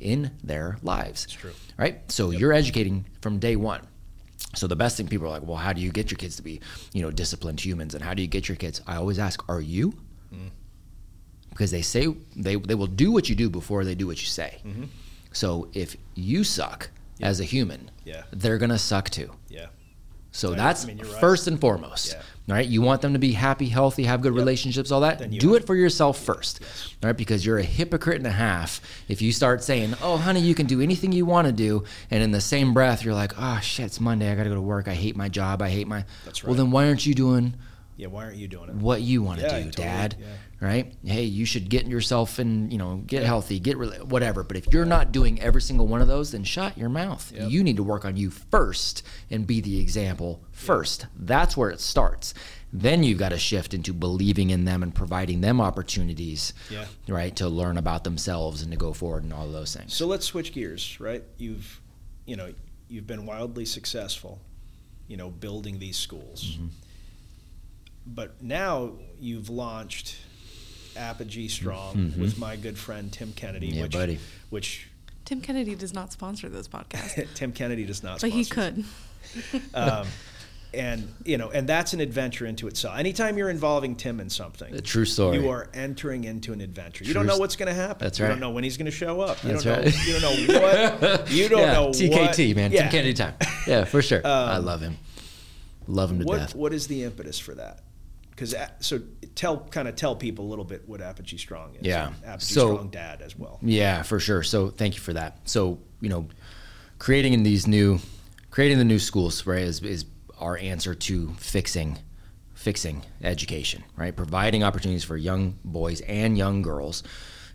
in 0.00 0.32
their 0.42 0.78
lives. 0.82 1.24
It's 1.24 1.32
true. 1.34 1.52
Right? 1.78 2.10
So 2.10 2.30
you're 2.30 2.52
educating 2.52 3.06
from 3.20 3.38
day 3.38 3.56
one. 3.56 3.86
So 4.54 4.66
the 4.66 4.76
best 4.76 4.96
thing 4.96 5.08
people 5.08 5.26
are 5.26 5.30
like, 5.30 5.46
well, 5.46 5.56
how 5.56 5.72
do 5.72 5.80
you 5.80 5.90
get 5.90 6.10
your 6.10 6.18
kids 6.18 6.36
to 6.36 6.42
be, 6.42 6.60
you 6.92 7.00
know, 7.00 7.10
disciplined 7.10 7.60
humans, 7.64 7.94
and 7.94 8.04
how 8.04 8.12
do 8.12 8.20
you 8.20 8.28
get 8.28 8.48
your 8.48 8.56
kids? 8.56 8.82
I 8.86 8.96
always 8.96 9.18
ask, 9.18 9.42
are 9.48 9.60
you? 9.60 9.94
Mm. 10.34 10.50
Because 11.50 11.70
they 11.70 11.82
say 11.82 12.06
they 12.36 12.56
they 12.56 12.74
will 12.74 12.86
do 12.86 13.12
what 13.12 13.28
you 13.28 13.34
do 13.34 13.48
before 13.48 13.84
they 13.84 13.94
do 13.94 14.06
what 14.06 14.20
you 14.20 14.26
say. 14.28 14.60
Mm-hmm. 14.64 14.84
So 15.32 15.68
if 15.72 15.96
you 16.14 16.44
suck 16.44 16.90
as 17.20 17.40
a 17.40 17.44
human, 17.44 17.90
Yeah. 18.04 18.22
they're 18.32 18.58
gonna 18.58 18.78
suck 18.78 19.08
too. 19.10 19.30
Yeah. 19.48 19.66
So 20.32 20.54
that's 20.54 20.84
I 20.84 20.88
mean, 20.88 20.98
right. 20.98 21.20
first 21.20 21.46
and 21.46 21.60
foremost. 21.60 22.12
Yeah. 22.12 22.22
Right? 22.48 22.66
You 22.66 22.82
want 22.82 23.02
them 23.02 23.12
to 23.12 23.20
be 23.20 23.32
happy, 23.32 23.68
healthy, 23.68 24.02
have 24.04 24.20
good 24.20 24.34
relationships, 24.34 24.90
all 24.90 25.00
that. 25.02 25.30
Do 25.30 25.54
it 25.54 25.64
for 25.64 25.76
yourself 25.76 26.18
first. 26.18 26.60
All 27.02 27.08
right? 27.08 27.16
Because 27.16 27.46
you're 27.46 27.58
a 27.58 27.62
hypocrite 27.62 28.16
and 28.18 28.26
a 28.26 28.30
half 28.32 28.80
if 29.08 29.22
you 29.22 29.32
start 29.32 29.62
saying, 29.62 29.94
"Oh, 30.02 30.16
honey, 30.16 30.40
you 30.40 30.54
can 30.54 30.66
do 30.66 30.80
anything 30.80 31.12
you 31.12 31.24
want 31.24 31.46
to 31.46 31.52
do," 31.52 31.84
and 32.10 32.22
in 32.22 32.32
the 32.32 32.40
same 32.40 32.74
breath 32.74 33.04
you're 33.04 33.14
like, 33.14 33.32
"Oh 33.38 33.60
shit, 33.62 33.86
it's 33.86 34.00
Monday. 34.00 34.30
I 34.30 34.34
got 34.34 34.42
to 34.42 34.48
go 34.48 34.56
to 34.56 34.60
work. 34.60 34.88
I 34.88 34.94
hate 34.94 35.16
my 35.16 35.28
job. 35.28 35.62
I 35.62 35.70
hate 35.70 35.86
my." 35.86 36.04
That's 36.24 36.42
Well, 36.42 36.54
then 36.54 36.72
why 36.72 36.88
aren't 36.88 37.06
you 37.06 37.14
doing 37.14 37.54
Yeah. 37.96 38.06
Why 38.08 38.24
aren't 38.24 38.36
you 38.36 38.48
doing 38.48 38.68
it? 38.70 38.74
what 38.74 39.02
you 39.02 39.22
want 39.22 39.40
to 39.40 39.46
Yeah, 39.46 39.58
do, 39.58 39.64
totally, 39.66 39.86
Dad? 39.86 40.16
yeah. 40.20 40.26
Right? 40.60 40.94
Hey, 41.04 41.24
you 41.24 41.44
should 41.44 41.68
get 41.68 41.86
yourself 41.86 42.38
and 42.38 42.72
you 42.72 42.78
know 42.78 43.02
get 43.06 43.24
healthy, 43.24 43.58
get 43.58 43.76
rela- 43.76 44.04
whatever. 44.04 44.42
But 44.44 44.56
if 44.56 44.72
you're 44.72 44.84
not 44.86 45.10
doing 45.12 45.40
every 45.40 45.60
single 45.60 45.86
one 45.88 46.00
of 46.00 46.08
those, 46.08 46.30
then 46.32 46.44
shut 46.44 46.78
your 46.78 46.88
mouth. 46.88 47.32
Yep. 47.34 47.50
You 47.50 47.62
need 47.64 47.76
to 47.76 47.82
work 47.82 48.04
on 48.04 48.16
you 48.16 48.30
first 48.30 49.02
and 49.30 49.46
be 49.46 49.60
the 49.60 49.80
example 49.80 50.42
first. 50.52 51.06
That's 51.16 51.56
where 51.56 51.70
it 51.70 51.80
starts. 51.80 52.32
Then 52.72 53.02
you've 53.02 53.18
got 53.18 53.30
to 53.30 53.38
shift 53.38 53.74
into 53.74 53.92
believing 53.92 54.50
in 54.50 54.64
them 54.64 54.82
and 54.82 54.94
providing 54.94 55.40
them 55.42 55.60
opportunities, 55.60 56.54
Yeah. 56.70 56.86
right, 57.06 57.34
to 57.36 57.48
learn 57.48 57.76
about 57.76 58.04
themselves 58.04 58.62
and 58.62 58.70
to 58.70 58.78
go 58.78 58.92
forward 58.94 59.24
and 59.24 59.32
all 59.32 59.44
of 59.46 59.52
those 59.52 59.74
things. 59.76 59.92
So 59.92 60.06
let's 60.06 60.24
switch 60.24 60.52
gears, 60.54 60.98
right? 60.98 61.22
You've, 61.36 61.80
you 62.24 62.36
know, 62.36 62.54
you've 62.88 63.06
been 63.06 63.26
wildly 63.26 63.66
successful, 63.66 64.40
you 65.06 65.16
know, 65.18 65.28
building 65.28 65.80
these 65.80 65.98
schools. 65.98 66.52
Mm-hmm. 66.56 66.66
But 68.06 68.42
now 68.42 68.92
you've 69.20 69.48
launched 69.48 70.16
Apogee 70.96 71.48
Strong 71.48 72.14
with 72.18 72.38
my 72.38 72.56
good 72.56 72.76
friend 72.76 73.12
Tim 73.12 73.32
Kennedy, 73.32 73.68
Mm-hmm. 73.68 73.76
Yeah, 73.76 73.82
which, 73.84 73.92
buddy. 73.92 74.18
which 74.50 74.88
Tim 75.24 75.40
Kennedy 75.40 75.74
does 75.74 75.94
not 75.94 76.12
sponsor 76.12 76.48
this 76.48 76.66
podcast, 76.68 77.28
Tim 77.34 77.52
Kennedy 77.52 77.84
does 77.84 78.02
not. 78.02 78.20
but 78.20 78.30
he 78.30 78.44
could. 78.44 78.84
Um, 79.72 80.06
and 80.74 81.14
you 81.24 81.38
know, 81.38 81.50
and 81.50 81.68
that's 81.68 81.92
an 81.92 82.00
adventure 82.00 82.44
into 82.44 82.66
itself. 82.66 82.98
Anytime 82.98 83.38
you're 83.38 83.50
involving 83.50 83.94
Tim 83.94 84.18
in 84.20 84.28
something, 84.30 84.74
A 84.74 84.80
true 84.80 85.04
story. 85.04 85.38
you 85.38 85.48
are 85.50 85.68
entering 85.74 86.24
into 86.24 86.52
an 86.52 86.60
adventure. 86.60 87.04
You 87.04 87.14
don't 87.14 87.26
know 87.26 87.36
what's 87.38 87.54
going 87.56 87.68
to 87.68 87.74
happen. 87.74 87.98
That's 88.04 88.18
right. 88.18 88.26
You 88.26 88.32
don't 88.32 88.40
know 88.40 88.50
when 88.50 88.64
he's 88.64 88.76
going 88.78 88.86
to 88.86 88.90
show 88.90 89.20
up. 89.20 89.42
You 89.44 89.50
That's 89.52 89.64
don't 89.64 89.78
know. 89.78 89.84
right. 89.84 90.06
You 90.06 90.12
don't 90.20 90.22
know 90.22 90.60
what. 91.08 91.30
You 91.30 91.48
don't 91.48 91.60
yeah, 91.60 91.72
know 91.72 91.88
TKT, 91.88 92.48
what, 92.48 92.56
man. 92.56 92.72
Yeah. 92.72 92.82
Tim 92.82 92.90
Kennedy 92.90 93.14
time. 93.14 93.34
Yeah, 93.66 93.84
for 93.84 94.02
sure. 94.02 94.22
I 94.26 94.54
Um, 94.56 94.64
love 94.64 94.80
him. 94.80 94.96
Love 95.86 96.10
him 96.10 96.18
to 96.20 96.24
What 96.24 96.38
death. 96.38 96.54
What 96.54 96.72
is 96.72 96.86
the 96.88 97.04
impetus 97.04 97.38
for 97.38 97.54
that? 97.54 97.80
Because 98.42 98.56
so 98.80 99.00
tell 99.36 99.60
kind 99.70 99.86
of 99.86 99.94
tell 99.94 100.16
people 100.16 100.46
a 100.46 100.48
little 100.48 100.64
bit 100.64 100.88
what 100.88 101.00
Apogee 101.00 101.36
Strong 101.38 101.76
is. 101.76 101.86
Yeah. 101.86 102.12
Apogee 102.24 102.54
So- 102.54 102.74
Strong 102.74 102.88
Dad 102.88 103.22
as 103.22 103.38
well. 103.38 103.60
Yeah, 103.62 104.02
for 104.02 104.18
sure. 104.18 104.42
So 104.42 104.68
thank 104.68 104.94
you 104.94 105.00
for 105.00 105.12
that. 105.12 105.48
So 105.48 105.78
you 106.00 106.08
know, 106.08 106.26
creating 106.98 107.34
in 107.34 107.44
these 107.44 107.68
new, 107.68 108.00
creating 108.50 108.78
the 108.78 108.84
new 108.84 108.98
schools, 108.98 109.46
right, 109.46 109.62
is, 109.62 109.80
is 109.82 110.06
our 110.40 110.58
answer 110.58 110.92
to 110.96 111.28
fixing, 111.34 111.98
fixing 112.54 113.02
education, 113.22 113.84
right? 113.96 114.14
Providing 114.16 114.64
opportunities 114.64 115.04
for 115.04 115.16
young 115.16 115.56
boys 115.64 116.00
and 116.02 116.36
young 116.36 116.62
girls 116.62 117.04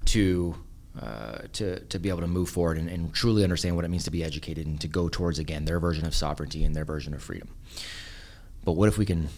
to. 0.06 0.56
Uh, 1.00 1.44
to, 1.54 1.80
to 1.82 2.00
be 2.00 2.10
able 2.10 2.22
to 2.22 2.28
move 2.28 2.50
forward 2.50 2.76
and, 2.76 2.90
and 2.90 3.14
truly 3.14 3.44
understand 3.44 3.76
what 3.76 3.86
it 3.86 3.88
means 3.88 4.06
to 4.06 4.10
be 4.10 4.24
educated 4.24 4.66
and 4.66 4.82
to 4.82 4.88
go 4.88 5.08
towards 5.08 5.38
again 5.38 5.64
their 5.64 5.80
version 5.80 6.08
of 6.08 6.16
sovereignty 6.16 6.64
and 6.64 6.76
their 6.76 6.86
version 6.86 7.14
of 7.14 7.22
freedom. 7.22 7.48
But 8.66 8.72
what 8.72 8.90
if 8.90 8.98
we 8.98 9.06
can 9.06 9.30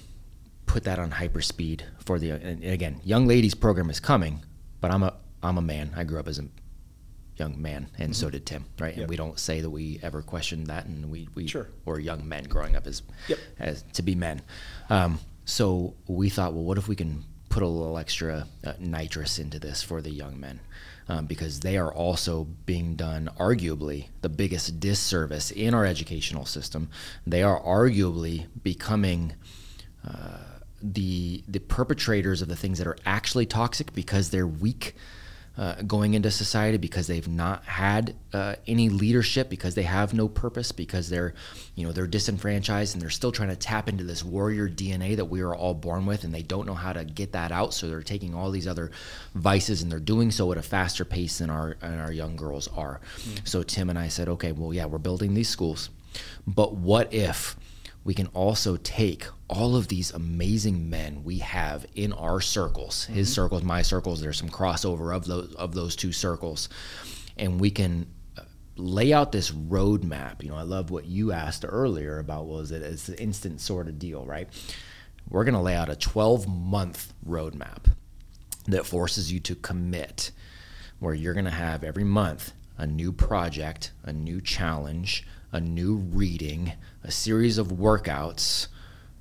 put 0.70 0.84
that 0.84 1.00
on 1.00 1.10
hyperspeed 1.10 1.82
for 2.06 2.20
the 2.20 2.30
and 2.30 2.64
again, 2.64 3.02
young 3.04 3.26
ladies 3.26 3.56
program 3.56 3.90
is 3.90 4.00
coming, 4.00 4.44
but 4.82 4.92
I'm 4.92 5.02
a 5.04 5.14
I'm 5.42 5.58
a 5.58 5.62
man. 5.64 5.92
I 5.96 6.04
grew 6.04 6.20
up 6.20 6.28
as 6.28 6.38
a 6.38 6.46
young 7.38 7.60
man, 7.60 7.88
and 7.98 8.16
so 8.16 8.30
did 8.30 8.46
Tim, 8.46 8.66
right? 8.80 8.94
Yep. 8.94 9.00
And 9.02 9.10
we 9.10 9.16
don't 9.16 9.40
say 9.40 9.62
that 9.62 9.70
we 9.70 10.00
ever 10.04 10.22
questioned 10.22 10.68
that, 10.68 10.86
and 10.86 11.10
we 11.10 11.28
we 11.34 11.48
Sure. 11.48 11.68
were 11.86 12.00
young 12.00 12.28
men 12.28 12.44
growing 12.44 12.76
up 12.76 12.86
as 12.86 13.02
Yep. 13.28 13.40
as 13.58 13.84
to 13.94 14.04
be 14.04 14.14
men. 14.14 14.42
Um, 14.92 15.20
so 15.46 15.96
we 16.08 16.30
thought, 16.30 16.54
well, 16.54 16.64
what 16.64 16.78
if 16.78 16.88
we 16.88 16.96
can 16.96 17.24
put 17.50 17.64
a 17.64 17.68
little 17.68 17.98
extra 17.98 18.46
uh, 18.64 18.74
nitrous 18.80 19.40
into 19.40 19.58
this 19.60 19.82
for 19.82 20.02
the 20.04 20.12
young 20.12 20.40
men? 20.40 20.60
Um, 21.08 21.26
because 21.26 21.62
they 21.62 21.76
are 21.80 21.92
also 21.92 22.44
being 22.68 22.96
done 22.96 23.32
arguably 23.40 24.10
the 24.22 24.30
biggest 24.30 24.80
disservice 24.80 25.50
in 25.50 25.74
our 25.74 25.84
educational 25.84 26.46
system. 26.46 26.90
They 27.26 27.42
are 27.42 27.60
arguably 27.60 28.46
becoming 28.62 29.34
uh, 30.08 30.38
the 30.82 31.44
the 31.48 31.60
perpetrators 31.60 32.42
of 32.42 32.48
the 32.48 32.56
things 32.56 32.78
that 32.78 32.88
are 32.88 32.98
actually 33.06 33.46
toxic 33.46 33.94
because 33.94 34.30
they're 34.30 34.48
weak 34.48 34.96
uh, 35.60 35.76
going 35.86 36.14
into 36.14 36.32
society 36.32 36.78
because 36.78 37.08
they've 37.08 37.28
not 37.28 37.66
had 37.66 38.16
uh, 38.32 38.56
any 38.66 38.88
leadership, 38.88 39.50
because 39.50 39.76
they 39.76 39.84
have 39.84 40.14
no 40.14 40.30
purpose, 40.30 40.72
because 40.72 41.10
they're, 41.10 41.34
you 41.76 41.86
know, 41.86 41.92
they're 41.92 42.08
disenfranchised 42.08 42.96
and 42.96 43.02
they're 43.02 43.10
still 43.10 43.34
trying 43.34 43.50
to 43.50 43.58
tap 43.58 43.90
into 43.90 44.06
this 44.06 44.24
warrior 44.24 44.70
DNA 44.70 45.18
that 45.18 45.26
we 45.26 45.42
are 45.42 45.54
all 45.54 45.74
born 45.74 46.06
with, 46.06 46.24
and 46.24 46.34
they 46.34 46.44
don't 46.44 46.66
know 46.66 46.74
how 46.74 46.94
to 46.94 47.04
get 47.04 47.34
that 47.34 47.52
out. 47.52 47.74
So 47.74 47.90
they're 47.90 48.02
taking 48.02 48.34
all 48.34 48.52
these 48.52 48.70
other 48.70 48.90
vices 49.36 49.82
and 49.82 49.92
they're 49.92 50.00
doing 50.00 50.32
so 50.32 50.50
at 50.54 50.58
a 50.58 50.62
faster 50.62 51.04
pace 51.04 51.40
than 51.40 51.50
our 51.50 51.76
than 51.82 52.00
our 52.00 52.14
young 52.14 52.38
girls 52.38 52.70
are. 52.70 53.02
Mm. 53.18 53.46
So 53.46 53.62
Tim 53.62 53.90
and 53.90 54.00
I 54.00 54.08
said, 54.08 54.30
okay, 54.30 54.54
well, 54.54 54.74
yeah, 54.74 54.86
we're 54.86 54.98
building 54.98 55.34
these 55.34 55.50
schools, 55.50 55.90
but 56.48 56.76
what 56.76 57.14
if 57.14 57.58
we 58.06 58.14
can 58.14 58.28
also 58.28 58.78
take 58.78 59.26
all 59.50 59.76
of 59.76 59.88
these 59.88 60.12
amazing 60.12 60.90
men 60.90 61.24
we 61.24 61.40
have 61.40 61.86
in 61.96 62.14
our 62.14 62.40
circles. 62.40 63.06
Mm-hmm. 63.06 63.14
his 63.16 63.34
circles 63.34 63.64
my 63.64 63.82
circles 63.82 64.22
there's 64.22 64.38
some 64.38 64.50
crossover 64.50 65.16
of 65.16 65.26
those 65.26 65.54
of 65.56 65.74
those 65.74 65.96
two 65.96 66.12
circles. 66.12 66.70
And 67.38 67.60
we 67.60 67.72
can 67.72 68.08
uh, 68.38 68.42
lay 68.76 69.12
out 69.12 69.32
this 69.32 69.52
roadmap. 69.52 70.44
You 70.44 70.50
know 70.50 70.56
i 70.56 70.62
love 70.62 70.92
what 70.92 71.06
you 71.06 71.32
asked 71.32 71.66
earlier 71.68 72.20
about 72.20 72.46
was 72.46 72.72
it 72.72 72.82
it's 72.82 73.10
an 73.10 73.16
instant 73.16 73.60
sort 73.60 73.88
of 73.88 74.00
deal 74.00 74.26
right? 74.26 74.48
We're 75.30 75.44
going 75.44 75.54
to 75.54 75.62
lay 75.62 75.76
out 75.76 75.90
a 75.90 75.96
12 75.96 76.48
month 76.48 77.14
roadmap 77.28 77.94
that 78.66 78.86
forces 78.86 79.32
you 79.32 79.40
to 79.42 79.56
commit 79.56 80.32
where 81.00 81.14
you're 81.14 81.34
going 81.34 81.46
to 81.46 81.52
have 81.52 81.84
every 81.84 82.04
month 82.04 82.54
a 82.78 82.86
new 82.86 83.12
project 83.12 83.92
a 84.04 84.14
new 84.14 84.42
challenge 84.42 85.26
a 85.52 85.60
new 85.60 85.96
reading 85.96 86.74
a 87.04 87.12
series 87.12 87.58
of 87.58 87.68
workouts 87.68 88.68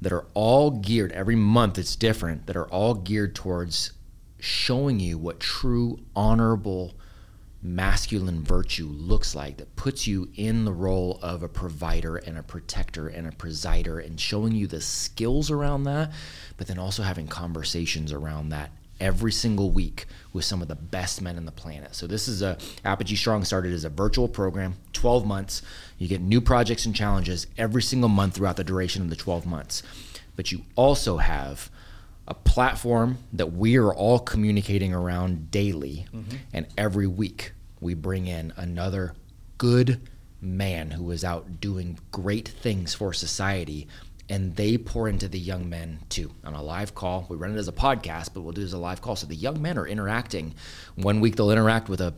that 0.00 0.12
are 0.12 0.26
all 0.34 0.70
geared 0.70 1.12
every 1.12 1.36
month 1.36 1.78
it's 1.78 1.96
different 1.96 2.46
that 2.46 2.56
are 2.56 2.68
all 2.68 2.94
geared 2.94 3.34
towards 3.34 3.92
showing 4.38 5.00
you 5.00 5.18
what 5.18 5.40
true 5.40 5.98
honorable 6.14 6.94
masculine 7.60 8.44
virtue 8.44 8.86
looks 8.86 9.34
like 9.34 9.56
that 9.56 9.74
puts 9.74 10.06
you 10.06 10.28
in 10.36 10.64
the 10.64 10.72
role 10.72 11.18
of 11.22 11.42
a 11.42 11.48
provider 11.48 12.16
and 12.16 12.38
a 12.38 12.42
protector 12.42 13.08
and 13.08 13.26
a 13.26 13.32
presider 13.32 14.04
and 14.04 14.20
showing 14.20 14.52
you 14.52 14.68
the 14.68 14.80
skills 14.80 15.50
around 15.50 15.82
that 15.82 16.12
but 16.56 16.68
then 16.68 16.78
also 16.78 17.02
having 17.02 17.26
conversations 17.26 18.12
around 18.12 18.50
that 18.50 18.70
every 19.00 19.32
single 19.32 19.70
week 19.70 20.06
with 20.32 20.44
some 20.44 20.62
of 20.62 20.68
the 20.68 20.74
best 20.74 21.22
men 21.22 21.36
in 21.36 21.46
the 21.46 21.52
planet. 21.52 21.94
So 21.94 22.06
this 22.06 22.28
is 22.28 22.42
a 22.42 22.58
Apogee 22.84 23.16
Strong 23.16 23.44
started 23.44 23.72
as 23.72 23.84
a 23.84 23.88
virtual 23.88 24.28
program, 24.28 24.74
12 24.92 25.26
months. 25.26 25.62
You 25.98 26.08
get 26.08 26.20
new 26.20 26.40
projects 26.40 26.86
and 26.86 26.94
challenges 26.94 27.46
every 27.56 27.82
single 27.82 28.08
month 28.08 28.34
throughout 28.34 28.56
the 28.56 28.64
duration 28.64 29.02
of 29.02 29.10
the 29.10 29.16
12 29.16 29.46
months. 29.46 29.82
But 30.36 30.52
you 30.52 30.62
also 30.76 31.16
have 31.16 31.70
a 32.28 32.34
platform 32.34 33.18
that 33.32 33.52
we 33.52 33.76
are 33.76 33.92
all 33.92 34.18
communicating 34.18 34.92
around 34.92 35.50
daily 35.50 36.06
mm-hmm. 36.12 36.36
and 36.52 36.66
every 36.76 37.06
week 37.06 37.52
we 37.80 37.94
bring 37.94 38.26
in 38.26 38.52
another 38.56 39.14
good 39.56 40.00
man 40.40 40.90
who 40.90 41.10
is 41.10 41.24
out 41.24 41.60
doing 41.60 41.98
great 42.12 42.46
things 42.46 42.94
for 42.94 43.12
society 43.12 43.88
and 44.28 44.56
they 44.56 44.76
pour 44.76 45.08
into 45.08 45.26
the 45.26 45.38
young 45.38 45.68
men 45.68 46.00
too 46.10 46.30
on 46.44 46.52
a 46.52 46.62
live 46.62 46.94
call. 46.94 47.24
We 47.30 47.36
run 47.36 47.54
it 47.54 47.58
as 47.58 47.68
a 47.68 47.72
podcast, 47.72 48.34
but 48.34 48.42
we'll 48.42 48.52
do 48.52 48.60
it 48.60 48.64
as 48.64 48.74
a 48.74 48.78
live 48.78 49.00
call. 49.00 49.16
So 49.16 49.26
the 49.26 49.34
young 49.34 49.62
men 49.62 49.78
are 49.78 49.86
interacting. 49.86 50.54
One 50.96 51.20
week 51.20 51.36
they'll 51.36 51.50
interact 51.50 51.88
with 51.88 52.02
a, 52.02 52.12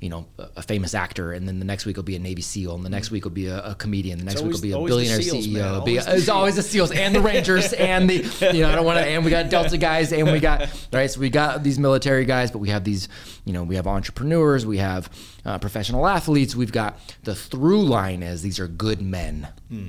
you 0.00 0.10
know, 0.10 0.26
a 0.38 0.62
famous 0.62 0.94
actor, 0.94 1.32
and 1.32 1.48
then 1.48 1.58
the 1.58 1.64
next 1.64 1.86
week 1.86 1.96
will 1.96 2.02
be 2.02 2.16
a 2.16 2.18
Navy 2.18 2.42
SEAL, 2.42 2.74
and 2.74 2.84
the 2.84 2.90
next 2.90 3.10
week 3.10 3.24
will 3.24 3.30
be 3.30 3.46
a, 3.46 3.60
a 3.62 3.74
comedian, 3.74 4.18
the 4.18 4.24
next 4.24 4.40
always, 4.40 4.60
week 4.60 4.74
will 4.74 4.80
be 4.80 4.84
a 4.84 4.88
billionaire 4.88 5.22
seals, 5.22 5.46
CEO. 5.46 5.84
Be, 5.84 5.98
always 5.98 6.06
it's 6.06 6.28
always 6.28 6.56
the 6.56 6.62
SEALs 6.70 6.92
and 6.92 7.14
the 7.14 7.20
Rangers 7.20 7.72
and 7.72 8.08
the, 8.08 8.16
you 8.52 8.62
know, 8.62 8.70
I 8.70 8.74
don't 8.74 8.84
want 8.84 8.98
to, 8.98 9.06
and 9.06 9.24
we 9.24 9.30
got 9.30 9.48
Delta 9.50 9.78
guys, 9.78 10.12
and 10.12 10.30
we 10.30 10.40
got 10.40 10.68
right. 10.92 11.10
So 11.10 11.20
we 11.20 11.30
got 11.30 11.62
these 11.62 11.78
military 11.78 12.24
guys, 12.24 12.50
but 12.50 12.58
we 12.58 12.68
have 12.68 12.84
these, 12.84 13.08
you 13.44 13.52
know, 13.52 13.64
we 13.64 13.76
have 13.76 13.86
entrepreneurs, 13.86 14.66
we 14.66 14.78
have 14.78 15.10
uh, 15.44 15.58
professional 15.58 16.06
athletes. 16.06 16.54
We've 16.54 16.72
got 16.72 16.98
the 17.24 17.34
through 17.34 17.84
line 17.84 18.22
as 18.22 18.42
these 18.42 18.60
are 18.60 18.68
good 18.68 19.00
men. 19.00 19.48
Hmm 19.68 19.88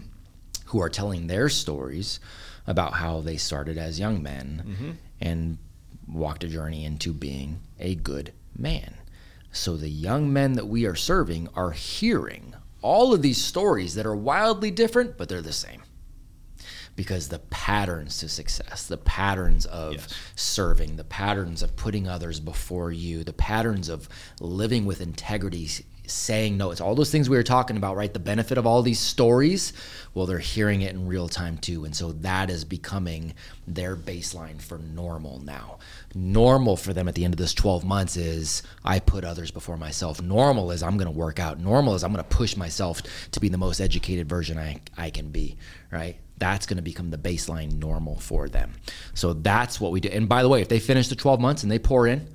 who 0.67 0.81
are 0.81 0.89
telling 0.89 1.27
their 1.27 1.49
stories 1.49 2.19
about 2.65 2.93
how 2.93 3.21
they 3.21 3.37
started 3.37 3.77
as 3.77 3.99
young 3.99 4.21
men 4.21 4.63
mm-hmm. 4.65 4.91
and 5.21 5.57
walked 6.07 6.43
a 6.43 6.47
journey 6.47 6.85
into 6.85 7.13
being 7.13 7.59
a 7.79 7.95
good 7.95 8.33
man. 8.57 8.93
So 9.51 9.77
the 9.77 9.89
young 9.89 10.31
men 10.31 10.53
that 10.53 10.67
we 10.67 10.85
are 10.85 10.95
serving 10.95 11.49
are 11.55 11.71
hearing 11.71 12.53
all 12.81 13.13
of 13.13 13.21
these 13.21 13.43
stories 13.43 13.95
that 13.95 14.05
are 14.05 14.15
wildly 14.15 14.71
different, 14.71 15.17
but 15.17 15.29
they're 15.29 15.41
the 15.41 15.53
same. 15.53 15.83
Because 16.95 17.29
the 17.29 17.39
patterns 17.39 18.17
to 18.19 18.29
success, 18.29 18.87
the 18.87 18.97
patterns 18.97 19.65
of 19.65 19.93
yes. 19.93 20.13
serving, 20.35 20.95
the 20.95 21.03
patterns 21.03 21.61
of 21.61 21.75
putting 21.75 22.07
others 22.07 22.39
before 22.39 22.91
you, 22.91 23.23
the 23.23 23.33
patterns 23.33 23.87
of 23.87 24.09
living 24.39 24.85
with 24.85 24.99
integrity 24.99 25.67
saying 26.07 26.57
no. 26.57 26.71
It's 26.71 26.81
all 26.81 26.95
those 26.95 27.11
things 27.11 27.29
we 27.29 27.37
were 27.37 27.43
talking 27.43 27.77
about, 27.77 27.95
right? 27.95 28.11
The 28.11 28.19
benefit 28.19 28.57
of 28.57 28.65
all 28.65 28.81
these 28.81 28.99
stories, 28.99 29.73
well, 30.13 30.25
they're 30.25 30.39
hearing 30.39 30.81
it 30.81 30.93
in 30.93 31.07
real 31.07 31.27
time 31.27 31.57
too. 31.57 31.85
And 31.85 31.95
so 31.95 32.13
that 32.13 32.49
is 32.49 32.65
becoming 32.65 33.33
their 33.67 33.95
baseline 33.95 34.61
for 34.61 34.77
normal 34.77 35.39
now. 35.39 35.79
Normal 36.15 36.77
for 36.77 36.93
them 36.93 37.07
at 37.07 37.15
the 37.15 37.25
end 37.25 37.33
of 37.33 37.37
this 37.37 37.53
12 37.53 37.83
months 37.85 38.17
is 38.17 38.63
I 38.83 38.99
put 38.99 39.23
others 39.23 39.51
before 39.51 39.77
myself. 39.77 40.21
Normal 40.21 40.71
is 40.71 40.81
I'm 40.81 40.97
going 40.97 41.11
to 41.11 41.17
work 41.17 41.39
out. 41.39 41.59
Normal 41.59 41.95
is 41.95 42.03
I'm 42.03 42.13
going 42.13 42.23
to 42.23 42.35
push 42.35 42.55
myself 42.55 43.01
to 43.31 43.39
be 43.39 43.49
the 43.49 43.57
most 43.57 43.79
educated 43.79 44.27
version 44.27 44.57
I, 44.57 44.81
I 44.97 45.09
can 45.09 45.29
be, 45.29 45.57
right? 45.91 46.17
That's 46.37 46.65
going 46.65 46.77
to 46.77 46.83
become 46.83 47.09
the 47.09 47.17
baseline 47.17 47.79
normal 47.79 48.19
for 48.19 48.47
them. 48.47 48.73
So 49.13 49.33
that's 49.33 49.81
what 49.81 49.91
we 49.91 49.99
do. 49.99 50.09
And 50.09 50.29
by 50.29 50.43
the 50.43 50.49
way, 50.49 50.61
if 50.61 50.69
they 50.69 50.79
finish 50.79 51.07
the 51.07 51.15
12 51.15 51.39
months 51.39 51.63
and 51.63 51.71
they 51.71 51.79
pour 51.79 52.07
in, 52.07 52.27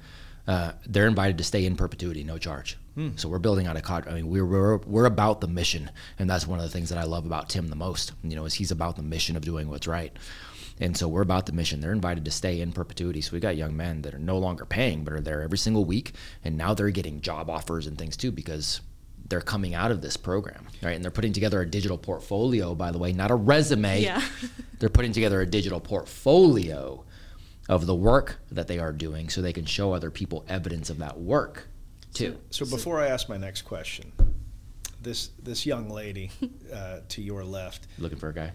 uh, 0.47 0.73
they're 0.87 1.07
invited 1.07 1.39
to 1.39 1.45
stay 1.45 1.65
in 1.65 1.77
perpetuity, 1.77 2.25
no 2.25 2.37
charge. 2.37 2.77
Hmm. 2.95 3.11
So 3.17 3.29
we're 3.29 3.39
building 3.39 3.67
out 3.67 3.77
a 3.77 3.81
cod. 3.81 4.07
I 4.09 4.15
mean, 4.15 4.29
we're, 4.29 4.45
we're 4.45 4.77
we're 4.79 5.05
about 5.07 5.41
the 5.41 5.49
mission, 5.49 5.91
and 6.19 6.29
that's 6.29 6.47
one 6.47 6.59
of 6.59 6.65
the 6.65 6.71
things 6.71 6.91
that 6.91 6.99
I 6.99 7.05
love 7.05 7.25
about 7.25 7.49
Tim 7.49 7.69
the 7.69 7.77
most. 7.77 8.13
You 8.23 8.37
know, 8.37 8.45
is 8.45 8.55
he's 8.55 8.71
about 8.71 8.97
the 8.97 9.03
mission 9.03 9.37
of 9.37 9.45
doing 9.45 9.69
what's 9.69 9.87
right. 9.87 10.13
And 10.81 10.97
so 10.97 11.09
we're 11.09 11.23
about 11.23 11.47
the 11.47 11.53
mission. 11.53 11.81
They're 11.81 11.93
invited 11.93 12.25
to 12.25 12.31
stay 12.31 12.61
in 12.61 12.73
perpetuity. 12.73 13.21
So 13.21 13.33
we 13.33 13.41
got 13.41 13.57
young 13.57 13.77
men 13.77 14.03
that 14.03 14.15
are 14.15 14.19
no 14.19 14.39
longer 14.39 14.65
paying, 14.65 15.05
but 15.05 15.13
are 15.13 15.21
there 15.21 15.43
every 15.43 15.59
single 15.59 15.85
week, 15.85 16.13
and 16.45 16.57
now 16.57 16.75
they're 16.75 16.91
getting 16.91 17.21
job 17.21 17.49
offers 17.49 17.87
and 17.87 17.97
things 17.97 18.17
too 18.17 18.33
because 18.33 18.81
they're 19.29 19.41
coming 19.41 19.75
out 19.75 19.91
of 19.91 20.03
this 20.03 20.17
program, 20.17 20.67
right? 20.83 20.95
And 20.95 21.05
they're 21.05 21.11
putting 21.11 21.33
together 21.33 21.61
a 21.63 21.67
digital 21.67 21.97
portfolio, 21.97 22.75
by 22.75 22.91
the 22.91 22.99
way, 22.99 23.13
not 23.13 23.31
a 23.31 23.35
resume. 23.35 24.03
Yeah. 24.03 24.23
they're 24.79 24.89
putting 24.89 25.13
together 25.13 25.41
a 25.41 25.47
digital 25.47 25.81
portfolio 25.81 27.05
of 27.69 27.87
the 27.87 27.95
work 27.95 28.41
that 28.51 28.67
they 28.69 28.79
are 28.79 28.93
doing 28.93 29.29
so 29.29 29.41
they 29.41 29.53
can 29.53 29.65
show 29.65 29.93
other 29.93 30.11
people 30.11 30.45
evidence 30.49 30.91
of 30.91 30.99
that 30.99 31.19
work 31.19 31.69
too. 32.13 32.39
So, 32.51 32.65
so 32.65 32.77
before 32.77 33.01
I 33.01 33.09
ask 33.09 33.29
my 33.29 33.37
next 33.37 33.63
question, 33.63 34.13
this 35.01 35.31
this 35.43 35.65
young 35.67 35.89
lady 35.89 36.31
uh, 36.73 37.01
to 37.09 37.23
your 37.23 37.45
left, 37.45 37.87
looking 37.99 38.19
for 38.19 38.29
a 38.29 38.35
guy. 38.35 38.53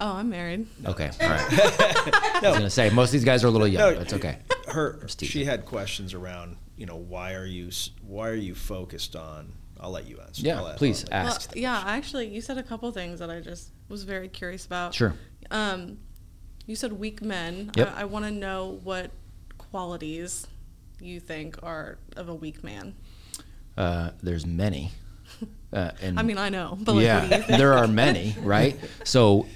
Oh, 0.00 0.14
I'm 0.14 0.30
married. 0.30 0.66
Okay, 0.86 1.10
all 1.20 1.28
right. 1.28 1.52
no. 1.52 1.58
I 1.62 2.40
was 2.42 2.58
gonna 2.58 2.70
say 2.70 2.90
most 2.90 3.08
of 3.10 3.12
these 3.12 3.24
guys 3.24 3.44
are 3.44 3.48
a 3.48 3.50
little 3.50 3.68
young. 3.68 3.94
No, 3.94 4.00
it's 4.00 4.14
okay. 4.14 4.38
Her, 4.66 5.06
she 5.08 5.44
had 5.44 5.66
questions 5.66 6.14
around, 6.14 6.56
you 6.76 6.86
know, 6.86 6.96
why 6.96 7.34
are 7.34 7.44
you 7.44 7.70
why 8.06 8.28
are 8.28 8.34
you 8.34 8.54
focused 8.54 9.14
on? 9.14 9.52
I'll 9.78 9.90
let 9.90 10.06
you 10.06 10.18
answer. 10.20 10.42
Yeah, 10.42 10.62
I'll, 10.62 10.74
please 10.74 11.04
I'll 11.10 11.26
ask. 11.26 11.50
Well, 11.50 11.62
yeah, 11.62 11.82
actually, 11.86 12.28
you 12.28 12.40
said 12.40 12.58
a 12.58 12.62
couple 12.62 12.90
things 12.92 13.18
that 13.18 13.30
I 13.30 13.40
just 13.40 13.70
was 13.88 14.04
very 14.04 14.28
curious 14.28 14.66
about. 14.66 14.94
Sure. 14.94 15.14
Um, 15.50 15.98
you 16.66 16.76
said 16.76 16.92
weak 16.92 17.22
men. 17.22 17.70
Yep. 17.76 17.92
I, 17.96 18.02
I 18.02 18.04
want 18.04 18.24
to 18.26 18.30
know 18.30 18.78
what 18.84 19.10
qualities 19.58 20.46
you 21.00 21.20
think 21.20 21.62
are 21.62 21.98
of 22.16 22.28
a 22.28 22.34
weak 22.34 22.62
man. 22.62 22.94
Uh, 23.76 24.10
there's 24.22 24.46
many. 24.46 24.90
Uh, 25.72 25.92
and 26.02 26.18
I 26.18 26.24
mean, 26.24 26.36
I 26.36 26.48
know, 26.48 26.76
but 26.80 26.96
like, 26.96 27.04
yeah, 27.04 27.26
there 27.56 27.74
are 27.74 27.86
many, 27.86 28.34
right? 28.40 28.76
So 29.04 29.46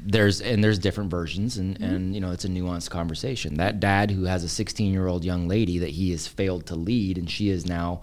there's 0.00 0.40
and 0.40 0.62
there's 0.62 0.78
different 0.78 1.10
versions, 1.10 1.56
and 1.56 1.78
mm-hmm. 1.78 1.84
and 1.84 2.14
you 2.14 2.20
know 2.20 2.30
it's 2.30 2.44
a 2.44 2.48
nuanced 2.48 2.90
conversation. 2.90 3.56
That 3.56 3.80
dad 3.80 4.10
who 4.10 4.24
has 4.24 4.44
a 4.44 4.48
16 4.48 4.92
year 4.92 5.06
old 5.06 5.24
young 5.24 5.48
lady 5.48 5.78
that 5.78 5.90
he 5.90 6.10
has 6.10 6.26
failed 6.26 6.66
to 6.66 6.74
lead, 6.74 7.18
and 7.18 7.30
she 7.30 7.50
is 7.50 7.66
now 7.66 8.00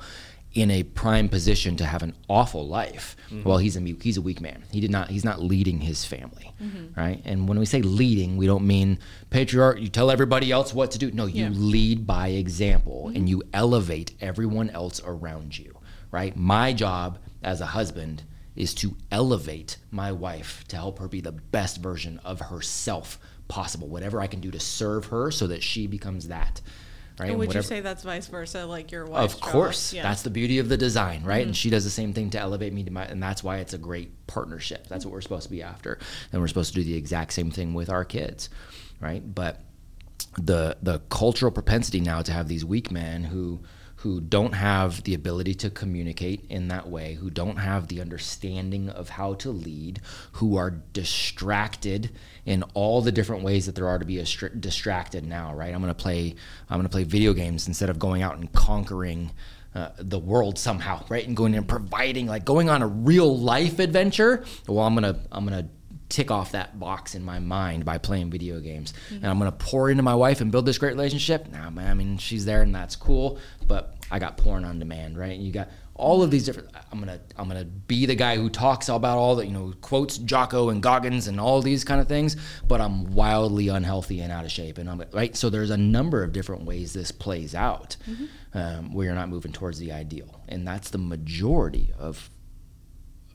in 0.54 0.70
a 0.70 0.84
prime 0.84 1.30
position 1.30 1.78
to 1.78 1.86
have 1.86 2.04
an 2.04 2.14
awful 2.28 2.68
life. 2.68 3.16
Mm-hmm. 3.30 3.48
Well, 3.48 3.58
he's 3.58 3.78
a 3.78 3.82
he's 4.02 4.18
a 4.18 4.22
weak 4.22 4.42
man. 4.42 4.64
He 4.72 4.82
did 4.82 4.92
not 4.92 5.10
he's 5.10 5.24
not 5.24 5.42
leading 5.42 5.80
his 5.80 6.04
family, 6.04 6.52
mm-hmm. 6.62 7.00
right? 7.00 7.22
And 7.26 7.48
when 7.48 7.58
we 7.58 7.66
say 7.66 7.82
leading, 7.82 8.38
we 8.38 8.48
don't 8.48 8.68
mean 8.68 9.00
patriarch. 9.30 9.80
You 9.80 9.88
tell 9.88 10.12
everybody 10.12 10.52
else 10.52 10.74
what 10.74 10.92
to 10.92 10.98
do. 10.98 11.12
No, 11.12 11.26
you 11.26 11.46
yeah. 11.46 11.50
lead 11.54 12.06
by 12.06 12.30
example, 12.30 13.06
mm-hmm. 13.08 13.16
and 13.16 13.30
you 13.30 13.44
elevate 13.54 14.14
everyone 14.20 14.70
else 14.72 15.02
around 15.06 15.58
you, 15.58 15.78
right? 16.12 16.36
My 16.36 16.74
job 16.74 17.20
as 17.44 17.62
a 17.62 17.68
husband 17.68 18.24
is 18.56 18.74
to 18.76 18.96
elevate 19.12 19.78
my 19.92 20.12
wife 20.12 20.64
to 20.68 20.76
help 20.76 21.00
her 21.00 21.08
be 21.08 21.22
the 21.22 21.32
best 21.32 21.78
version 21.78 22.20
of 22.24 22.40
herself 22.40 23.20
possible. 23.48 23.88
Whatever 23.88 24.20
I 24.22 24.28
can 24.28 24.42
do 24.42 24.52
to 24.52 24.60
serve 24.60 25.06
her, 25.06 25.32
so 25.32 25.48
that 25.48 25.64
she 25.64 25.88
becomes 25.88 26.28
that 26.28 26.62
right? 27.22 27.30
And 27.30 27.40
would 27.40 27.48
Whatever. 27.48 27.64
you 27.64 27.68
say 27.68 27.80
that's 27.82 28.04
vice 28.04 28.28
versa, 28.28 28.66
like 28.66 28.92
your 28.92 29.06
wife? 29.06 29.34
Of 29.34 29.40
course, 29.40 29.94
yeah. 29.94 30.04
that's 30.04 30.24
the 30.24 30.30
beauty 30.30 30.60
of 30.60 30.70
the 30.70 30.78
design, 30.78 31.24
right? 31.24 31.42
Mm-hmm. 31.42 31.50
And 31.50 31.58
she 31.58 31.70
does 31.70 31.84
the 31.84 31.90
same 31.90 32.14
thing 32.14 32.30
to 32.32 32.40
elevate 32.40 32.74
me 32.74 32.84
to 32.84 32.92
my, 32.92 33.06
and 33.06 33.22
that's 33.22 33.44
why 33.44 33.58
it's 33.58 33.74
a 33.74 33.78
great 33.78 34.28
partnership. 34.28 34.88
That's 34.88 35.06
what 35.06 35.14
we're 35.14 35.22
supposed 35.22 35.44
to 35.44 35.52
be 35.52 35.62
after, 35.62 36.00
and 36.32 36.42
we're 36.42 36.48
supposed 36.48 36.74
to 36.74 36.80
do 36.80 36.84
the 36.84 36.96
exact 36.96 37.34
same 37.34 37.52
thing 37.52 37.74
with 37.74 37.90
our 37.90 38.06
kids, 38.06 38.50
right? 39.00 39.24
But 39.34 39.62
the 40.38 40.78
the 40.82 41.00
cultural 41.10 41.52
propensity 41.52 42.00
now 42.00 42.22
to 42.22 42.32
have 42.32 42.48
these 42.48 42.64
weak 42.66 42.92
men 42.92 43.24
who 43.24 43.62
who 44.02 44.20
don't 44.20 44.54
have 44.54 45.04
the 45.04 45.14
ability 45.14 45.54
to 45.54 45.70
communicate 45.70 46.44
in 46.50 46.70
that 46.70 46.90
way, 46.90 47.14
who 47.14 47.30
don't 47.30 47.58
have 47.58 47.88
the 47.88 48.02
understanding 48.02 48.90
of 48.90 49.10
how 49.10 49.36
to 49.36 49.52
lead, 49.52 50.02
who 50.34 50.58
are 50.58 50.72
distracted 50.72 52.10
in 52.44 52.64
all 52.74 53.02
the 53.02 53.12
different 53.12 53.44
ways 53.44 53.68
that 53.68 53.76
there 53.76 53.88
are 53.88 54.00
to 54.00 54.06
be 54.06 54.18
distracted 54.60 55.24
now, 55.24 55.54
right? 55.54 55.72
I'm 55.72 55.82
going 55.82 55.94
to 55.94 56.02
play 56.02 56.34
I'm 56.68 56.78
going 56.78 56.88
to 56.88 56.90
play 56.90 57.04
video 57.04 57.34
games 57.34 57.68
instead 57.68 57.92
of 57.92 58.00
going 58.00 58.24
out 58.24 58.38
and 58.38 58.52
conquering 58.52 59.32
uh, 59.76 59.90
the 60.00 60.20
world 60.20 60.58
somehow, 60.58 61.06
right? 61.08 61.28
And 61.28 61.38
going 61.38 61.54
and 61.54 61.68
providing 61.68 62.26
like 62.26 62.44
going 62.44 62.70
on 62.70 62.82
a 62.82 62.88
real 62.88 63.38
life 63.38 63.78
adventure. 63.78 64.44
Well, 64.68 64.86
I'm 64.86 64.96
going 64.96 65.14
to 65.14 65.20
I'm 65.32 65.46
going 65.46 65.64
to 65.64 65.70
tick 66.12 66.30
off 66.30 66.52
that 66.52 66.78
box 66.80 67.16
in 67.16 67.24
my 67.24 67.40
mind 67.40 67.86
by 67.86 67.98
playing 67.98 68.30
video 68.30 68.60
games. 68.60 68.94
Mm-hmm. 69.06 69.16
And 69.16 69.28
I'm 69.28 69.40
going 69.40 69.50
to 69.50 69.58
pour 69.58 69.90
into 69.90 70.04
my 70.04 70.14
wife 70.14 70.42
and 70.42 70.52
build 70.52 70.66
this 70.66 70.78
great 70.78 70.92
relationship. 70.92 71.48
Now, 71.48 71.70
nah, 71.70 71.90
I 71.90 71.94
mean, 71.94 72.18
she's 72.18 72.46
there 72.46 72.62
and 72.62 72.76
that's 72.76 72.96
cool, 72.96 73.40
but 73.68 73.96
I 74.12 74.20
got 74.20 74.38
porn 74.38 74.66
on 74.66 74.78
demand, 74.78 75.18
right? 75.18 75.32
And 75.32 75.44
you 75.44 75.54
got 75.54 75.70
all 75.96 76.24
of 76.24 76.32
these 76.32 76.46
different 76.46 76.70
I'm 76.92 77.04
going 77.04 77.18
to 77.18 77.22
I'm 77.38 77.48
going 77.48 77.60
to 77.60 77.66
be 77.66 78.06
the 78.06 78.16
guy 78.16 78.36
who 78.36 78.50
talks 78.50 78.90
about 78.90 79.18
all 79.18 79.36
the, 79.36 79.46
you 79.46 79.54
know, 79.54 79.74
quotes 79.82 80.18
Jocko 80.18 80.70
and 80.70 80.82
Goggins 80.84 81.28
and 81.28 81.40
all 81.40 81.62
these 81.62 81.84
kind 81.84 82.02
of 82.02 82.08
things, 82.08 82.36
but 82.68 82.82
I'm 82.82 83.14
wildly 83.14 83.70
unhealthy 83.70 84.20
and 84.20 84.32
out 84.32 84.44
of 84.44 84.52
shape 84.52 84.78
and 84.78 84.90
I'm 84.90 85.04
right? 85.14 85.36
So 85.36 85.50
there's 85.50 85.70
a 85.70 85.78
number 85.78 86.24
of 86.24 86.34
different 86.34 86.66
ways 86.66 86.94
this 86.94 87.12
plays 87.12 87.56
out. 87.56 87.96
Mm-hmm. 88.10 88.26
Um, 88.54 88.94
where 88.94 89.06
you're 89.06 89.16
not 89.16 89.30
moving 89.30 89.54
towards 89.54 89.80
the 89.80 89.94
ideal. 89.94 90.42
And 90.50 90.68
that's 90.68 90.90
the 90.90 90.98
majority 90.98 91.94
of 91.98 92.30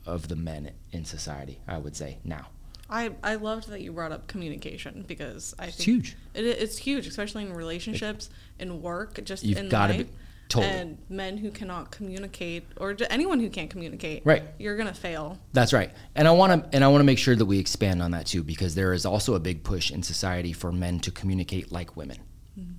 of 0.05 0.29
the 0.29 0.37
men 0.37 0.73
in 0.93 1.05
society, 1.07 1.61
I 1.67 1.79
would 1.79 1.97
say 1.97 2.19
now. 2.23 2.49
I, 2.89 3.11
I 3.23 3.35
loved 3.35 3.69
that 3.69 3.81
you 3.81 3.93
brought 3.93 4.13
up 4.13 4.27
communication 4.29 5.05
because 5.07 5.55
I 5.59 5.67
it's 5.67 5.77
think 5.77 5.87
huge. 5.87 6.17
It, 6.35 6.45
it's 6.47 6.79
huge, 6.79 7.07
especially 7.07 7.43
in 7.45 7.53
relationships, 7.53 8.31
in 8.59 8.81
work, 8.83 9.23
just 9.25 9.43
You've 9.45 9.59
in 9.59 9.69
gotta 9.69 9.95
life. 9.95 10.07
be- 10.07 10.13
totally. 10.49 10.73
And 10.73 10.99
men 11.09 11.39
who 11.39 11.51
cannot 11.51 11.91
communicate, 11.91 12.65
or 12.77 12.97
anyone 13.11 13.41
who 13.41 13.51
can't 13.51 13.69
communicate, 13.71 14.23
Right. 14.25 14.45
You're 14.59 14.77
gonna 14.77 14.95
fail. 14.95 15.39
That's 15.53 15.73
right. 15.73 15.91
And 16.15 16.29
I 16.29 16.31
want 16.31 16.63
to 16.71 16.75
and 16.77 16.85
I 16.85 16.89
want 16.89 17.01
to 17.01 17.05
make 17.05 17.19
sure 17.19 17.35
that 17.35 17.47
we 17.47 17.59
expand 17.59 18.01
on 18.03 18.13
that 18.13 18.27
too 18.27 18.45
because 18.45 18.75
there 18.77 18.93
is 18.93 19.05
also 19.05 19.35
a 19.35 19.41
big 19.41 19.65
push 19.65 19.91
in 19.91 20.03
society 20.05 20.53
for 20.53 20.71
men 20.71 21.01
to 21.01 21.11
communicate 21.11 21.73
like 21.73 21.97
women. 21.97 22.19
Mm-hmm. 22.59 22.73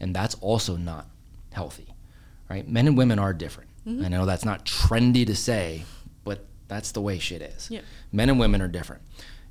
And 0.00 0.16
that's 0.16 0.36
also 0.36 0.76
not 0.76 1.06
healthy. 1.52 1.94
Right? 2.48 2.66
Men 2.66 2.86
and 2.88 2.96
women 2.96 3.18
are 3.18 3.32
different. 3.34 3.70
Mm-hmm. 3.86 4.04
I 4.04 4.08
know 4.08 4.24
that's 4.26 4.44
not 4.44 4.64
trendy 4.64 5.26
to 5.26 5.36
say, 5.36 5.84
but 6.24 6.46
that's 6.68 6.92
the 6.92 7.00
way 7.00 7.18
shit 7.18 7.42
is. 7.42 7.70
Men 8.10 8.28
and 8.28 8.40
women 8.40 8.60
are 8.60 8.68
different. 8.68 9.02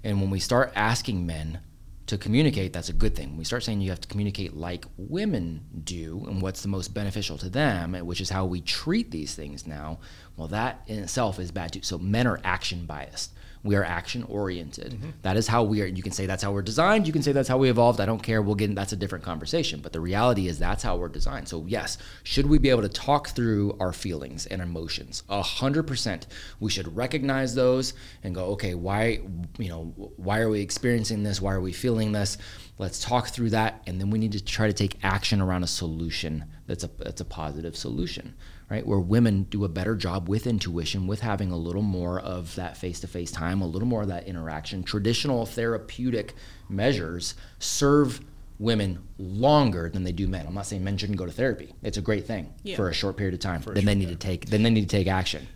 And 0.03 0.21
when 0.21 0.29
we 0.29 0.39
start 0.39 0.71
asking 0.75 1.25
men 1.25 1.59
to 2.07 2.17
communicate, 2.17 2.73
that's 2.73 2.89
a 2.89 2.93
good 2.93 3.15
thing. 3.15 3.37
We 3.37 3.43
start 3.43 3.63
saying 3.63 3.81
you 3.81 3.91
have 3.91 4.01
to 4.01 4.07
communicate 4.07 4.55
like 4.55 4.85
women 4.97 5.65
do 5.83 6.25
and 6.27 6.41
what's 6.41 6.61
the 6.61 6.67
most 6.67 6.93
beneficial 6.93 7.37
to 7.37 7.49
them, 7.49 7.93
which 8.05 8.21
is 8.21 8.29
how 8.29 8.45
we 8.45 8.61
treat 8.61 9.11
these 9.11 9.35
things 9.35 9.67
now, 9.67 9.99
well, 10.35 10.47
that 10.47 10.81
in 10.87 10.99
itself 10.99 11.39
is 11.39 11.51
bad 11.51 11.73
too. 11.73 11.81
So 11.83 11.97
men 11.97 12.25
are 12.25 12.39
action 12.43 12.85
biased. 12.85 13.33
We 13.63 13.75
are 13.75 13.83
action 13.83 14.23
oriented. 14.23 14.93
Mm-hmm. 14.93 15.09
That 15.23 15.35
is 15.35 15.47
how 15.47 15.63
we 15.63 15.81
are. 15.81 15.85
You 15.85 16.01
can 16.01 16.13
say 16.13 16.25
that's 16.25 16.41
how 16.41 16.51
we're 16.51 16.61
designed. 16.61 17.07
You 17.07 17.13
can 17.13 17.21
say 17.21 17.33
that's 17.33 17.49
how 17.49 17.57
we 17.57 17.69
evolved. 17.69 17.99
I 17.99 18.05
don't 18.05 18.23
care. 18.23 18.41
We'll 18.41 18.55
get 18.55 18.69
in, 18.69 18.75
that's 18.75 18.93
a 18.93 18.95
different 18.95 19.25
conversation. 19.25 19.81
But 19.81 19.91
the 19.91 19.99
reality 19.99 20.47
is 20.47 20.59
that's 20.59 20.81
how 20.81 20.95
we're 20.95 21.09
designed. 21.09 21.49
So 21.49 21.65
yes, 21.67 21.97
should 22.23 22.45
we 22.45 22.57
be 22.57 22.69
able 22.69 22.83
to 22.83 22.89
talk 22.89 23.29
through 23.29 23.75
our 23.79 23.91
feelings 23.91 24.45
and 24.45 24.61
emotions? 24.61 25.23
A 25.29 25.41
hundred 25.41 25.83
percent. 25.83 26.27
We 26.59 26.71
should 26.71 26.95
recognize 26.95 27.53
those 27.53 27.93
and 28.23 28.33
go, 28.33 28.45
okay, 28.51 28.75
why, 28.75 29.21
you 29.57 29.69
know, 29.69 29.93
why 30.15 30.39
are 30.39 30.49
we 30.49 30.61
experiencing 30.61 31.23
this? 31.23 31.41
Why 31.41 31.53
are 31.53 31.61
we 31.61 31.73
feeling 31.73 32.13
this? 32.13 32.37
Let's 32.77 33.03
talk 33.03 33.27
through 33.27 33.49
that, 33.49 33.81
and 33.87 33.99
then 33.99 34.09
we 34.09 34.19
need 34.19 34.31
to 34.31 34.43
try 34.43 34.67
to 34.67 34.73
take 34.73 34.97
action 35.03 35.41
around 35.41 35.63
a 35.63 35.67
solution 35.67 36.45
that's 36.65 36.85
a 36.85 36.89
that's 36.99 37.19
a 37.19 37.25
positive 37.25 37.75
solution 37.75 38.35
right? 38.69 38.85
Where 38.85 38.99
women 38.99 39.43
do 39.43 39.65
a 39.65 39.69
better 39.69 39.95
job 39.95 40.29
with 40.29 40.45
intuition, 40.45 41.07
with 41.07 41.21
having 41.21 41.51
a 41.51 41.57
little 41.57 41.81
more 41.81 42.19
of 42.19 42.55
that 42.55 42.77
face 42.77 42.99
to 43.01 43.07
face 43.07 43.31
time, 43.31 43.61
a 43.61 43.67
little 43.67 43.87
more 43.87 44.03
of 44.03 44.07
that 44.09 44.27
interaction. 44.27 44.83
Traditional 44.83 45.45
therapeutic 45.45 46.35
measures 46.69 47.33
serve 47.57 48.21
women 48.59 48.99
longer 49.17 49.89
than 49.89 50.03
they 50.03 50.11
do 50.11 50.27
men. 50.27 50.45
I'm 50.45 50.53
not 50.53 50.65
saying 50.65 50.83
men 50.83 50.97
shouldn't 50.97 51.17
go 51.17 51.25
to 51.25 51.31
therapy. 51.31 51.73
It's 51.81 51.97
a 51.97 52.01
great 52.01 52.27
thing 52.27 52.53
Yeah. 52.63 52.75
for 52.75 52.89
a 52.89 52.93
short 52.93 53.15
period 53.15 53.33
of 53.33 53.39
time. 53.39 53.61
then 53.65 53.85
they 53.85 53.95
need 53.95 54.09
to 54.09 54.15
take 54.15 54.47
then 54.49 54.63
they 54.63 54.69
need 54.69 54.81
to 54.89 54.97
take 54.97 55.07
action. 55.07 55.47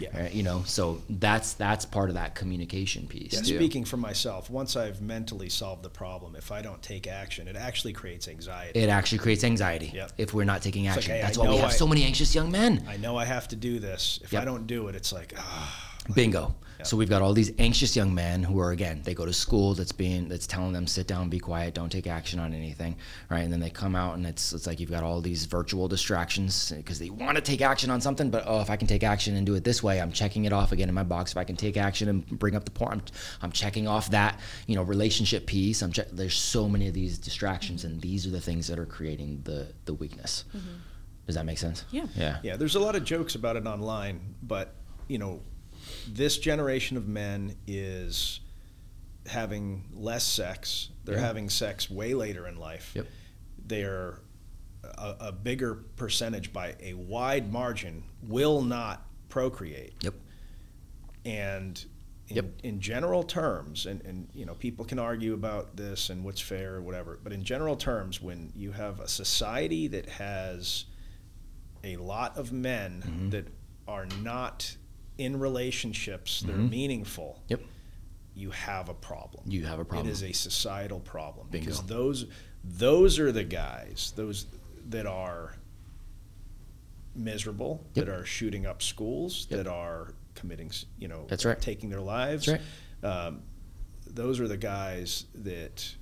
Yeah. 0.00 0.16
Right? 0.16 0.32
You 0.32 0.42
know, 0.44 0.62
so 0.66 1.02
that's 1.10 1.54
that's 1.54 1.84
part 1.84 2.08
of 2.08 2.14
that 2.14 2.34
communication 2.36 3.06
piece. 3.08 3.32
Yeah, 3.32 3.40
too. 3.40 3.56
speaking 3.56 3.84
for 3.84 3.96
myself, 3.96 4.48
once 4.50 4.76
I've 4.76 5.00
mentally 5.02 5.48
solved 5.48 5.82
the 5.82 5.90
problem, 5.90 6.36
if 6.36 6.52
I 6.52 6.62
don't 6.62 6.80
take 6.82 7.06
action, 7.08 7.48
it 7.48 7.56
actually 7.56 7.92
creates 7.94 8.28
anxiety. 8.28 8.78
It 8.78 8.88
actually 8.88 9.18
creates 9.18 9.42
anxiety 9.44 9.90
Yep. 9.94 10.12
if 10.18 10.34
we're 10.34 10.44
not 10.44 10.62
taking 10.62 10.84
like, 10.84 10.98
action. 10.98 11.12
hey, 11.14 11.20
I 11.20 11.24
that's 11.26 11.38
why 11.38 11.48
we 11.48 11.56
have 11.56 11.70
I- 11.70 11.74
so 11.74 11.86
many 11.86 12.04
anxious 12.04 12.34
young 12.34 12.50
men. 12.52 12.84
I 12.88 12.96
know 12.96 13.16
I 13.16 13.24
have 13.24 13.48
to 13.48 13.56
do 13.56 13.80
this. 13.80 14.20
If 14.22 14.32
Yep. 14.32 14.42
I 14.42 14.44
don't 14.44 14.66
do 14.66 14.88
it, 14.88 14.94
it's 14.94 15.12
like, 15.12 15.34
ah, 15.36 15.91
Bingo. 16.14 16.54
So 16.84 16.96
we've 16.96 17.08
got 17.08 17.22
all 17.22 17.32
these 17.32 17.52
anxious 17.58 17.94
young 17.94 18.14
men 18.14 18.42
who 18.42 18.58
are 18.58 18.72
again, 18.72 19.02
they 19.04 19.14
go 19.14 19.24
to 19.24 19.32
school 19.32 19.74
that's 19.74 19.92
being 19.92 20.28
that's 20.28 20.46
telling 20.46 20.72
them 20.72 20.86
sit 20.86 21.06
down, 21.06 21.28
be 21.28 21.38
quiet, 21.38 21.74
don't 21.74 21.90
take 21.90 22.06
action 22.06 22.40
on 22.40 22.52
anything, 22.52 22.96
right? 23.30 23.40
And 23.40 23.52
then 23.52 23.60
they 23.60 23.70
come 23.70 23.94
out 23.94 24.16
and 24.16 24.26
it's 24.26 24.52
it's 24.52 24.66
like 24.66 24.80
you've 24.80 24.90
got 24.90 25.02
all 25.02 25.20
these 25.20 25.44
virtual 25.44 25.88
distractions 25.88 26.72
because 26.72 26.98
they 26.98 27.10
want 27.10 27.36
to 27.36 27.40
take 27.40 27.60
action 27.60 27.90
on 27.90 28.00
something, 28.00 28.30
but 28.30 28.44
oh, 28.46 28.60
if 28.60 28.70
I 28.70 28.76
can 28.76 28.88
take 28.88 29.04
action 29.04 29.36
and 29.36 29.46
do 29.46 29.54
it 29.54 29.64
this 29.64 29.82
way, 29.82 30.00
I'm 30.00 30.12
checking 30.12 30.44
it 30.44 30.52
off 30.52 30.72
again 30.72 30.88
in 30.88 30.94
my 30.94 31.04
box. 31.04 31.32
If 31.32 31.36
I 31.36 31.44
can 31.44 31.56
take 31.56 31.76
action 31.76 32.08
and 32.08 32.26
bring 32.38 32.56
up 32.56 32.64
the 32.64 32.70
porn, 32.70 32.94
I'm, 32.94 33.02
I'm 33.42 33.52
checking 33.52 33.86
off 33.86 34.10
that 34.10 34.40
you 34.66 34.74
know 34.74 34.82
relationship 34.82 35.46
piece. 35.46 35.82
I'm 35.82 35.92
che- 35.92 36.06
there's 36.12 36.36
so 36.36 36.68
many 36.68 36.88
of 36.88 36.94
these 36.94 37.18
distractions, 37.18 37.84
and 37.84 38.00
these 38.00 38.26
are 38.26 38.30
the 38.30 38.40
things 38.40 38.66
that 38.68 38.78
are 38.78 38.86
creating 38.86 39.42
the 39.44 39.68
the 39.84 39.94
weakness. 39.94 40.44
Mm-hmm. 40.56 40.68
Does 41.26 41.36
that 41.36 41.46
make 41.46 41.58
sense? 41.58 41.84
Yeah. 41.92 42.06
Yeah. 42.16 42.38
yeah. 42.42 42.56
There's 42.56 42.74
a 42.74 42.80
lot 42.80 42.96
of 42.96 43.04
jokes 43.04 43.36
about 43.36 43.54
it 43.56 43.66
online, 43.66 44.34
but 44.42 44.74
you 45.06 45.18
know, 45.18 45.40
this 46.08 46.38
generation 46.38 46.96
of 46.96 47.06
men 47.08 47.56
is 47.66 48.40
having 49.26 49.84
less 49.92 50.24
sex. 50.24 50.88
They're 51.04 51.16
Yeah. 51.16 51.20
having 51.26 51.48
sex 51.50 51.90
way 51.90 52.14
later 52.14 52.46
in 52.48 52.56
life. 52.56 52.92
Yep. 52.94 53.06
They're 53.66 54.20
a, 54.84 55.16
a 55.20 55.32
bigger 55.32 55.74
percentage 55.96 56.52
by 56.52 56.74
a 56.80 56.94
wide 56.94 57.52
margin 57.52 58.02
will 58.22 58.62
not 58.62 59.06
procreate. 59.28 59.94
Yep. 60.02 60.14
and 61.24 61.84
in, 62.28 62.36
Yep. 62.36 62.44
in 62.64 62.80
general 62.80 63.22
terms 63.22 63.86
and, 63.86 64.00
and 64.02 64.28
you 64.32 64.44
know 64.46 64.54
people 64.54 64.84
can 64.84 64.98
argue 64.98 65.34
about 65.34 65.76
this 65.76 66.08
and 66.10 66.24
what's 66.24 66.40
fair 66.40 66.74
or 66.76 66.82
whatever 66.82 67.18
but 67.22 67.32
in 67.32 67.44
general 67.44 67.76
terms 67.76 68.20
when 68.22 68.52
you 68.56 68.72
have 68.72 69.00
a 69.00 69.08
society 69.08 69.86
that 69.88 70.06
has 70.08 70.86
a 71.84 71.96
lot 71.96 72.36
of 72.36 72.52
men 72.52 73.02
Mm-hmm. 73.06 73.30
that 73.30 73.48
are 73.86 74.06
not 74.22 74.76
in 75.18 75.38
relationships 75.38 76.40
that 76.42 76.54
are 76.54 76.58
meaningful 76.58 77.40
Mm-hmm. 77.44 77.52
Yep. 77.52 77.60
you 78.34 78.50
have 78.50 78.88
a 78.88 78.94
problem 78.94 79.44
You 79.46 79.64
have 79.66 79.78
a 79.78 79.84
problem. 79.84 80.08
it 80.08 80.12
is 80.12 80.22
a 80.22 80.32
societal 80.32 81.00
problem 81.00 81.48
Bingo. 81.50 81.66
because 81.66 81.82
those 81.82 82.26
those 82.64 83.18
are 83.18 83.30
the 83.32 83.44
guys 83.44 84.12
those 84.16 84.46
that 84.88 85.06
are 85.06 85.54
miserable 87.14 87.84
Yep. 87.94 88.06
that 88.06 88.12
are 88.14 88.24
shooting 88.24 88.66
up 88.66 88.82
schools 88.82 89.46
Yep. 89.50 89.64
that 89.64 89.70
are 89.70 90.14
committing 90.34 90.70
you 90.98 91.08
know 91.08 91.26
That's 91.28 91.44
right. 91.44 91.60
taking 91.60 91.90
their 91.90 92.00
lives 92.00 92.46
That's 92.46 92.62
um, 93.02 93.42
those 94.06 94.40
are 94.40 94.48
the 94.48 94.56
guys 94.56 95.26
that 95.34 95.94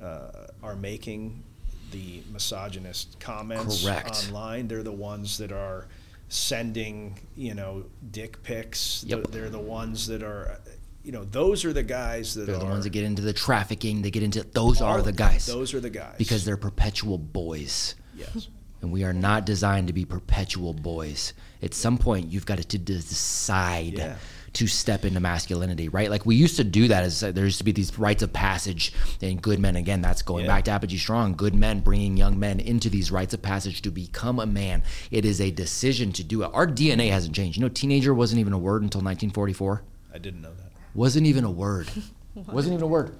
uh, 0.00 0.46
are 0.62 0.76
making 0.76 1.42
the 1.90 2.22
misogynist 2.32 3.18
comments 3.20 3.84
Correct. 3.84 4.26
online 4.28 4.66
they're 4.68 4.82
the 4.82 4.92
ones 4.92 5.36
that 5.38 5.52
are 5.52 5.88
sending 6.30 7.18
you 7.36 7.54
know 7.54 7.84
dick 8.12 8.42
pics 8.42 9.04
Yep. 9.06 9.32
they're 9.32 9.50
the 9.50 9.58
ones 9.58 10.06
that 10.06 10.22
are 10.22 10.58
you 11.02 11.10
know 11.12 11.24
those 11.24 11.64
are 11.64 11.72
the 11.72 11.82
guys 11.82 12.34
that 12.34 12.46
They're 12.46 12.54
are 12.54 12.58
the 12.58 12.64
ones 12.66 12.84
that 12.84 12.90
get 12.90 13.04
into 13.04 13.22
the 13.22 13.32
trafficking. 13.32 14.02
They 14.02 14.10
get 14.10 14.22
into 14.22 14.42
those 14.44 14.80
are 14.80 15.02
the 15.02 15.12
guys. 15.12 15.46
those 15.46 15.74
are 15.74 15.80
the 15.80 15.90
guys 15.90 16.14
because 16.18 16.44
they're 16.44 16.56
perpetual 16.58 17.18
boys. 17.18 17.94
yes 18.16 18.48
And 18.82 18.92
we 18.92 19.02
are 19.04 19.12
not 19.12 19.44
designed 19.44 19.88
to 19.88 19.92
be 19.92 20.04
perpetual 20.04 20.72
boys. 20.72 21.32
At 21.62 21.74
some 21.74 21.98
point, 21.98 22.30
you've 22.32 22.46
got 22.46 22.58
to 22.58 22.78
decide 22.78 23.94
Yeah. 23.98 24.16
To 24.52 24.66
step 24.66 25.04
into 25.04 25.20
masculinity, 25.20 25.88
right? 25.88 26.10
Like 26.10 26.26
we 26.26 26.34
used 26.34 26.56
to 26.56 26.64
do 26.64 26.88
that. 26.88 27.04
As 27.04 27.22
uh, 27.22 27.30
there 27.30 27.44
used 27.44 27.58
to 27.58 27.64
be 27.64 27.70
these 27.72 27.96
rites 27.98 28.22
of 28.22 28.32
passage 28.32 28.92
and 29.22 29.40
good 29.40 29.60
men. 29.60 29.76
Again, 29.76 30.02
that's 30.02 30.22
going 30.22 30.44
Yeah. 30.44 30.50
back 30.50 30.64
to 30.64 30.72
Apogee 30.72 30.96
Strong. 30.98 31.34
Good 31.36 31.54
men 31.54 31.80
bringing 31.80 32.16
young 32.16 32.38
men 32.38 32.58
into 32.58 32.90
these 32.90 33.12
rites 33.12 33.32
of 33.32 33.42
passage 33.42 33.80
to 33.82 33.90
become 33.90 34.40
a 34.40 34.46
man. 34.46 34.82
It 35.12 35.24
is 35.24 35.40
a 35.40 35.50
decision 35.52 36.10
to 36.14 36.24
do 36.24 36.42
it. 36.42 36.50
Our 36.52 36.66
DNA 36.66 37.10
hasn't 37.10 37.34
changed. 37.36 37.58
You 37.58 37.62
know, 37.62 37.68
teenager 37.68 38.12
wasn't 38.12 38.40
even 38.40 38.52
a 38.52 38.58
word 38.58 38.82
until 38.82 39.00
1944 39.02 39.82
i 40.12 40.18
didn't 40.18 40.42
know 40.42 40.50
that 40.54 40.72
wasn't 40.94 41.26
even 41.28 41.44
a 41.44 41.50
word. 41.50 41.88
wasn't 42.34 42.72
even 42.74 42.82
a 42.82 42.88
word. 42.88 43.16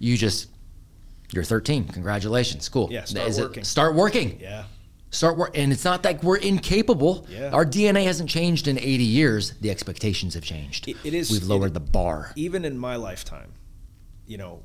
You 0.00 0.16
just 0.16 0.48
you're 1.32 1.44
13. 1.44 1.84
Congratulations. 1.84 2.68
Cool. 2.68 2.88
Yeah, 2.90 3.04
start 3.04 3.28
Is 3.28 3.38
it- 3.38 3.42
working. 3.42 3.62
start 3.64 3.94
working. 3.94 4.38
yeah 4.40 4.64
Start 5.12 5.36
work. 5.36 5.56
And 5.56 5.72
it's 5.72 5.84
not 5.84 6.04
like 6.04 6.22
we're 6.24 6.38
incapable. 6.38 7.26
Yeah. 7.30 7.50
Our 7.50 7.64
DNA 7.64 8.04
hasn't 8.04 8.28
changed 8.28 8.66
in 8.66 8.78
80 8.78 9.04
years. 9.04 9.52
The 9.60 9.70
expectations 9.70 10.34
have 10.34 10.42
changed. 10.42 10.88
It- 10.88 10.96
it 11.04 11.14
is- 11.14 11.30
We've 11.30 11.44
lowered 11.44 11.70
it- 11.70 11.74
the 11.74 11.80
bar. 11.80 12.32
even 12.34 12.64
in 12.64 12.76
my 12.78 12.96
lifetime, 12.96 13.52
you 14.26 14.38
know, 14.38 14.62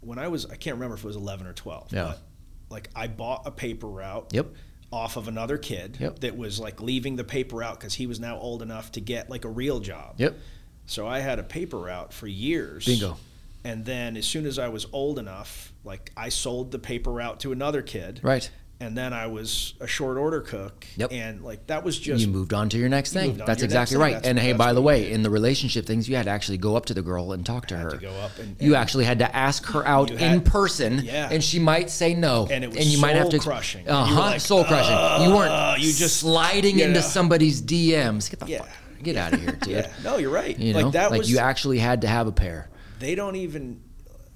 when 0.00 0.18
I 0.20 0.28
was, 0.28 0.46
I 0.46 0.56
can't 0.56 0.76
remember 0.76 0.94
if 0.94 1.02
it 1.02 1.06
was 1.06 1.16
11 1.16 1.46
or 1.48 1.52
12. 1.52 1.92
Yeah. 1.92 2.04
But 2.04 2.22
like 2.70 2.90
I 2.94 3.08
bought 3.08 3.42
a 3.46 3.50
paper 3.50 3.88
route. 3.88 4.28
Yep. 4.32 4.46
off 4.92 5.16
of 5.16 5.26
another 5.26 5.58
kid 5.58 5.96
Yep. 5.98 6.20
that 6.20 6.36
was 6.36 6.60
like 6.60 6.80
leaving 6.80 7.16
the 7.16 7.24
paper 7.24 7.56
route 7.56 7.78
because 7.78 7.94
he 7.94 8.06
was 8.06 8.20
now 8.20 8.38
old 8.38 8.62
enough 8.62 8.92
to 8.92 9.00
get 9.00 9.28
like 9.28 9.44
a 9.44 9.48
real 9.48 9.80
job. 9.80 10.14
Yep. 10.18 10.38
So 10.86 11.08
I 11.08 11.18
had 11.18 11.40
a 11.40 11.42
paper 11.42 11.76
route 11.78 12.12
for 12.12 12.28
years. 12.28 12.86
Bingo. 12.86 13.18
And 13.64 13.84
then 13.84 14.16
as 14.16 14.26
soon 14.26 14.46
as 14.46 14.60
I 14.60 14.68
was 14.68 14.86
old 14.92 15.18
enough, 15.18 15.72
like 15.82 16.12
I 16.16 16.28
sold 16.28 16.70
the 16.70 16.78
paper 16.78 17.10
route 17.10 17.40
to 17.40 17.50
another 17.50 17.82
kid. 17.82 18.20
Right. 18.22 18.48
And 18.78 18.94
then 18.96 19.14
I 19.14 19.26
was 19.28 19.72
a 19.80 19.86
short 19.86 20.18
order 20.18 20.42
cook. 20.42 20.86
Yep. 20.96 21.10
And 21.10 21.42
like 21.42 21.66
that 21.68 21.82
was 21.82 21.98
just 21.98 22.20
you 22.20 22.30
moved 22.30 22.52
on 22.52 22.68
to 22.68 22.76
your 22.78 22.90
next 22.90 23.14
thing. 23.14 23.28
moved 23.28 23.40
on 23.40 23.46
to 23.46 23.50
That's 23.52 23.62
exactly 23.62 23.96
right. 23.96 24.12
That's- 24.12 24.28
and 24.28 24.38
hey, 24.38 24.52
by 24.52 24.74
the 24.74 24.82
way, 24.82 25.10
in 25.10 25.22
the 25.22 25.30
relationship 25.30 25.86
things, 25.86 26.06
you 26.10 26.16
had 26.16 26.24
to 26.26 26.30
actually 26.30 26.58
go 26.58 26.76
up 26.76 26.84
to 26.86 26.94
the 26.94 27.00
girl 27.00 27.32
and 27.32 27.44
talk 27.46 27.66
to 27.68 27.76
had 27.76 27.84
her. 27.84 27.90
to 27.92 27.96
go 27.96 28.10
up 28.16 28.38
and- 28.38 28.54
you 28.60 28.74
actually 28.74 29.04
had 29.06 29.20
to 29.20 29.34
ask 29.34 29.64
her 29.66 29.86
out 29.86 30.10
in 30.10 30.18
had- 30.18 30.44
person, 30.44 31.00
Yeah. 31.02 31.30
and 31.32 31.42
she 31.42 31.58
might 31.58 31.88
say 31.88 32.12
no, 32.12 32.48
And 32.50 32.64
it 32.64 32.70
was 32.74 32.86
you 32.94 33.00
might 33.00 33.16
have 33.16 33.30
to 33.30 33.38
soul-crushing. 33.40 33.88
Uh-huh. 33.88 34.14
like, 34.14 34.40
soul 34.42 34.64
crushing. 34.64 35.26
you 35.26 35.34
weren't. 35.34 35.52
"Uh," 35.52 35.74
you 35.78 35.92
just- 35.94 36.18
sliding 36.18 36.78
into 36.78 37.00
know. 37.00 37.06
somebody's 37.06 37.62
DMs. 37.62 38.28
Get 38.28 38.40
the 38.40 38.46
Yeah. 38.46 38.58
fuck. 38.58 38.68
Get 39.02 39.16
out 39.16 39.32
of 39.32 39.40
here, 39.40 39.52
dude. 39.52 39.68
Yeah. 39.72 39.90
No, 40.04 40.18
you're 40.18 40.28
right. 40.30 40.58
You 40.58 40.74
know, 40.74 40.80
like 40.80 40.92
that 40.92 41.10
was 41.12 41.30
you 41.30 41.38
actually 41.38 41.78
had 41.78 42.02
to 42.02 42.08
have 42.08 42.26
a 42.26 42.32
pair. 42.32 42.68
they 42.98 43.14
don't 43.14 43.36
even 43.36 43.80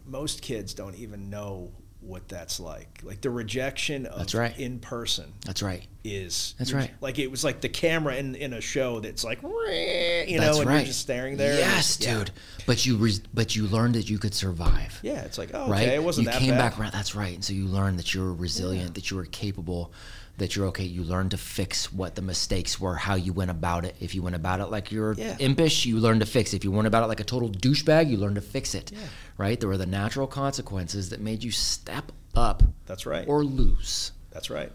most 0.07 0.43
kids 0.43 0.73
don't 0.75 0.95
even 0.97 1.29
know 1.31 1.71
what 2.01 2.29
that's 2.29 2.59
like. 2.59 3.01
Like 3.03 3.21
the 3.21 3.31
rejection 3.31 4.07
of 4.07 4.19
That's 4.19 4.35
right. 4.35 4.59
in 4.59 4.79
person 4.79 5.33
That's 5.45 5.63
right. 5.63 5.87
is 6.03 6.55
That's 6.59 6.73
right. 6.73 6.91
Like 7.01 7.19
it 7.19 7.31
was 7.31 7.45
like 7.45 7.61
the 7.61 7.69
camera 7.69 8.17
in, 8.17 8.35
in 8.35 8.53
a 8.55 8.61
show 8.61 9.01
that's 9.01 9.23
like 9.23 9.43
you 9.43 9.49
know, 9.49 10.45
That's 10.45 10.59
and 10.59 10.67
right. 10.69 10.77
you're 10.77 10.85
just 10.87 11.01
staring 11.01 11.37
there. 11.37 11.51
and 11.51 11.59
Yes, 11.61 11.99
yeah. 12.01 12.19
dude. 12.19 12.31
But 12.67 12.87
you 12.87 12.97
res- 12.97 13.21
but 13.21 13.55
you 13.55 13.67
learned 13.67 13.95
that 13.97 14.09
you 14.09 14.19
could 14.19 14.35
survive. 14.35 14.99
Yeah, 15.03 15.21
it's 15.23 15.39
like 15.39 15.51
oh, 15.55 15.63
okay, 15.65 15.71
right? 15.71 15.89
it 15.89 16.03
wasn't 16.03 16.27
you 16.27 16.33
that 16.33 16.41
came 16.41 16.51
bad. 16.51 16.59
back 16.59 16.81
around. 16.81 16.93
That's 16.93 17.15
right. 17.15 17.35
And 17.35 17.45
so 17.45 17.53
you 17.53 17.67
learned 17.67 17.99
that 17.99 18.15
you 18.15 18.23
were 18.23 18.33
resilient, 18.35 18.95
that 18.95 19.11
you 19.11 19.17
were 19.17 19.27
capable, 19.27 19.93
that 20.41 20.57
you're 20.57 20.67
okay. 20.67 20.85
You 20.85 21.05
learned 21.05 21.31
to 21.31 21.37
fix 21.39 21.93
what 21.93 22.15
the 22.17 22.23
mistakes 22.23 22.81
were, 22.81 22.97
how 22.97 23.15
you 23.15 23.33
went 23.33 23.51
about 23.51 23.85
it. 23.85 23.95
If 24.01 24.15
you 24.15 24.23
went 24.23 24.35
about 24.37 24.61
it 24.61 24.67
like 24.67 24.91
you're 24.91 25.13
Yeah. 25.15 25.37
impish, 25.39 25.87
you 25.87 25.99
learned 26.01 26.21
to 26.21 26.27
fix 26.27 26.53
it. 26.53 26.57
If 26.57 26.65
you 26.65 26.71
went 26.73 26.87
about 26.89 27.05
it 27.05 27.07
like 27.07 27.21
a 27.21 27.25
total 27.25 27.49
douchebag, 27.49 28.11
you 28.11 28.17
learned 28.17 28.35
to 28.37 28.41
fix 28.41 28.75
it. 28.75 28.91
Right? 29.39 29.59
There 29.61 29.69
were 29.69 29.79
the 29.79 29.87
natural 29.87 30.27
consequences 30.27 31.11
that 31.11 31.21
made 31.21 31.45
you 31.45 31.51
step 31.51 32.13
up 32.35 32.63
That's 32.87 33.07
right. 33.07 33.27
or 33.29 33.45
lose. 33.45 34.13
that's 34.31 34.51
right. 34.51 34.73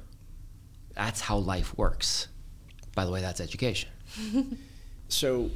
That's 0.93 1.19
how 1.21 1.37
life 1.37 1.77
works. 1.77 2.27
By 2.95 3.05
the 3.05 3.11
way, 3.11 3.21
that's 3.21 3.41
education. 3.41 3.89
So, 5.07 5.51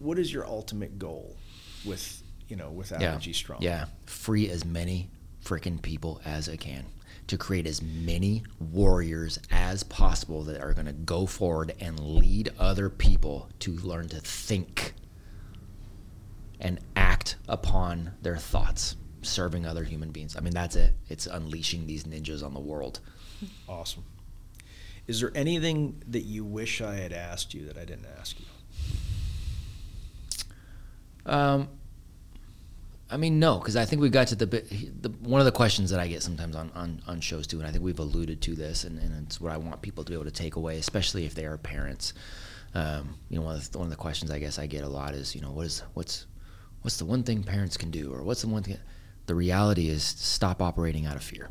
what 0.00 0.18
is 0.18 0.32
your 0.32 0.44
ultimate 0.46 0.98
goal 0.98 1.36
with 1.84 2.22
you 2.48 2.56
know 2.56 2.70
with 2.70 2.90
yeah. 2.98 3.18
Strong? 3.20 3.62
Yeah. 3.62 3.84
Free 4.06 4.48
as 4.50 4.64
many 4.64 5.10
freaking 5.44 5.80
people 5.80 6.20
as 6.24 6.48
I 6.48 6.56
can 6.56 6.84
to 7.32 7.38
create 7.38 7.66
as 7.66 7.80
many 7.80 8.42
warriors 8.60 9.38
as 9.50 9.82
possible 9.84 10.42
that 10.42 10.60
are 10.60 10.74
going 10.74 10.84
to 10.84 10.92
go 10.92 11.24
forward 11.24 11.72
and 11.80 11.98
lead 11.98 12.50
other 12.58 12.90
people 12.90 13.48
to 13.58 13.72
learn 13.72 14.06
to 14.06 14.20
think 14.20 14.92
and 16.60 16.78
act 16.94 17.36
upon 17.48 18.12
their 18.20 18.36
thoughts, 18.36 18.96
serving 19.22 19.64
other 19.64 19.82
human 19.82 20.10
beings. 20.10 20.36
I 20.36 20.40
mean, 20.40 20.52
that's 20.52 20.76
it. 20.76 20.92
It's 21.08 21.26
unleashing 21.26 21.86
these 21.86 22.04
ninjas 22.04 22.44
on 22.44 22.52
the 22.52 22.60
world. 22.60 23.00
Awesome. 23.66 24.04
Is 25.06 25.20
there 25.20 25.32
anything 25.34 26.02
that 26.08 26.24
you 26.24 26.44
wish 26.44 26.82
I 26.82 26.96
had 26.96 27.14
asked 27.14 27.54
you 27.54 27.64
that 27.64 27.78
I 27.78 27.86
didn't 27.86 28.08
ask 28.18 28.36
you? 28.38 28.46
Um, 31.24 31.70
I 33.12 33.18
mean, 33.18 33.38
no, 33.38 33.58
because 33.58 33.76
I 33.76 33.84
think 33.84 34.00
we 34.00 34.08
got 34.08 34.28
to 34.28 34.36
the, 34.36 34.46
the 34.46 35.10
one 35.20 35.40
of 35.40 35.44
the 35.44 35.52
questions 35.52 35.90
that 35.90 36.00
I 36.00 36.08
get 36.08 36.22
sometimes 36.22 36.56
on, 36.56 36.70
on, 36.74 37.02
on 37.06 37.20
shows 37.20 37.46
too, 37.46 37.58
and 37.58 37.68
I 37.68 37.70
think 37.70 37.84
we've 37.84 37.98
alluded 37.98 38.40
to 38.40 38.54
this, 38.54 38.84
and, 38.84 38.98
and 38.98 39.26
it's 39.26 39.38
what 39.38 39.52
I 39.52 39.58
want 39.58 39.82
people 39.82 40.02
to 40.02 40.10
be 40.10 40.14
able 40.14 40.24
to 40.24 40.30
take 40.30 40.56
away, 40.56 40.78
especially 40.78 41.26
if 41.26 41.34
they 41.34 41.44
are 41.44 41.58
parents. 41.58 42.14
Um, 42.74 43.18
you 43.28 43.36
know, 43.38 43.44
one 43.44 43.56
of, 43.56 43.70
the, 43.70 43.76
one 43.76 43.86
of 43.86 43.90
the 43.90 43.96
questions 43.96 44.30
I 44.30 44.38
guess 44.38 44.58
I 44.58 44.66
get 44.66 44.82
a 44.82 44.88
lot 44.88 45.12
is, 45.12 45.34
you 45.34 45.42
know, 45.42 45.50
what 45.50 45.66
is 45.66 45.82
what's 45.92 46.26
what's 46.80 46.96
the 46.96 47.04
one 47.04 47.22
thing 47.22 47.42
parents 47.42 47.76
can 47.76 47.90
do, 47.90 48.10
or 48.14 48.22
what's 48.22 48.40
the 48.40 48.48
one 48.48 48.62
thing? 48.62 48.78
The 49.26 49.34
reality 49.34 49.90
is 49.90 50.02
stop 50.02 50.62
operating 50.62 51.04
out 51.04 51.16
of 51.16 51.22
fear, 51.22 51.50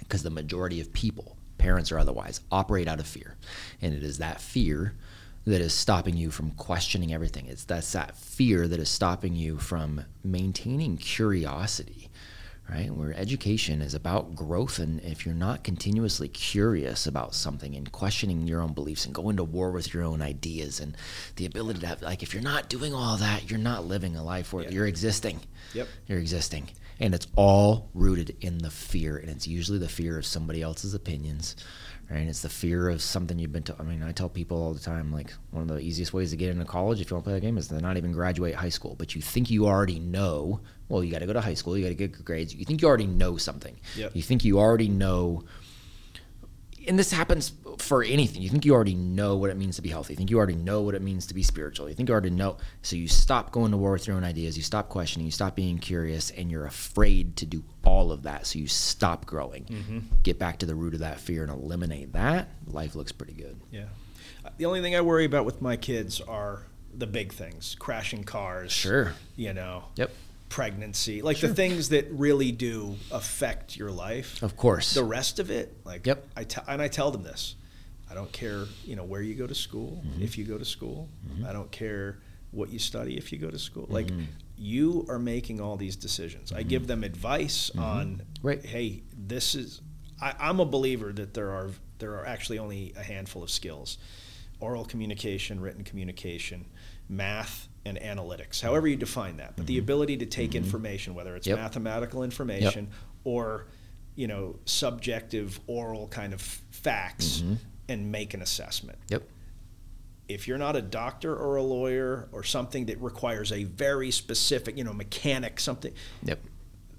because 0.00 0.22
the 0.22 0.30
majority 0.30 0.82
of 0.82 0.92
people, 0.92 1.38
parents 1.56 1.90
or 1.90 1.98
otherwise, 1.98 2.42
operate 2.52 2.88
out 2.88 3.00
of 3.00 3.06
fear, 3.06 3.36
and 3.80 3.94
it 3.94 4.02
is 4.02 4.18
that 4.18 4.38
fear 4.38 4.94
that 5.44 5.60
is 5.60 5.72
stopping 5.72 6.16
you 6.16 6.30
from 6.30 6.50
questioning 6.52 7.12
everything. 7.12 7.46
It's 7.46 7.64
that's 7.64 7.92
that 7.92 8.16
fear 8.16 8.68
that 8.68 8.78
is 8.80 8.88
stopping 8.88 9.34
you 9.34 9.58
from 9.58 10.04
maintaining 10.22 10.98
curiosity, 10.98 12.10
right? 12.70 12.90
Where 12.90 13.14
education 13.14 13.80
is 13.80 13.94
about 13.94 14.34
growth, 14.34 14.78
and 14.78 15.00
if 15.00 15.24
you're 15.24 15.34
not 15.34 15.64
continuously 15.64 16.28
curious 16.28 17.06
about 17.06 17.34
something 17.34 17.74
and 17.74 17.90
questioning 17.90 18.46
your 18.46 18.60
own 18.60 18.74
beliefs 18.74 19.06
and 19.06 19.14
going 19.14 19.36
to 19.36 19.44
war 19.44 19.70
with 19.70 19.94
your 19.94 20.02
own 20.02 20.20
ideas 20.20 20.80
and 20.80 20.94
the 21.36 21.46
ability 21.46 21.80
to 21.80 21.86
have, 21.86 22.02
like, 22.02 22.22
if 22.22 22.34
you're 22.34 22.42
not 22.42 22.68
doing 22.68 22.92
all 22.92 23.16
that, 23.16 23.48
you're 23.50 23.58
not 23.58 23.86
living 23.86 24.16
a 24.16 24.22
life 24.24 24.52
where 24.52 24.64
Yeah. 24.64 24.70
you're 24.70 24.86
existing. 24.86 25.40
Yep. 25.72 25.88
You're 26.08 26.18
existing. 26.18 26.68
And 27.00 27.14
it's 27.14 27.28
all 27.36 27.88
rooted 27.94 28.36
in 28.40 28.58
the 28.58 28.70
fear. 28.70 29.16
And 29.16 29.30
it's 29.30 29.46
usually 29.46 29.78
the 29.78 29.88
fear 29.88 30.18
of 30.18 30.26
somebody 30.26 30.60
else's 30.62 30.94
opinions, 30.94 31.54
right? 32.10 32.26
It's 32.26 32.42
the 32.42 32.48
fear 32.48 32.88
of 32.88 33.02
something 33.02 33.38
you've 33.38 33.52
been 33.52 33.62
to. 33.64 33.76
I 33.78 33.82
mean, 33.82 34.02
I 34.02 34.12
tell 34.12 34.28
people 34.28 34.62
all 34.62 34.72
the 34.72 34.80
time, 34.80 35.12
like, 35.12 35.32
one 35.50 35.62
of 35.62 35.68
the 35.68 35.80
easiest 35.80 36.12
ways 36.12 36.30
to 36.30 36.36
get 36.36 36.50
into 36.50 36.64
college 36.64 37.00
if 37.00 37.10
you 37.10 37.16
want 37.16 37.24
to 37.24 37.30
play 37.30 37.34
that 37.34 37.46
game 37.46 37.58
is 37.58 37.68
to 37.68 37.80
not 37.80 37.96
even 37.96 38.12
graduate 38.12 38.54
high 38.54 38.68
school. 38.68 38.94
But 38.98 39.14
you 39.14 39.22
think 39.22 39.50
you 39.50 39.66
already 39.66 39.98
know, 39.98 40.60
well, 40.88 41.04
you 41.04 41.12
got 41.12 41.20
to 41.20 41.26
go 41.26 41.32
to 41.32 41.40
high 41.40 41.54
school, 41.54 41.76
you 41.76 41.84
got 41.84 41.90
to 41.90 41.94
get 41.94 42.12
good 42.12 42.24
grades. 42.24 42.54
You 42.54 42.64
think 42.64 42.82
you 42.82 42.88
already 42.88 43.06
know 43.06 43.36
something. 43.36 43.76
Yep. 43.96 44.12
You 44.14 44.22
think 44.22 44.44
you 44.44 44.58
already 44.58 44.88
know 44.88 45.44
and 46.88 46.98
this 46.98 47.10
happens 47.12 47.52
for 47.78 48.02
anything. 48.02 48.42
You 48.42 48.48
think 48.48 48.64
you 48.64 48.74
already 48.74 48.94
know 48.94 49.36
what 49.36 49.50
it 49.50 49.56
means 49.56 49.76
to 49.76 49.82
be 49.82 49.88
healthy. 49.88 50.14
You 50.14 50.16
think 50.16 50.30
you 50.30 50.38
already 50.38 50.56
know 50.56 50.82
what 50.82 50.94
it 50.94 51.02
means 51.02 51.26
to 51.26 51.34
be 51.34 51.42
spiritual. 51.42 51.88
You 51.88 51.94
think 51.94 52.08
you 52.08 52.12
already 52.12 52.30
know. 52.30 52.56
So 52.82 52.96
you 52.96 53.06
stop 53.08 53.52
going 53.52 53.70
to 53.70 53.76
war 53.76 53.92
with 53.92 54.06
your 54.06 54.16
own 54.16 54.24
ideas. 54.24 54.56
You 54.56 54.62
stop 54.62 54.88
questioning. 54.88 55.26
You 55.26 55.30
stop 55.32 55.54
being 55.54 55.78
curious, 55.78 56.30
and 56.30 56.50
you're 56.50 56.66
afraid 56.66 57.36
to 57.36 57.46
do 57.46 57.62
all 57.84 58.10
of 58.10 58.22
that. 58.24 58.46
So 58.46 58.58
you 58.58 58.66
stop 58.66 59.26
growing. 59.26 59.64
Mm-hmm. 59.66 59.98
Get 60.22 60.38
back 60.38 60.58
to 60.60 60.66
the 60.66 60.74
root 60.74 60.94
of 60.94 61.00
that 61.00 61.20
fear 61.20 61.42
and 61.44 61.52
eliminate 61.52 62.12
that. 62.14 62.48
Life 62.66 62.94
looks 62.94 63.12
pretty 63.12 63.34
good. 63.34 63.60
Yeah. 63.70 63.84
Uh, 64.44 64.50
The 64.56 64.66
only 64.66 64.80
thing 64.80 64.96
I 64.96 65.00
worry 65.02 65.24
about 65.24 65.44
with 65.44 65.60
my 65.62 65.76
kids 65.76 66.20
are 66.22 66.62
the 66.96 67.06
big 67.06 67.32
things 67.32 67.76
crashing 67.78 68.24
cars. 68.24 68.72
Sure. 68.72 69.12
You 69.36 69.52
know, 69.52 69.84
Yep. 69.96 70.10
Pregnancy, 70.48 71.22
like 71.22 71.38
the 71.40 71.54
things 71.54 71.90
that 71.90 72.06
really 72.10 72.52
do 72.52 72.96
affect 73.10 73.76
your 73.76 73.90
life. 73.90 74.42
Of 74.42 74.56
course. 74.56 74.94
The 74.94 75.04
rest 75.04 75.38
of 75.38 75.50
it, 75.50 75.76
like, 75.84 76.06
Yep. 76.06 76.26
I 76.36 76.44
te- 76.44 76.62
and 76.66 76.80
I 76.82 76.88
tell 76.88 77.10
them 77.10 77.22
this 77.22 77.54
I 78.10 78.14
don't 78.14 78.32
care, 78.32 78.64
you 78.84 78.96
know, 78.96 79.04
where 79.04 79.20
you 79.20 79.34
go 79.34 79.46
to 79.46 79.54
school, 79.54 80.02
Mm-hmm. 80.06 80.22
if 80.22 80.38
you 80.38 80.44
go 80.44 80.56
to 80.58 80.64
school. 80.64 81.08
I 81.46 81.52
don't 81.52 81.70
care 81.70 82.18
what 82.50 82.70
you 82.70 82.78
study 82.78 83.18
if 83.18 83.30
you 83.32 83.38
go 83.38 83.50
to 83.50 83.58
school. 83.58 83.86
Like, 83.90 84.06
Mm-hmm. 84.06 84.24
you 84.56 85.04
are 85.10 85.18
making 85.18 85.60
all 85.60 85.76
these 85.76 85.94
decisions. 85.96 86.50
I 86.52 86.62
give 86.62 86.86
them 86.86 87.04
advice 87.04 87.70
on, 87.76 88.06
Mm-hmm. 88.40 88.46
Right. 88.46 88.64
hey, 88.64 89.02
this 89.16 89.54
is. 89.54 89.82
I, 90.20 90.34
I'm 90.40 90.58
a 90.60 90.64
believer 90.64 91.12
that 91.12 91.34
there 91.34 91.50
are 91.50 91.70
there 91.98 92.12
are 92.14 92.26
actually 92.26 92.58
only 92.58 92.92
a 92.96 93.02
handful 93.02 93.42
of 93.42 93.50
skills: 93.50 93.98
oral 94.60 94.84
communication, 94.86 95.60
written 95.60 95.84
communication, 95.84 96.64
math, 97.08 97.67
and 97.88 97.98
analytics. 97.98 98.60
However 98.60 98.86
you 98.86 98.96
define 98.96 99.38
that, 99.38 99.56
but 99.56 99.66
the 99.66 99.74
mm-hmm. 99.74 99.84
ability 99.84 100.16
to 100.18 100.26
take 100.26 100.50
mm-hmm. 100.50 100.64
information, 100.64 101.14
whether 101.14 101.34
it's 101.34 101.46
Yep. 101.46 101.58
mathematical 101.58 102.22
information 102.22 102.88
or 103.24 103.66
you 104.14 104.26
know 104.26 104.58
subjective 104.64 105.60
oral 105.66 106.08
kind 106.08 106.32
of 106.32 106.40
facts, 106.40 107.38
mm-hmm. 107.38 107.54
and 107.88 108.12
make 108.12 108.34
an 108.34 108.42
assessment 108.42 108.98
Yep. 109.08 109.22
if 110.28 110.46
you're 110.46 110.58
not 110.58 110.76
a 110.76 110.82
doctor 110.82 111.34
or 111.34 111.56
a 111.56 111.62
lawyer 111.62 112.28
or 112.32 112.44
something 112.44 112.86
that 112.86 113.00
requires 113.00 113.50
a 113.52 113.64
very 113.64 114.10
specific, 114.10 114.76
you 114.76 114.84
know, 114.84 114.92
mechanic, 114.92 115.58
something, 115.58 115.92
Yep. 116.22 116.40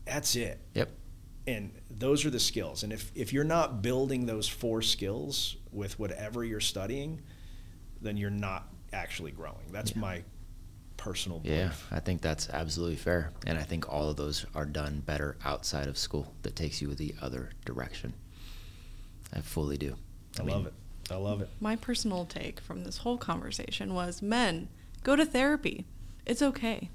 that's 0.05 0.35
it. 0.35 0.59
Yep. 0.73 0.89
And 1.47 1.71
those 1.89 2.25
are 2.25 2.29
the 2.29 2.39
skills. 2.39 2.83
And 2.83 2.93
if, 2.93 3.11
if 3.15 3.33
you're 3.33 3.43
not 3.43 3.81
building 3.81 4.25
those 4.25 4.47
four 4.47 4.81
skills 4.81 5.57
with 5.71 5.97
whatever 5.99 6.43
you're 6.43 6.59
studying, 6.59 7.21
then 8.01 8.17
you're 8.17 8.29
not 8.29 8.67
actually 8.93 9.31
growing. 9.31 9.71
That's 9.71 9.95
my 9.95 10.23
personal 10.99 11.39
belief. 11.39 11.57
Yeah, 11.57 11.97
I 11.97 11.99
think 12.01 12.21
that's 12.21 12.49
absolutely 12.49 12.97
fair. 12.97 13.31
And 13.47 13.57
I 13.57 13.63
think 13.63 13.91
all 13.91 14.09
of 14.09 14.17
those 14.17 14.45
are 14.53 14.65
done 14.65 15.01
better 15.05 15.37
outside 15.43 15.87
of 15.87 15.97
school 15.97 16.33
that 16.43 16.55
takes 16.55 16.81
you 16.81 16.93
the 16.93 17.15
other 17.21 17.49
direction. 17.65 18.13
I 19.33 19.39
fully 19.41 19.77
do. 19.77 19.95
I, 20.39 20.43
mean, 20.43 20.55
love 20.55 20.67
it. 20.67 20.73
I 21.09 21.15
love 21.15 21.41
it. 21.41 21.49
My 21.59 21.75
personal 21.75 22.25
take 22.25 22.59
from 22.59 22.83
this 22.83 22.97
whole 22.97 23.17
conversation 23.17 23.93
was 23.93 24.21
men, 24.21 24.67
go 25.03 25.15
to 25.15 25.25
therapy. 25.25 25.85
It's 26.25 26.41
okay. 26.41 26.89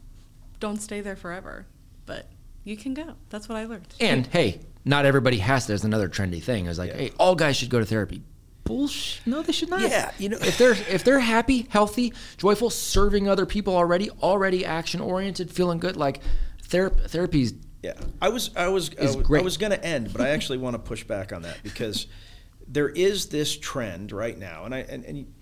Don't 0.60 0.80
stay 0.80 1.00
there 1.00 1.16
forever, 1.16 1.66
but 2.06 2.28
you 2.62 2.76
can 2.76 2.94
go. 2.94 3.14
That's 3.30 3.48
what 3.48 3.56
I 3.56 3.64
learned. 3.64 3.86
And 4.00 4.26
hey, 4.28 4.60
not 4.84 5.06
everybody 5.06 5.38
has. 5.38 5.64
to. 5.64 5.68
There's 5.68 5.84
another 5.84 6.08
trendy 6.08 6.42
thing. 6.42 6.66
It's 6.66 6.78
like, 6.78 6.90
Yeah. 6.90 6.98
hey, 6.98 7.12
all 7.18 7.34
guys 7.34 7.56
should 7.56 7.70
go 7.70 7.78
to 7.80 7.86
therapy. 7.86 8.22
Bullshit. 8.64 9.26
No, 9.26 9.42
they 9.42 9.52
should 9.52 9.68
not. 9.68 9.82
Yeah, 9.82 10.10
you 10.18 10.30
know- 10.30 10.38
if 10.40 10.56
they're 10.58 10.72
if 10.72 11.04
they're 11.04 11.20
happy, 11.20 11.66
healthy, 11.70 12.12
joyful, 12.38 12.70
serving 12.70 13.28
other 13.28 13.46
people 13.46 13.76
already, 13.76 14.10
already 14.10 14.64
action 14.64 15.00
oriented, 15.00 15.50
feeling 15.50 15.78
good, 15.78 15.96
like 15.96 16.20
therapy. 16.62 17.02
Therapy's 17.06 17.54
Yeah, 17.82 17.92
I 18.22 18.30
was 18.30 18.50
I 18.56 18.68
was 18.68 18.90
I 18.98 19.04
was. 19.04 19.16
I 19.16 19.42
was 19.42 19.56
going 19.58 19.72
to 19.72 19.84
end, 19.84 20.12
but 20.12 20.22
I 20.22 20.30
actually 20.30 20.58
want 20.58 20.74
to 20.74 20.78
push 20.78 21.04
back 21.04 21.32
on 21.32 21.42
that 21.42 21.62
because 21.62 22.06
there 22.66 22.88
is 22.88 23.26
this 23.26 23.56
trend 23.56 24.12
right 24.12 24.38
now, 24.38 24.64
and 24.64 24.74
I 24.74 24.78
and, 24.78 25.04
and 25.04 25.34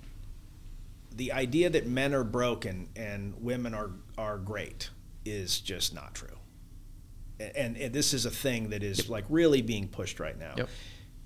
the 1.14 1.32
idea 1.32 1.70
that 1.70 1.86
men 1.86 2.14
are 2.14 2.24
broken 2.24 2.88
and 2.96 3.34
women 3.40 3.74
are 3.74 3.90
are 4.18 4.38
great 4.38 4.90
is 5.24 5.60
just 5.60 5.94
not 5.94 6.14
true. 6.14 6.28
And, 7.38 7.76
and 7.76 7.92
this 7.92 8.14
is 8.14 8.24
a 8.24 8.30
thing 8.30 8.70
that 8.70 8.82
is 8.82 9.08
like 9.08 9.24
really 9.28 9.62
being 9.62 9.88
pushed 9.88 10.20
right 10.20 10.38
now. 10.38 10.54
Yep. 10.56 10.68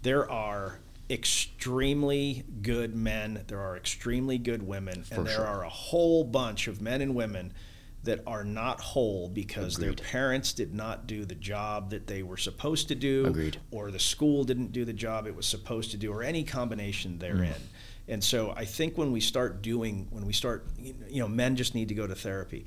There 0.03 0.31
are 0.31 0.81
extremely 1.09 2.45
good 2.63 2.95
men, 2.95 3.45
there 3.47 3.61
are 3.61 3.77
extremely 3.77 4.39
good 4.39 4.63
women, 4.63 5.05
For 5.05 5.15
and 5.17 5.27
there 5.27 5.37
sure. 5.37 5.47
are 5.47 5.65
a 5.65 5.69
whole 5.69 6.25
bunch 6.25 6.69
of 6.69 6.81
men 6.81 7.01
and 7.01 7.15
women 7.15 7.53
that 8.07 8.23
are 8.27 8.45
not 8.45 8.81
whole 8.81 9.29
because 9.29 9.77
Agreed. 9.77 9.99
their 9.99 10.05
parents 10.07 10.53
did 10.53 10.73
not 10.73 11.07
do 11.07 11.25
the 11.25 11.35
job 11.35 11.91
that 11.91 12.07
they 12.07 12.23
were 12.23 12.37
supposed 12.37 12.89
to 12.89 12.95
do 12.95 13.27
Agreed. 13.27 13.59
or 13.71 13.91
the 13.91 13.99
school 13.99 14.45
didn't 14.45 14.73
do 14.73 14.85
the 14.85 14.93
job 14.93 15.27
it 15.27 15.35
was 15.35 15.47
supposed 15.47 15.91
to 15.91 15.97
do 15.97 16.13
or 16.13 16.23
any 16.23 16.45
combination 16.45 17.19
therein. 17.19 17.53
Mm. 17.53 17.61
And 18.09 18.25
so 18.25 18.53
I 18.57 18.65
think 18.65 18.97
when 18.97 19.11
we 19.11 19.21
start 19.21 19.61
doing 19.61 20.07
when 20.11 20.25
we 20.25 20.33
start 20.33 20.69
you 20.79 21.21
know 21.21 21.27
men 21.29 21.57
just 21.57 21.75
need 21.75 21.89
to 21.89 21.95
go 21.95 22.07
to 22.07 22.15
therapy. 22.15 22.65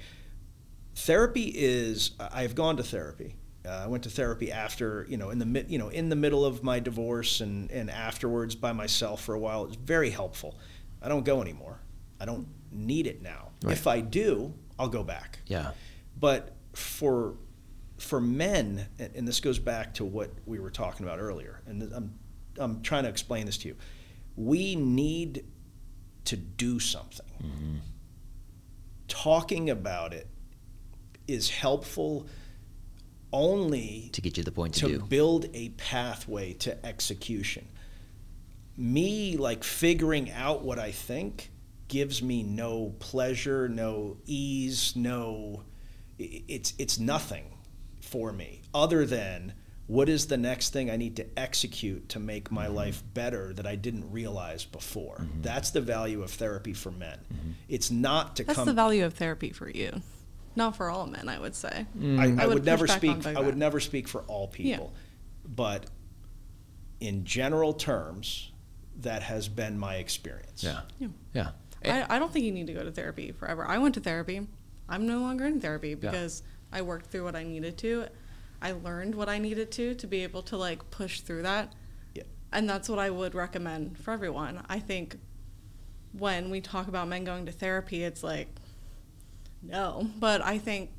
Therapy 0.96 1.54
is 1.56 2.12
I've 2.20 2.56
gone 2.56 2.76
to 2.78 2.84
therapy. 2.84 3.36
Uh, 3.70 3.84
I 3.84 3.88
went 3.88 4.04
to 4.06 4.10
therapy 4.10 4.52
after, 4.52 5.06
you 5.08 5.18
know, 5.18 5.30
in 5.30 5.38
the 5.38 5.46
mid, 5.46 5.70
you 5.70 5.78
know, 5.78 5.90
in 5.90 6.10
the 6.10 6.16
middle 6.16 6.44
of 6.44 6.64
my 6.64 6.80
divorce 6.80 7.40
and 7.42 7.70
and 7.70 7.90
afterwards 7.92 8.56
by 8.56 8.74
myself 8.74 9.22
for 9.22 9.36
a 9.36 9.40
while. 9.40 9.64
It 9.64 9.68
was 9.68 9.76
very 9.76 10.10
helpful. 10.10 10.58
I 11.02 11.08
don't 11.08 11.24
go 11.24 11.42
anymore. 11.42 11.80
I 12.20 12.26
don't 12.26 12.48
need 12.72 13.06
it 13.06 13.22
now. 13.22 13.50
Right. 13.64 13.74
If 13.74 13.86
I 13.86 14.02
do, 14.02 14.54
I'll 14.80 14.90
go 14.90 15.04
back. 15.04 15.40
Yeah. 15.46 15.72
But 16.20 16.56
for 16.74 17.36
for 18.00 18.20
men, 18.20 18.88
and 18.98 19.16
and 19.16 19.28
this 19.28 19.40
goes 19.40 19.60
back 19.60 19.94
to 19.96 20.06
what 20.06 20.32
we 20.46 20.60
were 20.60 20.72
talking 20.72 21.06
about 21.06 21.20
earlier, 21.20 21.62
and 21.68 21.84
I'm 21.94 22.20
I'm 22.58 22.82
trying 22.82 23.04
to 23.04 23.10
explain 23.10 23.46
this 23.46 23.58
to 23.60 23.68
you. 23.68 23.76
We 24.36 24.76
need 24.76 25.46
to 26.26 26.38
do 26.38 26.80
something. 26.80 27.82
Talking 29.08 29.70
about 29.70 30.14
it 30.14 30.28
is 31.28 31.50
helpful 31.50 32.28
only 33.32 34.10
To 34.14 34.22
get 34.22 34.38
you 34.38 34.44
the 34.44 34.52
point 34.52 34.74
to, 34.76 34.88
to 34.88 34.98
do. 35.00 35.06
build 35.06 35.48
a 35.54 35.70
pathway 35.70 36.54
to 36.54 36.86
execution. 36.86 37.68
Me 38.78 39.36
like 39.38 39.64
figuring 39.64 40.32
out 40.32 40.62
what 40.64 40.80
I 40.80 40.92
think 40.92 41.52
gives 41.88 42.22
me 42.22 42.44
no 42.44 42.96
pleasure, 43.00 43.68
no 43.68 44.18
ease, 44.26 44.96
no 44.96 45.64
it's 46.18 46.74
it's 46.78 47.00
nothing 47.00 47.46
for 48.02 48.32
me 48.34 48.62
other 48.74 49.06
than 49.06 49.54
what 49.88 50.08
is 50.10 50.28
the 50.28 50.38
next 50.38 50.72
thing 50.72 50.90
I 50.92 50.98
need 50.98 51.16
to 51.18 51.26
execute 51.40 52.10
to 52.10 52.20
make 52.20 52.46
Mm-hmm. 52.46 52.56
my 52.56 52.68
life 52.68 53.04
better 53.14 53.54
that 53.54 53.66
I 53.66 53.76
didn't 53.76 54.12
realize 54.12 54.64
before. 54.66 55.26
That's 55.42 55.72
the 55.72 55.82
value 55.82 56.22
of 56.22 56.30
therapy 56.32 56.74
for 56.74 56.92
men. 56.92 57.18
Mm-hmm. 57.34 57.52
It's 57.68 57.90
not 57.92 58.36
to 58.38 58.44
That's 58.44 58.56
come 58.56 58.66
That's 58.66 58.76
the 58.76 58.82
value 58.82 59.04
of 59.06 59.14
therapy 59.16 59.52
for 59.52 59.70
you, 59.70 60.02
not 60.60 60.76
for 60.76 60.92
all 60.92 61.08
men. 61.08 61.28
I 61.28 61.40
would 61.40 61.56
say. 61.56 61.88
Mm. 61.98 62.20
I, 62.20 62.42
I, 62.42 62.44
I 62.44 62.48
would 62.48 62.54
would, 62.56 62.66
never 62.66 62.86
speak. 62.86 63.26
I 63.26 63.42
would 63.42 63.58
never 63.58 63.80
speak 63.80 64.08
for 64.08 64.22
all 64.28 64.48
people, 64.48 64.94
but 65.44 65.88
in 67.00 67.26
general 67.26 67.74
terms, 67.74 68.52
that 69.02 69.24
has 69.24 69.48
been 69.48 69.80
my 69.80 69.96
experience. 69.96 70.64
Yeah. 70.64 70.82
Yeah. 71.00 71.08
Yeah. 71.34 72.06
I, 72.10 72.16
I 72.16 72.20
don't 72.20 72.32
think 72.32 72.46
you 72.46 72.52
need 72.52 72.68
to 72.68 72.74
go 72.74 72.84
to 72.84 72.92
therapy 72.92 73.32
forever. 73.32 73.66
I 73.66 73.78
went 73.78 73.96
to 73.96 74.02
therapy. 74.02 74.46
I'm 74.88 75.08
no 75.08 75.20
longer 75.20 75.46
in 75.46 75.62
therapy 75.62 75.96
because 75.96 76.44
I 76.72 76.82
worked 76.82 77.08
through 77.08 77.24
what 77.24 77.36
I 77.36 77.44
needed 77.44 77.78
to. 77.80 78.08
I 78.62 78.74
learned 78.74 79.16
what 79.16 79.30
I 79.30 79.38
needed 79.38 79.72
to 79.72 79.96
to 79.96 80.08
be 80.08 80.24
able 80.24 80.42
to 80.44 80.58
like 80.58 80.92
push 80.92 81.22
through 81.22 81.44
that. 81.44 81.74
Yeah. 82.16 82.24
And 82.52 82.70
that's 82.70 82.90
what 82.90 83.00
I 83.00 83.10
would 83.10 83.34
recommend 83.34 83.98
for 83.98 84.12
everyone. 84.12 84.62
I 84.68 84.80
think 84.80 85.18
when 86.12 86.50
we 86.50 86.60
talk 86.60 86.88
about 86.88 87.08
men 87.08 87.24
going 87.24 87.46
to 87.46 87.52
therapy, 87.52 88.04
it's 88.04 88.24
like, 88.24 88.50
no. 89.62 90.08
But 90.20 90.42
I 90.42 90.58
think 90.58 90.92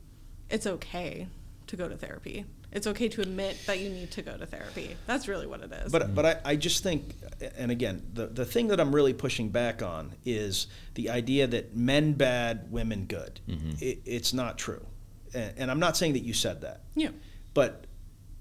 it's 0.48 0.66
okay 0.66 1.28
to 1.66 1.76
go 1.76 1.88
to 1.88 1.96
therapy. 1.96 2.44
It's 2.72 2.86
okay 2.86 3.08
to 3.08 3.20
admit 3.20 3.58
that 3.66 3.80
you 3.80 3.88
need 3.88 4.12
to 4.12 4.22
go 4.22 4.36
to 4.36 4.46
therapy. 4.46 4.96
That's 5.06 5.26
really 5.26 5.46
what 5.46 5.60
it 5.60 5.72
is. 5.72 5.90
But 5.90 6.14
but 6.14 6.26
I, 6.26 6.36
I 6.44 6.56
just 6.56 6.82
think, 6.84 7.14
and 7.56 7.70
again, 7.70 8.06
the 8.12 8.26
the 8.26 8.44
thing 8.44 8.68
that 8.68 8.80
I'm 8.80 8.94
really 8.94 9.12
pushing 9.12 9.48
back 9.48 9.82
on 9.82 10.14
is 10.24 10.68
the 10.94 11.10
idea 11.10 11.48
that 11.48 11.74
men 11.74 12.12
bad, 12.12 12.70
women 12.70 13.06
good. 13.06 13.40
Mm-hmm. 13.48 13.70
It, 13.80 14.02
it's 14.04 14.32
not 14.32 14.56
true, 14.56 14.86
and, 15.34 15.54
and 15.56 15.70
I'm 15.70 15.80
not 15.80 15.96
saying 15.96 16.12
that 16.12 16.22
you 16.22 16.32
said 16.32 16.60
that. 16.60 16.82
yeah. 16.94 17.10
but 17.54 17.86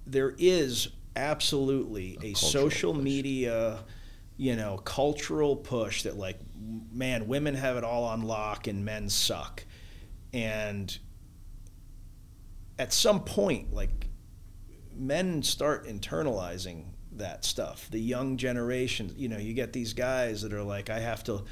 there 0.06 0.36
is 0.38 0.90
absolutely 1.16 2.18
a, 2.22 2.34
cultural 2.34 2.36
social 2.36 2.94
push. 2.94 3.04
media 3.04 3.80
you 4.38 4.56
know 4.56 4.78
cultural 4.78 5.56
push 5.56 6.04
that 6.04 6.18
like 6.18 6.40
man 6.94 7.28
women 7.28 7.54
have 7.54 7.78
it 7.78 7.84
all 7.84 8.06
on 8.06 8.22
lock 8.22 8.68
and 8.68 8.86
men 8.86 9.10
suck 9.10 9.66
and 10.34 11.00
at 12.78 12.94
some 12.94 13.22
point 13.24 13.74
like 13.74 14.08
men 14.96 15.42
start 15.44 15.86
internalizing 15.88 16.84
that 17.12 17.44
stuff 17.44 17.88
the 17.92 18.00
young 18.00 18.38
generation 18.38 19.14
you 19.18 19.28
know 19.28 19.38
you 19.38 19.54
get 19.54 19.74
these 19.74 19.94
guys 19.94 20.42
that 20.42 20.54
are 20.54 20.64
like 20.64 20.90
i 20.90 21.00
have 21.00 21.24
to 21.24 21.44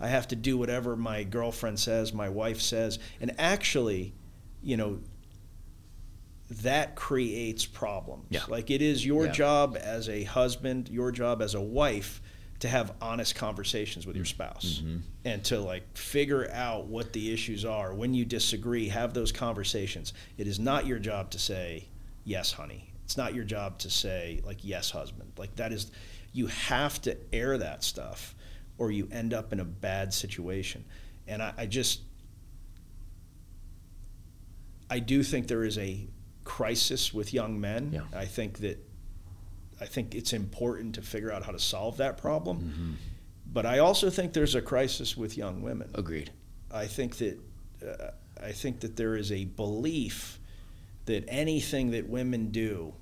i 0.00 0.08
have 0.08 0.26
to 0.26 0.34
do 0.36 0.56
whatever 0.56 0.96
my 0.96 1.22
girlfriend 1.22 1.78
says 1.78 2.12
my 2.12 2.28
wife 2.28 2.60
says 2.60 2.98
and 3.20 3.32
actually 3.38 4.14
you 4.62 4.76
know 4.76 4.98
that 6.60 6.96
creates 6.96 7.64
problems. 7.64 8.26
Yeah. 8.28 8.42
Like 8.46 8.70
it 8.70 8.82
is 8.82 9.06
your 9.06 9.26
Yeah. 9.26 9.32
job 9.32 9.78
as 9.80 10.08
a 10.10 10.24
husband, 10.24 10.90
your 10.90 11.10
job 11.10 11.40
as 11.40 11.54
a 11.54 11.60
wife 11.62 12.20
to 12.62 12.68
have 12.68 12.92
honest 13.02 13.34
conversations 13.34 14.06
with 14.06 14.14
your 14.14 14.24
Mm-hmm. 14.24 14.30
spouse 14.30 14.82
and 15.24 15.42
to 15.44 15.58
like 15.58 15.96
figure 15.96 16.48
out 16.52 16.86
what 16.86 17.12
the 17.12 17.32
issues 17.32 17.64
are. 17.64 17.92
When 17.92 18.14
you 18.14 18.24
disagree, 18.24 18.86
have 18.88 19.12
those 19.14 19.32
conversations. 19.32 20.12
It 20.38 20.46
is 20.46 20.60
not 20.60 20.86
your 20.86 21.00
job 21.00 21.32
to 21.32 21.40
say, 21.40 21.88
"Yes, 22.22 22.52
honey." 22.52 22.92
It's 23.04 23.16
not 23.16 23.34
your 23.34 23.42
job 23.42 23.78
to 23.80 23.90
say 23.90 24.40
like, 24.44 24.58
"Yes, 24.64 24.92
husband." 24.92 25.32
Like 25.36 25.56
that 25.56 25.72
is 25.72 25.90
you 26.32 26.46
have 26.46 27.02
to 27.02 27.16
air 27.32 27.58
that 27.58 27.82
stuff 27.82 28.36
or 28.78 28.92
you 28.92 29.08
end 29.10 29.34
up 29.34 29.52
in 29.52 29.58
a 29.58 29.64
bad 29.64 30.14
situation. 30.14 30.84
And 31.26 31.42
I, 31.42 31.52
I 31.58 31.66
just 31.66 32.00
I 34.88 35.00
do 35.00 35.24
think 35.24 35.48
there 35.48 35.64
is 35.64 35.78
a 35.78 36.06
crisis 36.44 37.12
with 37.12 37.34
young 37.34 37.60
men. 37.60 37.90
Yeah. 37.92 38.02
I 38.16 38.26
think 38.26 38.58
that 38.58 38.78
I 39.82 39.86
think 39.86 40.14
it's 40.14 40.32
important 40.32 40.94
to 40.94 41.02
figure 41.02 41.32
out 41.32 41.42
how 41.42 41.50
to 41.50 41.58
solve 41.58 41.96
that 41.96 42.16
problem. 42.16 42.58
Mm-hmm. 42.58 42.92
But 43.52 43.66
I 43.66 43.80
also 43.80 44.10
think 44.10 44.32
there's 44.32 44.54
a 44.54 44.62
crisis 44.62 45.16
with 45.16 45.36
young 45.36 45.60
women. 45.60 45.90
Agreed. 45.94 46.30
I 46.70 46.86
think 46.86 47.16
that 47.16 47.38
uh, 47.86 48.10
I 48.40 48.52
think 48.52 48.80
that 48.80 48.96
there 48.96 49.16
is 49.16 49.32
a 49.32 49.44
belief 49.44 50.38
that 51.06 51.24
anything 51.26 51.90
that 51.90 52.08
women 52.08 52.50
do 52.50 52.94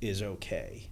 is 0.00 0.20
okay. 0.20 0.88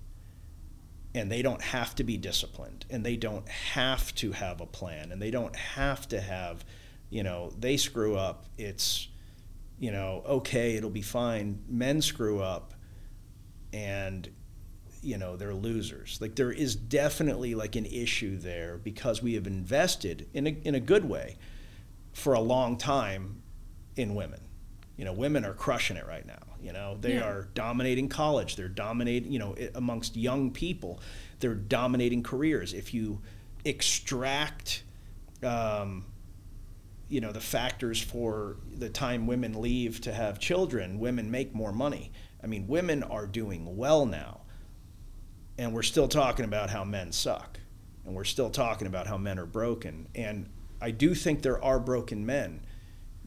And 1.17 1.31
they 1.31 1.43
don't 1.43 1.63
have 1.63 1.95
to 1.97 2.05
be 2.05 2.17
disciplined 2.17 2.87
and 2.91 3.05
they 3.05 3.17
don't 3.17 3.49
have 3.49 4.15
to 4.17 4.33
have 4.33 4.61
a 4.61 4.67
plan 4.67 5.13
and 5.13 5.21
they 5.21 5.31
don't 5.31 5.55
have 5.55 6.09
to 6.09 6.21
have, 6.21 6.65
you 7.11 7.23
know, 7.23 7.53
they 7.59 7.77
screw 7.77 8.17
up, 8.17 8.47
it's 8.57 9.09
you 9.79 9.91
know, 9.91 10.23
okay, 10.27 10.77
it'll 10.77 10.91
be 10.91 11.03
fine. 11.03 11.61
Men 11.69 12.01
screw 12.01 12.41
up 12.41 12.75
and 13.73 14.29
you 15.05 15.19
know, 15.19 15.37
they're 15.37 15.55
losers. 15.55 16.19
Like 16.21 16.35
there 16.35 16.51
is 16.53 16.75
definitely 16.75 17.55
like 17.55 17.77
an 17.77 17.87
issue 17.87 18.39
there 18.39 18.79
because 18.83 19.23
we 19.23 19.35
have 19.35 19.47
invested 19.47 20.29
in 20.35 20.47
a 20.47 20.51
in 20.65 20.75
a 20.75 20.81
good 20.81 21.05
way 21.09 21.37
for 22.13 22.33
a 22.35 22.41
long 22.41 22.77
time 22.77 23.43
in 23.97 24.15
women. 24.15 24.41
You 24.97 25.05
know, 25.05 25.13
women 25.13 25.45
are 25.45 25.55
crushing 25.55 25.97
it 25.97 26.07
right 26.07 26.27
now. 26.27 26.39
You 26.63 26.73
know, 26.73 26.97
they 27.01 27.15
Yeah. 27.15 27.25
are 27.29 27.49
dominating 27.55 28.09
college. 28.09 28.57
They're 28.57 28.69
dominating, 28.69 29.33
you 29.33 29.39
know, 29.39 29.55
amongst 29.75 30.17
young 30.17 30.51
people. 30.53 31.01
They're 31.41 31.55
dominating 31.55 32.23
careers. 32.23 32.73
If 32.73 32.95
you 32.95 33.21
extract, 33.65 34.83
um, 35.43 36.05
you 37.09 37.21
know, 37.21 37.33
the 37.33 37.41
factors 37.41 38.01
for 38.01 38.57
the 38.73 38.89
time 38.89 39.27
women 39.27 39.61
leave 39.61 40.01
to 40.03 40.13
have 40.13 40.39
children, 40.39 40.99
women 40.99 41.31
make 41.31 41.55
more 41.55 41.73
money. 41.73 42.11
I 42.43 42.47
mean, 42.47 42.67
women 42.67 43.03
are 43.03 43.27
doing 43.27 43.77
well 43.77 44.07
now. 44.07 44.41
And 45.59 45.73
we're 45.73 45.83
still 45.83 46.09
talking 46.09 46.45
about 46.45 46.71
how 46.71 46.85
men 46.85 47.13
suck. 47.13 47.59
And 48.05 48.15
we're 48.15 48.25
still 48.25 48.51
talking 48.51 48.87
about 48.87 49.07
how 49.07 49.17
men 49.17 49.39
are 49.39 49.47
broken. 49.47 50.09
And 50.15 50.49
I 50.81 50.91
do 50.91 51.15
think 51.15 51.43
there 51.43 51.63
are 51.63 51.79
broken 51.81 52.27
men 52.27 52.67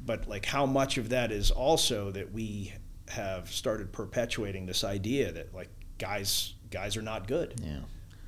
but 0.06 0.28
like 0.28 0.46
how 0.46 0.66
much 0.66 0.98
of 0.98 1.10
that 1.10 1.32
is 1.32 1.52
also 1.52 2.12
that 2.12 2.32
we 2.32 2.72
have 3.10 3.52
started 3.52 3.92
perpetuating 3.92 4.66
this 4.66 4.84
idea 4.86 5.32
that 5.34 5.54
like 5.54 5.68
guys 5.98 6.54
guys 6.70 6.96
are 6.96 7.02
not 7.02 7.28
good 7.28 7.60
Yeah. 7.62 7.80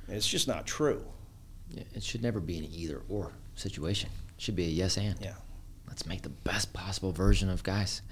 And 0.08 0.16
it's 0.16 0.26
just 0.28 0.48
not 0.48 0.66
true 0.66 1.02
It 1.94 2.02
should 2.02 2.22
never 2.22 2.40
be 2.40 2.58
an 2.58 2.66
either 2.70 3.02
or 3.08 3.32
situation. 3.54 4.10
It 4.36 4.42
should 4.42 4.56
be 4.56 4.64
a 4.64 4.68
yes 4.68 4.98
and. 4.98 5.16
yeah 5.22 5.34
Let's 5.86 6.04
make 6.06 6.22
the 6.22 6.28
best 6.28 6.72
possible 6.72 7.12
version 7.12 7.48
of 7.48 7.62
guys 7.62 8.02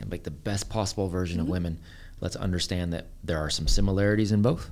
and 0.00 0.08
make 0.08 0.22
the 0.24 0.30
best 0.30 0.70
possible 0.70 1.08
version 1.08 1.38
Mm-hmm. 1.38 1.46
of 1.46 1.50
women. 1.50 1.80
Let's 2.20 2.36
understand 2.36 2.92
that 2.94 3.08
there 3.24 3.38
are 3.38 3.50
some 3.50 3.66
similarities 3.68 4.32
in 4.32 4.40
both 4.42 4.70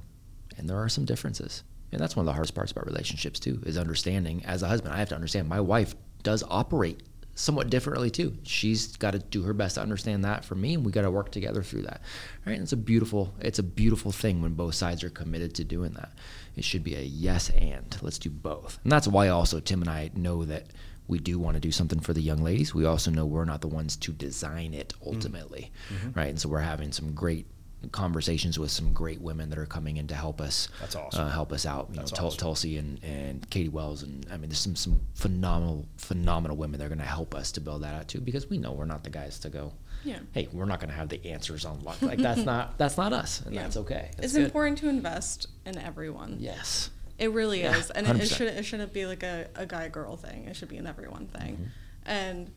and 0.57 0.69
there 0.69 0.79
are 0.79 0.89
some 0.89 1.05
differences. 1.05 1.63
And 1.93 2.01
that's 2.01 2.17
one 2.17 2.25
of 2.25 2.27
the 2.27 2.33
hardest 2.33 2.55
parts 2.55 2.73
about 2.73 2.87
relationships 2.87 3.39
too, 3.39 3.63
is 3.65 3.79
understanding. 3.79 4.45
As 4.45 4.63
a 4.63 4.69
husband, 4.69 4.95
I 4.95 4.99
have 4.99 5.09
to 5.11 5.15
understand 5.15 5.49
my 5.49 5.61
wife 5.61 5.95
does 6.23 6.43
operate 6.49 7.03
somewhat 7.37 7.71
differently 7.71 8.11
too. 8.11 8.37
She's 8.43 8.97
got 8.97 9.13
to 9.13 9.19
do 9.19 9.43
her 9.43 9.53
best 9.53 9.77
to 9.77 9.83
understand 9.83 10.25
that 10.25 10.45
for 10.45 10.55
me, 10.55 10.75
and 10.75 10.85
we 10.85 10.91
got 10.91 11.03
to 11.03 11.11
work 11.11 11.31
together 11.31 11.63
through 11.63 11.83
that. 11.83 12.01
Right? 12.45 12.55
And 12.55 12.63
it's 12.63 12.73
a 12.73 12.77
beautiful, 12.77 13.33
it's 13.41 13.59
a 13.59 13.63
beautiful 13.63 14.11
thing 14.11 14.43
when 14.43 14.55
both 14.55 14.75
sides 14.75 15.05
are 15.05 15.11
committed 15.11 15.55
to 15.57 15.65
doing 15.65 15.93
that. 15.93 16.13
It 16.57 16.65
should 16.65 16.83
be 16.83 16.97
a 16.97 17.03
yes 17.03 17.51
and 17.51 17.97
let's 18.03 18.19
do 18.19 18.31
both. 18.31 18.79
And 18.83 18.91
that's 18.91 19.07
why 19.07 19.29
also 19.29 19.61
Tim 19.61 19.83
and 19.83 19.91
I 19.91 20.11
know 20.15 20.45
that 20.47 20.67
we 21.09 21.19
do 21.19 21.39
want 21.39 21.55
to 21.55 21.61
do 21.61 21.71
something 21.71 22.01
for 22.01 22.13
the 22.13 22.23
young 22.23 22.43
ladies. 22.43 22.75
We 22.75 22.85
also 22.85 23.11
know 23.11 23.27
we're 23.27 23.45
not 23.45 23.61
the 23.61 23.69
ones 23.69 23.97
to 23.99 24.13
design 24.13 24.75
it 24.75 24.93
ultimately, 25.05 25.71
mm-hmm. 25.89 26.19
right? 26.19 26.29
And 26.29 26.41
so 26.41 26.49
we're 26.49 26.59
having 26.61 26.91
some 26.91 27.13
great 27.13 27.47
conversations 27.93 28.59
with 28.59 28.71
some 28.71 28.93
great 28.93 29.21
women 29.21 29.51
that 29.51 29.59
are 29.59 29.67
coming 29.67 29.97
in 29.97 30.07
to 30.09 30.15
help 30.15 30.41
us. 30.41 30.69
That's 30.81 30.97
awesome. 30.97 31.27
Uh, 31.27 31.31
help 31.31 31.53
us 31.53 31.67
out. 31.67 31.89
You 31.91 31.97
That's 31.97 32.13
know, 32.19 32.27
awesome. 32.27 32.39
Tulsi 32.39 32.77
and, 32.79 33.03
and 33.05 33.49
Katie 33.51 33.69
Wells, 33.69 34.03
and 34.03 34.27
I 34.31 34.37
mean, 34.37 34.49
there's 34.51 34.59
some 34.59 34.77
some 34.77 35.01
phenomenal 35.15 35.87
phenomenal 35.97 36.57
women 36.57 36.79
that 36.79 36.87
are 36.87 36.89
going 36.89 36.99
to 36.99 37.05
help 37.05 37.35
us 37.35 37.53
to 37.53 37.61
build 37.61 37.83
that 37.83 37.95
out 37.95 38.09
too, 38.09 38.21
because 38.21 38.49
we 38.49 38.59
know 38.59 38.73
we're 38.73 38.85
not 38.87 39.05
the 39.05 39.11
guys 39.11 39.39
to 39.41 39.49
go. 39.49 39.73
Yeah. 40.05 40.19
Hey, 40.33 40.49
we're 40.53 40.67
not 40.67 40.79
going 40.81 40.91
to 40.91 40.97
have 40.97 41.09
the 41.09 41.25
answers 41.27 41.65
on 41.65 41.81
luck. 41.81 42.01
Like 42.03 42.19
that's 42.19 42.45
not 42.45 42.79
that's 42.79 42.97
not 42.97 43.13
us, 43.13 43.41
and 43.43 43.55
Yeah. 43.55 43.63
that's 43.63 43.77
okay. 43.79 44.11
That's 44.17 44.27
it's 44.27 44.35
good. 44.35 44.45
important 44.45 44.79
to 44.79 44.89
invest 44.89 45.49
in 45.65 45.79
everyone. 45.79 46.37
Yes. 46.39 46.91
It 47.19 47.33
really 47.33 47.61
Yeah, 47.63 47.77
is, 47.79 47.91
and 47.91 48.07
it, 48.07 48.17
it 48.17 48.23
100%. 48.23 48.37
shouldn't 48.37 48.59
it 48.59 48.63
shouldn't 48.65 48.93
be 48.93 49.07
like 49.07 49.23
a, 49.23 49.49
a 49.55 49.65
guy 49.67 49.89
girl 49.89 50.17
thing. 50.17 50.45
It 50.45 50.55
should 50.57 50.69
be 50.69 50.77
an 50.77 50.87
everyone 50.87 51.27
thing, 51.29 51.55
Mm-hmm. 51.55 52.11
and 52.11 52.53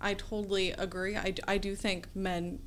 I 0.00 0.14
totally 0.14 0.72
agree. 0.72 1.16
I 1.16 1.34
I 1.48 1.56
do 1.58 1.74
think 1.74 2.08
men 2.14 2.58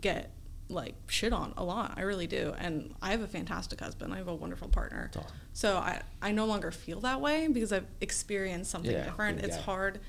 get 0.00 0.32
like 0.70 0.94
shit 1.08 1.32
on 1.32 1.52
a 1.56 1.64
lot. 1.64 1.94
I 1.96 2.02
really 2.02 2.26
do, 2.26 2.54
and 2.58 2.94
I 3.02 3.10
have 3.10 3.20
a 3.20 3.26
fantastic 3.26 3.80
husband. 3.80 4.12
I 4.14 4.18
have 4.18 4.28
a 4.28 4.34
wonderful 4.34 4.68
partner. 4.68 5.10
awesome. 5.16 5.30
So 5.52 5.76
I 5.76 6.02
I 6.22 6.32
no 6.32 6.46
longer 6.46 6.70
feel 6.70 7.00
that 7.00 7.20
way 7.20 7.48
because 7.48 7.72
I've 7.72 7.86
experienced 8.00 8.70
something 8.70 8.92
Yeah, 8.92 9.04
different. 9.04 9.40
good 9.40 9.46
It's 9.50 9.56
hard 9.58 10.00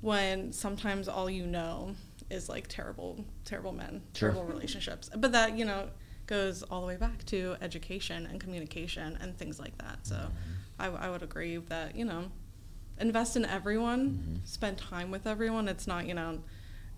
when 0.00 0.52
sometimes 0.52 1.08
all 1.08 1.30
you 1.30 1.46
know 1.46 1.94
is 2.30 2.48
like 2.48 2.66
terrible 2.68 3.24
terrible 3.44 3.72
men, 3.72 4.02
Sure. 4.14 4.30
terrible 4.32 4.52
relationships. 4.52 5.10
But 5.14 5.32
that 5.32 5.56
you 5.56 5.64
know 5.64 5.88
goes 6.26 6.62
all 6.64 6.80
the 6.80 6.86
way 6.86 6.96
back 6.96 7.24
to 7.26 7.56
education 7.60 8.26
and 8.26 8.40
communication 8.40 9.18
and 9.20 9.36
things 9.36 9.58
like 9.60 9.76
that. 9.78 9.98
So 10.06 10.16
mm-hmm. 10.16 10.96
I, 10.96 11.06
I 11.06 11.10
would 11.10 11.22
agree 11.22 11.56
that 11.58 11.94
you 11.96 12.04
know 12.04 12.30
invest 12.98 13.36
in 13.36 13.44
everyone, 13.44 14.10
mm-hmm. 14.10 14.34
spend 14.44 14.78
time 14.78 15.10
with 15.10 15.26
everyone. 15.26 15.68
It's 15.68 15.86
not 15.86 16.06
you 16.06 16.14
know 16.14 16.40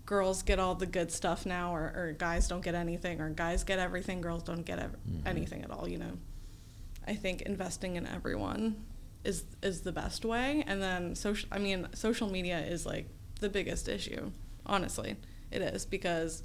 girls 0.07 0.41
get 0.41 0.57
all 0.57 0.73
the 0.73 0.87
good 0.87 1.11
stuff 1.11 1.45
now 1.45 1.75
or, 1.75 1.93
or 1.95 2.15
guys 2.17 2.47
don't 2.47 2.63
get 2.63 2.73
anything 2.73 3.21
or 3.21 3.29
guys 3.29 3.63
get 3.63 3.77
everything 3.77 4.19
girls 4.21 4.41
don't 4.41 4.65
get 4.65 4.79
ev- 4.79 4.95
mm-hmm. 5.07 5.27
anything 5.27 5.61
at 5.61 5.69
all 5.69 5.87
you 5.87 5.99
know? 5.99 6.17
I 7.05 7.13
think 7.13 7.43
investing 7.43 7.95
in 7.95 8.07
everyone 8.07 8.83
is 9.23 9.43
is 9.61 9.81
the 9.81 9.91
best 9.91 10.25
way 10.25 10.63
and 10.67 10.81
then 10.81 11.13
social 11.15 11.47
i 11.51 11.57
mean 11.57 11.87
social 11.93 12.29
media 12.29 12.59
is 12.59 12.85
like 12.85 13.07
the 13.39 13.49
biggest 13.49 13.87
issue 13.87 14.31
honestly. 14.67 15.15
It 15.49 15.61
is 15.61 15.85
because 15.85 16.43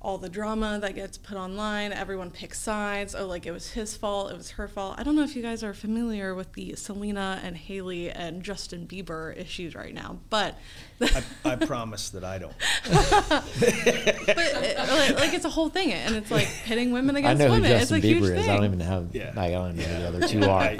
all 0.00 0.18
the 0.18 0.28
drama 0.28 0.78
that 0.80 0.94
gets 0.94 1.18
put 1.18 1.36
online 1.36 1.92
everyone 1.92 2.30
picks 2.30 2.58
sides 2.58 3.14
oh 3.14 3.26
like 3.26 3.46
it 3.46 3.50
was 3.50 3.72
his 3.72 3.96
fault 3.96 4.30
it 4.30 4.36
was 4.36 4.50
her 4.52 4.68
fault 4.68 4.94
i 4.98 5.02
don't 5.02 5.16
know 5.16 5.22
if 5.24 5.34
you 5.34 5.42
guys 5.42 5.64
are 5.64 5.74
familiar 5.74 6.34
with 6.34 6.52
the 6.52 6.74
selena 6.74 7.40
and 7.42 7.56
hailey 7.56 8.10
and 8.10 8.42
justin 8.42 8.86
bieber 8.86 9.36
issues 9.36 9.74
right 9.74 9.94
now 9.94 10.18
but 10.30 10.56
I, 11.00 11.22
I 11.44 11.56
promise 11.56 12.10
that 12.10 12.24
I 12.24 12.38
don't. 12.38 12.52
but 12.88 13.44
it, 13.62 14.78
like, 14.78 15.20
like 15.20 15.34
it's 15.34 15.44
a 15.44 15.50
whole 15.50 15.68
thing, 15.68 15.92
and 15.92 16.16
it's 16.16 16.30
like 16.30 16.48
pitting 16.64 16.92
women 16.92 17.16
I 17.16 17.20
against 17.20 17.38
know 17.38 17.46
who 17.46 17.52
women. 17.52 17.70
it's 17.72 17.90
a 17.90 18.00
Justin 18.00 18.02
huge 18.02 18.22
Bieber 18.22 18.28
thing. 18.34 18.38
is. 18.38 18.48
I 18.48 18.56
don't 18.56 18.64
even 18.64 18.80
have. 18.80 19.14
Yeah. 19.14 19.32
I 19.36 19.50
don't 19.50 19.78
even 19.78 20.00
know 20.00 20.10
who 20.10 20.18
the 20.18 20.26
other 20.26 20.28
two 20.28 20.44
are. 20.50 20.74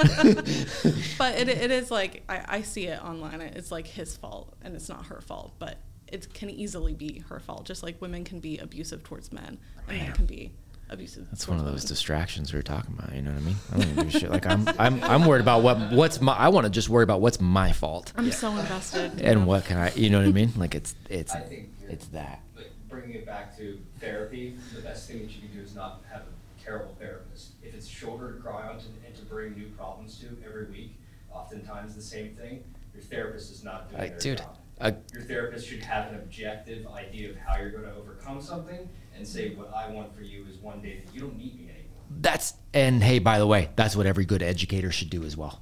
But 1.19 1.39
it, 1.39 1.49
it 1.49 1.71
is 1.71 1.91
like 1.91 2.25
I, 2.29 2.45
I 2.49 2.63
see 2.63 2.87
it 2.87 3.03
online. 3.03 3.41
It's 3.41 3.71
like 3.71 3.87
his 3.87 4.17
fault, 4.17 4.55
and 4.63 4.75
it's 4.75 4.89
not 4.89 5.07
her 5.07 5.21
fault. 5.21 5.55
But 5.59 5.79
it 6.13 6.33
can 6.35 6.51
easily 6.51 6.95
be 6.95 7.25
her 7.29 7.39
fault, 7.41 7.65
just 7.67 7.83
like 7.83 8.01
women 8.01 8.25
can 8.25 8.41
be 8.41 8.59
abusive 8.59 9.03
towards 9.05 9.33
men, 9.33 9.59
and 9.89 9.99
men 9.99 10.13
can 10.13 10.27
be 10.27 10.51
abusive. 10.91 11.27
That's 11.31 11.45
towards 11.45 11.61
one 11.61 11.67
of 11.67 11.73
those 11.73 11.83
women. 11.83 11.89
distractions 11.89 12.53
we 12.53 12.59
were 12.59 12.63
talking 12.63 12.95
about. 12.99 13.15
You 13.15 13.23
know 13.23 13.31
what 13.33 13.43
I 13.43 13.45
mean? 13.45 13.57
I 13.73 13.77
don't 13.79 13.83
even 13.91 13.97
give 14.07 14.15
a 14.15 14.19
shit. 14.19 14.31
Like 14.31 14.47
I'm, 14.47 14.67
I'm, 14.79 15.03
I'm 15.05 15.27
worried 15.27 15.43
about 15.43 15.63
what, 15.63 15.93
what's 15.93 16.21
my. 16.21 16.33
I 16.35 16.49
want 16.49 16.65
to 16.65 16.71
just 16.71 16.89
worry 16.89 17.05
about 17.05 17.21
what's 17.21 17.41
my 17.41 17.73
fault 17.73 18.13
I'm 18.17 18.31
so 18.33 18.57
invested. 18.57 19.21
and 19.21 19.47
what 19.47 19.65
can 19.67 19.77
I. 19.79 19.93
You 19.95 20.11
know 20.11 20.19
what 20.19 20.29
I 20.29 20.33
mean? 20.33 20.53
Like 20.57 20.75
it's, 20.75 20.95
it's, 21.11 21.35
I 21.35 21.41
think 21.41 21.71
it's 21.89 22.07
that. 22.09 22.41
Like 22.57 22.71
bringing 22.89 23.17
it 23.17 23.27
back 23.27 23.57
to 23.59 23.79
therapy, 24.01 24.57
the 24.75 24.81
best 24.83 25.09
thing 25.09 25.19
that 25.21 25.31
you 25.31 25.43
can 25.49 25.57
do 25.57 25.63
is 25.63 25.75
not 25.75 26.03
have 26.11 26.23
a 26.23 26.63
terrible 26.65 26.95
therapist. 26.99 27.53
If 27.63 27.75
it's 27.75 27.87
shoulder 27.87 28.33
to 28.33 28.41
cry 28.41 28.67
on 28.69 28.79
to, 28.79 28.87
and 29.07 29.15
to 29.17 29.23
bring 29.23 29.55
new 29.55 29.69
problems 29.77 30.19
to 30.21 30.27
every 30.47 30.67
week, 30.67 30.99
oftentimes 31.31 31.95
the 31.95 32.03
same 32.03 32.35
thing, 32.35 32.65
your 32.95 33.03
therapist 33.03 33.53
is 33.53 33.63
not 33.63 33.91
doing 33.91 34.03
I- 34.03 34.09
their 34.09 34.19
dude, 34.19 34.39
job. 34.39 34.58
I- 34.81 34.97
your 35.13 35.23
therapist 35.23 35.67
should 35.67 35.83
have 35.83 36.13
an 36.13 36.17
objective 36.17 36.87
idea 36.89 37.31
of 37.31 37.37
how 37.37 37.59
you're 37.59 37.71
going 37.71 37.85
to 37.85 37.95
overcome 37.95 38.41
something 38.41 38.89
and 39.17 39.27
say, 39.27 39.51
what 39.55 39.73
I 39.75 39.91
want 39.91 40.15
for 40.15 40.23
you 40.23 40.45
is 40.51 40.59
one 40.59 40.81
day 40.81 41.03
that 41.05 41.15
you 41.15 41.21
don't 41.21 41.37
need 41.37 41.57
me 41.57 41.65
anymore. 41.71 42.03
That's 42.21 42.55
and 42.73 43.03
hey, 43.03 43.19
by 43.19 43.39
the 43.39 43.47
way, 43.47 43.71
that's 43.77 43.97
what 43.97 44.07
every 44.07 44.25
good 44.25 44.43
educator 44.43 44.93
should 44.93 45.11
do 45.11 45.25
as 45.25 45.37
well. 45.37 45.61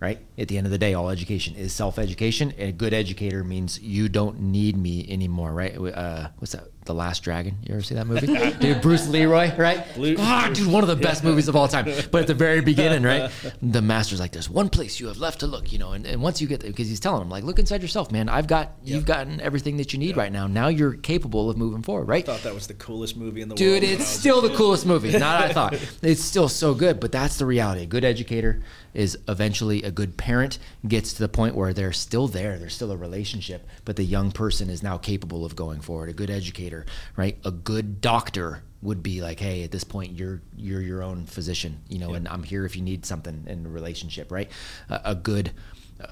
Right? 0.00 0.18
At 0.36 0.48
the 0.48 0.58
end 0.58 0.66
of 0.66 0.70
the 0.70 0.78
day, 0.78 0.92
all 0.92 1.08
education 1.08 1.54
is 1.54 1.72
self-education. 1.72 2.52
And 2.58 2.68
a 2.68 2.72
good 2.72 2.92
educator 2.92 3.42
means 3.42 3.80
you 3.80 4.08
don't 4.10 4.38
need 4.38 4.76
me 4.76 5.06
anymore, 5.10 5.52
right? 5.52 5.74
Uh, 5.76 6.28
what's 6.38 6.52
that? 6.52 6.64
The 6.84 6.94
Last 6.94 7.22
Dragon. 7.22 7.56
You 7.62 7.74
ever 7.74 7.82
see 7.82 7.94
that 7.94 8.06
movie? 8.06 8.26
dude, 8.60 8.80
Bruce 8.82 9.08
Leroy, 9.08 9.54
right? 9.56 9.84
Blue- 9.94 10.16
ah, 10.18 10.50
dude, 10.52 10.70
one 10.70 10.82
of 10.82 10.88
the 10.88 10.96
best 10.96 11.24
movies 11.24 11.48
of 11.48 11.56
all 11.56 11.66
time. 11.68 11.86
But 12.10 12.22
at 12.22 12.26
the 12.26 12.34
very 12.34 12.60
beginning, 12.60 13.02
right? 13.02 13.30
The 13.62 13.82
master's 13.82 14.20
like, 14.20 14.32
"There's 14.32 14.48
one 14.50 14.68
place 14.68 15.00
you 15.00 15.06
have 15.08 15.18
left 15.18 15.40
to 15.40 15.46
look," 15.46 15.72
you 15.72 15.78
know. 15.78 15.92
And, 15.92 16.06
and 16.06 16.22
once 16.22 16.40
you 16.40 16.46
get 16.46 16.60
there, 16.60 16.70
because 16.70 16.88
he's 16.88 17.00
telling 17.00 17.22
him, 17.22 17.30
like, 17.30 17.44
"Look 17.44 17.58
inside 17.58 17.82
yourself, 17.82 18.12
man. 18.12 18.28
I've 18.28 18.46
got, 18.46 18.72
you've 18.84 19.06
gotten 19.06 19.40
everything 19.40 19.78
that 19.78 19.92
you 19.92 19.98
need 19.98 20.16
right 20.16 20.30
now. 20.30 20.46
Now 20.46 20.68
you're 20.68 20.94
capable 20.94 21.50
of 21.50 21.56
moving 21.56 21.82
forward, 21.82 22.06
right?" 22.08 22.28
I 22.28 22.32
thought 22.32 22.42
that 22.42 22.54
was 22.54 22.66
the 22.66 22.74
coolest 22.74 23.16
movie 23.16 23.40
in 23.40 23.48
the 23.48 23.52
world. 23.54 23.58
Dude, 23.58 23.82
it's 23.82 24.06
still 24.06 24.40
the 24.42 24.54
coolest 24.54 24.86
movie. 24.86 25.10
Not 25.18 25.42
I 25.42 25.52
thought. 25.52 25.74
It's 26.02 26.22
still 26.22 26.48
so 26.48 26.74
good, 26.74 27.00
but 27.00 27.10
that's 27.12 27.36
the 27.38 27.46
reality. 27.46 27.82
A 27.82 27.86
good 27.86 28.04
educator 28.04 28.62
is 28.92 29.18
eventually 29.28 29.82
a 29.82 29.90
good 29.90 30.16
parent 30.16 30.58
gets 30.86 31.12
to 31.14 31.20
the 31.20 31.28
point 31.28 31.54
where 31.54 31.72
they're 31.72 31.92
still 31.92 32.28
there, 32.28 32.58
there's 32.58 32.74
still 32.74 32.92
a 32.92 32.96
relationship, 32.96 33.66
but 33.84 33.96
the 33.96 34.04
young 34.04 34.30
person 34.30 34.70
is 34.70 34.82
now 34.82 34.96
capable 34.96 35.44
of 35.44 35.56
going 35.56 35.80
forward. 35.80 36.08
A 36.08 36.12
good 36.12 36.30
educator, 36.30 36.73
right? 37.16 37.36
A 37.44 37.50
good 37.50 38.00
doctor 38.00 38.62
would 38.82 39.02
be 39.02 39.20
like, 39.22 39.40
"Hey, 39.40 39.62
at 39.64 39.70
this 39.70 39.84
point 39.84 40.12
you're 40.12 40.42
you're 40.56 40.80
your 40.82 41.02
own 41.02 41.26
physician, 41.26 41.80
you 41.88 41.98
know, 41.98 42.14
and 42.14 42.28
I'm 42.28 42.42
here 42.42 42.64
if 42.66 42.76
you 42.76 42.82
need 42.82 43.06
something 43.06 43.44
in 43.46 43.64
a 43.66 43.68
relationship, 43.68 44.30
right? 44.30 44.50
A, 44.88 45.00
a 45.12 45.14
good 45.14 45.52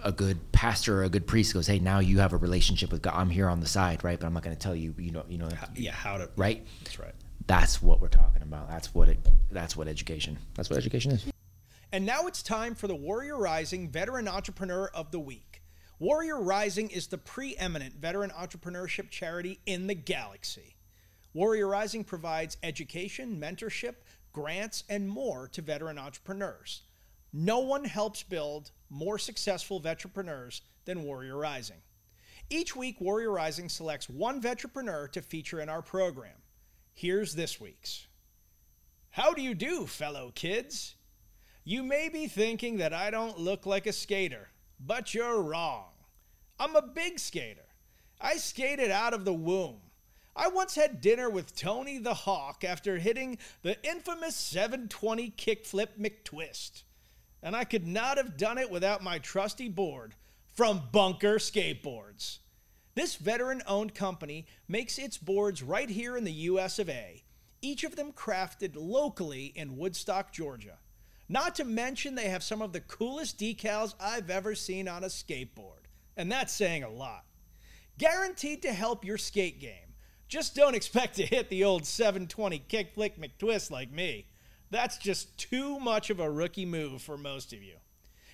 a 0.05 0.13
good 0.13 0.39
pastor 0.53 1.01
or 1.01 1.05
a 1.05 1.09
good 1.09 1.27
priest 1.27 1.53
goes, 1.55 1.67
"Hey, 1.67 1.79
now 1.79 1.99
you 1.99 2.21
have 2.21 2.33
a 2.33 2.37
relationship 2.37 2.93
with 2.93 3.03
God. 3.03 3.15
I'm 3.15 3.31
here 3.31 3.49
on 3.49 3.61
the 3.61 3.67
side, 3.67 4.05
right? 4.05 4.19
But 4.19 4.27
I'm 4.27 4.33
not 4.33 4.43
going 4.43 4.57
to 4.57 4.63
tell 4.63 4.75
you, 4.77 4.95
you 4.99 5.11
know, 5.11 5.25
you 5.29 5.39
know, 5.39 5.49
Yeah, 5.75 5.93
how 5.93 6.19
to. 6.19 6.31
right? 6.37 6.65
That's 6.85 6.99
right. 6.99 7.15
That's 7.47 7.83
what 7.83 8.01
we're 8.01 8.09
talking 8.09 8.43
about. 8.43 8.69
That's 8.69 8.95
what 8.95 9.09
it. 9.09 9.19
That's 9.51 9.77
what 9.77 9.89
education. 9.89 10.39
That's 10.55 10.71
what 10.71 10.79
education 10.79 11.11
is. 11.13 11.25
And 11.95 12.07
now 12.07 12.27
it's 12.27 12.43
time 12.43 12.75
for 12.75 12.87
the 12.87 12.95
Warrior 12.95 13.37
Rising 13.37 13.91
Veteran 13.91 14.27
Entrepreneur 14.29 14.91
of 14.95 15.11
the 15.11 15.19
Week. 15.21 15.52
Warrior 16.03 16.41
Rising 16.41 16.91
is 16.91 17.07
the 17.07 17.17
preeminent 17.17 17.95
veteran 17.95 18.31
entrepreneurship 18.31 19.09
charity 19.09 19.61
in 19.67 19.87
the 19.87 19.95
galaxy. 19.95 20.75
Warrior 21.33 21.69
Rising 21.69 22.03
provides 22.03 22.57
education, 22.65 23.41
mentorship, 23.41 23.95
grants, 24.33 24.83
and 24.89 25.09
more 25.09 25.47
to 25.53 25.63
veteran 25.63 26.01
entrepreneurs. 26.01 26.83
No 27.33 27.61
one 27.61 27.85
helps 27.85 28.25
build 28.25 28.73
more 28.91 29.17
successful 29.17 29.81
veteranpreneurs 29.81 30.63
than 30.87 31.05
Warrior 31.05 31.37
Rising. 31.37 31.83
Each 32.51 32.75
week, 32.75 33.01
Warrior 33.01 33.31
Rising 33.31 33.69
selects 33.69 34.09
one 34.09 34.43
veteranpreneur 34.43 35.13
to 35.13 35.23
feature 35.23 35.61
in 35.61 35.69
our 35.69 35.83
program. 35.83 36.43
Here's 36.93 37.37
this 37.37 37.61
week's. 37.61 38.09
How 39.11 39.35
do 39.35 39.41
you 39.41 39.55
do, 39.55 39.87
fellow 39.87 40.33
kids? 40.35 40.97
You 41.63 41.85
may 41.85 42.09
be 42.09 42.27
thinking 42.27 42.79
that 42.79 42.93
I 42.93 43.13
don't 43.13 43.39
look 43.39 43.67
like 43.67 43.87
a 43.87 43.93
skater, 43.93 44.49
but 44.81 45.15
you're 45.15 45.41
wrong. 45.41 45.91
I'm 46.63 46.77
a 46.77 46.83
big 46.83 47.19
skater. 47.19 47.67
I 48.21 48.37
skated 48.37 48.93
out 48.93 49.15
of 49.15 49.25
the 49.25 49.33
womb. 49.33 49.81
I 50.37 50.47
once 50.47 50.77
had 50.77 51.01
dinner 51.01 51.29
with 51.29 51.57
Tony 51.57 51.99
the 51.99 52.15
Hawk 52.15 52.63
after 52.63 52.99
hitting 52.99 53.39
the 53.63 53.85
infamous 53.85 54.37
720 54.37 55.33
kickflip 55.37 55.89
McTwist. 55.99 56.85
And 57.43 57.57
I 57.57 57.65
could 57.65 57.85
not 57.85 58.17
have 58.17 58.37
done 58.37 58.59
it 58.59 58.71
without 58.71 59.03
my 59.03 59.19
trusty 59.19 59.69
board 59.69 60.15
from 60.53 60.83
Bunker 60.93 61.39
Skateboards. 61.39 62.39
This 62.95 63.17
veteran 63.17 63.63
owned 63.67 63.97
company 63.97 64.47
makes 64.69 64.99
its 64.99 65.19
boards 65.19 65.65
right 65.65 65.91
here 65.91 66.17
in 66.17 66.23
the 66.23 66.31
US 66.31 66.79
of 66.79 66.89
A, 66.89 67.25
each 67.61 67.83
of 67.83 67.97
them 67.97 68.13
crafted 68.13 68.77
locally 68.77 69.47
in 69.57 69.77
Woodstock, 69.77 70.33
Georgia. 70.33 70.79
Not 71.29 71.57
to 71.57 71.65
mention, 71.65 72.15
they 72.15 72.29
have 72.29 72.45
some 72.45 72.63
of 72.63 72.73
the 72.73 72.81
coolest 72.81 73.41
decals 73.41 73.95
I've 73.99 74.31
ever 74.31 74.55
seen 74.55 74.87
on 74.87 75.03
a 75.03 75.09
skateboard. 75.09 75.82
And 76.17 76.31
that's 76.31 76.53
saying 76.53 76.83
a 76.83 76.91
lot. 76.91 77.25
Guaranteed 77.99 78.63
to 78.63 78.73
help 78.73 79.05
your 79.05 79.19
skate 79.19 79.61
game. 79.61 79.95
Just 80.29 80.55
don't 80.55 80.75
expect 80.75 81.17
to 81.17 81.27
hit 81.27 81.51
the 81.51 81.65
old 81.65 81.85
720 81.85 82.65
kickflip 82.69 83.19
McTwist 83.19 83.71
like 83.71 83.93
me. 83.93 84.29
That's 84.71 84.97
just 84.97 85.37
too 85.37 85.79
much 85.79 86.09
of 86.09 86.21
a 86.21 86.31
rookie 86.31 86.65
move 86.65 87.03
for 87.03 87.19
most 87.19 87.53
of 87.53 87.63
you. 87.63 87.75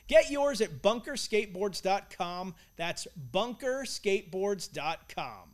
Get 0.06 0.30
yours 0.30 0.60
at 0.60 0.80
bunkerskateboards.com. 0.80 2.54
That's 2.76 3.08
bunkerskateboards.com. 3.32 5.48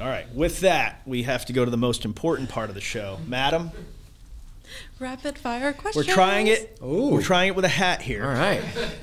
All 0.00 0.06
right, 0.06 0.32
with 0.34 0.60
that, 0.60 1.02
we 1.04 1.24
have 1.24 1.44
to 1.46 1.52
go 1.52 1.64
to 1.64 1.70
the 1.70 1.76
most 1.76 2.04
important 2.04 2.48
part 2.48 2.68
of 2.68 2.76
the 2.76 2.80
show. 2.80 3.18
Madam, 3.26 3.72
Rapid 4.98 5.38
fire 5.38 5.72
question. 5.72 6.00
we're 6.06 6.12
trying 6.12 6.46
it. 6.48 6.78
We're 6.80 7.22
trying 7.22 7.48
it 7.48 7.56
with 7.56 7.64
a 7.64 7.68
hat 7.68 8.02
here. 8.02 8.24
All 8.24 8.32
right. 8.34 8.62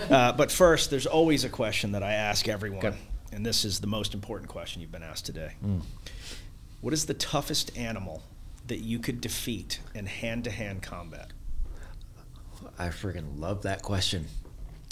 Uh, 0.09 0.31
but 0.33 0.51
first, 0.51 0.89
there's 0.89 1.05
always 1.05 1.43
a 1.43 1.49
question 1.49 1.93
that 1.93 2.03
I 2.03 2.13
ask 2.13 2.47
everyone, 2.47 2.95
and 3.31 3.45
this 3.45 3.65
is 3.65 3.79
the 3.79 3.87
most 3.87 4.13
important 4.13 4.49
question 4.49 4.81
you've 4.81 4.91
been 4.91 5.03
asked 5.03 5.25
today. 5.25 5.53
What 6.81 6.93
is 6.93 7.05
the 7.05 7.13
toughest 7.15 7.75
animal 7.77 8.21
that 8.67 8.79
you 8.79 8.99
could 8.99 9.21
defeat 9.21 9.79
in 9.93 10.05
hand-to-hand 10.05 10.81
combat? 10.81 11.31
I 12.77 12.87
freaking 12.89 13.39
love 13.39 13.63
that 13.63 13.81
question. 13.81 14.25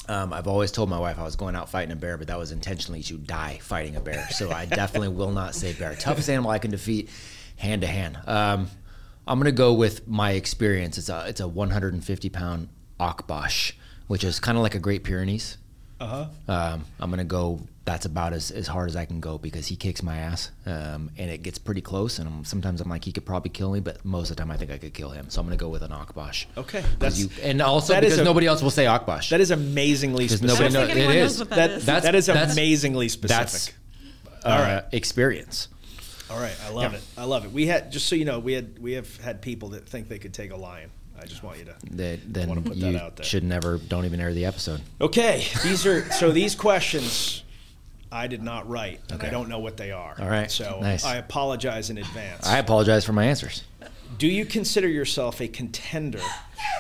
Um, 0.09 0.33
I've 0.33 0.47
always 0.47 0.71
told 0.71 0.89
my 0.89 0.99
wife 0.99 1.17
I 1.17 1.23
was 1.23 1.35
going 1.35 1.55
out 1.55 1.69
fighting 1.69 1.91
a 1.91 1.95
bear, 1.95 2.17
but 2.17 2.27
that 2.27 2.37
was 2.37 2.51
intentionally 2.51 3.03
to 3.03 3.17
die 3.17 3.59
fighting 3.61 3.95
a 3.95 4.01
bear. 4.01 4.27
So 4.31 4.51
I 4.51 4.65
definitely 4.81 5.09
will 5.09 5.31
not 5.31 5.55
say 5.55 5.73
bear. 5.73 5.95
Toughest 5.95 6.29
animal 6.29 6.51
I 6.51 6.59
can 6.59 6.71
defeat, 6.71 7.09
hand 7.55 7.81
to 7.81 7.87
hand. 7.87 8.17
I'm 9.27 9.39
gonna 9.39 9.51
go 9.51 9.73
with 9.73 10.07
my 10.07 10.31
experience. 10.31 10.97
It's 10.97 11.09
a 11.09 11.25
it's 11.27 11.39
a 11.39 11.47
150 11.47 12.29
pound 12.29 12.67
Akbash, 12.99 13.73
which 14.07 14.23
is 14.23 14.39
kind 14.39 14.57
of 14.57 14.63
like 14.63 14.75
a 14.75 14.79
Great 14.79 15.03
Pyrenees. 15.03 15.57
Uh-huh. 15.99 16.25
Um, 16.47 16.85
I'm 16.99 17.09
gonna 17.09 17.23
go. 17.23 17.61
That's 17.85 18.05
about 18.05 18.31
as, 18.31 18.49
as 18.49 18.65
hard 18.65 18.89
as 18.89 18.95
I 18.95 19.03
can 19.03 19.19
go 19.19 19.37
because 19.37 19.67
he 19.67 19.75
kicks 19.75 20.01
my 20.01 20.15
ass, 20.17 20.51
um, 20.65 21.11
and 21.17 21.29
it 21.29 21.43
gets 21.43 21.57
pretty 21.57 21.81
close. 21.81 22.17
And 22.17 22.27
I'm, 22.29 22.45
sometimes 22.45 22.79
I'm 22.79 22.87
like 22.89 23.03
he 23.03 23.11
could 23.11 23.25
probably 23.25 23.49
kill 23.49 23.71
me, 23.73 23.81
but 23.81 24.03
most 24.05 24.29
of 24.29 24.37
the 24.37 24.41
time 24.41 24.51
I 24.51 24.55
think 24.57 24.71
I 24.71 24.77
could 24.77 24.93
kill 24.93 25.09
him. 25.09 25.29
So 25.29 25.41
I'm 25.41 25.47
gonna 25.47 25.57
go 25.57 25.67
with 25.69 25.81
an 25.83 25.91
Akbash. 25.91 26.45
Okay, 26.57 26.83
that's 26.99 27.19
you, 27.19 27.29
and 27.41 27.61
also 27.61 27.93
that 27.93 28.03
is 28.05 28.13
because 28.13 28.21
a- 28.21 28.23
nobody 28.23 28.47
else 28.47 28.61
will 28.61 28.69
say 28.71 28.85
Akbash. 28.85 29.29
that 29.29 29.41
is 29.41 29.51
amazingly 29.51 30.25
Because 30.25 30.39
specific. 30.39 30.71
nobody 30.73 30.93
knows. 30.93 31.03
don't 31.05 31.11
It 31.15 31.19
knows 31.21 31.31
is. 31.33 31.39
what 31.39 31.49
that 31.49 31.55
that, 31.55 31.71
is. 31.71 31.85
That's- 31.85 32.03
that 32.03 32.15
is 32.15 32.25
that's- 32.27 32.53
amazingly 32.53 33.09
specific. 33.09 33.37
That's 34.43 34.45
uh, 34.45 34.81
experience. 34.91 35.67
All 36.29 36.39
right, 36.39 36.55
I 36.65 36.69
love 36.69 36.93
it. 36.93 37.01
I 37.17 37.25
love 37.25 37.45
it. 37.45 37.51
We 37.51 37.67
had 37.67 37.91
just 37.91 38.07
so 38.07 38.15
you 38.15 38.25
know, 38.25 38.39
we 38.39 38.53
had 38.53 38.79
we 38.79 38.93
have 38.93 39.17
had 39.17 39.41
people 39.41 39.69
that 39.69 39.87
think 39.87 40.07
they 40.07 40.19
could 40.19 40.33
take 40.33 40.51
a 40.51 40.55
lion. 40.57 40.89
I 41.19 41.25
just 41.25 41.43
want 41.43 41.59
you 41.59 41.65
to. 41.65 41.75
That 41.91 42.33
then 42.33 42.49
wanna 42.49 42.61
put 42.61 42.79
that 42.79 42.95
out 42.95 43.15
there. 43.15 43.25
should 43.25 43.43
never. 43.43 43.77
Don't 43.77 44.05
even 44.05 44.19
air 44.19 44.33
the 44.33 44.45
episode. 44.45 44.81
Okay, 44.99 45.45
these 45.63 45.85
are 45.85 46.09
so 46.11 46.31
these 46.31 46.55
questions 46.55 47.43
I 48.11 48.27
did 48.27 48.43
not 48.43 48.69
write, 48.69 49.01
and 49.11 49.21
I 49.21 49.29
don't 49.29 49.49
know 49.49 49.59
what 49.59 49.77
they 49.77 49.91
are. 49.91 50.15
All 50.19 50.29
right, 50.29 50.49
so 50.49 50.79
nice. 50.81 51.03
I 51.03 51.17
apologize 51.17 51.89
in 51.89 51.97
advance. 51.97 52.47
I 52.47 52.57
apologize 52.57 53.05
for 53.05 53.13
my 53.13 53.25
answers. 53.25 53.63
Do 54.17 54.27
you 54.27 54.45
consider 54.45 54.87
yourself 54.87 55.41
a 55.41 55.47
contender 55.47 56.21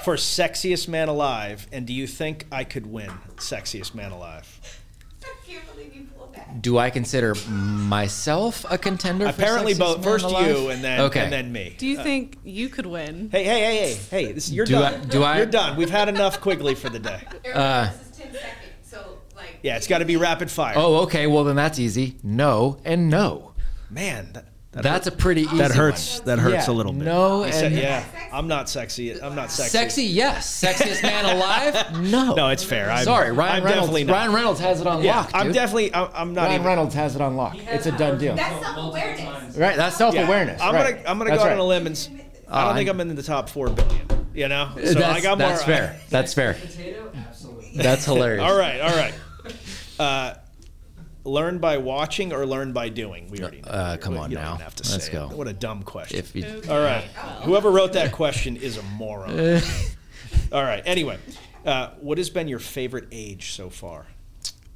for 0.03 0.15
sexiest 0.15 0.87
man 0.87 1.09
alive, 1.09 1.67
and 1.71 1.87
do 1.87 1.93
you 1.93 2.05
think 2.05 2.45
I 2.51 2.63
could 2.63 2.85
win 2.85 3.09
sexiest 3.37 3.95
man 3.95 4.11
alive? 4.11 4.79
I 5.23 5.33
can't 5.47 5.65
believe 5.73 5.95
you 5.95 6.07
pulled 6.15 6.35
that. 6.35 6.42
Do 6.61 6.77
I 6.77 6.89
consider 6.89 7.35
myself 7.47 8.65
a 8.69 8.77
contender? 8.77 9.25
for 9.25 9.31
Apparently, 9.31 9.73
Sexiest 9.73 9.79
both 9.79 10.03
first 10.03 10.29
you 10.29 10.69
and 10.69 10.83
then 10.83 11.01
okay. 11.01 11.21
and 11.21 11.33
then 11.33 11.51
me. 11.51 11.75
Do 11.77 11.87
you 11.87 11.99
uh, 11.99 12.03
think 12.03 12.37
you 12.43 12.69
could 12.69 12.85
win? 12.85 13.29
Hey, 13.31 13.43
hey, 13.43 13.59
hey, 13.59 13.75
hey, 13.75 14.25
hey! 14.25 14.31
This, 14.31 14.51
you're 14.51 14.65
Do 14.65 14.77
I- 14.77 14.91
done. 14.91 15.07
do 15.07 15.23
I- 15.23 15.37
You're 15.37 15.45
done. 15.45 15.77
We've 15.77 15.89
had 15.89 16.09
enough 16.09 16.41
Quigley 16.41 16.75
for 16.75 16.89
the 16.89 16.99
day. 16.99 17.21
Eric, 17.43 17.57
uh, 17.57 17.83
this 17.91 18.01
is 18.11 18.17
10 18.17 18.33
seconds, 18.33 18.47
so 18.83 19.17
like. 19.35 19.59
Yeah, 19.61 19.77
it's 19.77 19.87
got 19.87 19.99
to 19.99 20.05
be 20.05 20.17
rapid 20.17 20.49
fire. 20.51 20.75
Oh, 20.77 20.97
okay. 21.03 21.27
Well, 21.27 21.43
then 21.43 21.55
that's 21.55 21.79
easy. 21.79 22.17
No 22.23 22.77
and 22.85 23.09
no. 23.09 23.53
man, 23.89 24.29
that, 24.33 24.45
that 24.73 24.83
That's 24.83 25.07
a 25.07 25.11
pretty 25.11 25.41
easy. 25.43 25.57
that 25.57 25.71
hurts. 25.71 26.17
one. 26.17 26.25
That 26.25 26.39
hurts 26.39 26.67
Yeah, 26.67 26.73
a 26.73 26.75
little 26.75 26.93
bit. 26.93 27.03
no 27.05 27.43
He 27.43 27.51
said, 27.51 27.71
yeah, 27.73 28.03
I'm 28.31 28.47
not 28.47 28.67
sexy. 28.69 29.19
I'm 29.21 29.35
not 29.35 29.51
sexy. 29.51 29.69
Sexy, 29.69 30.03
yes. 30.03 30.63
Sexiest 30.63 31.03
man 31.03 31.25
alive? 31.25 31.75
No. 32.13 32.33
No, 32.33 32.49
it's 32.49 32.63
fair. 32.63 32.89
I'm, 32.91 33.03
Sorry, 33.03 33.31
Ryan 33.31 33.57
I'm 33.57 33.63
Reynolds. 33.63 33.75
definitely 33.87 34.03
not. 34.05 34.13
Ryan 34.13 34.33
Reynolds 34.33 34.59
has 34.59 34.81
it 34.81 34.87
on 34.87 35.03
yeah, 35.03 35.15
lock. 35.17 35.31
I'm 35.33 35.51
definitely. 35.51 35.93
I'm, 35.93 36.09
I'm 36.13 36.33
not 36.33 36.41
Ryan 36.43 36.53
even. 36.55 36.65
Reynolds 36.67 36.95
has 36.95 37.15
it 37.15 37.21
on 37.21 37.35
lock. 37.35 37.55
It's 37.57 37.85
a 37.85 37.91
done 37.91 38.17
deal. 38.17 38.35
That's 38.35 38.65
self 38.65 38.77
awareness. 38.77 39.57
Right, 39.57 39.77
that's 39.77 39.95
self-awareness. 39.97 40.59
I'm 40.61 40.73
right. 40.73 40.95
gonna. 40.95 41.09
I'm 41.09 41.17
gonna 41.19 41.29
That's 41.29 41.43
go 41.43 41.49
out 41.49 41.49
right. 41.49 41.53
on 41.53 41.59
a 41.59 41.65
limb 41.65 41.85
and. 41.87 41.95
s- 41.95 42.09
I 42.49 42.61
don't 42.63 42.71
Uh, 42.71 42.73
think 42.75 42.89
I- 42.89 42.91
I'm 42.91 42.99
in 43.01 43.15
the 43.15 43.23
top 43.23 43.49
four 43.49 43.69
billion. 43.69 44.07
You 44.33 44.47
know, 44.47 44.71
so 44.75 44.81
that's, 44.95 45.03
I 45.03 45.21
got 45.21 45.37
more. 45.37 45.47
that's 45.49 45.63
fair. 45.63 45.99
That's 46.09 46.33
fair. 46.33 46.55
Potato? 46.55 47.11
Absolutely. 47.15 47.71
That's 47.75 48.03
hilarious. 48.05 48.41
all 48.43 48.57
right, 48.57 48.81
all 48.81 48.95
right. 48.95 49.13
Uh, 49.99 50.33
learn 51.25 51.57
by 51.59 51.77
watching 51.77 52.33
or 52.33 52.45
learn 52.45 52.73
by 52.73 52.89
doing? 52.89 53.29
We 53.29 53.39
already 53.39 53.61
know. 53.61 53.67
Uh, 53.69 53.97
come 53.97 54.17
on 54.17 54.29
you 54.31 54.37
don't 54.37 54.45
now. 54.45 54.55
have 54.57 54.75
to 54.75 54.91
Let's 54.91 55.05
say 55.05 55.11
go. 55.13 55.29
It. 55.31 55.37
What 55.37 55.47
a 55.47 55.53
dumb 55.53 55.83
question. 55.83 56.19
If 56.19 56.35
you, 56.35 56.61
All 56.69 56.79
right. 56.81 57.03
Whoever 57.43 57.71
wrote 57.71 57.93
that 57.93 58.11
question 58.11 58.55
is 58.57 58.77
a 58.77 58.83
moron. 58.83 59.61
All 60.51 60.63
right. 60.63 60.83
Anyway, 60.85 61.17
uh, 61.65 61.91
what 62.01 62.17
has 62.17 62.29
been 62.29 62.47
your 62.47 62.59
favorite 62.59 63.07
age 63.11 63.51
so 63.53 63.69
far? 63.69 64.05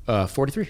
uh, 0.07 0.26
43, 0.26 0.69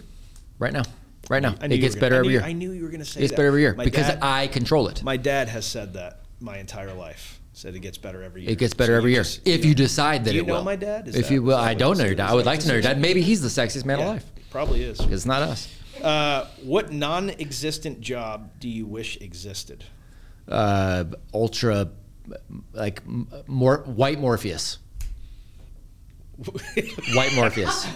right 0.60 0.74
now, 0.74 0.82
right 1.30 1.42
now, 1.44 1.54
I 1.62 1.68
knew 1.68 1.76
it 1.76 1.80
gets 1.80 1.96
better 1.96 2.16
gonna, 2.16 2.20
every 2.26 2.30
I 2.30 2.42
year. 2.42 2.42
I 2.50 2.54
knew 2.54 2.72
you 2.72 2.84
were 2.84 2.90
going 2.90 3.02
to 3.02 3.06
say 3.06 3.20
It 3.20 3.22
gets 3.24 3.32
that. 3.32 3.38
better 3.38 3.48
every 3.50 3.62
year 3.62 3.76
My 3.76 3.84
because 3.84 4.08
dad, 4.08 4.20
I 4.24 4.48
control 4.48 4.88
it. 4.88 5.04
my 5.04 5.16
dad 5.18 5.48
has 5.50 5.66
said 5.66 5.94
that 5.94 6.22
my 6.40 6.58
entire 6.58 6.94
life. 6.94 7.40
Said 7.54 7.74
it 7.76 7.80
gets 7.80 7.98
better 7.98 8.22
every 8.22 8.44
year. 8.44 8.52
It 8.52 8.60
gets 8.60 8.76
better 8.76 8.94
So 8.94 8.98
every 8.98 9.14
year 9.14 9.24
just- 9.24 9.48
if 9.48 9.66
you 9.66 9.74
decide 9.74 10.26
that 10.26 10.30
Do 10.32 10.36
you 10.36 10.44
it 10.44 10.48
know 10.48 10.56
will. 10.58 10.64
my 10.64 10.76
dad? 10.76 11.08
Is 11.08 11.16
if 11.16 11.28
that- 11.28 11.34
you 11.34 11.42
will, 11.42 11.58
I 11.58 11.74
don't 11.74 11.98
know 11.98 12.06
your 12.06 12.14
dad. 12.14 12.30
I 12.30 12.36
would 12.36 12.46
like 12.46 12.60
to 12.60 12.68
know 12.68 12.74
your 12.76 12.84
dad. 12.84 13.00
Maybe 13.02 13.22
he's 13.24 13.42
the 13.42 13.48
sexiest 13.48 13.84
man 13.84 13.98
Yeah, 14.00 14.06
alive. 14.06 14.26
Probably 14.50 14.84
is. 14.84 15.00
It's 15.00 15.26
not 15.26 15.42
us. 15.42 15.68
Uh, 16.02 16.46
what 16.64 16.92
non-existent 16.92 18.02
job 18.02 18.52
do 18.60 18.70
you 18.70 18.86
wish 18.86 19.18
existed? 19.20 19.84
Uh, 20.48 21.06
ultra, 21.34 21.90
like 22.74 23.02
m- 23.06 23.28
more 23.48 23.80
white 23.86 24.20
Morpheus. 24.20 24.78
White 27.16 27.34
Morpheus. 27.36 27.88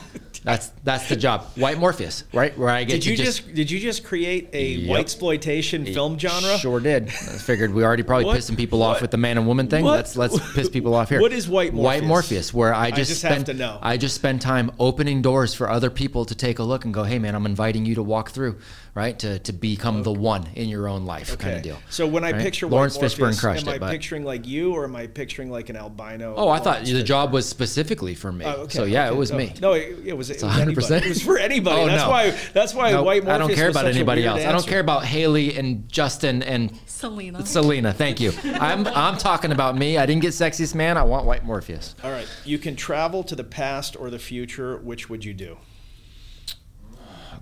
That's 0.43 0.69
that's 0.84 1.07
the 1.07 1.15
job. 1.15 1.45
White 1.55 1.77
Morpheus, 1.77 2.23
right? 2.34 2.57
Where 2.57 2.69
I 2.69 2.84
get 2.84 2.93
Did 2.93 3.01
to 3.03 3.11
you 3.11 3.18
just, 3.18 3.53
did 3.53 3.69
you 3.69 3.80
just 3.80 4.03
create 4.03 4.49
a 4.53 4.69
Yep. 4.72 4.89
white 4.89 4.99
exploitation 5.01 5.85
film 5.85 6.18
genre? 6.18 6.57
Sure 6.57 6.80
did. 6.80 7.09
I 7.09 7.38
figured 7.38 7.72
we 7.76 7.84
already 7.84 8.01
probably 8.01 8.26
What? 8.26 8.39
pissing 8.39 8.57
people 8.57 8.81
off 8.81 9.03
with 9.03 9.11
the 9.11 9.18
man 9.18 9.38
and 9.38 9.45
woman 9.45 9.68
thing. 9.68 9.84
What? 9.85 9.97
Let's 9.97 10.18
let's 10.18 10.53
piss 10.55 10.68
people 10.68 10.95
off 10.95 11.09
here. 11.09 11.22
What 11.22 11.31
is 11.31 11.47
white 11.47 11.73
Morpheus? 11.76 11.85
White 12.01 12.03
Morpheus? 12.07 12.53
Where 12.55 12.73
I 12.73 12.89
just, 12.89 13.11
just 13.11 13.22
have 13.22 13.43
to 13.43 13.53
know. 13.53 13.77
I 13.84 13.97
just 13.97 14.15
spend 14.15 14.41
time 14.41 14.72
opening 14.80 15.22
doors 15.22 15.53
for 15.53 15.69
other 15.69 15.91
people 15.91 16.26
to 16.26 16.34
take 16.34 16.57
a 16.57 16.63
look 16.63 16.85
and 16.85 16.93
go, 16.93 17.03
hey 17.03 17.19
man, 17.19 17.35
I'm 17.35 17.45
inviting 17.45 17.85
you 17.85 17.93
to 17.95 18.03
walk 18.03 18.31
through, 18.31 18.57
right? 18.93 19.18
To 19.19 19.39
to 19.39 19.53
become 19.53 20.03
the 20.03 20.11
one 20.11 20.47
in 20.55 20.68
your 20.69 20.88
own 20.88 21.05
life, 21.05 21.38
kind 21.38 21.55
of 21.55 21.61
deal. 21.61 21.80
So 21.89 22.05
when 22.07 22.23
I 22.23 22.31
Right? 22.31 22.41
picture 22.41 22.68
Laurence 22.68 22.97
White 22.97 23.05
Fishburne 23.11 23.19
Morpheus, 23.19 23.39
crushed 23.39 23.68
am 23.68 23.73
it, 23.73 23.76
I 23.76 23.80
but- 23.80 23.91
picturing 23.91 24.23
like 24.26 24.45
you, 24.47 24.73
or 24.73 24.84
am 24.84 24.95
I 24.95 25.07
picturing 25.07 25.49
like 25.49 25.69
an 25.69 25.76
albino? 25.77 26.34
Oh, 26.35 26.49
I 26.49 26.57
thought 26.59 26.65
Laurence 26.65 26.89
the 26.91 26.99
Fishburne? 26.99 27.05
job 27.05 27.34
was 27.34 27.47
specifically 27.47 28.15
for 28.15 28.31
me. 28.31 28.45
Oh, 28.45 28.63
okay, 28.63 28.77
so 28.77 28.84
yeah, 28.84 29.05
okay. 29.05 29.15
it 29.15 29.18
was 29.18 29.31
no, 29.31 29.38
me. 29.38 29.53
No, 29.61 29.73
it, 29.73 29.97
it 30.05 30.18
was. 30.18 30.30
It 30.30 30.39
100%. 30.39 30.61
anybody. 30.61 30.95
It 31.05 31.09
was 31.09 31.22
for 31.22 31.38
anybody. 31.38 31.81
Oh, 31.81 31.85
that's 31.88 32.03
no. 32.03 32.09
why. 32.09 32.38
That's 32.53 32.73
why 32.73 32.91
Nope, 32.91 33.05
White 33.05 33.23
Morpheus. 33.23 33.35
I 33.35 33.47
don't 33.47 33.55
care 33.55 33.69
about 33.69 33.85
anybody 33.85 34.22
weird 34.22 34.31
else. 34.38 34.45
I 34.45 34.51
don't 34.51 34.68
care 34.68 34.80
about 34.81 35.05
Hailey 35.05 35.57
and 35.57 35.88
Justin 35.89 36.43
and 36.43 36.77
Selena. 36.85 37.45
Selena. 37.45 37.93
Thank 37.93 38.19
you. 38.19 38.34
I'm 38.43 38.88
I'm 38.88 39.18
talking 39.18 39.51
about 39.51 39.77
me. 39.77 39.97
I 39.97 40.05
didn't 40.05 40.22
get 40.22 40.31
sexiest 40.31 40.76
man. 40.76 40.97
I 40.97 41.03
want 41.03 41.26
White 41.26 41.45
Morpheus. 41.45 41.95
All 42.03 42.11
right, 42.11 42.27
you 42.45 42.57
can 42.57 42.76
travel 42.76 43.23
to 43.23 43.35
the 43.35 43.43
past 43.43 43.95
or 43.97 44.09
the 44.09 44.19
future. 44.19 44.77
Which 44.77 45.09
would 45.09 45.23
you 45.23 45.34
do? 45.34 45.57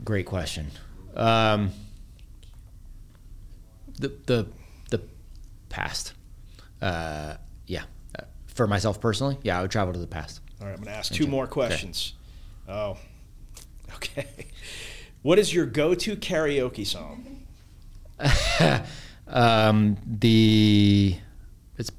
Great 0.04 0.26
question. 0.26 0.68
Um, 1.16 1.72
the 4.00 4.10
the 4.26 4.48
the 4.90 5.02
past. 5.70 6.14
Uh, 6.82 7.36
yeah. 7.68 7.84
Uh, 8.18 8.24
for 8.48 8.68
myself 8.68 9.00
personally, 9.02 9.38
yeah, 9.44 9.60
I 9.60 9.62
would 9.62 9.72
travel 9.72 9.94
to 9.94 10.00
the 10.00 10.08
past. 10.08 10.42
All 10.62 10.68
right, 10.68 10.74
I'm 10.74 10.78
going 10.84 10.94
to 10.94 10.98
ask 10.98 11.14
two 11.14 11.28
more 11.28 11.48
questions. 11.48 12.14
Oh, 12.68 12.98
okay. 13.96 14.28
What 15.22 15.40
is 15.40 15.54
your 15.54 15.66
go-to 15.66 16.16
karaoke 16.16 16.86
song? 16.86 17.46
Um, 19.32 19.98
the 20.08 21.16
it's 21.78 21.92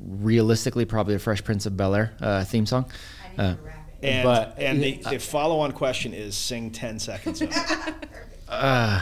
realistically 0.00 0.84
probably 0.84 1.14
the 1.14 1.18
Fresh 1.20 1.42
Prince 1.42 1.66
of 1.66 1.76
Bel 1.76 1.96
Air 1.96 2.14
uh, 2.20 2.44
theme 2.44 2.64
song. 2.64 2.84
I 3.24 3.28
need 3.30 3.38
Uh, 3.42 3.54
to 3.56 3.62
wrap 3.62 3.88
it. 4.02 4.06
And 4.06 4.24
But- 4.24 4.54
and 4.58 4.80
the, 4.80 4.92
the 5.10 5.18
follow-on 5.18 5.72
question 5.72 6.14
is 6.14 6.36
sing 6.36 6.70
10 6.70 7.00
seconds 7.00 7.42
of 7.42 7.50
it. 7.50 7.56
Uh, 8.50 9.00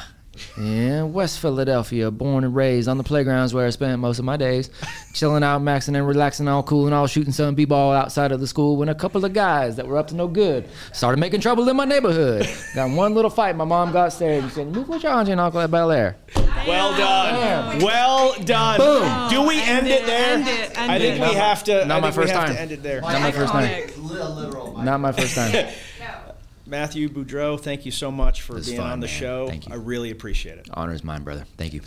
yeah, 0.56 1.02
West 1.02 1.40
Philadelphia, 1.40 2.10
born 2.12 2.44
and 2.44 2.54
raised 2.54 2.86
on 2.88 2.96
the 2.96 3.02
playgrounds 3.02 3.52
where 3.52 3.66
I 3.66 3.70
spent 3.70 3.98
most 4.00 4.18
of 4.20 4.24
my 4.24 4.36
days, 4.36 4.70
chilling 5.14 5.42
out, 5.42 5.62
maxing 5.62 5.96
and 5.96 6.06
relaxing, 6.06 6.46
all 6.46 6.62
cool 6.62 6.84
and 6.86 6.94
all 6.94 7.06
shooting 7.08 7.32
some 7.32 7.54
b-ball 7.56 7.92
outside 7.92 8.30
of 8.30 8.38
the 8.38 8.46
school 8.46 8.76
when 8.76 8.88
a 8.88 8.94
couple 8.94 9.24
of 9.24 9.32
guys 9.32 9.76
that 9.76 9.86
were 9.88 9.96
up 9.96 10.08
to 10.08 10.14
no 10.14 10.28
good 10.28 10.68
started 10.92 11.18
making 11.18 11.40
trouble 11.40 11.68
in 11.68 11.76
my 11.76 11.84
neighborhood. 11.86 12.46
got 12.74 12.86
in 12.90 12.94
one 12.96 13.14
little 13.14 13.30
fight. 13.30 13.56
My 13.56 13.64
mom 13.64 13.90
got 13.90 14.12
scared 14.12 14.44
and 14.44 14.52
said, 14.52 14.68
"Move 14.68 14.88
with 14.88 15.02
your 15.02 15.12
auntie 15.12 15.32
and 15.32 15.40
uncle 15.40 15.60
at 15.60 15.70
Bel 15.72 15.90
Air." 15.90 16.16
Well 16.66 16.96
done. 16.96 17.78
Well 17.82 18.34
done. 18.44 18.78
Boom. 18.78 19.30
Do 19.30 19.42
we 19.48 19.56
End 19.60 19.86
end, 19.86 19.86
it 19.88 20.02
it, 20.02 20.06
there? 20.06 20.34
end 20.34 20.48
it, 20.48 20.78
end 20.78 20.92
I 20.92 20.98
think 20.98 21.16
it. 21.20 21.28
we 21.28 21.34
have 21.34 21.64
to. 21.64 21.84
not 21.86 21.98
I 21.98 22.00
my 22.00 22.10
think 22.10 22.16
we 22.16 22.22
first 22.22 22.32
have 22.34 22.44
time. 22.46 22.54
to 22.54 22.60
end 22.60 22.72
it 22.72 22.82
there. 22.82 23.00
Not 23.00 23.22
my 23.22 23.32
first 23.32 23.52
time. 23.52 24.84
Not 24.84 25.00
my 25.00 25.12
first 25.12 25.34
time. 25.34 25.68
Matthew 26.68 27.08
Beaudreau, 27.08 27.58
thank 27.58 27.86
you 27.86 27.90
so 27.90 28.10
much 28.10 28.42
for 28.42 28.60
being 28.60 28.76
fun, 28.76 28.92
on 28.92 29.00
the 29.00 29.06
man. 29.06 29.14
show. 29.14 29.48
Thank 29.48 29.66
you. 29.66 29.72
I 29.72 29.76
really 29.76 30.10
appreciate 30.10 30.58
it. 30.58 30.68
Honor 30.72 30.92
is 30.92 31.02
mine, 31.02 31.24
brother. 31.24 31.44
Thank 31.56 31.72
you. 31.72 31.80